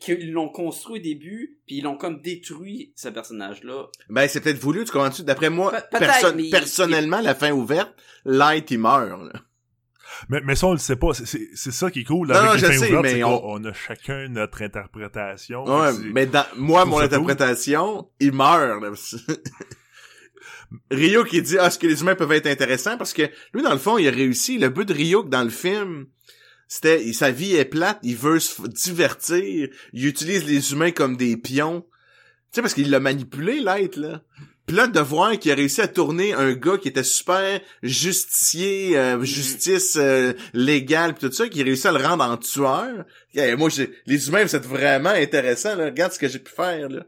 qu'ils 0.00 0.32
l'ont 0.32 0.48
construit 0.48 0.98
au 1.00 1.02
début, 1.02 1.58
puis 1.66 1.76
ils 1.76 1.82
l'ont 1.84 1.96
comme 1.96 2.20
détruit, 2.20 2.92
ce 2.96 3.08
personnage-là. 3.08 3.86
Ben, 4.10 4.28
c'est 4.28 4.40
peut-être 4.40 4.58
voulu, 4.58 4.84
tu 4.84 4.90
comprends-tu? 4.92 5.22
D'après 5.22 5.48
moi, 5.50 5.70
Pe- 5.72 5.98
peut-être, 5.98 6.20
perso- 6.20 6.34
mais 6.36 6.50
personnellement, 6.50 7.20
la 7.20 7.34
fin 7.34 7.52
ouverte, 7.52 7.94
Light, 8.24 8.70
il 8.70 8.78
meurt, 8.80 9.08
là. 9.08 9.40
Mais, 10.28 10.40
mais 10.44 10.54
ça, 10.54 10.68
on 10.68 10.72
le 10.72 10.78
sait 10.78 10.96
pas. 10.96 11.12
C'est- 11.14 11.26
C'est 11.26 11.48
c'est 11.54 11.70
ça 11.72 11.90
qui 11.90 12.00
est 12.00 12.04
cool 12.04 12.28
Non, 12.28 12.34
avec 12.34 12.46
non, 12.46 12.52
les 12.54 12.58
je 12.60 12.66
fins 12.66 12.72
sais, 12.78 12.88
ouvertes, 12.88 13.02
mais 13.14 13.24
on- 13.24 13.64
a 13.64 13.72
chacun 13.72 14.28
notre 14.28 14.62
interprétation. 14.62 15.64
Ouais, 15.64 15.90
mais 16.12 16.26
dans, 16.26 16.44
moi, 16.56 16.84
mon 16.84 16.96
cool. 16.96 17.04
interprétation, 17.04 18.08
il 18.20 18.32
meurt, 18.32 18.80
là. 18.82 18.90
Ryuk, 20.90 21.32
il 21.32 21.42
dit, 21.42 21.58
ah, 21.58 21.66
est-ce 21.66 21.78
que 21.78 21.86
les 21.86 22.00
humains 22.00 22.14
peuvent 22.16 22.32
être 22.32 22.46
intéressants? 22.46 22.96
Parce 22.96 23.12
que, 23.12 23.22
lui, 23.52 23.62
dans 23.62 23.72
le 23.72 23.78
fond, 23.78 23.98
il 23.98 24.08
a 24.08 24.10
réussi. 24.10 24.58
Le 24.58 24.68
but 24.70 24.86
de 24.88 24.94
Ryuk, 24.94 25.28
dans 25.28 25.44
le 25.44 25.50
film, 25.50 26.06
c'était, 26.68 27.12
sa 27.12 27.30
vie 27.30 27.54
est 27.56 27.64
plate, 27.64 27.98
il 28.02 28.16
veut 28.16 28.40
se 28.40 28.62
divertir, 28.66 29.68
il 29.92 30.06
utilise 30.06 30.44
les 30.44 30.72
humains 30.72 30.90
comme 30.90 31.16
des 31.16 31.36
pions. 31.36 31.82
Tu 31.82 32.56
sais, 32.56 32.62
parce 32.62 32.74
qu'il 32.74 32.90
l'a 32.90 33.00
manipulé, 33.00 33.60
l'être, 33.60 33.96
là. 33.96 34.22
Puis 34.66 34.76
là, 34.76 34.86
de 34.86 35.00
voir 35.00 35.38
qu'il 35.38 35.52
a 35.52 35.54
réussi 35.56 35.82
à 35.82 35.88
tourner 35.88 36.32
un 36.32 36.54
gars 36.54 36.78
qui 36.78 36.88
était 36.88 37.02
super 37.04 37.60
justicier, 37.82 38.96
euh, 38.96 39.22
justice 39.22 39.96
euh, 40.00 40.32
légale, 40.54 41.14
pis 41.14 41.26
tout 41.26 41.32
ça, 41.32 41.48
qui 41.48 41.60
a 41.60 41.64
réussi 41.64 41.86
à 41.86 41.92
le 41.92 41.98
rendre 42.04 42.24
en 42.24 42.36
tueur. 42.38 43.04
Eh, 43.34 43.56
moi, 43.56 43.68
j'ai- 43.68 43.90
les 44.06 44.28
humains, 44.28 44.46
c'est 44.46 44.64
vraiment 44.64 45.10
intéressant, 45.10 45.74
là. 45.76 45.86
Regarde 45.86 46.12
ce 46.12 46.18
que 46.18 46.28
j'ai 46.28 46.38
pu 46.38 46.50
faire, 46.50 46.88
là. 46.88 47.04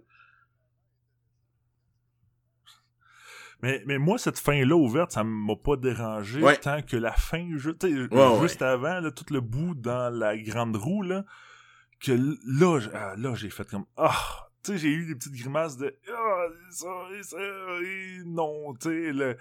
Mais, 3.63 3.83
mais 3.87 3.99
moi, 3.99 4.19
cette 4.19 4.39
fin-là 4.39 4.77
ouverte, 4.77 5.13
ça 5.13 5.25
m'a 5.25 5.57
pas 5.57 5.77
dérangé 5.77 6.43
Ouais. 6.43 6.57
tant 6.59 6.83
que 6.83 6.97
la 6.97 7.13
fin, 7.13 7.43
Ouais, 7.43 8.41
juste 8.43 8.61
avant, 8.63 9.01
là, 9.01 9.11
tout 9.11 9.25
le 9.33 9.41
bout 9.41 9.75
dans 9.75 10.11
la 10.15 10.37
grande 10.37 10.77
roue, 10.77 11.03
là, 11.03 11.25
que 12.01 12.13
là, 12.13 12.79
ah, 12.95 13.15
là, 13.17 13.35
j'ai 13.35 13.49
fait 13.51 13.67
comme, 13.69 13.87
ah, 13.97 14.49
tu 14.63 14.73
sais, 14.73 14.79
j'ai 14.79 14.89
eu 14.91 15.07
des 15.07 15.15
petites 15.15 15.33
grimaces 15.35 15.79
de, 15.79 15.97
ah, 16.13 16.47
ça, 16.71 16.89
et 17.19 17.23
ça, 17.23 17.39
non, 18.27 18.75
tu 18.75 18.89
sais, 18.91 19.13
le, 19.13 19.37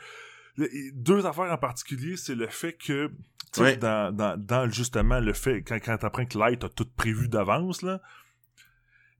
le- 0.57 0.73
et 0.73 0.91
deux 0.93 1.25
affaires 1.25 1.51
en 1.51 1.57
particulier, 1.57 2.15
c'est 2.15 2.35
le 2.35 2.47
fait 2.47 2.71
que, 2.73 3.07
tu 3.07 3.13
sais, 3.51 3.61
Ouais. 3.61 3.77
dans, 3.77 4.15
dans, 4.15 4.37
dans 4.41 4.69
justement 4.69 5.19
le 5.19 5.33
fait, 5.33 5.61
quand, 5.63 5.77
quand 5.83 5.97
t'apprends 5.97 6.25
que 6.25 6.37
Light 6.37 6.63
a 6.63 6.69
tout 6.69 6.87
prévu 6.95 7.27
d'avance, 7.27 7.81
là, 7.81 8.01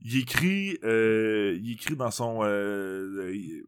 il 0.02 0.20
écrit, 0.20 0.78
euh, 0.84 1.58
il 1.62 1.74
écrit 1.74 1.96
dans 1.98 2.12
son, 2.12 2.40
euh, 2.44 3.62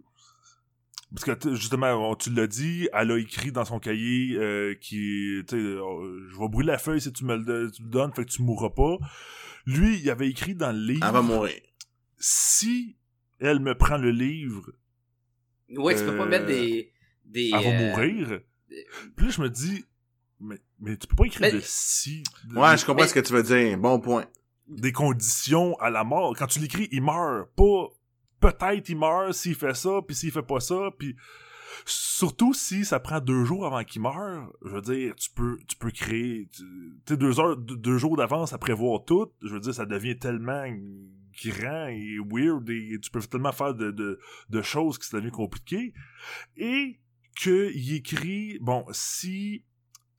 parce 1.15 1.23
que 1.39 1.55
justement, 1.55 2.11
on- 2.11 2.15
tu 2.15 2.29
l'as 2.31 2.47
dit, 2.47 2.89
elle 2.93 3.11
a 3.11 3.17
écrit 3.17 3.51
dans 3.51 3.65
son 3.65 3.79
cahier 3.79 4.35
euh, 4.37 4.73
qui, 4.75 5.41
tu 5.47 5.55
sais, 5.55 5.55
euh, 5.55 6.27
je 6.31 6.37
vais 6.39 6.47
brûler 6.49 6.67
la 6.67 6.77
feuille 6.77 7.01
si 7.01 7.11
tu 7.13 7.23
me 7.25 7.35
le, 7.37 7.71
tu 7.71 7.81
me 7.81 7.87
le 7.87 7.91
donnes, 7.91 8.13
fait 8.13 8.25
que 8.25 8.29
tu 8.31 8.41
mourras 8.41 8.69
pas. 8.71 8.97
Lui, 9.65 9.99
il 9.99 10.09
avait 10.09 10.29
écrit 10.29 10.55
dans 10.55 10.71
le 10.71 10.79
livre, 10.79 11.05
Elle 11.05 11.13
va 11.13 11.21
mourir. 11.21 11.53
si 12.17 12.95
elle 13.39 13.59
me 13.59 13.75
prend 13.75 13.97
le 13.97 14.11
livre, 14.11 14.71
Ouais, 15.75 15.95
tu 15.95 16.03
peux 16.05 16.15
pas 16.17 16.23
Euh, 16.23 16.29
mettre 16.29 16.45
des, 16.45 16.93
des, 17.25 17.51
elle 17.53 17.61
va 17.63 17.69
euh, 17.69 17.89
mourir. 17.91 18.39
Puis 19.17 19.25
là, 19.25 19.31
je 19.31 19.41
me 19.41 19.49
dis, 19.49 19.83
mais, 20.39 20.57
mais 20.79 20.95
tu 20.95 21.07
peux 21.07 21.15
pas 21.17 21.25
écrire 21.25 21.41
Mais- 21.41 21.51
de 21.51 21.59
si, 21.61 22.23
de- 22.45 22.55
Ouais, 22.57 22.77
je 22.77 22.85
comprends 22.85 23.03
mais- 23.03 23.07
ce 23.09 23.13
que 23.13 23.19
tu 23.19 23.33
veux 23.33 23.43
dire. 23.43 23.77
Bon 23.77 23.99
point. 23.99 24.25
des 24.69 24.91
conditions 24.91 25.75
à 25.79 25.89
la 25.89 26.03
mort. 26.03 26.35
Quand 26.37 26.47
tu 26.47 26.59
l'écris, 26.59 26.89
il 26.91 27.01
meurt. 27.01 27.49
Pas 27.55 27.87
peut-être 28.39 28.89
il 28.89 28.97
meurt 28.97 29.33
s'il 29.33 29.55
fait 29.55 29.75
ça, 29.75 30.01
puis 30.05 30.15
s'il 30.15 30.31
fait 30.31 30.41
pas 30.41 30.59
ça, 30.59 30.89
puis 30.97 31.15
surtout 31.85 32.53
si 32.53 32.85
ça 32.85 32.99
prend 32.99 33.19
deux 33.19 33.45
jours 33.45 33.65
avant 33.65 33.83
qu'il 33.83 34.01
meure. 34.01 34.51
Je 34.65 34.69
veux 34.69 34.81
dire, 34.81 35.15
tu 35.15 35.29
peux, 35.29 35.57
tu 35.67 35.75
peux 35.75 35.91
créer, 35.91 36.49
tu 37.05 37.17
deux 37.17 37.39
heures, 37.39 37.57
deux, 37.57 37.97
jours 37.97 38.17
d'avance 38.17 38.53
à 38.53 38.57
prévoir 38.57 39.03
tout. 39.05 39.31
Je 39.41 39.49
veux 39.49 39.59
dire, 39.59 39.73
ça 39.73 39.85
devient 39.85 40.17
tellement 40.17 40.65
grand 41.45 41.87
et 41.87 42.17
weird 42.25 42.67
et 42.69 42.97
tu 43.01 43.11
peux 43.11 43.21
tellement 43.21 43.51
faire 43.51 43.73
de, 43.75 44.19
choses 44.61 44.97
que 44.97 45.05
ça 45.05 45.17
devient 45.17 45.31
compliqué. 45.31 45.93
Et 46.55 46.99
qu'il 47.39 47.93
écrit, 47.93 48.57
bon, 48.61 48.85
si, 48.91 49.63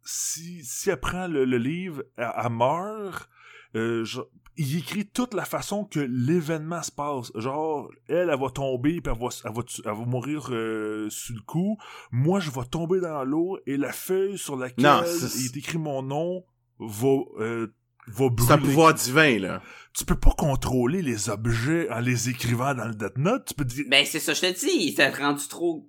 si, 0.05 0.65
si 0.65 0.90
elle 0.90 1.01
prend 1.01 1.27
le, 1.27 1.45
livre, 1.45 2.05
elle, 2.16 2.31
elle 2.36 2.53
meurt, 2.53 3.28
euh, 3.74 4.05
je- 4.05 4.20
il 4.59 4.78
écrit 4.78 5.06
toute 5.06 5.32
la 5.35 5.44
façon 5.44 5.85
que 5.85 6.01
l'événement 6.01 6.82
se 6.82 6.90
passe. 6.93 7.30
Genre, 7.36 7.90
elle, 8.09 8.28
elle 8.30 8.39
va 8.40 8.51
tomber, 8.51 9.01
puis 9.01 9.12
elle 9.14 9.20
va, 9.22 9.28
elle 9.44 9.52
va, 9.52 9.62
elle 9.85 9.90
va 9.98 10.05
mourir 10.05 10.48
euh, 10.51 11.09
sur 11.10 11.35
le 11.36 11.43
coup. 11.43 11.78
Moi, 12.10 12.40
je 12.40 12.51
vais 12.51 12.64
tomber 12.70 13.01
dans 13.01 13.24
l'eau, 13.24 13.59
et 13.66 13.76
la 13.76 13.93
feuille 13.93 14.36
sur 14.36 14.56
laquelle 14.56 14.85
Non, 14.85 15.02
il 15.36 15.47
est 15.47 15.56
écrit 15.56 15.78
mon 15.78 16.02
nom 16.02 16.44
va, 16.80 17.16
euh, 17.40 17.68
va 18.09 18.28
brûler. 18.28 18.47
C'est 18.47 18.52
un 18.52 18.59
pouvoir 18.59 18.94
divin, 18.94 19.39
là. 19.39 19.62
Tu 19.94 20.05
peux 20.05 20.14
pas 20.18 20.32
contrôler 20.36 21.02
les 21.02 21.28
objets 21.30 21.90
en 21.90 22.01
les 22.01 22.28
écrivant 22.28 22.74
dans 22.74 22.86
le 22.86 22.94
Death 22.94 23.16
Note. 23.16 23.47
Tu 23.47 23.55
peux 23.55 23.64
dire, 23.64 23.85
Ben, 23.89 24.05
c'est 24.06 24.20
ça, 24.20 24.35
je 24.35 24.40
te 24.40 24.59
dis, 24.60 24.70
il 24.89 24.93
s'est 24.94 25.09
rendu 25.10 25.47
trop... 25.48 25.86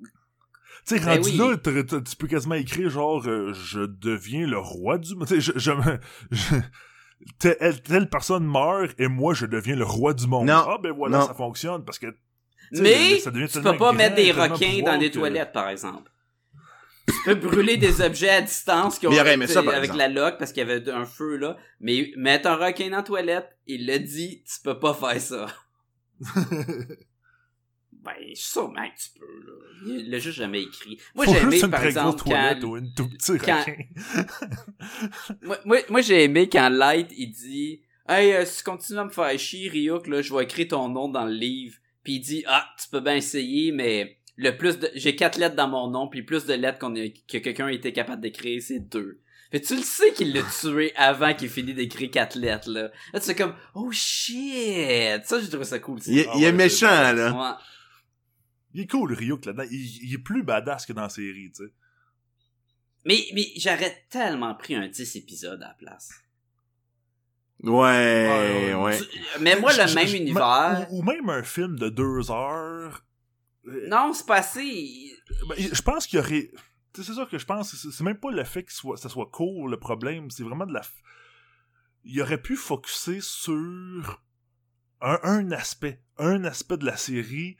tu 0.88 0.96
sais, 0.96 1.00
Ben 1.06 1.16
rendu 1.18 1.30
oui. 1.30 1.38
là, 1.38 1.58
tu 1.58 2.16
peux 2.18 2.28
quasiment 2.28 2.56
écrire 2.56 2.90
genre, 2.90 3.28
euh, 3.28 3.54
je 3.54 3.82
deviens 3.82 4.48
le 4.48 4.58
roi 4.58 4.98
du 4.98 5.16
monde. 5.16 5.28
Tu 5.28 5.42
sais, 5.42 5.42
je, 5.42 5.60
je, 5.60 5.72
me- 5.72 6.00
je- 6.32 6.56
telle, 7.40 7.82
telle 7.82 8.10
personne 8.10 8.46
meurt 8.46 8.94
et 9.00 9.08
moi 9.08 9.34
je 9.34 9.46
deviens 9.46 9.76
le 9.76 9.84
roi 9.86 10.14
du 10.14 10.28
monde. 10.28 10.48
Non. 10.48 10.64
Ah 10.68 10.78
ben 10.82 10.92
voilà, 10.92 11.20
Non. 11.20 11.28
ça 11.28 11.34
fonctionne 11.34 11.84
parce 11.86 12.00
que. 12.00 12.08
Mais, 12.72 13.18
ça 13.20 13.32
devient 13.32 13.48
tu 13.48 13.58
peux 13.62 13.64
pas 13.72 13.76
grand, 13.78 13.94
mettre 13.94 14.16
des 14.16 14.32
requins 14.32 14.82
dans 14.86 14.98
des 14.98 15.10
que- 15.10 15.16
toilettes, 15.18 15.52
par 15.52 15.70
exemple. 15.70 16.12
tu 17.08 17.14
peux 17.26 17.36
brûler 17.36 17.78
des 17.78 18.02
objets 18.02 18.30
à 18.30 18.42
distance 18.42 19.00
qui 19.00 19.08
ont 19.08 19.12
été 19.12 19.48
ça, 19.48 19.60
avec 19.62 19.78
exemple. 19.80 19.98
la 19.98 20.08
loque 20.08 20.38
parce 20.38 20.54
qu'il 20.54 20.68
y 20.68 20.72
avait 20.72 20.88
un 20.92 21.06
feu 21.06 21.38
là. 21.38 21.58
Mais 21.80 22.12
mettre 22.16 22.48
un 22.48 22.56
requin 22.56 22.90
dans 22.92 22.98
la 22.98 23.04
toilette, 23.04 23.50
il 23.66 23.88
l'a 23.88 23.98
dit, 23.98 24.44
tu 24.44 24.62
peux 24.64 24.78
pas 24.78 24.94
faire 24.94 25.20
ça. 25.20 25.48
Ben, 28.02 28.14
sûrement 28.34 28.88
que 28.90 28.96
tu 29.02 29.20
peux, 29.20 29.26
là. 29.46 29.54
Il 29.86 30.10
l'a 30.10 30.20
juste 30.20 30.38
jamais 30.38 30.62
écrit. 30.62 30.98
Moi, 31.16 31.26
j'ai 31.26 31.38
aimé, 31.38 31.60
par 31.70 31.82
très 31.82 31.90
exemple, 31.90 32.24
quand... 32.26 32.64
ou 32.64 32.78
une 32.78 32.94
tout 32.94 33.10
petit 33.10 33.38
quand-. 33.38 33.66
Moi, 35.42 35.58
moi, 35.66 35.78
moi, 35.90 36.02
j'ai 36.02 36.24
aimé 36.24 36.48
quand 36.50 36.70
Light, 36.70 37.12
il 37.18 37.32
dit 37.32 37.82
«Hey, 38.10 38.34
euh, 38.34 38.46
si 38.46 38.58
tu 38.60 38.64
continues 38.64 39.00
à 39.00 39.06
me 39.06 39.10
faire 39.10 39.38
chier, 39.38 39.70
Ryuk, 39.70 40.08
là, 40.08 40.22
je 40.22 40.34
vais 40.34 40.44
écrire 40.44 40.70
ton 40.70 40.88
nom 40.90 41.10
dans 41.10 41.26
le 41.26 41.34
livre.» 41.34 41.76
Puis 42.04 42.14
il 42.14 42.20
dit 42.22 42.44
«Ah, 42.48 42.66
tu 42.82 42.88
peux 42.90 43.02
bien 43.02 43.16
essayer, 43.16 43.72
mais 43.72 44.18
le 44.38 44.56
plus 44.56 44.80
de... 44.80 44.90
J'ai 44.96 45.16
quatre 45.16 45.38
lettres 45.38 45.56
dans 45.56 45.68
mon 45.68 45.90
nom, 45.90 46.08
puis 46.08 46.24
plus 46.24 46.46
de 46.46 46.54
lettres 46.54 46.80
qu'on 46.80 46.96
a... 46.96 47.08
que 47.10 47.38
quelqu'un 47.38 47.68
a 47.68 47.72
été 47.72 47.92
capable 47.92 48.22
d'écrire, 48.22 48.62
c'est 48.62 48.80
deux.» 48.80 49.20
Fait 49.52 49.60
que 49.60 49.66
tu 49.68 49.76
le 49.76 49.82
sais 49.82 50.14
qu'il 50.14 50.32
l'a 50.34 50.42
tué 50.62 50.94
avant 50.96 51.34
qu'il 51.34 51.50
finisse 51.50 51.76
d'écrire 51.76 52.12
quatre 52.12 52.38
lettres, 52.38 52.70
là. 52.70 52.92
Là, 53.14 53.20
tu 53.20 53.26
fais 53.26 53.36
comme 53.36 53.56
«Oh, 53.76 53.90
shit!» 53.92 55.22
Ça, 55.26 55.40
j'ai 55.42 55.50
trouvé 55.50 55.66
ça 55.66 55.80
cool. 55.80 56.00
Il, 56.08 56.20
est- 56.20 56.28
Ah 56.30 56.34
il 56.38 56.44
est 56.46 56.52
méchant, 56.54 56.88
là. 57.14 57.32
Ouais. 57.34 57.58
Il 58.74 58.82
est 58.82 58.88
cool, 58.88 59.14
Ryuk, 59.14 59.46
là-dedans. 59.46 59.66
Il, 59.72 60.04
il 60.04 60.14
est 60.14 60.18
plus 60.20 60.44
badass 60.44 60.86
que 60.86 60.94
dans 60.94 61.02
la 61.04 61.10
série, 61.10 61.52
tu 61.56 61.64
sais. 61.66 61.72
Mais, 63.06 63.26
mais 63.34 63.48
j'aurais 63.58 64.06
tellement 64.10 64.54
pris 64.56 64.76
un 64.76 64.88
10 64.88 65.16
épisodes 65.16 65.62
à 65.64 65.70
la 65.70 65.74
place. 65.74 66.12
Ouais, 67.64 68.74
ouais. 68.74 68.98
Tu- 69.00 69.20
Mais 69.42 69.60
moi, 69.60 69.74
le 69.76 69.88
je- 69.88 69.96
même 69.96 70.08
je- 70.08 70.16
univers... 70.18 70.88
Ou, 70.92 71.00
ou 71.00 71.04
même 71.04 71.30
un 71.30 71.44
film 71.44 71.78
de 71.78 71.90
deux 71.90 72.32
heures. 72.32 73.04
euh, 73.68 73.88
Non, 73.90 74.14
c'est 74.14 74.26
pas 74.26 74.38
assez. 74.38 75.14
ben, 75.48 75.56
je 75.58 75.82
pense 75.82 76.08
qu'il 76.08 76.18
y 76.18 76.22
aurait. 76.22 76.52
tu 76.94 77.02
sais, 77.04 77.08
C'est 77.12 77.14
ça 77.20 77.26
que 77.26 77.38
je 77.38 77.46
pense. 77.46 77.76
c'est- 77.76 78.04
même 78.04 78.18
pas 78.20 78.32
le 78.32 78.44
fait 78.46 78.64
que 78.64 78.72
soit, 78.72 78.98
ça 78.98 79.10
soit 79.10 79.26
court 79.30 79.68
le 79.68 79.78
problème. 79.78 80.30
C'est 80.32 80.44
vraiment 80.44 80.66
de 80.66 80.74
la. 80.74 80.82
Il 82.06 82.22
aurait 82.22 82.42
pu 82.42 82.56
focuser 82.56 83.20
sur 83.22 84.22
un, 85.02 85.20
un 85.24 85.52
aspect. 85.52 86.02
Un 86.18 86.46
aspect 86.46 86.78
de 86.78 86.86
la 86.86 86.96
série. 86.98 87.58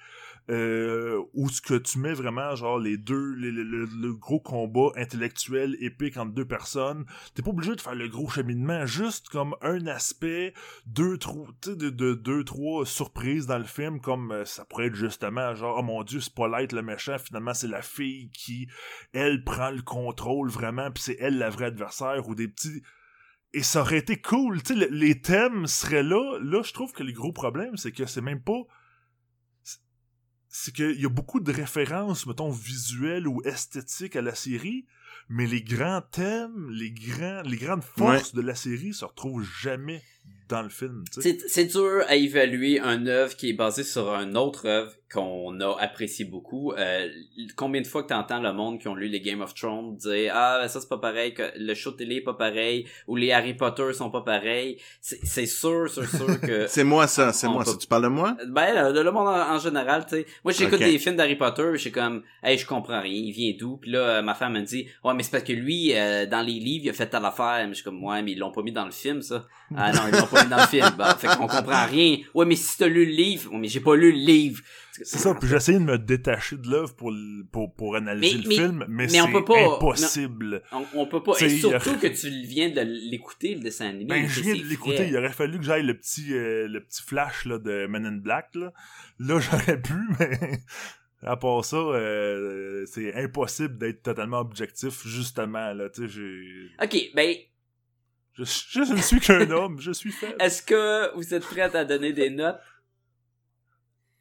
Euh, 0.50 1.22
où 1.34 1.48
ce 1.48 1.62
que 1.62 1.76
tu 1.76 2.00
mets 2.00 2.14
vraiment 2.14 2.56
genre 2.56 2.80
les 2.80 2.98
deux 2.98 3.34
le, 3.36 4.14
gros 4.16 4.40
combat 4.40 4.90
intellectuel 4.96 5.78
épique 5.80 6.18
entre 6.18 6.34
deux 6.34 6.48
personnes 6.48 7.06
t'es 7.36 7.44
pas 7.44 7.52
obligé 7.52 7.76
de 7.76 7.82
faire 7.82 7.94
le 7.94 8.08
gros 8.08 8.28
cheminement 8.28 8.88
juste 8.88 9.30
comme 9.30 9.56
un 9.62 9.86
aspect 9.86 10.56
deux 10.88 11.20
trois 11.20 11.46
de, 11.68 11.92
de 11.92 12.16
deux 12.16 12.44
trois 12.44 12.84
surprises 12.84 13.46
dans 13.46 13.60
le 13.60 13.64
film 13.64 14.02
comme 14.02 14.32
euh, 14.32 14.44
ça 14.46 14.66
pourrait 14.66 14.88
être 14.88 14.96
justement 14.96 15.54
genre 15.54 15.76
oh 15.78 15.84
mon 15.84 16.02
dieu 16.04 16.20
c'est 16.20 16.34
pas 16.34 16.48
Light 16.48 16.74
le 16.74 16.82
méchant 16.82 17.20
finalement 17.20 17.54
c'est 17.54 17.68
la 17.68 17.84
fille 17.84 18.32
qui 18.32 18.68
elle 19.14 19.44
prend 19.44 19.70
le 19.70 19.84
contrôle 19.84 20.50
vraiment 20.50 20.90
puis 20.90 21.04
c'est 21.04 21.18
elle 21.20 21.38
la 21.38 21.52
vraie 21.52 21.66
adversaire 21.66 22.28
ou 22.28 22.34
des 22.34 22.48
petits 22.48 22.82
et 23.54 23.62
ça 23.62 23.82
aurait 23.82 24.00
été 24.00 24.20
cool 24.20 24.64
tu 24.64 24.74
sais 24.74 24.80
le- 24.80 24.96
les 24.96 25.22
thèmes 25.22 25.68
seraient 25.68 26.02
là. 26.02 26.40
Là 26.42 26.64
je 26.64 26.74
trouve 26.74 26.92
que 26.92 27.04
le 27.04 27.12
gros 27.12 27.34
problème 27.34 27.78
c'est 27.78 27.92
que 27.92 28.08
c'est 28.08 28.22
même 28.22 28.42
pas 28.42 28.64
c'est 30.50 30.74
qu'il 30.74 31.00
y 31.00 31.06
a 31.06 31.10
beaucoup 31.10 31.40
de 31.40 31.52
références, 31.52 32.26
mettons, 32.26 32.50
visuelles 32.50 33.28
ou 33.28 33.42
esthétiques 33.46 34.16
à 34.16 34.22
la 34.22 34.36
série, 34.36 34.86
mais 35.28 35.46
les 35.48 35.62
grands 35.62 36.02
thèmes, 36.12 36.70
les, 36.72 36.92
grands, 36.92 37.42
les 37.44 37.58
grandes 37.58 37.84
forces 37.84 38.34
de 38.34 38.42
la 38.42 38.56
série 38.56 38.94
se 38.94 39.06
retrouvent 39.06 39.46
jamais 39.62 40.02
dans 40.48 40.62
le 40.64 40.70
film. 40.70 41.04
C'est 41.48 41.66
dur 41.66 42.04
à 42.08 42.16
évaluer 42.16 42.80
un 42.80 43.06
œuvre 43.06 43.36
qui 43.36 43.50
est 43.50 43.54
basée 43.54 43.84
sur 43.84 44.12
un 44.14 44.34
autre 44.36 44.68
œuvre 44.68 44.94
qu'on 45.14 45.60
a 45.60 45.76
apprécié 45.80 46.24
beaucoup. 46.26 46.72
Euh, 46.74 47.08
combien 47.56 47.82
de 47.82 47.88
fois 47.88 48.04
que 48.04 48.10
t'entends 48.10 48.40
le 48.42 48.54
monde 48.54 48.80
qui 48.80 48.88
ont 48.88 48.94
lu 48.96 49.08
les 49.08 49.22
Game 49.22 49.42
of 49.42 49.56
Thrones 49.56 49.96
dire 49.98 50.32
ah 50.36 50.60
ben 50.62 50.68
ça 50.68 50.80
c'est 50.82 50.90
pas 50.90 51.00
pareil, 51.00 51.34
que 51.34 51.44
le 51.56 51.74
show 51.74 51.92
télé 51.92 52.18
est 52.18 52.22
pas 52.22 52.36
pareil 52.36 52.86
ou 53.08 53.16
les 53.16 53.32
Harry 53.32 53.56
Potter 53.56 53.92
sont 53.94 54.12
pas 54.12 54.22
pareils. 54.22 54.78
C'est 55.02 55.46
sûr, 55.48 55.90
sûr, 55.90 56.08
sûr 56.08 56.40
que 56.42 56.68
C'est 56.68 56.84
moi, 56.84 57.08
ça, 57.08 57.34
c'est 57.34 57.48
moi, 57.48 57.64
peut- 57.64 57.72
ça. 57.72 57.78
Tu 57.78 57.88
parles 57.88 58.04
de 58.04 58.08
moi? 58.10 58.36
Ben, 58.50 58.92
le, 58.94 59.04
le 59.04 59.12
monde 59.12 59.28
en, 59.28 59.56
en 59.56 59.60
général, 59.60 60.06
tu 60.06 60.16
sais. 60.18 60.26
Moi, 60.44 60.54
j'écoute 60.54 60.76
Ok. 60.80 60.86
des 60.86 61.00
films 61.00 61.16
d'Harry 61.16 61.36
Potter, 61.38 61.70
je 61.74 61.78
suis 61.78 61.92
comme, 61.92 62.22
hey, 62.44 62.58
je 62.58 62.68
comprends 62.68 63.02
rien, 63.02 63.12
il 63.14 63.32
vient 63.32 63.54
d'où? 63.58 63.78
Puis 63.78 63.90
là, 63.92 64.00
euh, 64.18 64.22
ma 64.22 64.36
femme 64.36 64.54
me 64.54 64.62
dit, 64.62 64.88
ouais, 65.10 65.14
mais 65.16 65.24
c'est 65.24 65.32
parce 65.32 65.44
que 65.44 65.54
lui, 65.54 65.92
euh, 65.94 66.26
dans 66.26 66.42
les 66.42 66.54
livres, 66.54 66.86
il 66.86 66.90
a 66.90 66.94
fait 66.94 67.08
telle 67.08 67.26
affaire. 67.26 67.58
Mais 67.64 67.70
je 67.70 67.74
suis 67.76 67.84
comme, 67.84 68.04
ouais, 68.04 68.22
mais 68.22 68.32
ils 68.32 68.40
l'ont 68.40 68.52
pas 68.52 68.62
mis 68.62 68.72
dans 68.72 68.86
le 68.86 68.92
film, 68.92 69.22
ça. 69.22 69.46
Ah 69.76 69.92
non, 69.92 70.02
ils 70.12 70.18
l'ont 70.18 70.28
pas 70.28 70.44
mis 70.44 70.50
dans 70.50 70.58
le 70.58 70.68
film. 70.68 70.90
Bah, 70.98 71.16
fait 71.20 71.28
qu'on 71.28 71.48
comprend 71.48 71.86
rien. 71.86 72.18
Ouais, 72.34 72.46
mais 72.46 72.56
si 72.56 72.78
t'as 72.78 72.88
lu 72.88 73.06
le 73.06 73.12
livre, 73.12 73.52
ouais, 73.52 73.60
mais 73.60 73.68
j'ai 73.68 73.80
pas 73.82 73.96
lu 73.96 74.12
le 74.12 74.18
livre. 74.18 74.62
C'est 75.02 75.18
ça, 75.20 75.34
puis 75.34 75.48
j'ai 75.48 75.56
essayé 75.56 75.80
de 75.80 75.84
me 75.84 75.98
détacher 75.98 76.58
de 76.58 76.68
l'œuvre 76.68 76.94
pour, 76.94 77.14
pour, 77.54 77.74
pour 77.74 77.96
analyser 77.96 78.36
Mais- 78.38 78.44
le 78.44 78.50
mais- 78.50 78.56
film, 78.56 78.86
mais, 78.90 79.08
mais 79.10 79.22
on 79.22 79.26
c'est 79.28 79.32
peut 79.32 79.46
pas- 79.46 79.76
impossible. 79.76 80.62
On, 80.74 80.84
on 80.94 81.06
peut 81.06 81.24
pas. 81.24 81.34
T'sais, 81.36 81.46
Et 81.46 81.58
surtout 81.58 81.98
que 81.98 82.08
tu 82.08 82.30
viens 82.30 82.70
de 82.70 82.82
l'écouter, 83.10 83.56
le 83.56 83.62
dessin 83.62 83.88
animé. 83.90 84.06
Ben, 84.06 84.28
je 84.28 84.42
viens 84.42 84.56
de 84.56 84.64
l'écouter, 84.64 85.08
il 85.08 85.16
aurait 85.16 85.32
fallu 85.32 85.58
que 85.58 85.64
j'aille 85.64 85.84
le 85.86 85.94
petit, 85.98 86.34
euh, 86.34 86.68
le 86.68 86.84
petit 86.84 87.02
flash 87.02 87.46
là, 87.46 87.60
de 87.60 87.88
Men 87.88 88.06
in 88.06 88.18
Black. 88.18 88.50
Là, 88.56 88.74
là 89.20 89.40
j'aurais 89.40 89.82
pu, 89.82 89.94
mais 90.20 90.60
à 91.22 91.36
part 91.38 91.64
ça, 91.66 91.78
euh, 91.78 92.86
c'est 92.86 93.14
impossible 93.16 93.78
d'être 93.78 94.04
totalement 94.04 94.40
objectif, 94.40 95.06
justement. 95.06 95.74
Là, 95.74 95.90
tu 95.90 96.04
sais, 96.04 96.08
j'ai... 96.08 96.70
Ok, 96.82 97.12
ben, 97.14 97.36
Je, 98.34 98.44
je, 98.46 98.84
je 98.86 98.94
ne 98.94 99.02
suis 99.02 99.20
qu'un 99.20 99.50
homme, 99.52 99.80
je 99.80 99.92
suis 99.92 100.12
faible. 100.12 100.36
est-ce 100.40 100.62
que 100.64 101.14
vous 101.16 101.34
êtes 101.34 101.44
prêts 101.44 101.76
à 101.76 101.84
donner 101.86 102.14
des 102.14 102.30
notes? 102.30 102.60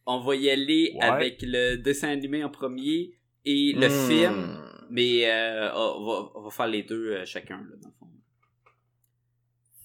On 0.06 0.20
va 0.20 0.34
y 0.36 0.48
aller 0.50 0.92
Ouais. 0.94 1.02
avec 1.04 1.38
le 1.42 1.76
dessin 1.76 2.08
animé 2.08 2.42
en 2.42 2.48
premier 2.50 3.14
et 3.44 3.74
le 3.74 3.86
Hmm. 3.88 4.08
film, 4.08 4.58
mais 4.90 5.30
euh, 5.30 5.70
on, 5.74 6.04
va, 6.04 6.30
on 6.34 6.42
va 6.42 6.50
faire 6.50 6.66
les 6.66 6.82
deux 6.82 7.12
euh, 7.12 7.24
chacun, 7.26 7.58
là, 7.58 7.76
dans 7.80 7.88
le 7.88 7.94
fond. 7.98 8.10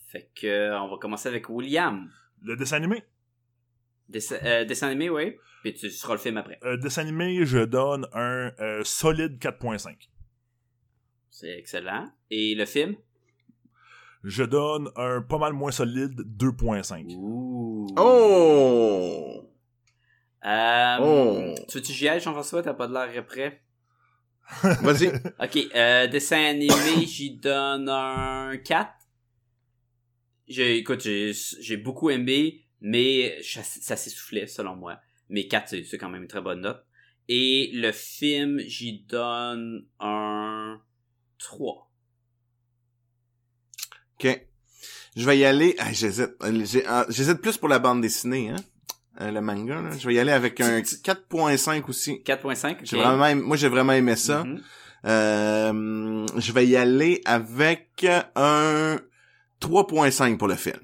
Fait 0.10 0.30
que, 0.36 0.48
euh, 0.48 0.80
on 0.82 0.90
va 0.90 0.98
commencer 0.98 1.28
avec 1.30 1.50
William. 1.50 2.10
Le 2.42 2.56
dessin 2.56 2.78
animé? 2.78 3.04
Dessin, 4.10 4.38
euh, 4.44 4.64
dessin 4.66 4.88
animé, 4.88 5.10
oui. 5.10 5.36
Puis 5.64 5.74
tu 5.74 5.90
seras 5.90 6.14
le 6.14 6.20
film 6.20 6.38
après. 6.38 6.60
Euh, 6.64 6.76
dessin 6.76 7.04
animé, 7.04 7.46
je 7.46 7.60
donne 7.60 8.06
un 8.12 8.52
euh, 8.60 8.84
solide 8.84 9.40
4.5. 9.40 9.96
C'est 11.30 11.58
excellent. 11.58 12.12
Et 12.30 12.54
le 12.54 12.66
film? 12.66 12.96
Je 14.26 14.44
donne 14.44 14.90
un 14.98 15.22
pas 15.22 15.38
mal 15.38 15.54
moins 15.54 15.72
solide 15.72 16.20
2.5. 16.38 17.16
Ouh. 17.16 17.88
Oh! 17.98 19.50
Euh, 20.46 20.98
Oh. 21.00 21.56
Tu 21.70 21.78
veux-tu 21.78 21.92
que 21.94 21.98
j'y 21.98 22.10
aille, 22.10 22.20
Jean-François? 22.20 22.62
T'as 22.62 22.74
pas 22.74 22.88
de 22.88 22.94
l'air 22.94 23.26
prêt? 23.26 23.62
Vas-y. 24.82 25.08
Ok, 25.40 25.58
euh, 25.76 26.08
dessin 26.08 26.44
animé, 26.44 27.06
j'y 27.06 27.38
donne 27.38 27.88
un 27.88 28.58
4. 28.58 28.92
J'ai, 30.48 30.78
écoute, 30.78 31.02
j'ai, 31.02 31.32
j'ai 31.62 31.78
beaucoup 31.78 32.10
aimé, 32.10 32.66
mais 32.82 33.42
ça, 33.42 33.64
ça 33.64 33.96
s'essoufflait, 33.96 34.46
selon 34.48 34.76
moi. 34.76 35.00
Mais 35.34 35.48
4, 35.48 35.76
c'est, 35.84 35.98
quand 35.98 36.10
même 36.10 36.22
une 36.22 36.28
très 36.28 36.42
bonne 36.42 36.62
note. 36.62 36.86
Et 37.28 37.72
le 37.74 37.92
film, 37.92 38.60
j'y 38.60 39.00
donne 39.10 39.88
un 40.00 40.80
3. 41.40 41.92
OK. 44.20 44.48
Je 45.16 45.26
vais 45.26 45.38
y 45.40 45.44
aller. 45.46 45.76
Ah, 45.80 45.92
j'hésite. 45.92 46.36
Ah, 46.88 47.06
J'hésite 47.10 47.42
plus 47.42 47.58
pour 47.58 47.68
la 47.68 47.80
bande 47.80 48.02
dessinée, 48.02 48.50
hein. 48.50 48.58
Euh, 49.22 49.32
le 49.32 49.42
manga, 49.42 49.82
là. 49.82 49.98
Je 49.98 50.08
vais 50.08 50.14
y 50.14 50.20
aller 50.20 50.32
avec 50.32 50.62
un 50.62 50.82
4.5 50.82 51.90
aussi. 51.90 52.22
4.5, 52.24 52.72
ok. 52.74 52.80
J'ai 52.84 52.98
vraiment 52.98 53.26
aimé- 53.26 53.42
moi, 53.42 53.58
j'ai 53.58 53.70
vraiment 53.70 53.94
aimé 53.94 54.16
ça. 54.16 54.44
Mhm. 54.44 54.62
Euh, 55.06 56.26
je 56.38 56.52
vais 56.52 56.68
y 56.68 56.76
aller 56.78 57.22
avec 57.26 58.06
un 58.36 59.00
3.5 59.60 60.38
pour 60.38 60.48
le 60.48 60.56
film. 60.56 60.80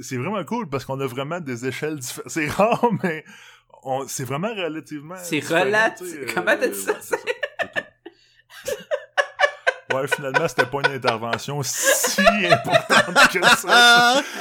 C'est 0.00 0.16
vraiment 0.16 0.42
cool 0.44 0.68
parce 0.68 0.84
qu'on 0.84 0.98
a 1.00 1.06
vraiment 1.06 1.40
des 1.40 1.66
échelles 1.66 1.98
différentes. 1.98 2.30
C'est 2.30 2.48
rare, 2.50 2.88
mais 3.02 3.24
c'est 4.06 4.24
vraiment 4.24 4.48
relativement. 4.54 5.16
C'est 5.22 5.40
relatif- 5.40 6.14
euh, 6.14 6.26
comment 6.34 6.56
t'as 6.58 6.68
dit 6.68 6.78
ça? 6.78 6.94
ouais, 9.94 10.06
finalement, 10.08 10.48
c'était 10.48 10.66
pas 10.66 10.78
une 10.86 10.92
intervention 10.94 11.62
si 11.62 12.20
importante 12.50 13.28
que 13.32 13.46
ça. 13.46 14.22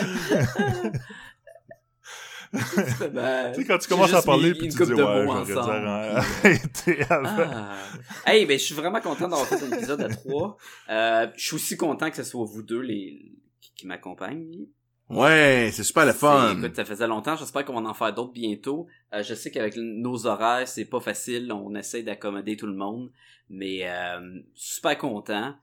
Ben, 3.13 3.53
Tu 3.53 3.61
sais, 3.61 3.67
quand 3.67 3.77
tu 3.77 3.87
commences 3.87 4.13
à 4.13 4.21
parler, 4.21 4.53
puis 4.53 4.67
tu 4.67 4.83
dis, 4.83 4.91
ouais, 4.93 4.97
j'aurais 4.97 5.45
dû 5.45 5.57
ensemble, 5.57 5.87
arrêter 5.87 7.01
avant. 7.09 7.49
Ah. 7.53 7.77
Hey, 8.25 8.45
ben, 8.45 8.59
je 8.59 8.63
suis 8.65 8.75
vraiment 8.75 8.99
content 8.99 9.29
d'avoir 9.29 9.47
fait 9.47 9.63
un 9.63 9.71
épisode 9.71 10.01
à 10.01 10.09
trois. 10.09 10.57
Euh, 10.89 11.27
je 11.37 11.45
suis 11.45 11.55
aussi 11.55 11.77
content 11.77 12.09
que 12.09 12.17
ce 12.17 12.23
soit 12.23 12.43
vous 12.43 12.61
deux 12.61 12.81
les 12.81 13.31
qui 13.77 13.87
m'accompagnent. 13.87 14.65
Ouais, 15.11 15.69
c'est 15.73 15.83
super 15.83 16.05
le 16.05 16.13
fun. 16.13 16.57
Écoute, 16.57 16.75
ça 16.75 16.85
faisait 16.85 17.07
longtemps. 17.07 17.35
J'espère 17.35 17.65
qu'on 17.65 17.81
va 17.81 17.89
en 17.89 17.93
faire 17.93 18.13
d'autres 18.13 18.31
bientôt. 18.33 18.87
Euh, 19.13 19.23
je 19.23 19.33
sais 19.33 19.51
qu'avec 19.51 19.75
nos 19.75 20.25
horaires, 20.25 20.67
c'est 20.67 20.85
pas 20.85 20.99
facile. 21.01 21.51
On 21.51 21.75
essaie 21.75 22.01
d'accommoder 22.03 22.55
tout 22.55 22.67
le 22.67 22.75
monde. 22.75 23.11
Mais 23.49 23.81
euh, 23.89 24.39
super 24.53 24.97
content. 24.97 25.53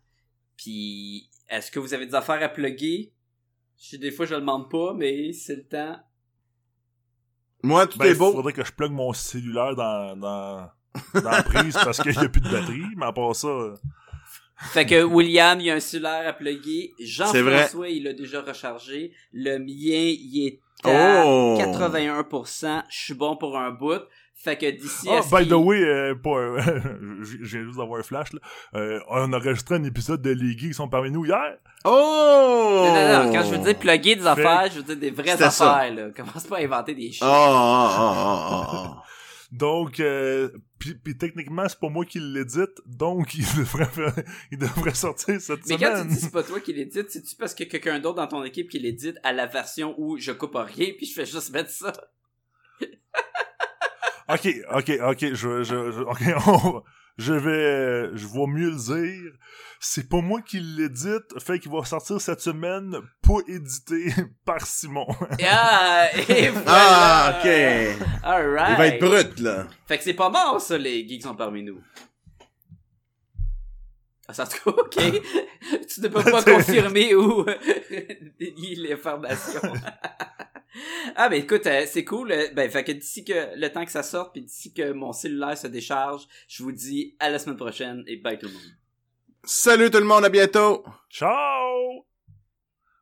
Puis, 0.56 1.30
est-ce 1.48 1.70
que 1.70 1.78
vous 1.78 1.94
avez 1.94 2.06
des 2.06 2.14
affaires 2.14 2.42
à 2.42 2.48
plugger? 2.48 3.12
Je 3.80 3.86
sais, 3.90 3.98
des 3.98 4.10
fois, 4.10 4.26
je 4.26 4.34
le 4.34 4.40
demande 4.40 4.68
pas, 4.70 4.92
mais 4.92 5.32
c'est 5.32 5.56
le 5.56 5.64
temps. 5.64 5.96
Moi, 7.62 7.86
tout 7.86 7.98
Ben, 7.98 8.06
est 8.06 8.14
beau. 8.14 8.32
faudrait 8.32 8.52
que 8.52 8.64
je 8.64 8.72
plug 8.72 8.92
mon 8.92 9.12
cellulaire 9.12 9.74
dans, 9.74 10.16
dans, 10.16 10.68
dans 11.14 11.30
la 11.30 11.42
prise 11.42 11.74
parce 11.74 12.00
qu'il 12.02 12.12
n'y 12.12 12.18
a 12.24 12.28
plus 12.28 12.40
de 12.40 12.50
batterie, 12.50 12.82
mais 12.96 13.06
à 13.06 13.12
part 13.12 13.34
ça. 13.34 13.48
Fait 14.59 14.85
que 14.86 15.02
William, 15.05 15.60
il 15.60 15.66
y 15.66 15.70
a 15.70 15.74
un 15.74 15.80
cellulaire 15.80 16.26
à 16.28 16.32
plugger. 16.32 16.93
Jean-François, 17.01 17.89
il 17.89 18.05
l'a 18.05 18.12
déjà 18.12 18.40
rechargé. 18.43 19.12
Le 19.32 19.59
mien, 19.59 20.14
il 20.18 20.47
est 20.47 20.60
à 20.85 21.24
Oh! 21.26 21.56
81%. 21.59 22.82
Je 22.89 22.97
suis 22.98 23.14
bon 23.14 23.36
pour 23.36 23.56
un 23.59 23.70
bout. 23.70 24.02
Fait 24.40 24.56
que 24.56 24.70
d'ici 24.70 25.09
Ah, 25.10 25.18
à 25.18 25.22
ce 25.22 25.35
by 25.35 25.48
the 25.48 25.52
way, 25.55 25.82
euh, 25.82 26.14
pas, 26.14 26.30
euh, 26.30 26.60
j'ai 27.43 27.64
juste 27.64 27.76
d'avoir 27.76 27.98
un 27.98 28.05
flash, 28.05 28.32
là. 28.32 28.40
Euh, 28.76 29.01
on 29.10 29.32
a 29.32 29.36
enregistré 29.36 29.74
un 29.74 29.82
épisode 29.82 30.22
de 30.22 30.30
Les 30.30 30.51
Geeks 30.56 30.68
qui 30.68 30.74
sont 30.74 30.89
parmi 30.89 31.10
nous 31.10 31.24
hier. 31.24 31.56
Oh! 31.85 32.85
Non, 32.86 32.94
non, 32.94 33.24
non, 33.26 33.32
quand 33.32 33.43
je 33.44 33.51
veux 33.51 33.59
dire 33.59 33.76
plugger 33.76 34.14
des 34.14 34.22
Fait- 34.22 34.28
affaires, 34.28 34.68
je 34.72 34.76
veux 34.76 34.82
dire 34.85 34.97
des 34.97 35.10
vraies 35.10 35.32
C'était 35.32 35.51
ça. 35.51 35.74
affaires, 35.76 35.93
là. 35.94 36.10
Commence 36.16 36.44
pas 36.44 36.59
à 36.59 36.60
inventer 36.60 36.94
des 36.94 37.09
Oh, 37.09 37.12
shit. 37.12 37.22
oh, 37.24 37.26
oh, 37.28 37.89
oh, 37.98 38.44
oh, 38.52 38.64
oh. 38.74 38.97
Donc, 39.50 39.98
euh, 40.00 40.50
puis, 40.78 40.94
puis 40.94 41.16
techniquement, 41.16 41.66
c'est 41.68 41.80
pas 41.80 41.88
moi 41.88 42.04
qui 42.04 42.20
l'édite, 42.20 42.70
donc 42.84 43.34
il 43.34 43.40
devrait, 43.56 43.86
faire- 43.86 44.14
il 44.52 44.58
devrait 44.58 44.94
sortir 44.94 45.40
cette 45.40 45.66
Mais 45.66 45.76
quand 45.78 45.90
tu 45.90 45.96
semaine. 45.96 46.08
dis 46.08 46.16
c'est 46.16 46.30
pas 46.32 46.42
toi 46.42 46.60
qui 46.60 46.72
l'édite, 46.74 47.10
c'est-tu 47.10 47.34
parce 47.36 47.54
que 47.54 47.64
quelqu'un 47.64 47.98
d'autre 47.98 48.16
dans 48.16 48.26
ton 48.26 48.44
équipe 48.44 48.68
qui 48.68 48.78
l'édite 48.78 49.16
à 49.22 49.32
la 49.32 49.46
version 49.46 49.94
où 49.96 50.18
je 50.18 50.32
coupe 50.32 50.54
rien 50.54 50.88
puis 50.96 51.06
je 51.06 51.14
fais 51.14 51.24
juste 51.26 51.50
mettre 51.50 51.70
ça? 51.70 51.92
Ok, 54.30 54.46
ok, 54.74 54.90
ok, 55.08 55.20
je, 55.32 55.62
je, 55.62 55.90
je, 55.90 56.00
ok, 56.02 56.20
on 56.46 56.70
va- 56.72 56.82
je 57.16 57.32
vais, 57.32 58.14
je 58.16 58.26
vais 58.26 58.46
mieux 58.46 58.70
le 58.70 58.76
dire. 58.76 59.32
C'est 59.80 60.09
pas 60.09 60.20
moi 60.20 60.42
qui 60.42 60.59
l'édite, 60.59 61.38
fait 61.38 61.60
qu'il 61.60 61.70
va 61.70 61.84
sortir 61.84 62.20
cette 62.20 62.40
semaine, 62.40 62.96
pas 63.22 63.38
édité 63.46 64.12
par 64.44 64.66
Simon. 64.66 65.06
Ah, 65.50 66.09
et 66.28 66.48
voilà! 66.48 66.64
Ah, 66.66 67.38
ok. 67.38 67.48
Alright! 68.24 68.70
Il 68.72 68.76
va 68.76 68.86
être 68.88 69.00
brut, 69.00 69.40
là. 69.40 69.66
Fait 69.86 69.98
que 69.98 70.05
c'est 70.05 70.14
pas 70.14 70.30
mort, 70.30 70.60
ça, 70.60 70.76
les 70.76 71.06
geeks 71.09 71.22
sont 71.22 71.36
parmi 71.36 71.62
nous. 71.62 71.80
Ah, 74.26 74.34
ça, 74.34 74.44
en 74.44 74.46
tout 74.46 74.72
cas, 74.72 74.82
ok. 74.82 74.96
tu 75.88 76.00
ne 76.00 76.09
peux 76.09 76.22
pas 76.22 76.42
confirmer 76.42 77.14
ou 77.14 77.46
dénier 78.38 78.74
l'information. 78.76 79.60
ah, 81.16 81.28
ben 81.28 81.40
écoute, 81.42 81.66
euh, 81.66 81.84
c'est 81.88 82.05
cool. 82.05 82.32
Euh, 82.32 82.48
Ben, 82.55 82.68
fait 82.70 82.84
que 82.84 82.92
d'ici 82.92 83.24
que 83.24 83.56
le 83.56 83.68
temps 83.72 83.84
que 83.84 83.90
ça 83.90 84.02
sorte, 84.02 84.32
puis 84.32 84.42
d'ici 84.42 84.74
que 84.74 84.92
mon 84.92 85.12
cellulaire 85.12 85.56
se 85.56 85.66
décharge, 85.68 86.26
je 86.48 86.62
vous 86.62 86.72
dis 86.72 87.16
à 87.20 87.30
la 87.30 87.38
semaine 87.38 87.56
prochaine 87.56 88.02
et 88.06 88.16
bye 88.16 88.38
tout 88.38 88.46
le 88.48 88.52
monde. 88.52 88.77
Salut 89.50 89.90
tout 89.90 89.96
le 89.96 90.04
monde, 90.04 90.26
à 90.26 90.28
bientôt! 90.28 90.84
Ciao! 91.08 92.04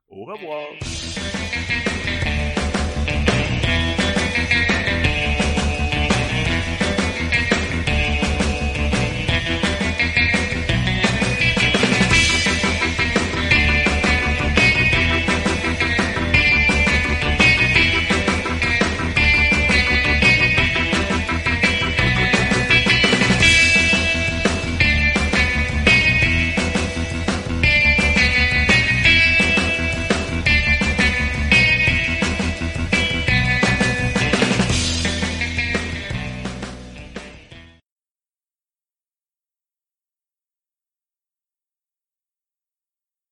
Au 0.08 0.24
revoir! 0.26 0.68